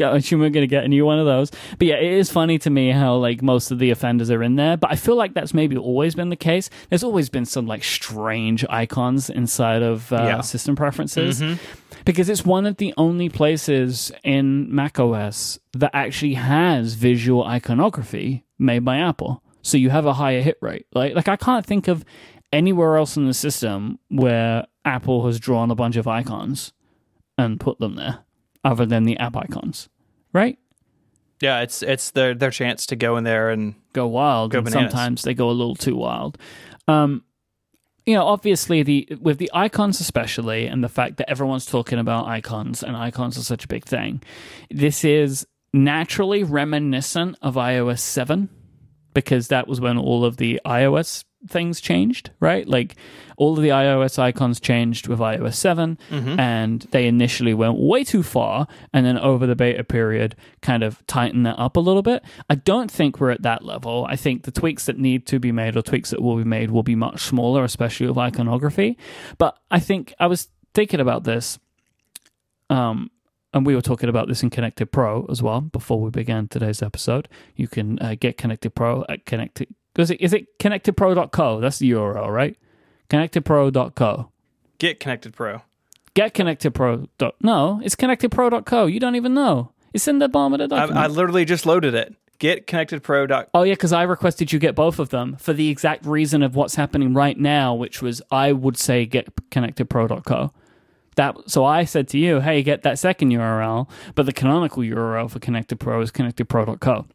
I 0.00 0.16
assume 0.16 0.40
we're 0.40 0.50
going 0.50 0.62
to 0.62 0.66
get 0.66 0.84
a 0.84 0.88
new 0.88 1.04
one 1.06 1.18
of 1.18 1.26
those. 1.26 1.50
But 1.78 1.88
yeah, 1.88 1.94
it 1.96 2.12
is 2.12 2.30
funny 2.30 2.58
to 2.58 2.70
me 2.70 2.90
how 2.90 3.16
like 3.16 3.42
most 3.42 3.70
of 3.70 3.78
the 3.78 3.90
offenders 3.90 4.30
are 4.30 4.42
in 4.42 4.56
there. 4.56 4.76
But 4.76 4.92
I 4.92 4.96
feel 4.96 5.16
like 5.16 5.34
that's 5.34 5.54
maybe 5.54 5.76
always 5.76 6.14
been 6.14 6.28
the 6.28 6.36
case. 6.36 6.68
There's 6.90 7.02
always 7.02 7.28
been 7.30 7.44
some 7.46 7.66
like 7.66 7.82
strange 7.82 8.64
icons 8.68 9.30
inside 9.30 9.82
of 9.82 10.12
uh, 10.12 10.16
Yeah. 10.16 10.40
system 10.42 10.76
preferences 10.76 11.42
because 12.04 12.28
it's 12.28 12.44
one 12.44 12.66
of 12.66 12.76
the 12.76 12.92
only 12.96 13.28
places 13.28 14.12
in 14.22 14.72
macOS 14.74 15.58
that 15.72 15.90
actually 15.94 16.34
has 16.34 16.94
visual 16.94 17.44
iconography 17.44 18.44
made 18.58 18.84
by 18.84 18.98
Apple. 18.98 19.42
So 19.62 19.76
you 19.78 19.90
have 19.90 20.06
a 20.06 20.12
higher 20.14 20.42
hit 20.42 20.58
rate. 20.60 20.86
Like 20.94 21.14
like 21.14 21.28
I 21.28 21.36
can't 21.36 21.64
think 21.64 21.88
of 21.88 22.04
anywhere 22.52 22.96
else 22.96 23.16
in 23.16 23.26
the 23.26 23.34
system 23.34 23.98
where 24.08 24.66
Apple 24.84 25.24
has 25.26 25.38
drawn 25.40 25.70
a 25.70 25.74
bunch 25.74 25.96
of 25.96 26.06
icons 26.06 26.72
and 27.38 27.58
put 27.60 27.78
them 27.78 27.94
there 27.96 28.18
other 28.64 28.86
than 28.86 29.04
the 29.04 29.18
app 29.18 29.36
icons. 29.36 29.88
Right? 30.32 30.58
Yeah, 31.40 31.60
it's 31.62 31.82
it's 31.82 32.10
their 32.10 32.34
their 32.34 32.50
chance 32.50 32.86
to 32.86 32.96
go 32.96 33.16
in 33.16 33.24
there 33.24 33.50
and 33.50 33.74
Go 33.92 34.06
wild 34.06 34.52
Go 34.52 34.58
and 34.58 34.66
bananas. 34.66 34.92
sometimes 34.92 35.22
they 35.22 35.34
go 35.34 35.48
a 35.50 35.52
little 35.52 35.74
too 35.74 35.96
wild. 35.96 36.38
Um 36.86 37.24
you 38.06 38.14
know, 38.14 38.26
obviously 38.26 38.82
the 38.82 39.08
with 39.20 39.38
the 39.38 39.50
icons 39.54 40.00
especially 40.00 40.66
and 40.66 40.82
the 40.84 40.88
fact 40.88 41.16
that 41.16 41.30
everyone's 41.30 41.66
talking 41.66 41.98
about 41.98 42.26
icons 42.26 42.82
and 42.82 42.96
icons 42.96 43.38
are 43.38 43.42
such 43.42 43.64
a 43.64 43.68
big 43.68 43.84
thing. 43.84 44.22
This 44.70 45.04
is 45.04 45.46
naturally 45.72 46.42
reminiscent 46.42 47.36
of 47.42 47.54
iOS 47.54 48.00
7 48.00 48.48
because 49.14 49.48
that 49.48 49.68
was 49.68 49.80
when 49.80 49.96
all 49.98 50.24
of 50.24 50.36
the 50.38 50.60
iOS 50.64 51.24
things 51.48 51.80
changed, 51.80 52.30
right? 52.40 52.66
Like 52.66 52.96
all 53.40 53.56
of 53.56 53.62
the 53.62 53.70
iOS 53.70 54.18
icons 54.18 54.60
changed 54.60 55.08
with 55.08 55.18
iOS 55.18 55.54
7 55.54 55.96
and 56.38 56.82
they 56.90 57.06
initially 57.06 57.54
went 57.54 57.78
way 57.78 58.04
too 58.04 58.22
far 58.22 58.68
and 58.92 59.06
then 59.06 59.18
over 59.18 59.46
the 59.46 59.56
beta 59.56 59.82
period 59.82 60.36
kind 60.60 60.82
of 60.82 61.04
tightened 61.06 61.46
that 61.46 61.58
up 61.58 61.74
a 61.78 61.80
little 61.80 62.02
bit. 62.02 62.22
I 62.50 62.56
don't 62.56 62.90
think 62.90 63.18
we're 63.18 63.30
at 63.30 63.40
that 63.40 63.64
level. 63.64 64.06
I 64.06 64.16
think 64.16 64.42
the 64.42 64.50
tweaks 64.50 64.84
that 64.84 64.98
need 64.98 65.26
to 65.28 65.38
be 65.38 65.52
made 65.52 65.74
or 65.74 65.80
tweaks 65.80 66.10
that 66.10 66.20
will 66.20 66.36
be 66.36 66.44
made 66.44 66.70
will 66.70 66.82
be 66.82 66.94
much 66.94 67.22
smaller, 67.22 67.64
especially 67.64 68.08
with 68.08 68.18
iconography. 68.18 68.98
But 69.38 69.56
I 69.70 69.80
think 69.80 70.12
I 70.20 70.26
was 70.26 70.48
thinking 70.74 71.00
about 71.00 71.24
this 71.24 71.58
um, 72.68 73.10
and 73.54 73.64
we 73.64 73.74
were 73.74 73.80
talking 73.80 74.10
about 74.10 74.28
this 74.28 74.42
in 74.42 74.50
Connected 74.50 74.92
Pro 74.92 75.24
as 75.30 75.42
well 75.42 75.62
before 75.62 75.98
we 75.98 76.10
began 76.10 76.46
today's 76.46 76.82
episode. 76.82 77.26
You 77.56 77.68
can 77.68 77.98
uh, 78.00 78.16
get 78.20 78.36
Connected 78.36 78.74
Pro 78.74 79.06
at 79.08 79.24
Connected. 79.24 79.74
Is 79.96 80.10
it, 80.10 80.20
is 80.20 80.34
it 80.34 80.58
connectedpro.co? 80.58 81.60
That's 81.60 81.78
the 81.78 81.90
URL, 81.92 82.28
right? 82.28 82.54
Connectedpro.co. 83.10 84.30
get 84.78 85.00
connected 85.00 85.34
pro. 85.34 85.62
Get 86.14 86.34
connectedpro. 86.34 87.08
dot- 87.18 87.34
No, 87.42 87.80
it's 87.84 87.94
connectedpro.co. 87.96 88.86
You 88.86 88.98
don't 89.00 89.14
even 89.16 89.34
know. 89.34 89.72
It's 89.92 90.08
in 90.08 90.18
the 90.20 90.28
bottom 90.28 90.54
of 90.54 90.58
the 90.68 90.74
I, 90.74 90.78
document. 90.80 91.04
I 91.04 91.06
literally 91.08 91.44
just 91.44 91.66
loaded 91.66 91.94
it. 91.94 92.14
Get 92.38 92.66
connectedpro. 92.66 93.28
dot- 93.28 93.50
Oh 93.52 93.62
yeah, 93.64 93.74
because 93.74 93.92
I 93.92 94.02
requested 94.04 94.52
you 94.52 94.58
get 94.58 94.74
both 94.74 94.98
of 94.98 95.10
them 95.10 95.36
for 95.36 95.52
the 95.52 95.68
exact 95.68 96.06
reason 96.06 96.42
of 96.42 96.56
what's 96.56 96.76
happening 96.76 97.12
right 97.14 97.38
now, 97.38 97.74
which 97.74 98.00
was 98.00 98.22
I 98.30 98.52
would 98.52 98.78
say 98.78 99.04
get 99.06 99.28
connectedpro.co. 99.50 100.52
That 101.16 101.36
so 101.50 101.64
I 101.64 101.84
said 101.84 102.08
to 102.08 102.18
you, 102.18 102.40
hey, 102.40 102.62
get 102.62 102.82
that 102.82 102.98
second 102.98 103.30
URL, 103.32 103.88
but 104.14 104.24
the 104.26 104.32
canonical 104.32 104.82
URL 104.82 105.28
for 105.30 105.38
Connected 105.40 105.78
Pro 105.80 106.00
is 106.00 106.10
connectedpro.co. 106.12 107.06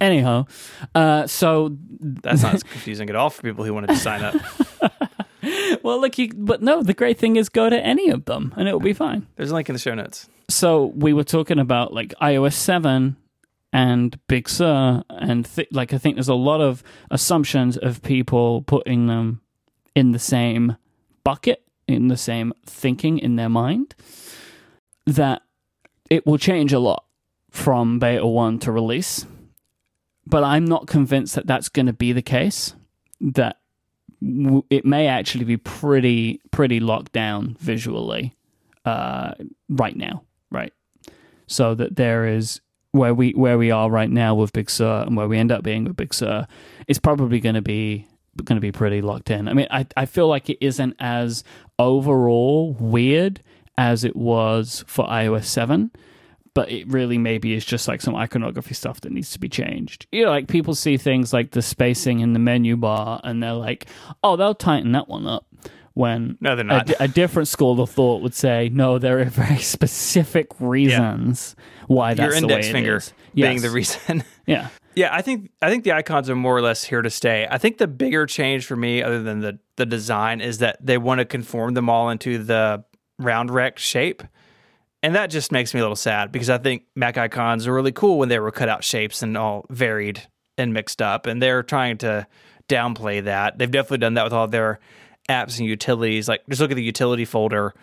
Anyhow, 0.00 0.46
uh, 0.94 1.26
so 1.26 1.76
That's 2.00 2.42
not 2.42 2.54
as 2.54 2.62
confusing 2.62 3.10
at 3.10 3.16
all 3.16 3.30
for 3.30 3.42
people 3.42 3.64
who 3.64 3.74
wanted 3.74 3.88
to 3.88 3.96
sign 3.96 4.22
up. 4.22 4.34
well, 5.82 6.00
look, 6.00 6.18
you, 6.18 6.30
but 6.34 6.62
no, 6.62 6.82
the 6.82 6.94
great 6.94 7.18
thing 7.18 7.36
is 7.36 7.48
go 7.48 7.68
to 7.68 7.78
any 7.78 8.10
of 8.10 8.24
them 8.26 8.54
and 8.56 8.68
it 8.68 8.72
will 8.72 8.80
be 8.80 8.92
fine. 8.92 9.26
There's 9.36 9.50
a 9.50 9.54
link 9.54 9.68
in 9.68 9.72
the 9.72 9.78
show 9.80 9.94
notes. 9.94 10.28
so 10.48 10.86
we 10.94 11.12
were 11.12 11.24
talking 11.24 11.58
about 11.58 11.92
like 11.92 12.14
iOS 12.22 12.54
7 12.54 13.16
and 13.72 14.18
Big 14.28 14.48
Sur, 14.48 15.02
and 15.10 15.44
th- 15.44 15.68
like 15.72 15.92
I 15.92 15.98
think 15.98 16.16
there's 16.16 16.28
a 16.28 16.34
lot 16.34 16.60
of 16.62 16.82
assumptions 17.10 17.76
of 17.76 18.02
people 18.02 18.62
putting 18.62 19.08
them 19.08 19.42
in 19.94 20.12
the 20.12 20.18
same 20.18 20.76
bucket, 21.22 21.62
in 21.86 22.08
the 22.08 22.16
same 22.16 22.52
thinking 22.64 23.18
in 23.18 23.36
their 23.36 23.50
mind, 23.50 23.94
that 25.06 25.42
it 26.08 26.24
will 26.26 26.38
change 26.38 26.72
a 26.72 26.78
lot 26.78 27.04
from 27.50 27.98
beta 27.98 28.26
1 28.26 28.58
to 28.60 28.72
release. 28.72 29.26
But 30.28 30.44
I'm 30.44 30.66
not 30.66 30.86
convinced 30.86 31.34
that 31.36 31.46
that's 31.46 31.68
going 31.70 31.86
to 31.86 31.92
be 31.92 32.12
the 32.12 32.22
case. 32.22 32.74
That 33.20 33.58
w- 34.20 34.64
it 34.68 34.84
may 34.84 35.06
actually 35.06 35.44
be 35.44 35.56
pretty 35.56 36.40
pretty 36.50 36.80
locked 36.80 37.12
down 37.12 37.56
visually 37.60 38.34
uh, 38.84 39.32
right 39.68 39.96
now, 39.96 40.22
right? 40.50 40.72
So 41.46 41.74
that 41.74 41.96
there 41.96 42.26
is 42.26 42.60
where 42.92 43.14
we 43.14 43.30
where 43.32 43.56
we 43.56 43.70
are 43.70 43.90
right 43.90 44.10
now 44.10 44.34
with 44.34 44.52
Big 44.52 44.68
Sur 44.68 45.04
and 45.06 45.16
where 45.16 45.28
we 45.28 45.38
end 45.38 45.50
up 45.50 45.62
being 45.62 45.84
with 45.84 45.96
Big 45.96 46.12
Sur, 46.12 46.46
it's 46.86 46.98
probably 46.98 47.40
going 47.40 47.54
to 47.54 47.62
be 47.62 48.06
going 48.44 48.56
to 48.56 48.60
be 48.60 48.72
pretty 48.72 49.00
locked 49.00 49.30
in. 49.30 49.48
I 49.48 49.54
mean, 49.54 49.66
I 49.70 49.86
I 49.96 50.04
feel 50.04 50.28
like 50.28 50.50
it 50.50 50.58
isn't 50.60 50.94
as 50.98 51.42
overall 51.78 52.74
weird 52.74 53.40
as 53.78 54.04
it 54.04 54.16
was 54.16 54.84
for 54.86 55.06
iOS 55.06 55.44
seven. 55.44 55.90
But 56.58 56.70
it 56.72 56.88
really 56.88 57.18
maybe 57.18 57.52
is 57.54 57.64
just 57.64 57.86
like 57.88 58.00
some 58.00 58.14
iconography 58.16 58.74
stuff 58.74 59.00
that 59.02 59.12
needs 59.12 59.30
to 59.32 59.38
be 59.38 59.48
changed. 59.48 60.06
You 60.10 60.24
know, 60.24 60.30
like 60.30 60.48
people 60.48 60.74
see 60.74 60.96
things 60.96 61.32
like 61.32 61.52
the 61.52 61.62
spacing 61.62 62.20
in 62.20 62.32
the 62.32 62.38
menu 62.40 62.76
bar 62.76 63.20
and 63.22 63.40
they're 63.42 63.52
like, 63.52 63.86
oh, 64.24 64.34
they'll 64.36 64.54
tighten 64.54 64.92
that 64.92 65.06
one 65.08 65.26
up. 65.26 65.44
When 65.94 66.36
No, 66.40 66.54
they're 66.54 66.64
a 66.64 66.68
not. 66.68 66.86
di- 66.86 66.94
a 67.00 67.08
different 67.08 67.48
school 67.48 67.80
of 67.80 67.90
thought 67.90 68.22
would 68.22 68.34
say, 68.34 68.68
no, 68.72 68.98
there 68.98 69.18
are 69.20 69.24
very 69.46 69.58
specific 69.58 70.48
reasons 70.60 71.56
why 71.88 72.14
that's 72.14 72.32
Your 72.34 72.40
the 72.40 72.46
way 72.46 72.52
index 72.54 72.68
finger 72.72 72.96
is. 72.96 73.12
being 73.34 73.60
the 73.62 73.70
reason. 73.70 74.24
Yeah. 74.46 74.68
Yeah, 74.94 75.10
I 75.14 75.20
think 75.22 75.50
I 75.62 75.68
think 75.70 75.84
the 75.84 75.92
icons 75.92 76.28
are 76.30 76.34
more 76.34 76.56
or 76.56 76.62
less 76.62 76.82
here 76.82 77.02
to 77.02 77.10
stay. 77.10 77.46
I 77.50 77.58
think 77.58 77.78
the 77.78 77.86
bigger 77.86 78.24
change 78.26 78.64
for 78.66 78.74
me, 78.76 79.02
other 79.02 79.22
than 79.22 79.40
the 79.40 79.58
the 79.76 79.84
design, 79.86 80.40
is 80.40 80.58
that 80.58 80.78
they 80.84 80.98
want 80.98 81.18
to 81.20 81.24
conform 81.24 81.74
them 81.74 81.88
all 81.90 82.08
into 82.10 82.38
the 82.42 82.82
round 83.18 83.50
rect 83.50 83.78
shape, 83.78 84.22
and 85.02 85.14
that 85.14 85.30
just 85.30 85.52
makes 85.52 85.74
me 85.74 85.80
a 85.80 85.82
little 85.82 85.96
sad 85.96 86.32
because 86.32 86.50
I 86.50 86.58
think 86.58 86.84
Mac 86.96 87.16
icons 87.16 87.66
are 87.66 87.74
really 87.74 87.92
cool 87.92 88.18
when 88.18 88.28
they 88.28 88.38
were 88.38 88.50
cut 88.50 88.68
out 88.68 88.84
shapes 88.84 89.22
and 89.22 89.36
all 89.36 89.64
varied 89.70 90.26
and 90.56 90.72
mixed 90.72 91.00
up, 91.00 91.26
and 91.26 91.40
they're 91.40 91.62
trying 91.62 91.98
to 91.98 92.26
downplay 92.68 93.22
that. 93.24 93.58
They've 93.58 93.70
definitely 93.70 93.98
done 93.98 94.14
that 94.14 94.24
with 94.24 94.32
all 94.32 94.48
their 94.48 94.80
apps 95.28 95.58
and 95.58 95.68
utilities. 95.68 96.28
Like 96.28 96.42
just 96.48 96.60
look 96.60 96.70
at 96.70 96.76
the 96.76 96.82
utility 96.82 97.24
folder 97.24 97.74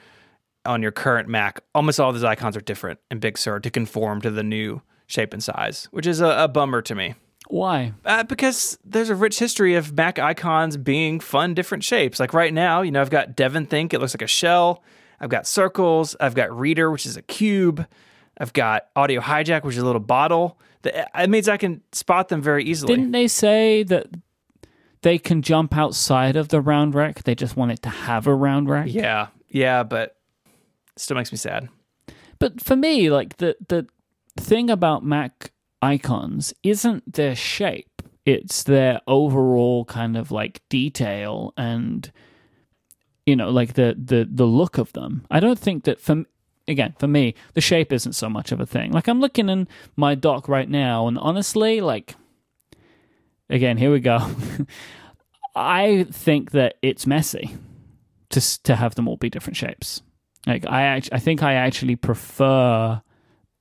on 0.66 0.82
your 0.82 0.92
current 0.92 1.30
Mac. 1.30 1.62
Almost 1.74 2.00
all 2.00 2.10
of 2.10 2.16
those 2.16 2.24
icons 2.24 2.58
are 2.58 2.62
different 2.62 3.00
in 3.10 3.20
Big 3.20 3.38
Sur 3.38 3.60
to 3.60 3.70
conform 3.70 4.22
to 4.22 4.32
the 4.32 4.44
new 4.44 4.82
shape 5.08 5.34
and 5.34 5.44
size, 5.44 5.88
which 5.92 6.08
is 6.08 6.22
a, 6.22 6.44
a 6.44 6.48
bummer 6.48 6.82
to 6.82 6.96
me. 6.96 7.16
Why? 7.48 7.94
Uh, 8.04 8.24
because 8.24 8.80
there's 8.84 9.12
a 9.12 9.16
rich 9.16 9.38
history 9.38 9.76
of 9.76 9.96
Mac 9.96 10.18
icons 10.18 10.78
being 10.78 11.20
fun, 11.20 11.54
different 11.54 11.84
shapes. 11.84 12.20
Like 12.20 12.34
right 12.34 12.54
now, 12.54 12.82
you 12.82 12.92
know, 12.92 13.02
I've 13.02 13.12
got 13.12 13.36
DEVONthink, 13.38 13.94
it 13.94 14.00
looks 14.00 14.16
like 14.16 14.24
a 14.24 14.28
shell. 14.28 14.84
I've 15.20 15.30
got 15.30 15.48
circles. 15.48 16.16
I've 16.20 16.36
got 16.36 16.58
Reader, 16.58 16.92
which 16.92 17.06
is 17.06 17.18
a 17.18 17.22
cube. 17.22 17.86
I've 18.38 18.54
got 18.54 18.88
Audio 18.96 19.22
Hijack, 19.22 19.64
which 19.64 19.76
is 19.76 19.82
a 19.82 19.86
little 19.86 20.02
bottle. 20.02 20.60
That 20.82 21.10
It 21.16 21.30
means 21.30 21.48
I 21.48 21.58
can 21.58 21.82
spot 21.92 22.30
them 22.30 22.42
very 22.42 22.64
easily. 22.64 22.96
Didn't 22.96 23.12
they 23.12 23.28
say 23.28 23.84
that 23.84 24.08
they 25.02 25.18
can 25.18 25.42
jump 25.42 25.76
outside 25.78 26.36
of 26.36 26.50
the 26.50 26.60
round 26.62 26.96
rect? 26.96 27.26
They 27.26 27.36
just 27.36 27.56
want 27.56 27.72
it 27.72 27.82
to 27.84 27.90
have 27.90 28.28
a 28.28 28.34
round 28.36 28.70
rect. 28.70 28.90
yeah, 28.90 29.28
yeah, 29.50 29.84
but 29.84 30.18
it 30.96 31.00
still 31.00 31.16
makes 31.16 31.32
me 31.32 31.38
sad. 31.38 31.70
But 32.40 32.62
for 32.62 32.76
me, 32.76 33.10
like 33.10 33.38
the 33.38 33.56
the 33.68 33.88
thing 34.38 34.70
about 34.70 35.06
Mac 35.06 35.52
icons 35.82 36.54
isn't 36.64 37.14
their 37.14 37.36
shape; 37.36 38.02
it's 38.26 38.64
their 38.64 39.00
overall 39.08 39.86
kind 39.86 40.18
of 40.18 40.32
like 40.32 40.62
detail 40.70 41.54
and 41.56 42.12
you 43.26 43.36
know 43.36 43.50
like 43.50 43.74
the 43.74 43.96
the 43.98 44.28
the 44.30 44.46
look 44.46 44.78
of 44.78 44.94
them. 44.94 45.26
I 45.30 45.40
don't 45.40 45.60
think 45.60 45.84
that 45.86 46.00
for 46.00 46.26
again 46.68 46.96
for 47.00 47.08
me 47.08 47.36
the 47.54 47.62
shape 47.62 47.92
isn't 47.92 48.14
so 48.14 48.30
much 48.30 48.52
of 48.52 48.60
a 48.60 48.66
thing. 48.66 48.92
Like 48.92 49.08
I'm 49.08 49.20
looking 49.20 49.50
in 49.50 49.68
my 49.96 50.16
dock 50.16 50.48
right 50.48 50.70
now, 50.70 51.08
and 51.08 51.18
honestly, 51.18 51.82
like 51.82 52.16
again 53.50 53.78
here 53.78 53.92
we 53.92 54.00
go. 54.00 54.20
I 55.56 56.06
think 56.12 56.52
that 56.52 56.76
it's 56.82 57.08
messy 57.08 57.56
to 58.30 58.64
to 58.64 58.76
have 58.76 58.96
them 58.96 59.08
all 59.08 59.18
be 59.18 59.30
different 59.30 59.58
shapes. 59.58 60.02
Like 60.46 60.66
I 60.68 60.84
act- 60.84 61.10
I 61.12 61.20
think 61.20 61.42
I 61.42 61.54
actually 61.54 61.96
prefer 61.96 63.02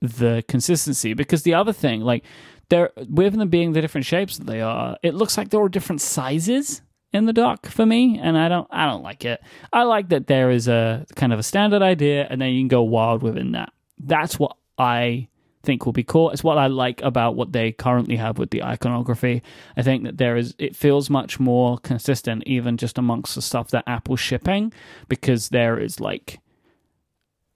the 0.01 0.43
consistency 0.47 1.13
because 1.13 1.43
the 1.43 1.53
other 1.53 1.73
thing 1.73 2.01
like 2.01 2.23
they're 2.69 2.91
with 3.09 3.33
them 3.33 3.49
being 3.49 3.73
the 3.73 3.81
different 3.81 4.05
shapes 4.05 4.37
that 4.37 4.45
they 4.45 4.61
are, 4.61 4.97
it 5.03 5.13
looks 5.15 5.37
like 5.37 5.49
they're 5.49 5.61
all 5.61 5.67
different 5.67 6.01
sizes 6.01 6.81
in 7.15 7.25
the 7.25 7.33
dock 7.33 7.67
for 7.67 7.85
me, 7.85 8.19
and 8.21 8.37
I 8.37 8.49
don't 8.49 8.67
I 8.69 8.85
don't 8.85 9.01
like 9.01 9.25
it. 9.25 9.41
I 9.71 9.83
like 9.83 10.09
that 10.09 10.27
there 10.27 10.51
is 10.51 10.67
a 10.67 11.05
kind 11.15 11.33
of 11.33 11.39
a 11.39 11.43
standard 11.43 11.81
idea, 11.81 12.27
and 12.29 12.41
then 12.41 12.49
you 12.49 12.61
can 12.61 12.67
go 12.67 12.83
wild 12.83 13.23
within 13.23 13.53
that. 13.53 13.71
That's 13.97 14.37
what 14.37 14.57
I 14.77 15.29
think 15.63 15.85
will 15.85 15.93
be 15.93 16.03
cool. 16.03 16.29
It's 16.29 16.43
what 16.43 16.57
I 16.57 16.67
like 16.67 17.01
about 17.01 17.35
what 17.35 17.51
they 17.53 17.71
currently 17.71 18.17
have 18.17 18.37
with 18.37 18.51
the 18.51 18.63
iconography. 18.63 19.41
I 19.75 19.81
think 19.81 20.03
that 20.03 20.17
there 20.17 20.35
is 20.35 20.55
it 20.59 20.75
feels 20.75 21.09
much 21.09 21.39
more 21.39 21.77
consistent, 21.79 22.43
even 22.45 22.77
just 22.77 22.97
amongst 22.97 23.35
the 23.35 23.41
stuff 23.41 23.69
that 23.69 23.85
Apple's 23.87 24.19
shipping, 24.19 24.73
because 25.07 25.49
there 25.49 25.79
is 25.79 25.99
like 25.99 26.39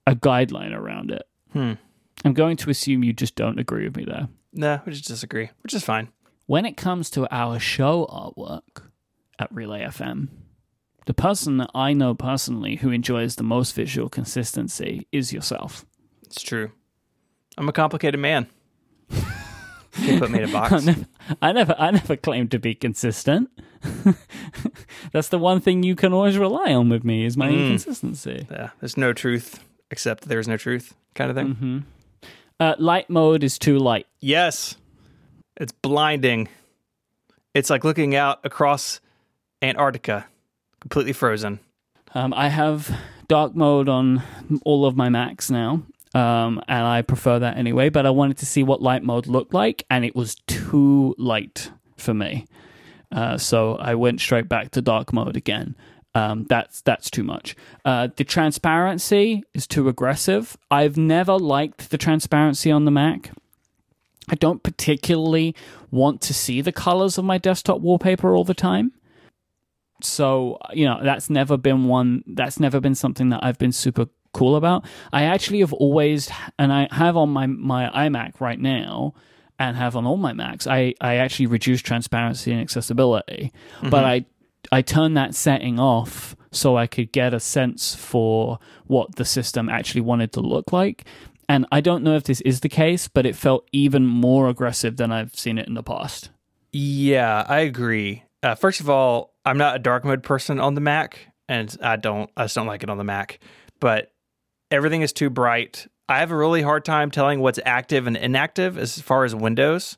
a 0.06 0.14
guideline 0.14 0.74
around 0.74 1.10
it. 1.10 1.22
Hmm. 1.52 1.74
I'm 2.24 2.34
going 2.34 2.56
to 2.58 2.70
assume 2.70 3.04
you 3.04 3.12
just 3.12 3.34
don't 3.34 3.58
agree 3.58 3.84
with 3.84 3.96
me 3.96 4.04
there. 4.04 4.28
No, 4.52 4.80
we 4.84 4.92
just 4.92 5.06
disagree, 5.06 5.50
which 5.62 5.74
is 5.74 5.84
fine. 5.84 6.08
When 6.46 6.66
it 6.66 6.76
comes 6.76 7.10
to 7.10 7.32
our 7.32 7.58
show 7.58 8.06
artwork 8.06 8.89
at 9.40 9.52
Relay 9.54 9.82
FM, 9.82 10.28
the 11.06 11.14
person 11.14 11.56
that 11.56 11.70
I 11.74 11.92
know 11.92 12.14
personally 12.14 12.76
who 12.76 12.90
enjoys 12.90 13.36
the 13.36 13.42
most 13.42 13.74
visual 13.74 14.08
consistency 14.08 15.06
is 15.10 15.32
yourself. 15.32 15.84
It's 16.26 16.42
true. 16.42 16.72
I'm 17.58 17.68
a 17.68 17.72
complicated 17.72 18.20
man. 18.20 18.46
Can't 19.92 20.20
put 20.20 20.30
me 20.30 20.42
in 20.42 20.48
a 20.48 20.52
box. 20.52 20.86
I 21.42 21.52
never, 21.52 21.74
I 21.76 21.90
never 21.90 22.16
claimed 22.16 22.52
to 22.52 22.58
be 22.60 22.74
consistent. 22.74 23.50
That's 25.12 25.28
the 25.28 25.38
one 25.38 25.60
thing 25.60 25.82
you 25.82 25.96
can 25.96 26.12
always 26.12 26.38
rely 26.38 26.72
on 26.72 26.88
with 26.88 27.02
me 27.02 27.24
is 27.24 27.36
my 27.36 27.48
inconsistency. 27.48 28.46
Yeah, 28.50 28.70
there's 28.78 28.96
no 28.96 29.12
truth 29.12 29.64
except 29.90 30.28
there's 30.28 30.46
no 30.46 30.56
truth, 30.56 30.94
kind 31.14 31.30
of 31.30 31.36
thing. 31.36 31.84
Uh, 32.60 32.74
light 32.78 33.10
mode 33.10 33.42
is 33.42 33.58
too 33.58 33.78
light. 33.78 34.06
Yes, 34.20 34.76
it's 35.56 35.72
blinding. 35.72 36.48
It's 37.54 37.68
like 37.70 37.82
looking 37.82 38.14
out 38.14 38.38
across 38.44 39.00
Antarctica, 39.62 40.26
completely 40.80 41.12
frozen. 41.12 41.60
Um, 42.14 42.32
I 42.34 42.48
have 42.48 42.90
dark 43.28 43.54
mode 43.54 43.88
on 43.88 44.22
all 44.64 44.86
of 44.86 44.96
my 44.96 45.08
Macs 45.08 45.50
now, 45.50 45.82
um, 46.14 46.60
and 46.66 46.86
I 46.86 47.02
prefer 47.02 47.38
that 47.38 47.56
anyway. 47.56 47.88
But 47.88 48.06
I 48.06 48.10
wanted 48.10 48.38
to 48.38 48.46
see 48.46 48.62
what 48.62 48.82
light 48.82 49.02
mode 49.02 49.26
looked 49.26 49.54
like, 49.54 49.84
and 49.90 50.04
it 50.04 50.16
was 50.16 50.36
too 50.46 51.14
light 51.18 51.70
for 51.96 52.14
me. 52.14 52.46
Uh, 53.12 53.36
so 53.38 53.76
I 53.76 53.94
went 53.94 54.20
straight 54.20 54.48
back 54.48 54.70
to 54.72 54.82
dark 54.82 55.12
mode 55.12 55.36
again. 55.36 55.76
Um, 56.14 56.44
that's 56.48 56.80
that's 56.80 57.10
too 57.10 57.22
much. 57.22 57.54
Uh, 57.84 58.08
the 58.16 58.24
transparency 58.24 59.44
is 59.54 59.66
too 59.66 59.88
aggressive. 59.88 60.56
I've 60.70 60.96
never 60.96 61.34
liked 61.34 61.90
the 61.90 61.98
transparency 61.98 62.70
on 62.70 62.84
the 62.84 62.90
Mac. 62.90 63.30
I 64.28 64.34
don't 64.34 64.62
particularly 64.62 65.54
want 65.90 66.20
to 66.22 66.34
see 66.34 66.60
the 66.60 66.72
colors 66.72 67.18
of 67.18 67.24
my 67.24 67.38
desktop 67.38 67.80
wallpaper 67.80 68.34
all 68.34 68.44
the 68.44 68.54
time 68.54 68.92
so 70.04 70.58
you 70.72 70.84
know 70.84 71.00
that's 71.02 71.30
never 71.30 71.56
been 71.56 71.84
one 71.84 72.22
that's 72.26 72.58
never 72.60 72.80
been 72.80 72.94
something 72.94 73.28
that 73.30 73.42
i've 73.42 73.58
been 73.58 73.72
super 73.72 74.06
cool 74.32 74.56
about. 74.56 74.84
I 75.12 75.24
actually 75.24 75.60
have 75.60 75.72
always 75.72 76.30
and 76.58 76.72
i 76.72 76.88
have 76.90 77.16
on 77.16 77.30
my 77.30 77.46
my 77.46 77.90
imac 77.90 78.40
right 78.40 78.58
now 78.58 79.14
and 79.58 79.76
have 79.76 79.96
on 79.96 80.06
all 80.06 80.16
my 80.16 80.32
macs 80.32 80.66
i 80.66 80.94
i 81.00 81.16
actually 81.16 81.46
reduce 81.46 81.80
transparency 81.82 82.52
and 82.52 82.60
accessibility. 82.60 83.52
But 83.82 84.04
i 84.04 84.24
i 84.72 84.82
turn 84.82 85.14
that 85.14 85.34
setting 85.34 85.78
off 85.80 86.36
so 86.52 86.76
i 86.76 86.86
could 86.86 87.12
get 87.12 87.34
a 87.34 87.40
sense 87.40 87.94
for 87.94 88.58
what 88.86 89.16
the 89.16 89.24
system 89.24 89.68
actually 89.68 90.02
wanted 90.02 90.32
to 90.32 90.40
look 90.40 90.72
like. 90.72 91.04
And 91.48 91.66
i 91.72 91.80
don't 91.80 92.04
know 92.04 92.14
if 92.14 92.24
this 92.24 92.40
is 92.42 92.60
the 92.60 92.68
case 92.68 93.08
but 93.08 93.26
it 93.26 93.34
felt 93.34 93.68
even 93.72 94.06
more 94.06 94.48
aggressive 94.48 94.96
than 94.96 95.10
i've 95.10 95.34
seen 95.34 95.58
it 95.58 95.66
in 95.66 95.74
the 95.74 95.82
past. 95.82 96.30
Yeah, 96.72 97.44
I 97.48 97.60
agree. 97.60 98.22
Uh, 98.44 98.54
first 98.54 98.78
of 98.80 98.88
all, 98.88 99.29
I'm 99.44 99.58
not 99.58 99.76
a 99.76 99.78
dark 99.78 100.04
mode 100.04 100.22
person 100.22 100.60
on 100.60 100.74
the 100.74 100.80
Mac, 100.80 101.26
and 101.48 101.74
I 101.82 101.96
don't, 101.96 102.30
I 102.36 102.44
just 102.44 102.54
don't 102.54 102.66
like 102.66 102.82
it 102.82 102.90
on 102.90 102.98
the 102.98 103.04
Mac. 103.04 103.38
But 103.80 104.12
everything 104.70 105.02
is 105.02 105.12
too 105.12 105.30
bright. 105.30 105.86
I 106.08 106.18
have 106.18 106.30
a 106.30 106.36
really 106.36 106.62
hard 106.62 106.84
time 106.84 107.10
telling 107.10 107.40
what's 107.40 107.58
active 107.64 108.06
and 108.06 108.16
inactive 108.16 108.76
as 108.76 109.00
far 109.00 109.24
as 109.24 109.34
Windows. 109.34 109.96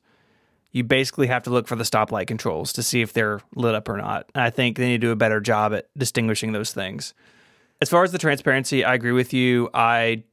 You 0.71 0.85
basically 0.85 1.27
have 1.27 1.43
to 1.45 1.51
look 1.51 1.67
for 1.67 1.77
the 1.77 1.85
stoplight 1.85 2.27
controls 2.27 2.73
to 2.75 2.83
see 2.83 3.03
if 3.03 3.13
they're 3.13 3.41
lit 3.55 3.75
up 3.75 3.89
or 3.89 3.97
not. 3.97 4.31
And 4.35 4.43
I 4.43 4.51
think 4.51 4.77
they 4.77 4.87
need 4.87 5.01
to 5.01 5.07
do 5.07 5.11
a 5.11 5.17
better 5.17 5.41
job 5.41 5.75
at 5.75 5.89
distinguishing 5.97 6.53
those 6.53 6.73
things. 6.73 7.13
As 7.81 7.91
far 7.91 8.05
as 8.05 8.13
the 8.13 8.19
transparency, 8.19 8.85
I 8.85 8.95
agree 8.95 9.13
with 9.13 9.33
you. 9.33 9.69
I 9.75 10.25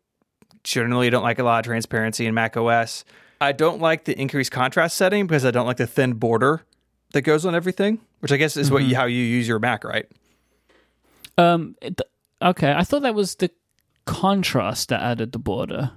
generally 0.64 1.10
don't 1.10 1.24
like 1.24 1.40
a 1.40 1.44
lot 1.44 1.60
of 1.60 1.66
transparency 1.66 2.26
in 2.26 2.34
Mac 2.34 2.56
OS. 2.56 3.04
I 3.42 3.54
don't 3.54 3.82
like 3.82 4.06
the 4.06 4.20
increased 4.20 4.52
contrast 4.52 4.96
setting 4.98 5.28
because 5.28 5.46
I 5.46 5.52
don't 5.52 5.66
like 5.66 5.78
the 5.78 5.88
thin 5.88 6.14
border 6.14 6.64
that 7.14 7.22
goes 7.22 7.46
on 7.46 7.56
everything, 7.56 8.00
which 8.20 8.32
I 8.32 8.38
guess 8.38 8.56
is 8.58 8.70
what 8.72 8.84
you, 8.84 8.96
how 8.96 9.06
you 9.06 9.24
use 9.24 9.48
your 9.48 9.60
Mac, 9.60 9.84
right? 9.84 10.06
Um. 11.38 11.76
it- 11.82 12.02
okay, 12.42 12.72
I 12.74 12.84
thought 12.84 13.02
that 13.04 13.16
was 13.16 13.36
the 13.36 13.50
contrast 14.06 14.90
that 14.90 15.02
added 15.02 15.32
the 15.32 15.40
border. 15.40 15.92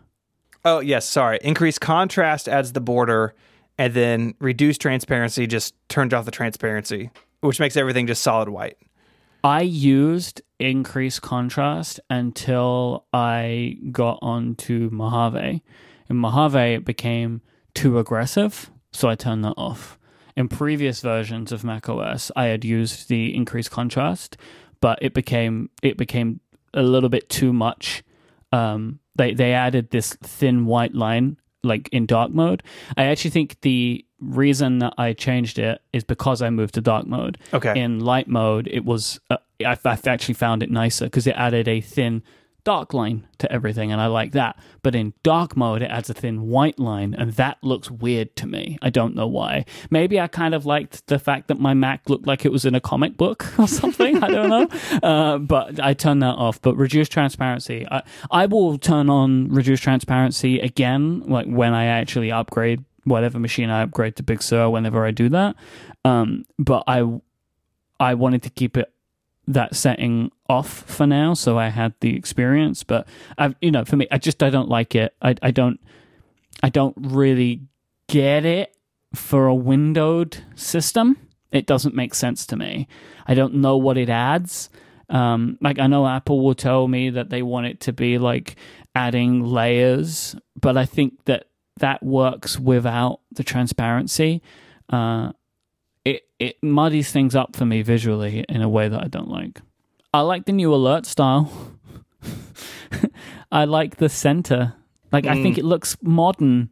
Oh, 0.64 0.80
yes, 0.80 1.04
sorry. 1.08 1.38
Increased 1.42 1.80
contrast 1.80 2.48
adds 2.48 2.72
the 2.72 2.80
border, 2.80 3.34
and 3.78 3.94
then 3.94 4.34
reduced 4.38 4.80
transparency 4.80 5.46
just 5.46 5.74
turns 5.88 6.14
off 6.14 6.24
the 6.24 6.30
transparency, 6.30 7.10
which 7.40 7.58
makes 7.58 7.76
everything 7.76 8.06
just 8.06 8.22
solid 8.22 8.48
white. 8.48 8.76
I 9.42 9.62
used 9.62 10.40
increased 10.60 11.22
contrast 11.22 11.98
until 12.08 13.06
I 13.12 13.78
got 13.90 14.20
onto 14.22 14.88
Mojave. 14.92 15.62
In 16.08 16.16
Mojave, 16.16 16.74
it 16.74 16.84
became 16.84 17.40
too 17.74 17.98
aggressive, 17.98 18.70
so 18.92 19.08
I 19.08 19.16
turned 19.16 19.44
that 19.44 19.54
off. 19.56 19.98
In 20.36 20.48
previous 20.48 21.00
versions 21.00 21.52
of 21.52 21.64
macOS, 21.64 22.30
I 22.34 22.46
had 22.46 22.64
used 22.64 23.08
the 23.08 23.34
increased 23.34 23.70
contrast, 23.70 24.36
but 24.80 24.98
it 25.02 25.14
became 25.14 25.70
it 25.82 25.96
became 25.96 26.40
a 26.74 26.82
little 26.82 27.08
bit 27.08 27.28
too 27.28 27.52
much. 27.52 28.02
Um, 28.50 29.00
they 29.14 29.34
they 29.34 29.52
added 29.52 29.90
this 29.90 30.14
thin 30.22 30.66
white 30.66 30.94
line 30.94 31.36
like 31.62 31.88
in 31.92 32.06
dark 32.06 32.32
mode. 32.32 32.62
I 32.96 33.04
actually 33.04 33.30
think 33.30 33.60
the 33.60 34.04
reason 34.20 34.78
that 34.78 34.94
I 34.98 35.12
changed 35.12 35.58
it 35.58 35.80
is 35.92 36.04
because 36.04 36.42
I 36.42 36.50
moved 36.50 36.74
to 36.74 36.80
dark 36.80 37.06
mode. 37.06 37.38
Okay. 37.52 37.78
In 37.78 38.00
light 38.00 38.28
mode, 38.28 38.68
it 38.68 38.84
was 38.84 39.20
uh, 39.30 39.36
I've, 39.64 39.84
I've 39.84 40.06
actually 40.06 40.34
found 40.34 40.62
it 40.62 40.70
nicer 40.70 41.06
because 41.06 41.26
it 41.26 41.34
added 41.36 41.68
a 41.68 41.80
thin 41.80 42.22
dark 42.64 42.94
line 42.94 43.26
to 43.38 43.50
everything, 43.50 43.92
and 43.92 44.00
I 44.00 44.06
like 44.06 44.32
that. 44.32 44.56
But 44.82 44.94
in 44.94 45.14
dark 45.22 45.56
mode, 45.56 45.82
it 45.82 45.90
adds 45.90 46.10
a 46.10 46.14
thin 46.14 46.48
white 46.48 46.78
line, 46.78 47.14
and 47.14 47.32
that 47.32 47.58
looks 47.62 47.90
weird 47.90 48.36
to 48.36 48.46
me. 48.46 48.78
I 48.82 48.90
don't 48.90 49.14
know 49.14 49.26
why. 49.26 49.64
Maybe 49.90 50.20
I 50.20 50.28
kind 50.28 50.54
of 50.54 50.66
liked 50.66 51.06
the 51.06 51.18
fact 51.18 51.48
that 51.48 51.58
my 51.58 51.74
Mac 51.74 52.08
looked 52.08 52.26
like 52.26 52.44
it 52.44 52.52
was 52.52 52.64
in 52.64 52.74
a 52.74 52.80
comic 52.80 53.16
book 53.16 53.46
or 53.58 53.68
something. 53.68 54.22
I 54.22 54.28
don't 54.28 54.48
know. 54.48 54.68
Uh, 55.02 55.38
but 55.38 55.80
I 55.80 55.94
turned 55.94 56.22
that 56.22 56.36
off. 56.36 56.60
But 56.60 56.76
reduced 56.76 57.10
transparency, 57.10 57.86
I, 57.90 58.02
I 58.30 58.46
will 58.46 58.78
turn 58.78 59.10
on 59.10 59.48
reduced 59.48 59.82
transparency 59.82 60.60
again, 60.60 61.20
like 61.20 61.46
when 61.46 61.72
I 61.72 61.86
actually 61.86 62.30
upgrade 62.30 62.84
whatever 63.04 63.38
machine 63.38 63.70
I 63.70 63.82
upgrade 63.82 64.16
to 64.16 64.22
Big 64.22 64.42
Sur. 64.42 64.68
Whenever 64.68 65.04
I 65.04 65.10
do 65.10 65.28
that, 65.30 65.56
um, 66.04 66.44
but 66.58 66.84
I 66.86 67.20
I 67.98 68.14
wanted 68.14 68.42
to 68.42 68.50
keep 68.50 68.76
it 68.76 68.92
that 69.46 69.74
setting 69.74 70.30
off 70.48 70.68
for 70.68 71.06
now 71.06 71.34
so 71.34 71.58
I 71.58 71.68
had 71.68 71.94
the 72.00 72.14
experience 72.16 72.84
but 72.84 73.06
I 73.36 73.54
you 73.60 73.70
know 73.70 73.84
for 73.84 73.96
me 73.96 74.06
I 74.10 74.18
just 74.18 74.42
I 74.42 74.50
don't 74.50 74.68
like 74.68 74.94
it. 74.94 75.14
I 75.20 75.34
I 75.42 75.50
don't 75.50 75.80
I 76.62 76.68
don't 76.68 76.94
really 76.96 77.62
get 78.08 78.44
it 78.44 78.76
for 79.14 79.46
a 79.46 79.54
windowed 79.54 80.38
system. 80.54 81.16
It 81.50 81.66
doesn't 81.66 81.94
make 81.94 82.14
sense 82.14 82.46
to 82.46 82.56
me. 82.56 82.86
I 83.26 83.34
don't 83.34 83.54
know 83.54 83.76
what 83.76 83.98
it 83.98 84.08
adds. 84.08 84.70
Um 85.08 85.58
like 85.60 85.78
I 85.80 85.88
know 85.88 86.06
Apple 86.06 86.40
will 86.44 86.54
tell 86.54 86.86
me 86.86 87.10
that 87.10 87.30
they 87.30 87.42
want 87.42 87.66
it 87.66 87.80
to 87.80 87.92
be 87.92 88.18
like 88.18 88.56
adding 88.94 89.42
layers 89.42 90.36
but 90.60 90.76
I 90.76 90.84
think 90.84 91.24
that 91.24 91.46
that 91.78 92.02
works 92.02 92.58
without 92.58 93.20
the 93.32 93.42
transparency. 93.42 94.40
Uh 94.88 95.32
it 96.04 96.22
it 96.38 96.62
muddies 96.62 97.10
things 97.12 97.34
up 97.34 97.54
for 97.56 97.64
me 97.64 97.82
visually 97.82 98.44
in 98.48 98.62
a 98.62 98.68
way 98.68 98.88
that 98.88 99.02
I 99.04 99.08
don't 99.08 99.28
like. 99.28 99.60
I 100.14 100.20
like 100.20 100.44
the 100.46 100.52
new 100.52 100.74
alert 100.74 101.06
style. 101.06 101.50
I 103.52 103.64
like 103.64 103.96
the 103.96 104.08
center. 104.08 104.74
Like 105.10 105.26
I 105.26 105.42
think 105.42 105.58
it 105.58 105.64
looks 105.64 105.96
modern. 106.02 106.70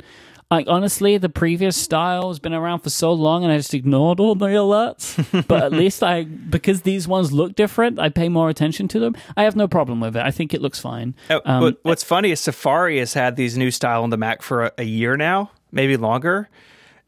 Like 0.50 0.66
honestly, 0.68 1.16
the 1.18 1.28
previous 1.28 1.76
style 1.76 2.28
has 2.28 2.38
been 2.40 2.54
around 2.54 2.80
for 2.80 2.90
so 2.90 3.12
long, 3.12 3.44
and 3.44 3.52
I 3.52 3.56
just 3.58 3.72
ignored 3.74 4.18
all 4.18 4.34
the 4.34 4.46
alerts. 4.46 5.46
but 5.48 5.62
at 5.62 5.72
least 5.72 6.02
I, 6.02 6.24
because 6.24 6.82
these 6.82 7.06
ones 7.06 7.32
look 7.32 7.54
different, 7.54 7.98
I 8.00 8.08
pay 8.08 8.28
more 8.28 8.48
attention 8.48 8.88
to 8.88 8.98
them. 8.98 9.14
I 9.36 9.44
have 9.44 9.54
no 9.54 9.68
problem 9.68 10.00
with 10.00 10.16
it. 10.16 10.22
I 10.22 10.30
think 10.32 10.52
it 10.52 10.60
looks 10.60 10.80
fine. 10.80 11.14
Oh, 11.28 11.40
Um, 11.44 11.60
what- 11.62 11.78
what's 11.82 12.02
funny 12.02 12.30
is 12.32 12.40
Safari 12.40 12.98
has 12.98 13.14
had 13.14 13.36
these 13.36 13.56
new 13.56 13.70
style 13.70 14.02
on 14.02 14.10
the 14.10 14.16
Mac 14.16 14.42
for 14.42 14.64
a, 14.64 14.72
a 14.78 14.82
year 14.84 15.16
now, 15.16 15.50
maybe 15.70 15.96
longer. 15.96 16.48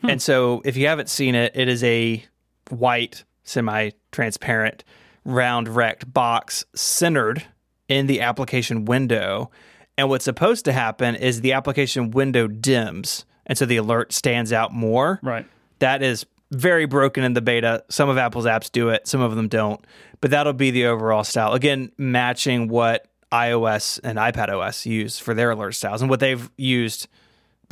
Hmm. 0.02 0.10
And 0.10 0.22
so 0.22 0.62
if 0.64 0.76
you 0.76 0.86
haven't 0.86 1.08
seen 1.08 1.34
it, 1.34 1.52
it 1.54 1.68
is 1.68 1.82
a 1.82 2.24
white, 2.68 3.24
semi 3.44 3.90
transparent, 4.10 4.84
round 5.24 5.68
rect 5.68 6.12
box 6.12 6.64
centered 6.74 7.44
in 7.88 8.06
the 8.06 8.20
application 8.20 8.84
window. 8.84 9.50
And 9.96 10.08
what's 10.08 10.24
supposed 10.24 10.64
to 10.66 10.72
happen 10.72 11.14
is 11.14 11.40
the 11.40 11.52
application 11.52 12.10
window 12.10 12.46
dims. 12.46 13.24
And 13.46 13.58
so 13.58 13.66
the 13.66 13.76
alert 13.76 14.12
stands 14.12 14.52
out 14.52 14.72
more. 14.72 15.20
Right. 15.22 15.46
That 15.80 16.02
is 16.02 16.26
very 16.50 16.86
broken 16.86 17.24
in 17.24 17.32
the 17.32 17.42
beta. 17.42 17.84
Some 17.88 18.08
of 18.08 18.18
Apple's 18.18 18.46
apps 18.46 18.70
do 18.70 18.90
it, 18.90 19.08
some 19.08 19.20
of 19.20 19.34
them 19.36 19.48
don't. 19.48 19.84
But 20.20 20.30
that'll 20.30 20.52
be 20.52 20.70
the 20.70 20.86
overall 20.86 21.24
style. 21.24 21.52
Again, 21.52 21.92
matching 21.98 22.68
what 22.68 23.08
iOS 23.32 23.98
and 24.04 24.18
iPad 24.18 24.50
OS 24.50 24.86
use 24.86 25.18
for 25.18 25.34
their 25.34 25.50
alert 25.50 25.72
styles 25.72 26.02
and 26.02 26.10
what 26.10 26.20
they've 26.20 26.50
used 26.56 27.08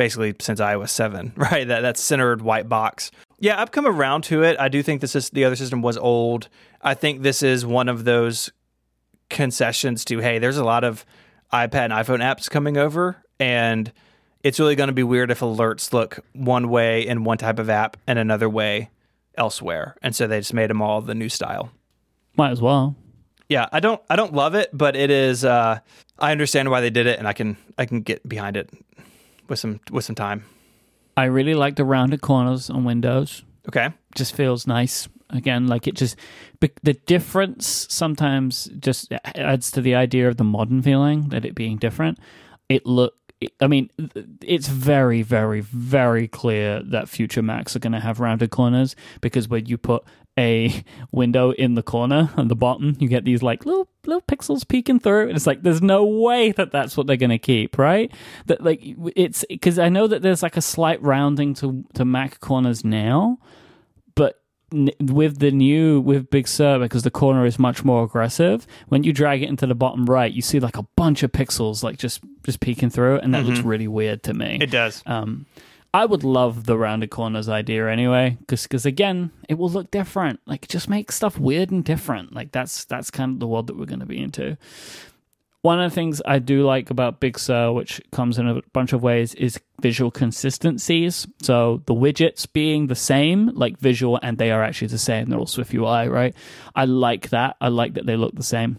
basically 0.01 0.35
since 0.41 0.61
iOS 0.61 0.89
7, 0.89 1.35
right? 1.37 1.69
That 1.69 1.83
that 1.83 1.99
centered 1.99 2.41
white 2.41 2.71
box. 2.71 3.11
Yeah, 3.39 3.61
I've 3.61 3.71
come 3.71 3.87
around 3.87 4.23
to 4.25 4.43
it. 4.43 4.59
I 4.59 4.69
do 4.69 4.83
think 4.83 5.03
this 5.03 5.15
is 5.15 5.29
the 5.29 5.45
other 5.45 5.57
system 5.57 5.83
was 5.83 5.99
old. 5.99 6.49
I 6.81 6.95
think 6.95 7.21
this 7.21 7.43
is 7.43 7.67
one 7.67 7.87
of 7.87 8.05
those 8.05 8.51
concessions 9.29 10.07
to 10.07 10.21
hey, 10.21 10.39
there's 10.39 10.57
a 10.57 10.65
lot 10.65 10.85
of 10.85 11.05
iPad 11.53 11.85
and 11.85 11.93
iPhone 11.93 12.21
apps 12.21 12.49
coming 12.49 12.79
over 12.79 13.23
and 13.39 13.93
it's 14.43 14.59
really 14.59 14.75
going 14.75 14.87
to 14.87 14.95
be 14.95 15.03
weird 15.03 15.31
if 15.31 15.41
alerts 15.41 15.93
look 15.93 16.21
one 16.33 16.71
way 16.71 17.07
in 17.07 17.25
one 17.25 17.37
type 17.37 17.59
of 17.59 17.69
app 17.69 17.99
and 18.07 18.19
another 18.19 18.49
way 18.49 18.89
elsewhere. 19.37 19.97
And 20.03 20.17
so 20.17 20.27
they 20.27 20.41
just 20.41 20.55
made 20.55 20.71
them 20.71 20.81
all 20.81 21.03
the 21.03 21.15
new 21.15 21.29
style. 21.29 21.71
Might 22.39 22.53
as 22.53 22.63
well. 22.63 22.97
Yeah, 23.51 23.69
I 23.71 23.81
don't 23.81 24.01
I 24.09 24.17
don't 24.17 24.33
love 24.33 24.55
it, 24.55 24.71
but 24.73 24.97
it 24.97 25.11
is 25.11 25.45
uh 25.45 25.81
I 26.19 26.33
understand 26.33 26.71
why 26.71 26.81
they 26.81 26.91
did 26.91 27.07
it 27.07 27.19
and 27.19 27.29
I 27.29 27.35
can 27.35 27.59
I 27.77 27.85
can 27.85 28.01
get 28.01 28.27
behind 28.27 28.57
it 28.57 28.71
with 29.51 29.59
some 29.59 29.81
with 29.91 30.07
some 30.07 30.17
time. 30.17 30.45
I 31.17 31.25
really 31.25 31.55
like 31.55 31.77
the 31.77 31.85
rounded 31.85 32.23
corners 32.23 32.71
on 32.71 32.85
Windows. 32.85 33.43
Okay. 33.69 33.91
just 34.15 34.35
feels 34.35 34.67
nice 34.67 35.07
again 35.29 35.67
like 35.67 35.87
it 35.87 35.95
just 35.95 36.17
the 36.83 36.95
difference 36.95 37.87
sometimes 37.91 38.71
just 38.81 39.13
adds 39.37 39.71
to 39.71 39.81
the 39.81 39.95
idea 39.95 40.27
of 40.27 40.39
the 40.39 40.45
modern 40.45 40.83
feeling 40.83 41.29
that 41.29 41.45
it 41.45 41.55
being 41.55 41.77
different 41.77 42.19
it 42.69 42.87
look 42.87 43.15
I 43.59 43.69
mean, 43.69 43.89
it's 44.43 44.69
very, 44.69 45.23
very, 45.23 45.61
very 45.61 46.29
clear 46.29 46.83
that 46.83 47.09
future 47.09 47.41
Macs 47.41 47.75
are 47.75 47.79
going 47.79 47.95
to 47.95 48.01
have 48.01 48.21
rounded 48.21 48.51
corners 48.51 48.95
because 49.23 49.49
when 49.49 49.65
you 49.65 49.79
put 49.79 50.05
a 50.41 50.83
window 51.13 51.51
in 51.53 51.75
the 51.75 51.83
corner 51.83 52.31
on 52.37 52.49
the 52.49 52.57
bottom, 52.57 52.97
you 52.99 53.07
get 53.09 53.25
these 53.25 53.43
like 53.43 53.65
little 53.67 53.89
little 54.07 54.23
pixels 54.23 54.67
peeking 54.67 54.99
through, 54.99 55.29
and 55.29 55.37
it's 55.37 55.47
like 55.47 55.63
there's 55.63 55.83
no 55.83 56.05
way 56.05 56.51
that 56.53 56.73
that's 56.73 56.97
what 56.97 57.07
they're 57.07 57.17
going 57.17 57.31
to 57.31 57.39
keep, 57.39 57.79
right? 57.79 58.11
That 58.47 58.63
like 58.65 58.81
it's 59.15 59.45
because 59.49 59.79
I 59.79 59.89
know 59.91 60.07
that 60.09 60.23
there's 60.23 60.43
like 60.43 60.57
a 60.57 60.63
slight 60.63 61.01
rounding 61.03 61.55
to 61.55 61.85
to 61.95 62.05
Mac 62.05 62.41
corners 62.41 62.85
now, 62.85 63.39
but 64.15 64.41
n- 64.73 64.91
with 65.01 65.39
the 65.39 65.51
new 65.51 66.01
with 66.01 66.31
Big 66.31 66.49
Sur 66.49 66.79
because 66.79 67.03
the 67.03 67.11
corner 67.11 67.45
is 67.45 67.59
much 67.59 67.85
more 67.85 68.03
aggressive. 68.05 68.67
When 68.89 69.05
you 69.05 69.13
drag 69.13 69.43
it 69.43 69.49
into 69.49 69.67
the 69.67 69.75
bottom 69.75 70.07
right, 70.07 70.33
you 70.33 70.43
see 70.43 70.59
like 70.61 70.79
a 70.79 70.87
bunch 70.97 71.23
of 71.23 71.31
pixels 71.33 71.83
like 71.83 71.99
just 71.99 72.23
just 72.45 72.61
peeking 72.61 72.91
through, 72.91 73.19
and 73.19 73.35
that 73.35 73.45
looks 73.45 73.61
really 73.61 73.89
weird 73.89 74.23
to 74.25 74.35
me. 74.35 74.59
It 74.61 74.71
does. 74.71 75.03
Um, 75.07 75.47
I 75.93 76.07
would 76.07 76.23
love 76.23 76.67
the 76.67 76.79
rounded 76.79 77.11
corners 77.11 77.49
idea 77.49 77.89
anyway, 77.89 78.39
because 78.47 78.87
again, 78.87 79.33
it 79.49 79.55
will 79.55 79.71
look 79.71 79.91
different. 79.91 80.41
Like 80.47 80.69
just 80.69 80.89
make 80.89 81.11
stuff 81.11 81.39
weird 81.39 81.71
and 81.71 81.85
different. 81.85 82.33
Like 82.33 82.53
that's 82.53 82.85
that's 82.85 83.11
kind 83.11 83.33
of 83.33 83.41
the 83.41 83.49
world 83.49 83.67
that 83.67 83.77
we're 83.77 83.87
going 83.87 84.01
to 84.01 84.07
be 84.07 84.21
into. 84.21 84.57
One 85.63 85.79
of 85.79 85.91
the 85.91 85.95
things 85.95 86.23
I 86.25 86.39
do 86.39 86.65
like 86.65 86.89
about 86.89 87.21
Big 87.21 87.39
Sur, 87.39 87.73
which 87.73 88.01
comes 88.13 88.39
in 88.39 88.49
a 88.49 88.63
bunch 88.73 88.95
of 88.95 89.03
ways, 89.03 89.35
is 89.35 89.61
visual 89.83 90.11
consistencies. 90.11 91.27
So 91.43 91.83
the 91.85 91.95
widgets 91.95 92.51
being 92.51 92.87
the 92.87 92.95
same, 92.95 93.49
like 93.49 93.79
visual, 93.79 94.19
and 94.23 94.39
they 94.39 94.53
are 94.53 94.63
actually 94.63 94.89
the 94.89 94.97
same. 94.99 95.29
They're 95.29 95.39
all 95.39 95.47
Swift 95.47 95.75
UI, 95.75 96.09
right? 96.09 96.35
I 96.75 96.87
like 96.87 97.29
that. 97.31 97.57
I 97.61 97.69
like 97.69 97.95
that 97.95 98.07
they 98.07 98.17
look 98.17 98.35
the 98.35 98.43
same. 98.43 98.79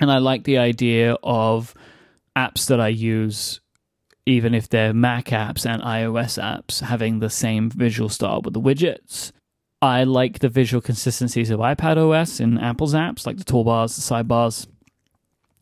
And 0.00 0.10
I 0.10 0.18
like 0.18 0.44
the 0.44 0.58
idea 0.58 1.16
of 1.22 1.72
apps 2.36 2.66
that 2.66 2.80
I 2.80 2.88
use, 2.88 3.60
even 4.28 4.54
if 4.54 4.68
they're 4.68 4.92
Mac 4.92 5.26
apps 5.26 5.64
and 5.64 5.82
iOS 5.82 6.40
apps, 6.40 6.80
having 6.80 7.18
the 7.18 7.30
same 7.30 7.70
visual 7.70 8.10
style 8.10 8.42
with 8.42 8.52
the 8.52 8.60
widgets. 8.60 9.32
I 9.80 10.04
like 10.04 10.40
the 10.40 10.50
visual 10.50 10.82
consistencies 10.82 11.48
of 11.50 11.60
iPad 11.60 11.96
OS 11.96 12.38
and 12.38 12.60
Apple's 12.60 12.94
apps, 12.94 13.26
like 13.26 13.38
the 13.38 13.44
toolbars, 13.44 13.96
the 13.96 14.02
sidebars. 14.02 14.66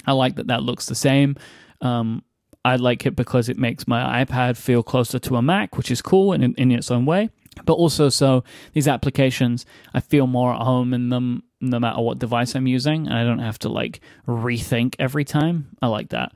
I 0.04 0.12
like 0.12 0.34
that 0.36 0.48
that 0.48 0.64
looks 0.64 0.86
the 0.86 0.96
same. 0.96 1.36
Um, 1.80 2.24
I 2.64 2.74
like 2.74 3.06
it 3.06 3.14
because 3.14 3.48
it 3.48 3.56
makes 3.56 3.86
my 3.86 4.24
iPad 4.24 4.56
feel 4.56 4.82
closer 4.82 5.20
to 5.20 5.36
a 5.36 5.42
Mac, 5.42 5.76
which 5.76 5.92
is 5.92 6.02
cool 6.02 6.32
in, 6.32 6.42
in 6.42 6.72
its 6.72 6.90
own 6.90 7.06
way. 7.06 7.30
But 7.64 7.74
also, 7.74 8.08
so 8.08 8.42
these 8.72 8.88
applications, 8.88 9.64
I 9.94 10.00
feel 10.00 10.26
more 10.26 10.52
at 10.52 10.62
home 10.62 10.92
in 10.92 11.10
them 11.10 11.44
no 11.60 11.78
matter 11.78 12.00
what 12.00 12.18
device 12.18 12.56
I'm 12.56 12.66
using, 12.66 13.06
and 13.06 13.16
I 13.16 13.22
don't 13.22 13.38
have 13.38 13.60
to 13.60 13.68
like 13.68 14.00
rethink 14.26 14.96
every 14.98 15.24
time. 15.24 15.68
I 15.80 15.86
like 15.86 16.08
that. 16.08 16.32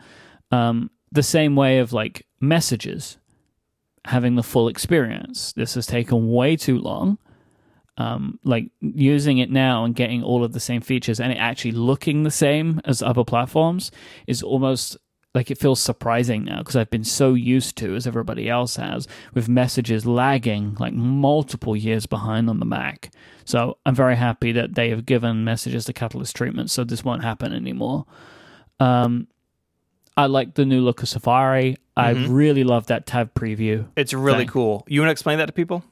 Um, 0.53 0.91
the 1.13 1.23
same 1.23 1.57
way 1.57 1.79
of 1.79 1.93
like 1.93 2.27
messages, 2.41 3.19
having 4.07 4.37
the 4.37 4.43
full 4.43 4.69
experience. 4.69 5.53
This 5.53 5.75
has 5.75 5.87
taken 5.87 6.31
way 6.31 6.57
too 6.57 6.79
long 6.79 7.19
um, 8.01 8.39
like 8.45 8.71
using 8.81 9.39
it 9.39 9.51
now 9.51 9.85
and 9.85 9.95
getting 9.95 10.23
all 10.23 10.43
of 10.43 10.55
the 10.55 10.61
same 10.61 10.81
features 10.81 11.21
and 11.21 11.33
it 11.33 11.37
actually 11.37 11.73
looking 11.73 12.23
the 12.23 12.31
same 12.31 12.81
as 12.87 13.03
other 13.03 13.25
platforms 13.25 13.91
is 14.27 14.43
almost 14.43 14.97
like 15.35 15.51
it 15.51 15.59
feels 15.59 15.81
surprising 15.81 16.45
now 16.45 16.59
because 16.59 16.77
I've 16.77 16.91
been 16.91 17.05
so 17.05 17.35
used 17.35 17.77
to, 17.77 17.95
as 17.95 18.07
everybody 18.07 18.49
else 18.49 18.77
has, 18.77 19.07
with 19.35 19.51
messages 19.51 20.07
lagging 20.07 20.77
like 20.81 20.95
multiple 20.95 21.77
years 21.77 22.07
behind 22.07 22.49
on 22.49 22.59
the 22.59 22.65
Mac. 22.65 23.13
So 23.45 23.77
I'm 23.85 23.95
very 23.95 24.17
happy 24.17 24.51
that 24.53 24.75
they 24.75 24.89
have 24.89 25.05
given 25.05 25.45
messages 25.45 25.85
the 25.85 25.93
catalyst 25.93 26.35
treatment 26.35 26.71
so 26.71 26.85
this 26.85 27.05
won't 27.05 27.23
happen 27.23 27.53
anymore. 27.53 28.07
Um, 28.81 29.29
I 30.21 30.27
like 30.27 30.53
the 30.53 30.67
new 30.67 30.83
look 30.83 31.03
of 31.03 31.09
Safari. 31.09 31.79
I 31.97 32.13
mm-hmm. 32.13 32.31
really 32.31 32.63
love 32.63 32.89
that 32.89 33.07
tab 33.07 33.33
preview. 33.33 33.87
It's 33.97 34.13
really 34.13 34.41
thing. 34.41 34.49
cool. 34.49 34.85
You 34.87 35.01
want 35.01 35.09
to 35.09 35.13
explain 35.13 35.39
that 35.39 35.47
to 35.47 35.53
people? 35.53 35.83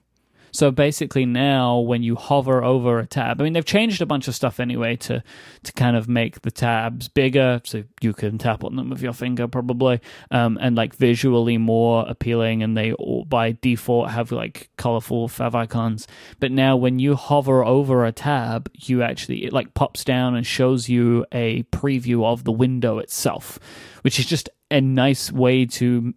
So 0.52 0.70
basically, 0.70 1.26
now 1.26 1.78
when 1.78 2.02
you 2.02 2.16
hover 2.16 2.62
over 2.62 2.98
a 2.98 3.06
tab, 3.06 3.40
I 3.40 3.44
mean, 3.44 3.52
they've 3.52 3.64
changed 3.64 4.00
a 4.02 4.06
bunch 4.06 4.28
of 4.28 4.34
stuff 4.34 4.60
anyway 4.60 4.96
to 4.96 5.22
to 5.64 5.72
kind 5.72 5.96
of 5.96 6.08
make 6.08 6.42
the 6.42 6.50
tabs 6.50 7.08
bigger, 7.08 7.60
so 7.64 7.84
you 8.00 8.12
can 8.12 8.38
tap 8.38 8.64
on 8.64 8.76
them 8.76 8.90
with 8.90 9.02
your 9.02 9.12
finger 9.12 9.48
probably, 9.48 10.00
um, 10.30 10.58
and 10.60 10.76
like 10.76 10.94
visually 10.94 11.58
more 11.58 12.04
appealing. 12.08 12.62
And 12.62 12.76
they 12.76 12.92
all 12.92 13.24
by 13.24 13.56
default 13.60 14.10
have 14.10 14.32
like 14.32 14.70
colorful 14.76 15.28
fav 15.28 15.54
icons. 15.54 16.06
But 16.40 16.52
now 16.52 16.76
when 16.76 16.98
you 16.98 17.14
hover 17.14 17.64
over 17.64 18.04
a 18.04 18.12
tab, 18.12 18.70
you 18.74 19.02
actually 19.02 19.44
it 19.44 19.52
like 19.52 19.74
pops 19.74 20.04
down 20.04 20.34
and 20.34 20.46
shows 20.46 20.88
you 20.88 21.26
a 21.32 21.62
preview 21.64 22.24
of 22.24 22.44
the 22.44 22.52
window 22.52 22.98
itself, 22.98 23.58
which 24.02 24.18
is 24.18 24.26
just 24.26 24.48
a 24.70 24.80
nice 24.80 25.32
way 25.32 25.64
to 25.64 26.12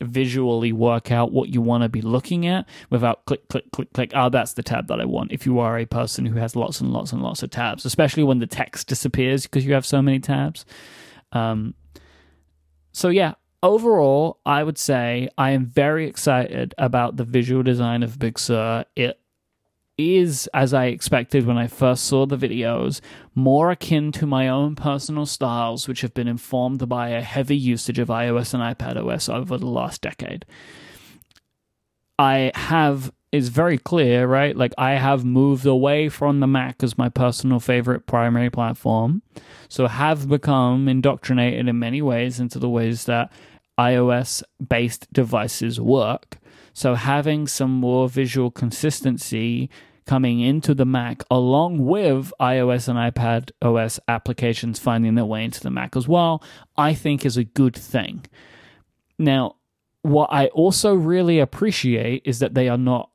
visually 0.00 0.72
work 0.72 1.10
out 1.10 1.32
what 1.32 1.48
you 1.48 1.60
want 1.60 1.82
to 1.82 1.88
be 1.88 2.02
looking 2.02 2.46
at 2.46 2.66
without 2.90 3.24
click, 3.26 3.48
click, 3.48 3.70
click, 3.72 3.92
click. 3.92 4.12
Oh, 4.14 4.28
that's 4.28 4.52
the 4.54 4.62
tab 4.62 4.88
that 4.88 5.00
I 5.00 5.04
want. 5.04 5.32
If 5.32 5.46
you 5.46 5.58
are 5.58 5.78
a 5.78 5.86
person 5.86 6.26
who 6.26 6.38
has 6.38 6.56
lots 6.56 6.80
and 6.80 6.92
lots 6.92 7.12
and 7.12 7.22
lots 7.22 7.42
of 7.42 7.50
tabs, 7.50 7.84
especially 7.84 8.24
when 8.24 8.38
the 8.38 8.46
text 8.46 8.88
disappears 8.88 9.44
because 9.44 9.66
you 9.66 9.74
have 9.74 9.86
so 9.86 10.02
many 10.02 10.18
tabs. 10.18 10.64
Um, 11.32 11.74
so, 12.92 13.08
yeah, 13.08 13.34
overall, 13.62 14.40
I 14.46 14.62
would 14.62 14.78
say 14.78 15.28
I 15.36 15.50
am 15.50 15.66
very 15.66 16.08
excited 16.08 16.74
about 16.78 17.16
the 17.16 17.24
visual 17.24 17.62
design 17.62 18.02
of 18.02 18.18
Big 18.18 18.38
Sur. 18.38 18.84
It 18.94 19.20
is, 19.98 20.48
as 20.52 20.74
I 20.74 20.86
expected 20.86 21.46
when 21.46 21.56
I 21.56 21.66
first 21.66 22.04
saw 22.04 22.26
the 22.26 22.36
videos, 22.36 23.00
more 23.34 23.70
akin 23.70 24.12
to 24.12 24.26
my 24.26 24.48
own 24.48 24.74
personal 24.74 25.26
styles, 25.26 25.88
which 25.88 26.02
have 26.02 26.14
been 26.14 26.28
informed 26.28 26.88
by 26.88 27.10
a 27.10 27.22
heavy 27.22 27.56
usage 27.56 27.98
of 27.98 28.08
iOS 28.08 28.54
and 28.54 28.62
iPadOS 28.62 29.32
over 29.32 29.56
the 29.56 29.66
last 29.66 30.02
decade. 30.02 30.44
I 32.18 32.52
have 32.54 33.12
is 33.32 33.48
very 33.48 33.76
clear, 33.76 34.26
right? 34.26 34.56
Like 34.56 34.72
I 34.78 34.92
have 34.92 35.24
moved 35.24 35.66
away 35.66 36.08
from 36.08 36.40
the 36.40 36.46
Mac 36.46 36.82
as 36.82 36.96
my 36.96 37.08
personal 37.08 37.60
favorite 37.60 38.06
primary 38.06 38.50
platform. 38.50 39.22
So 39.68 39.88
have 39.88 40.28
become 40.28 40.88
indoctrinated 40.88 41.68
in 41.68 41.78
many 41.78 42.00
ways 42.00 42.40
into 42.40 42.58
the 42.58 42.68
ways 42.68 43.04
that 43.04 43.30
iOS 43.78 44.42
based 44.66 45.12
devices 45.12 45.80
work. 45.80 46.38
So 46.76 46.94
having 46.94 47.46
some 47.46 47.70
more 47.70 48.06
visual 48.06 48.50
consistency 48.50 49.70
coming 50.04 50.40
into 50.40 50.74
the 50.74 50.84
Mac 50.84 51.24
along 51.30 51.86
with 51.86 52.34
iOS 52.38 52.86
and 52.86 52.98
iPad 52.98 53.50
OS 53.62 53.98
applications 54.08 54.78
finding 54.78 55.14
their 55.14 55.24
way 55.24 55.42
into 55.42 55.62
the 55.62 55.70
Mac 55.70 55.96
as 55.96 56.06
well, 56.06 56.44
I 56.76 56.92
think 56.92 57.24
is 57.24 57.38
a 57.38 57.44
good 57.44 57.74
thing. 57.74 58.26
Now, 59.18 59.56
what 60.02 60.28
I 60.30 60.48
also 60.48 60.92
really 60.92 61.38
appreciate 61.38 62.20
is 62.26 62.40
that 62.40 62.52
they 62.52 62.68
are 62.68 62.76
not 62.76 63.08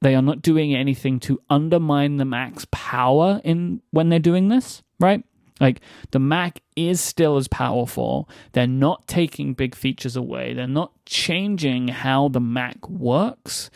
they 0.00 0.16
are 0.16 0.20
not 0.20 0.42
doing 0.42 0.74
anything 0.74 1.20
to 1.20 1.40
undermine 1.48 2.16
the 2.16 2.24
Mac's 2.24 2.66
power 2.72 3.40
in 3.44 3.82
when 3.92 4.08
they're 4.08 4.18
doing 4.18 4.48
this, 4.48 4.82
right? 4.98 5.22
Like 5.64 5.80
the 6.10 6.18
Mac 6.18 6.60
is 6.76 7.00
still 7.00 7.38
as 7.38 7.48
powerful. 7.48 8.28
They're 8.52 8.66
not 8.66 9.08
taking 9.08 9.54
big 9.54 9.74
features 9.74 10.14
away. 10.14 10.52
They're 10.52 10.66
not 10.66 10.92
changing 11.06 11.88
how 11.88 12.28
the 12.28 12.38
Mac 12.40 12.86
works, 12.86 13.70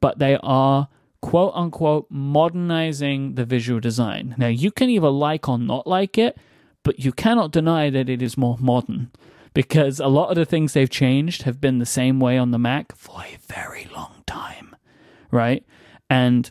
but 0.00 0.18
they 0.18 0.38
are 0.42 0.88
quote 1.20 1.52
unquote 1.54 2.06
modernizing 2.08 3.34
the 3.34 3.44
visual 3.44 3.78
design. 3.78 4.34
Now 4.38 4.46
you 4.46 4.70
can 4.70 4.88
either 4.88 5.10
like 5.10 5.46
or 5.46 5.58
not 5.58 5.86
like 5.86 6.16
it, 6.16 6.38
but 6.82 7.00
you 7.00 7.12
cannot 7.12 7.52
deny 7.52 7.90
that 7.90 8.08
it 8.08 8.22
is 8.22 8.38
more 8.38 8.56
modern 8.58 9.10
because 9.52 10.00
a 10.00 10.06
lot 10.06 10.30
of 10.30 10.36
the 10.36 10.46
things 10.46 10.72
they've 10.72 10.88
changed 10.88 11.42
have 11.42 11.60
been 11.60 11.78
the 11.78 11.84
same 11.84 12.20
way 12.20 12.38
on 12.38 12.52
the 12.52 12.58
Mac 12.58 12.96
for 12.96 13.20
a 13.20 13.36
very 13.36 13.86
long 13.94 14.22
time, 14.26 14.74
right? 15.30 15.62
And 16.08 16.50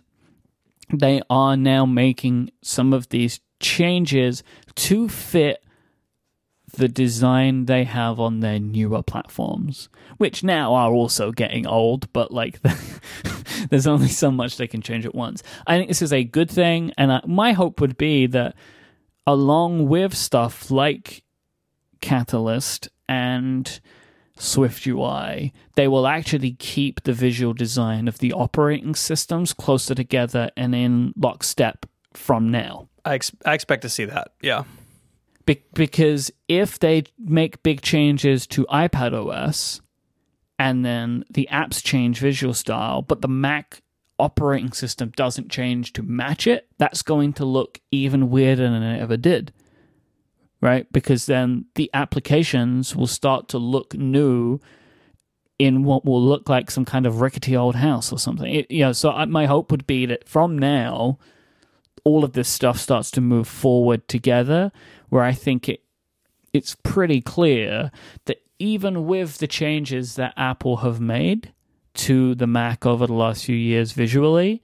they 0.93 1.23
are 1.31 1.57
now 1.57 1.87
making 1.87 2.51
some 2.61 2.93
of 2.93 3.09
these 3.09 3.39
changes 3.63 4.43
to 4.75 5.09
fit 5.09 5.63
the 6.75 6.87
design 6.87 7.65
they 7.65 7.83
have 7.83 8.19
on 8.19 8.39
their 8.39 8.59
newer 8.59 9.03
platforms, 9.03 9.89
which 10.17 10.43
now 10.43 10.73
are 10.73 10.91
also 10.91 11.31
getting 11.31 11.67
old, 11.67 12.11
but 12.13 12.31
like 12.31 12.59
there's 13.69 13.87
only 13.87 14.07
so 14.07 14.31
much 14.31 14.57
they 14.57 14.67
can 14.67 14.81
change 14.81 15.05
at 15.05 15.13
once. 15.13 15.43
I 15.67 15.77
think 15.77 15.87
this 15.87 16.01
is 16.01 16.13
a 16.13 16.23
good 16.23 16.49
thing, 16.49 16.91
and 16.97 17.11
I, 17.13 17.21
my 17.25 17.53
hope 17.53 17.79
would 17.79 17.97
be 17.97 18.25
that 18.27 18.55
along 19.27 19.87
with 19.87 20.15
stuff 20.15 20.71
like 20.71 21.23
Catalyst 22.01 22.89
and 23.07 23.79
Swift 24.35 24.87
UI, 24.87 25.53
they 25.75 25.87
will 25.87 26.07
actually 26.07 26.53
keep 26.53 27.03
the 27.03 27.13
visual 27.13 27.53
design 27.53 28.07
of 28.07 28.17
the 28.17 28.33
operating 28.33 28.95
systems 28.95 29.53
closer 29.53 29.93
together 29.93 30.49
and 30.57 30.73
in 30.73 31.13
lockstep 31.15 31.85
from 32.13 32.49
now. 32.49 32.89
I, 33.05 33.15
ex- 33.15 33.31
I 33.45 33.53
expect 33.53 33.81
to 33.83 33.89
see 33.89 34.05
that. 34.05 34.29
Yeah. 34.41 34.63
Be- 35.45 35.63
because 35.73 36.31
if 36.47 36.79
they 36.79 37.03
make 37.19 37.63
big 37.63 37.81
changes 37.81 38.47
to 38.47 38.65
iPad 38.65 39.13
OS 39.13 39.81
and 40.57 40.85
then 40.85 41.25
the 41.29 41.47
apps 41.51 41.83
change 41.83 42.19
visual 42.19 42.53
style, 42.53 43.01
but 43.01 43.21
the 43.21 43.27
Mac 43.27 43.81
operating 44.19 44.71
system 44.71 45.11
doesn't 45.15 45.49
change 45.49 45.93
to 45.93 46.03
match 46.03 46.47
it, 46.47 46.67
that's 46.77 47.01
going 47.01 47.33
to 47.33 47.45
look 47.45 47.79
even 47.91 48.29
weirder 48.29 48.69
than 48.69 48.83
it 48.83 49.01
ever 49.01 49.17
did. 49.17 49.51
Right? 50.61 50.91
Because 50.93 51.25
then 51.25 51.65
the 51.75 51.89
applications 51.93 52.95
will 52.95 53.07
start 53.07 53.49
to 53.49 53.57
look 53.57 53.93
new 53.95 54.61
in 55.59 55.83
what 55.83 56.05
will 56.05 56.21
look 56.21 56.49
like 56.49 56.71
some 56.71 56.85
kind 56.85 57.05
of 57.05 57.21
rickety 57.21 57.55
old 57.55 57.75
house 57.75 58.11
or 58.11 58.19
something. 58.19 58.53
It, 58.53 58.71
you 58.71 58.81
know, 58.85 58.93
so 58.93 59.11
I, 59.11 59.25
my 59.25 59.45
hope 59.45 59.71
would 59.71 59.85
be 59.85 60.05
that 60.05 60.27
from 60.27 60.57
now, 60.57 61.19
all 62.03 62.23
of 62.23 62.33
this 62.33 62.49
stuff 62.49 62.79
starts 62.79 63.11
to 63.11 63.21
move 63.21 63.47
forward 63.47 64.07
together 64.07 64.71
where 65.09 65.23
I 65.23 65.31
think 65.31 65.69
it 65.69 65.83
it's 66.53 66.75
pretty 66.83 67.19
clear 67.19 67.91
that 68.25 68.37
even 68.59 69.05
with 69.07 69.39
the 69.39 69.47
changes 69.47 70.15
that 70.15 70.33
Apple 70.37 70.77
have 70.77 71.01
made 71.01 71.51
to 71.95 72.35
the 72.35 72.47
Mac 72.47 72.85
over 72.85 73.07
the 73.07 73.13
last 73.13 73.45
few 73.45 73.55
years 73.55 73.91
visually, 73.91 74.61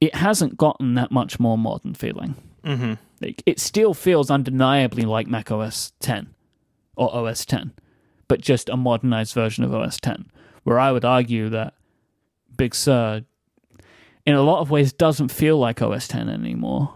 it 0.00 0.14
hasn't 0.14 0.56
gotten 0.56 0.94
that 0.94 1.12
much 1.12 1.38
more 1.38 1.58
modern 1.58 1.94
feeling. 1.94 2.34
Mm-hmm. 2.64 2.94
Like, 3.20 3.42
it 3.46 3.60
still 3.60 3.94
feels 3.94 4.30
undeniably 4.30 5.02
like 5.02 5.26
Mac 5.26 5.50
OS 5.50 5.92
10 6.00 6.34
or 6.96 7.14
OS 7.14 7.44
10, 7.44 7.72
but 8.26 8.40
just 8.40 8.68
a 8.68 8.76
modernized 8.76 9.34
version 9.34 9.64
of 9.64 9.74
OS 9.74 9.98
10. 10.00 10.26
Where 10.64 10.78
I 10.78 10.92
would 10.92 11.04
argue 11.04 11.48
that 11.50 11.74
Big 12.56 12.74
Sur, 12.74 13.22
in 14.28 14.34
a 14.34 14.42
lot 14.42 14.60
of 14.60 14.70
ways, 14.70 14.92
doesn't 14.92 15.28
feel 15.28 15.58
like 15.58 15.80
OS 15.82 16.06
10 16.08 16.28
anymore. 16.28 16.94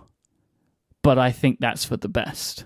But 1.02 1.18
I 1.18 1.32
think 1.32 1.58
that's 1.60 1.84
for 1.84 1.96
the 1.96 2.08
best. 2.08 2.64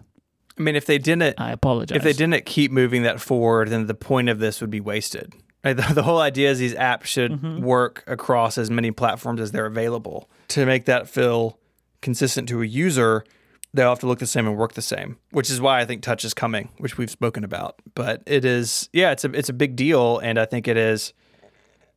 I 0.58 0.62
mean, 0.62 0.76
if 0.76 0.86
they 0.86 0.98
didn't, 0.98 1.40
I 1.40 1.52
apologize. 1.52 1.96
if 1.96 2.02
they 2.02 2.12
didn't 2.12 2.44
keep 2.46 2.70
moving 2.70 3.02
that 3.04 3.20
forward, 3.20 3.68
then 3.68 3.86
the 3.86 3.94
point 3.94 4.28
of 4.28 4.38
this 4.38 4.60
would 4.60 4.70
be 4.70 4.80
wasted. 4.80 5.32
Right? 5.64 5.74
The, 5.76 5.94
the 5.94 6.02
whole 6.02 6.18
idea 6.20 6.50
is 6.50 6.58
these 6.58 6.74
apps 6.74 7.04
should 7.04 7.32
Mm-hmm. 7.32 7.62
work 7.62 8.04
across 8.06 8.56
as 8.58 8.70
many 8.70 8.90
platforms 8.90 9.40
as 9.40 9.52
they're 9.52 9.66
available. 9.66 10.30
To 10.48 10.66
make 10.66 10.84
that 10.86 11.08
feel 11.08 11.58
consistent 12.02 12.48
to 12.50 12.62
a 12.62 12.66
user, 12.66 13.24
they'll 13.74 13.88
have 13.90 13.98
to 14.00 14.06
look 14.06 14.18
the 14.18 14.26
same 14.26 14.46
and 14.46 14.56
work 14.56 14.74
the 14.74 14.82
same. 14.82 15.18
Which 15.30 15.50
is 15.50 15.60
why 15.60 15.80
I 15.80 15.84
think 15.84 16.02
touch 16.02 16.24
is 16.24 16.34
coming, 16.34 16.70
which 16.78 16.96
we've 16.98 17.10
spoken 17.10 17.42
about. 17.44 17.80
But 17.94 18.22
it 18.26 18.44
is, 18.44 18.88
yeah, 18.92 19.10
it's 19.12 19.24
a 19.24 19.30
it's 19.32 19.48
a 19.48 19.52
big 19.54 19.76
deal, 19.76 20.18
and 20.18 20.38
I 20.38 20.44
think 20.46 20.68
it 20.68 20.76
is. 20.76 21.12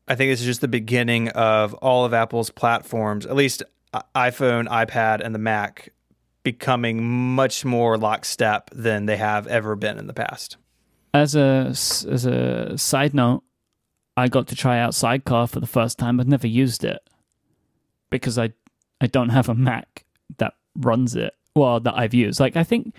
I 0.10 0.16
think 0.16 0.32
this 0.32 0.40
is 0.40 0.46
just 0.48 0.62
the 0.62 0.68
beginning 0.68 1.30
of 1.30 1.76
all 1.76 2.04
of 2.04 2.14
Apple's 2.14 2.50
platforms, 2.50 3.28
at 3.28 3.36
least 3.36 3.62
uh, 3.94 4.02
iPhone, 4.16 4.68
iPad, 4.68 5.22
and 5.24 5.36
the 5.36 5.40
Mac, 5.40 5.94
becoming 6.42 7.04
much 7.36 7.64
more 7.64 7.96
lockstep 7.98 8.72
than 8.72 9.06
they 9.06 9.18
have 9.18 9.46
ever 9.48 9.76
been 9.76 10.00
in 10.00 10.08
the 10.08 10.14
past. 10.14 10.58
as 11.14 11.36
a 11.36 11.68
as 11.70 12.26
a 12.26 12.78
side 12.78 13.14
note, 13.14 13.44
I 14.18 14.28
got 14.28 14.48
to 14.48 14.56
try 14.56 14.80
out 14.80 14.96
Sidecar 14.96 15.48
for 15.48 15.60
the 15.60 15.68
first 15.68 15.98
time. 16.00 16.20
I've 16.20 16.28
never 16.28 16.48
used 16.48 16.84
it 16.84 17.00
because 18.10 18.38
I 18.40 18.52
I 19.00 19.08
don't 19.08 19.30
have 19.30 19.48
a 19.48 19.56
Mac 19.56 20.06
that 20.38 20.54
runs 20.76 21.16
it. 21.16 21.34
Well, 21.56 21.80
that 21.82 21.96
I've 21.96 22.14
used. 22.14 22.40
Like 22.40 22.56
I 22.56 22.64
think 22.64 22.94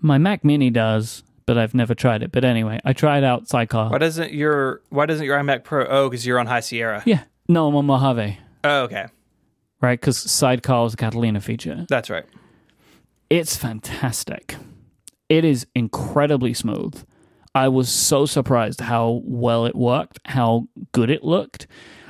my 0.00 0.18
Mac 0.18 0.44
Mini 0.44 0.70
does, 0.70 1.22
but 1.50 1.58
I've 1.58 1.74
never 1.74 1.96
tried 1.96 2.22
it. 2.22 2.30
But 2.30 2.44
anyway, 2.44 2.78
I 2.84 2.92
tried 2.92 3.24
out 3.24 3.48
Sidecar. 3.48 3.90
Why 3.90 3.98
doesn't 3.98 4.32
your 4.32 4.82
Why 4.90 5.06
doesn't 5.06 5.26
your 5.26 5.36
iMac 5.36 5.64
Pro? 5.64 5.84
Oh, 5.84 6.08
because 6.08 6.24
you're 6.24 6.38
on 6.38 6.46
High 6.46 6.60
Sierra. 6.60 7.02
Yeah, 7.04 7.24
no, 7.48 7.66
I'm 7.66 7.74
on 7.74 7.86
Mojave, 7.86 8.38
Oh, 8.62 8.82
okay, 8.82 9.06
right? 9.80 10.00
Because 10.00 10.16
Sidecar 10.16 10.86
is 10.86 10.94
a 10.94 10.96
Catalina 10.96 11.40
feature. 11.40 11.86
that's 11.88 12.08
right. 12.08 12.24
It's 13.30 13.56
fantastic. 13.56 14.54
It 15.28 15.44
is 15.44 15.66
incredibly 15.74 16.54
smooth. 16.54 17.02
I 17.52 17.66
was 17.66 17.88
so 17.88 18.26
surprised 18.26 18.80
how 18.82 19.22
well 19.24 19.66
it 19.66 19.74
worked, 19.74 20.20
how 20.26 20.68
good 20.92 21.10
it 21.10 21.24
looked. 21.24 21.66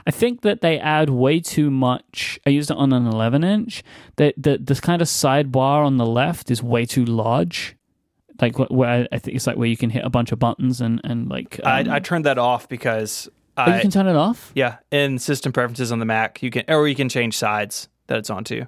I 0.06 0.10
think 0.10 0.42
that 0.42 0.60
they 0.60 0.78
add 0.78 1.08
way 1.08 1.40
too 1.40 1.70
much. 1.70 2.38
I 2.46 2.50
used 2.50 2.70
it 2.70 2.76
on 2.76 2.92
an 2.92 3.06
11 3.06 3.42
inch. 3.44 3.82
The, 4.16 4.34
the 4.36 4.58
this 4.58 4.80
kind 4.80 5.00
of 5.00 5.08
sidebar 5.08 5.86
on 5.86 5.96
the 5.96 6.04
left 6.04 6.50
is 6.50 6.62
way 6.62 6.84
too 6.84 7.06
large. 7.06 7.76
Like 8.40 8.56
wh- 8.56 8.70
where 8.70 9.08
I 9.12 9.18
think 9.18 9.36
it's 9.36 9.46
like 9.46 9.56
where 9.56 9.68
you 9.68 9.76
can 9.76 9.90
hit 9.90 10.04
a 10.04 10.10
bunch 10.10 10.32
of 10.32 10.38
buttons 10.38 10.80
and 10.80 11.00
and 11.04 11.28
like 11.28 11.60
um, 11.64 11.90
I, 11.90 11.96
I 11.96 11.98
turned 11.98 12.24
that 12.24 12.38
off 12.38 12.68
because 12.68 13.28
oh, 13.56 13.74
you 13.74 13.80
can 13.80 13.90
turn 13.90 14.06
it 14.06 14.16
off. 14.16 14.52
yeah 14.54 14.78
in 14.90 15.18
system 15.18 15.52
preferences 15.52 15.92
on 15.92 15.98
the 15.98 16.06
Mac 16.06 16.42
you 16.42 16.50
can 16.50 16.64
or 16.68 16.88
you 16.88 16.94
can 16.94 17.08
change 17.08 17.36
sides 17.36 17.88
that 18.10 18.18
it's 18.18 18.30
onto. 18.30 18.66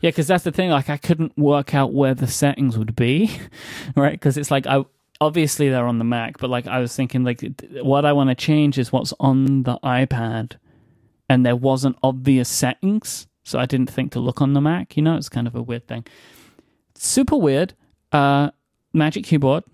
Yeah, 0.00 0.10
because 0.10 0.26
that's 0.26 0.44
the 0.44 0.52
thing. 0.52 0.68
Like, 0.68 0.90
I 0.90 0.98
couldn't 0.98 1.32
work 1.38 1.74
out 1.74 1.94
where 1.94 2.12
the 2.12 2.26
settings 2.26 2.76
would 2.76 2.94
be, 2.94 3.34
right? 3.96 4.12
Because 4.12 4.36
it's 4.36 4.50
like 4.50 4.66
I 4.66 4.84
obviously 5.18 5.70
they're 5.70 5.86
on 5.86 5.96
the 5.96 6.04
Mac, 6.04 6.36
but 6.38 6.50
like 6.50 6.66
I 6.66 6.78
was 6.78 6.94
thinking, 6.94 7.24
like 7.24 7.42
what 7.80 8.04
I 8.04 8.12
want 8.12 8.28
to 8.28 8.34
change 8.34 8.76
is 8.76 8.92
what's 8.92 9.14
on 9.18 9.62
the 9.62 9.78
iPad, 9.82 10.58
and 11.30 11.46
there 11.46 11.56
wasn't 11.56 11.96
obvious 12.02 12.50
settings, 12.50 13.26
so 13.44 13.58
I 13.58 13.64
didn't 13.64 13.90
think 13.90 14.12
to 14.12 14.20
look 14.20 14.42
on 14.42 14.52
the 14.52 14.60
Mac. 14.60 14.94
You 14.94 15.02
know, 15.02 15.16
it's 15.16 15.30
kind 15.30 15.46
of 15.46 15.54
a 15.54 15.62
weird 15.62 15.88
thing. 15.88 16.04
Super 16.96 17.36
weird. 17.36 17.72
Uh, 18.12 18.50
Magic 18.94 19.24
Keyboard 19.24 19.64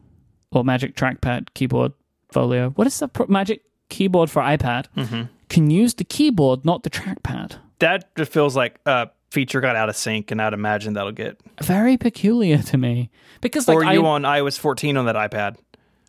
or 0.52 0.64
Magic 0.64 0.96
Trackpad 0.96 1.48
Keyboard 1.54 1.92
Folio. 2.32 2.70
What 2.70 2.86
is 2.86 2.98
the 2.98 3.08
pro- 3.08 3.26
Magic 3.28 3.62
Keyboard 3.88 4.30
for 4.30 4.42
iPad? 4.42 4.86
Mm-hmm. 4.96 5.22
Can 5.48 5.70
use 5.70 5.94
the 5.94 6.04
keyboard, 6.04 6.64
not 6.64 6.84
the 6.84 6.90
trackpad. 6.90 7.56
That 7.80 8.14
just 8.16 8.32
feels 8.32 8.54
like 8.56 8.78
a 8.86 9.08
feature 9.30 9.60
got 9.60 9.74
out 9.76 9.88
of 9.88 9.96
sync, 9.96 10.30
and 10.30 10.40
I'd 10.40 10.52
imagine 10.54 10.94
that'll 10.94 11.10
get. 11.12 11.40
very 11.62 11.96
peculiar 11.96 12.58
to 12.58 12.78
me 12.78 13.10
because 13.40 13.66
like 13.68 13.76
or 13.76 13.84
you 13.84 14.04
I, 14.04 14.08
on 14.10 14.22
iOS 14.22 14.58
14 14.58 14.96
on 14.96 15.06
that 15.06 15.16
iPad, 15.16 15.56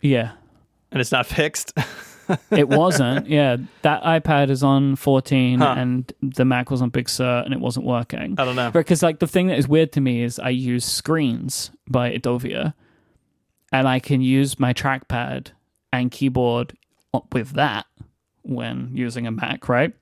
yeah 0.01 0.31
and 0.91 0.99
it's 1.01 1.11
not 1.11 1.25
fixed. 1.39 1.73
it 2.51 2.69
wasn't 2.69 3.27
yeah 3.27 3.57
that 3.81 4.01
ipad 4.03 4.49
is 4.49 4.63
on 4.63 4.95
14 4.95 5.59
Huh. 5.59 5.75
and 5.77 6.13
the 6.21 6.45
mac 6.45 6.69
was 6.71 6.81
on 6.81 6.89
big 6.89 7.09
sur 7.09 7.41
and 7.43 7.53
it 7.53 7.59
wasn't 7.59 7.85
working 7.85 8.35
I 8.37 8.45
don't 8.45 8.55
know. 8.55 8.71
because 8.71 9.01
like 9.03 9.19
the 9.19 9.27
thing 9.27 9.47
that 9.47 9.57
is 9.57 9.67
weird 9.67 9.91
to 9.93 10.01
me 10.01 10.23
is 10.23 10.39
i 10.39 10.49
use 10.49 10.85
screens 10.85 11.71
by 11.89 12.11
Edovia 12.11 12.73
and 13.71 13.87
i 13.87 13.99
can 13.99 14.21
use 14.21 14.59
my 14.59 14.73
trackpad 14.73 15.51
and 15.93 16.11
keyboard 16.11 16.77
with 17.31 17.51
that 17.51 17.85
when 18.43 18.89
using 18.93 19.27
a 19.27 19.31
mac 19.31 19.67
right 19.69 19.93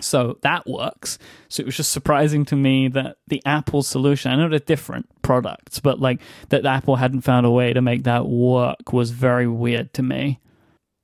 so 0.00 0.38
that 0.42 0.66
works. 0.66 1.18
So 1.48 1.62
it 1.62 1.66
was 1.66 1.76
just 1.76 1.92
surprising 1.92 2.44
to 2.46 2.56
me 2.56 2.88
that 2.88 3.16
the 3.28 3.42
Apple 3.46 3.82
solution, 3.82 4.30
I 4.30 4.36
know 4.36 4.48
they're 4.48 4.58
different 4.58 5.08
products, 5.22 5.78
but 5.78 6.00
like 6.00 6.20
that 6.48 6.66
Apple 6.66 6.96
hadn't 6.96 7.20
found 7.20 7.46
a 7.46 7.50
way 7.50 7.72
to 7.72 7.80
make 7.80 8.04
that 8.04 8.26
work 8.26 8.92
was 8.92 9.10
very 9.10 9.46
weird 9.46 9.92
to 9.94 10.02
me. 10.02 10.40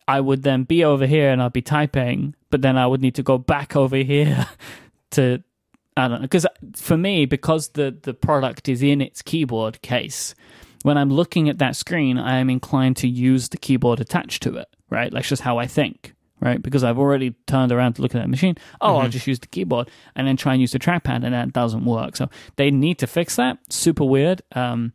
I 0.09 0.21
would 0.21 0.43
then 0.43 0.65
be 0.65 0.85
over 0.85 1.07
here 1.07 1.31
and 1.31 1.41
I'd 1.41 1.53
be 1.53 1.63
typing, 1.63 2.35
but 2.51 2.63
then 2.63 2.77
I 2.77 2.87
would 2.87 3.01
need 3.01 3.15
to 3.15 3.23
go 3.23 3.39
back 3.39 3.77
over 3.77 3.97
here 3.97 4.47
to 5.13 5.43
I 5.97 6.09
don't 6.09 6.21
know 6.21 6.23
because 6.23 6.47
uh, 6.47 6.51
for 6.75 6.97
me 6.97 7.27
because 7.27 7.69
the 7.71 7.97
the 8.03 8.15
product 8.15 8.69
is 8.69 8.83
in 8.83 9.01
its 9.01 9.23
keyboard 9.23 9.83
case 9.83 10.35
when 10.83 10.97
I'm 10.97 11.11
looking 11.11 11.49
at 11.49 11.59
that 11.59 11.77
screen 11.77 12.19
I 12.19 12.39
am 12.39 12.51
inclined 12.51 12.97
to 12.99 13.09
use 13.09 13.49
the 13.49 13.59
keyboard 13.59 14.01
attached 14.01 14.43
to 14.45 14.57
it 14.57 14.69
right? 14.91 15.13
That's 15.13 15.29
just 15.29 15.43
how 15.43 15.59
I 15.59 15.67
think, 15.67 16.15
right? 16.41 16.61
Because 16.61 16.85
I've 16.85 16.99
already 16.99 17.31
turned 17.47 17.73
around 17.73 17.95
to 17.95 18.03
look 18.03 18.15
at 18.15 18.21
that 18.21 18.29
machine. 18.29 18.57
Oh, 18.81 18.97
I'll 18.97 19.09
just 19.09 19.27
use 19.27 19.39
the 19.39 19.47
keyboard 19.47 19.89
and 20.15 20.27
then 20.27 20.37
try 20.37 20.53
and 20.53 20.61
use 20.61 20.73
the 20.73 20.79
trackpad, 20.79 21.25
and 21.25 21.33
that 21.33 21.53
doesn't 21.53 21.85
work. 21.85 22.17
So 22.17 22.29
they 22.57 22.71
need 22.71 22.99
to 22.99 23.07
fix 23.07 23.37
that. 23.37 23.59
Super 23.73 24.05
weird. 24.05 24.43
Um, 24.53 24.93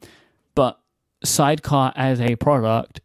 but 0.53 0.79
Sidecar 1.23 1.93
as 1.95 2.21
a 2.21 2.35
product, 2.35 3.01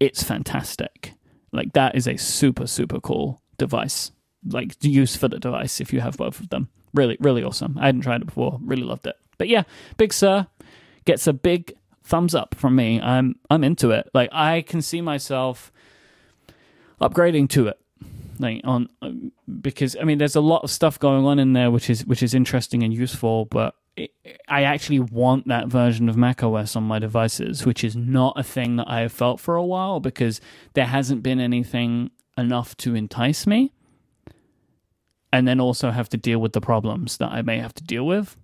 it's 0.00 0.22
fantastic. 0.22 1.12
Like 1.52 1.74
that 1.74 1.94
is 1.94 2.08
a 2.08 2.16
super 2.16 2.66
super 2.66 2.98
cool 2.98 3.42
device. 3.58 4.10
Like 4.44 4.74
use 4.82 5.14
for 5.14 5.28
the 5.28 5.38
device 5.38 5.80
if 5.80 5.92
you 5.92 6.00
have 6.00 6.16
both 6.16 6.40
of 6.40 6.48
them. 6.48 6.68
Really 6.94 7.16
really 7.20 7.44
awesome. 7.44 7.78
I 7.78 7.86
hadn't 7.86 8.00
tried 8.00 8.22
it 8.22 8.26
before. 8.26 8.58
Really 8.62 8.82
loved 8.82 9.06
it. 9.06 9.16
But 9.38 9.48
yeah, 9.48 9.64
Big 9.96 10.12
Sur 10.12 10.46
gets 11.04 11.26
a 11.26 11.32
big 11.32 11.74
thumbs 12.02 12.34
up 12.34 12.54
from 12.54 12.76
me. 12.76 13.00
I'm 13.00 13.36
I'm 13.50 13.64
into 13.64 13.90
it. 13.90 14.08
Like 14.14 14.30
I 14.32 14.62
can 14.62 14.82
see 14.82 15.00
myself 15.00 15.72
upgrading 17.00 17.50
to 17.50 17.68
it. 17.68 17.78
Like 18.38 18.60
on 18.64 18.88
because 19.60 19.96
I 20.00 20.04
mean 20.04 20.18
there's 20.18 20.36
a 20.36 20.40
lot 20.40 20.64
of 20.64 20.70
stuff 20.70 20.98
going 20.98 21.24
on 21.24 21.38
in 21.38 21.52
there 21.52 21.70
which 21.70 21.88
is 21.88 22.04
which 22.06 22.22
is 22.22 22.34
interesting 22.34 22.82
and 22.82 22.92
useful, 22.92 23.44
but 23.46 23.74
I 24.48 24.62
actually 24.62 25.00
want 25.00 25.48
that 25.48 25.68
version 25.68 26.08
of 26.08 26.16
macOS 26.16 26.76
on 26.76 26.84
my 26.84 26.98
devices, 26.98 27.66
which 27.66 27.84
is 27.84 27.94
not 27.94 28.38
a 28.38 28.42
thing 28.42 28.76
that 28.76 28.88
I 28.88 29.00
have 29.00 29.12
felt 29.12 29.38
for 29.38 29.56
a 29.56 29.64
while 29.64 30.00
because 30.00 30.40
there 30.72 30.86
hasn't 30.86 31.22
been 31.22 31.40
anything 31.40 32.10
enough 32.38 32.74
to 32.78 32.94
entice 32.94 33.46
me. 33.46 33.72
And 35.34 35.48
then 35.48 35.60
also 35.60 35.90
have 35.90 36.10
to 36.10 36.18
deal 36.18 36.38
with 36.40 36.52
the 36.52 36.60
problems 36.60 37.16
that 37.18 37.32
I 37.32 37.40
may 37.42 37.58
have 37.58 37.72
to 37.74 37.84
deal 37.84 38.06
with. 38.06 38.36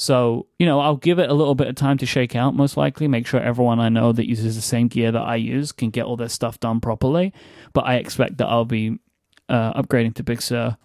So, 0.00 0.46
you 0.60 0.64
know, 0.64 0.78
I'll 0.78 0.96
give 0.96 1.18
it 1.18 1.28
a 1.28 1.34
little 1.34 1.56
bit 1.56 1.66
of 1.66 1.74
time 1.74 1.98
to 1.98 2.06
shake 2.06 2.36
out, 2.36 2.54
most 2.54 2.76
likely, 2.76 3.08
make 3.08 3.26
sure 3.26 3.40
everyone 3.40 3.80
I 3.80 3.88
know 3.88 4.12
that 4.12 4.28
uses 4.28 4.54
the 4.54 4.62
same 4.62 4.86
gear 4.86 5.10
that 5.10 5.22
I 5.22 5.34
use 5.34 5.72
can 5.72 5.90
get 5.90 6.04
all 6.04 6.16
their 6.16 6.28
stuff 6.28 6.60
done 6.60 6.80
properly. 6.80 7.34
But 7.72 7.84
I 7.84 7.96
expect 7.96 8.38
that 8.38 8.46
I'll 8.46 8.64
be 8.64 9.00
uh, 9.48 9.82
upgrading 9.82 10.14
to 10.14 10.22
Big 10.22 10.40
Sur 10.40 10.76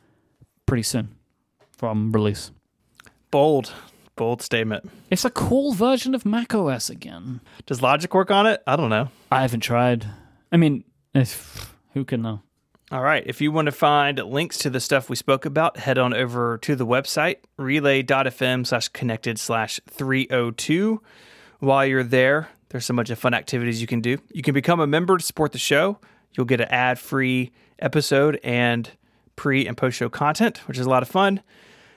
pretty 0.66 0.82
soon 0.82 1.16
from 1.78 2.12
release. 2.12 2.50
Bold, 3.30 3.72
bold 4.16 4.42
statement. 4.42 4.90
It's 5.12 5.26
a 5.26 5.30
cool 5.30 5.74
version 5.74 6.16
of 6.16 6.26
macOS 6.26 6.90
again. 6.90 7.40
Does 7.68 7.84
Logic 7.84 8.12
work 8.12 8.32
on 8.32 8.48
it? 8.48 8.64
I 8.66 8.76
don't 8.76 8.90
know. 8.90 9.10
I 9.32 9.44
haven't 9.44 9.60
tried. 9.60 10.08
I 10.52 10.58
mean, 10.58 10.86
if, 11.14 11.76
who 11.94 12.04
can 12.04 12.24
know? 12.24 12.42
All 12.92 13.02
right. 13.02 13.24
If 13.26 13.42
you 13.42 13.52
want 13.52 13.68
to 13.68 13.72
find 13.72 14.20
links 14.20 14.58
to 14.60 14.70
the 14.70 14.80
stuff 14.80 15.10
we 15.10 15.16
spoke 15.16 15.46
about, 15.46 15.78
head 15.78 15.98
on 15.98 16.14
over 16.14 16.58
to 16.60 16.76
the 16.76 16.86
website, 16.86 17.38
relay.fm 17.58 18.68
slash 18.68 18.90
connected 18.90 19.40
slash 19.40 19.80
302. 19.90 21.02
While 21.60 21.86
you're 21.86 22.04
there, 22.04 22.50
there's 22.70 22.86
so 22.86 22.94
much 22.94 23.10
of 23.10 23.18
fun 23.18 23.34
activities 23.34 23.80
you 23.82 23.88
can 23.88 24.02
do. 24.02 24.18
You 24.34 24.44
can 24.44 24.54
become 24.54 24.80
a 24.80 24.88
member 24.88 25.18
to 25.18 25.24
support 25.24 25.54
the 25.54 25.58
show. 25.58 26.00
You'll 26.34 26.46
get 26.46 26.62
an 26.62 26.68
ad 26.70 27.00
free 27.00 27.52
episode 27.80 28.40
and 28.44 28.90
pre 29.36 29.66
and 29.66 29.78
post 29.78 29.98
show 29.98 30.10
content, 30.10 30.58
which 30.68 30.78
is 30.78 30.86
a 30.86 30.90
lot 30.90 31.04
of 31.04 31.10
fun. 31.10 31.42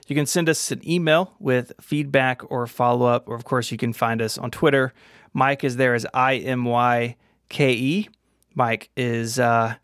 You 0.06 0.14
can 0.14 0.26
send 0.26 0.48
us 0.48 0.70
an 0.70 0.88
email 0.88 1.34
with 1.40 1.72
feedback 1.80 2.48
or 2.50 2.66
follow 2.66 3.06
up, 3.06 3.28
or 3.28 3.34
of 3.34 3.44
course, 3.44 3.72
you 3.72 3.76
can 3.76 3.92
find 3.92 4.22
us 4.22 4.38
on 4.38 4.50
Twitter. 4.50 4.92
Myke 5.34 5.64
is 5.64 5.76
there 5.76 5.94
as 5.94 6.06
I 6.14 6.36
M 6.36 6.64
Y 6.64 7.16
K 7.48 7.72
E. 7.72 8.08
Myke 8.56 8.88
is 8.96 9.38
uh, 9.38 9.74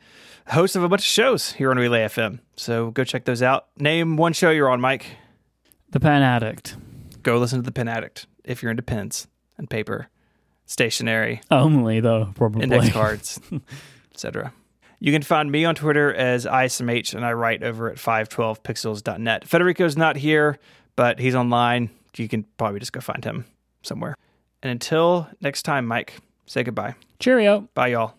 host 0.48 0.76
of 0.76 0.82
a 0.82 0.88
bunch 0.88 1.02
of 1.02 1.06
shows 1.06 1.52
here 1.52 1.70
on 1.70 1.76
Relay 1.76 2.00
FM. 2.06 2.40
So 2.56 2.90
go 2.90 3.04
check 3.04 3.24
those 3.24 3.42
out. 3.42 3.66
Name 3.78 4.16
one 4.16 4.32
show 4.32 4.50
you're 4.50 4.70
on, 4.70 4.80
Myke. 4.80 5.04
The 5.90 6.00
Pen 6.00 6.22
Addict. 6.22 6.76
Go 7.22 7.38
listen 7.38 7.58
to 7.60 7.62
The 7.64 7.72
Pen 7.72 7.88
Addict 7.88 8.26
if 8.44 8.62
you're 8.62 8.70
into 8.70 8.82
pens 8.82 9.28
and 9.58 9.68
paper, 9.70 10.08
stationery, 10.66 11.40
Only, 11.50 12.00
though, 12.00 12.32
probably. 12.34 12.62
index 12.64 12.88
cards, 12.92 13.40
etc. 14.12 14.52
You 14.98 15.12
can 15.12 15.22
find 15.22 15.50
me 15.52 15.64
on 15.64 15.74
Twitter 15.74 16.12
as 16.14 16.46
ISMH, 16.46 17.14
and 17.14 17.24
I 17.24 17.32
write 17.32 17.62
over 17.62 17.90
at 17.90 17.96
512pixels.net. 17.98 19.46
Federico's 19.46 19.96
not 19.96 20.16
here, 20.16 20.58
but 20.96 21.18
he's 21.18 21.34
online. 21.34 21.90
You 22.16 22.28
can 22.28 22.44
probably 22.56 22.80
just 22.80 22.92
go 22.92 23.00
find 23.00 23.24
him 23.24 23.44
somewhere. 23.82 24.16
And 24.62 24.70
until 24.70 25.28
next 25.40 25.62
time, 25.62 25.86
Myke, 25.86 26.10
say 26.46 26.62
goodbye. 26.62 26.94
Cheerio. 27.18 27.68
Bye, 27.74 27.88
y'all. 27.88 28.14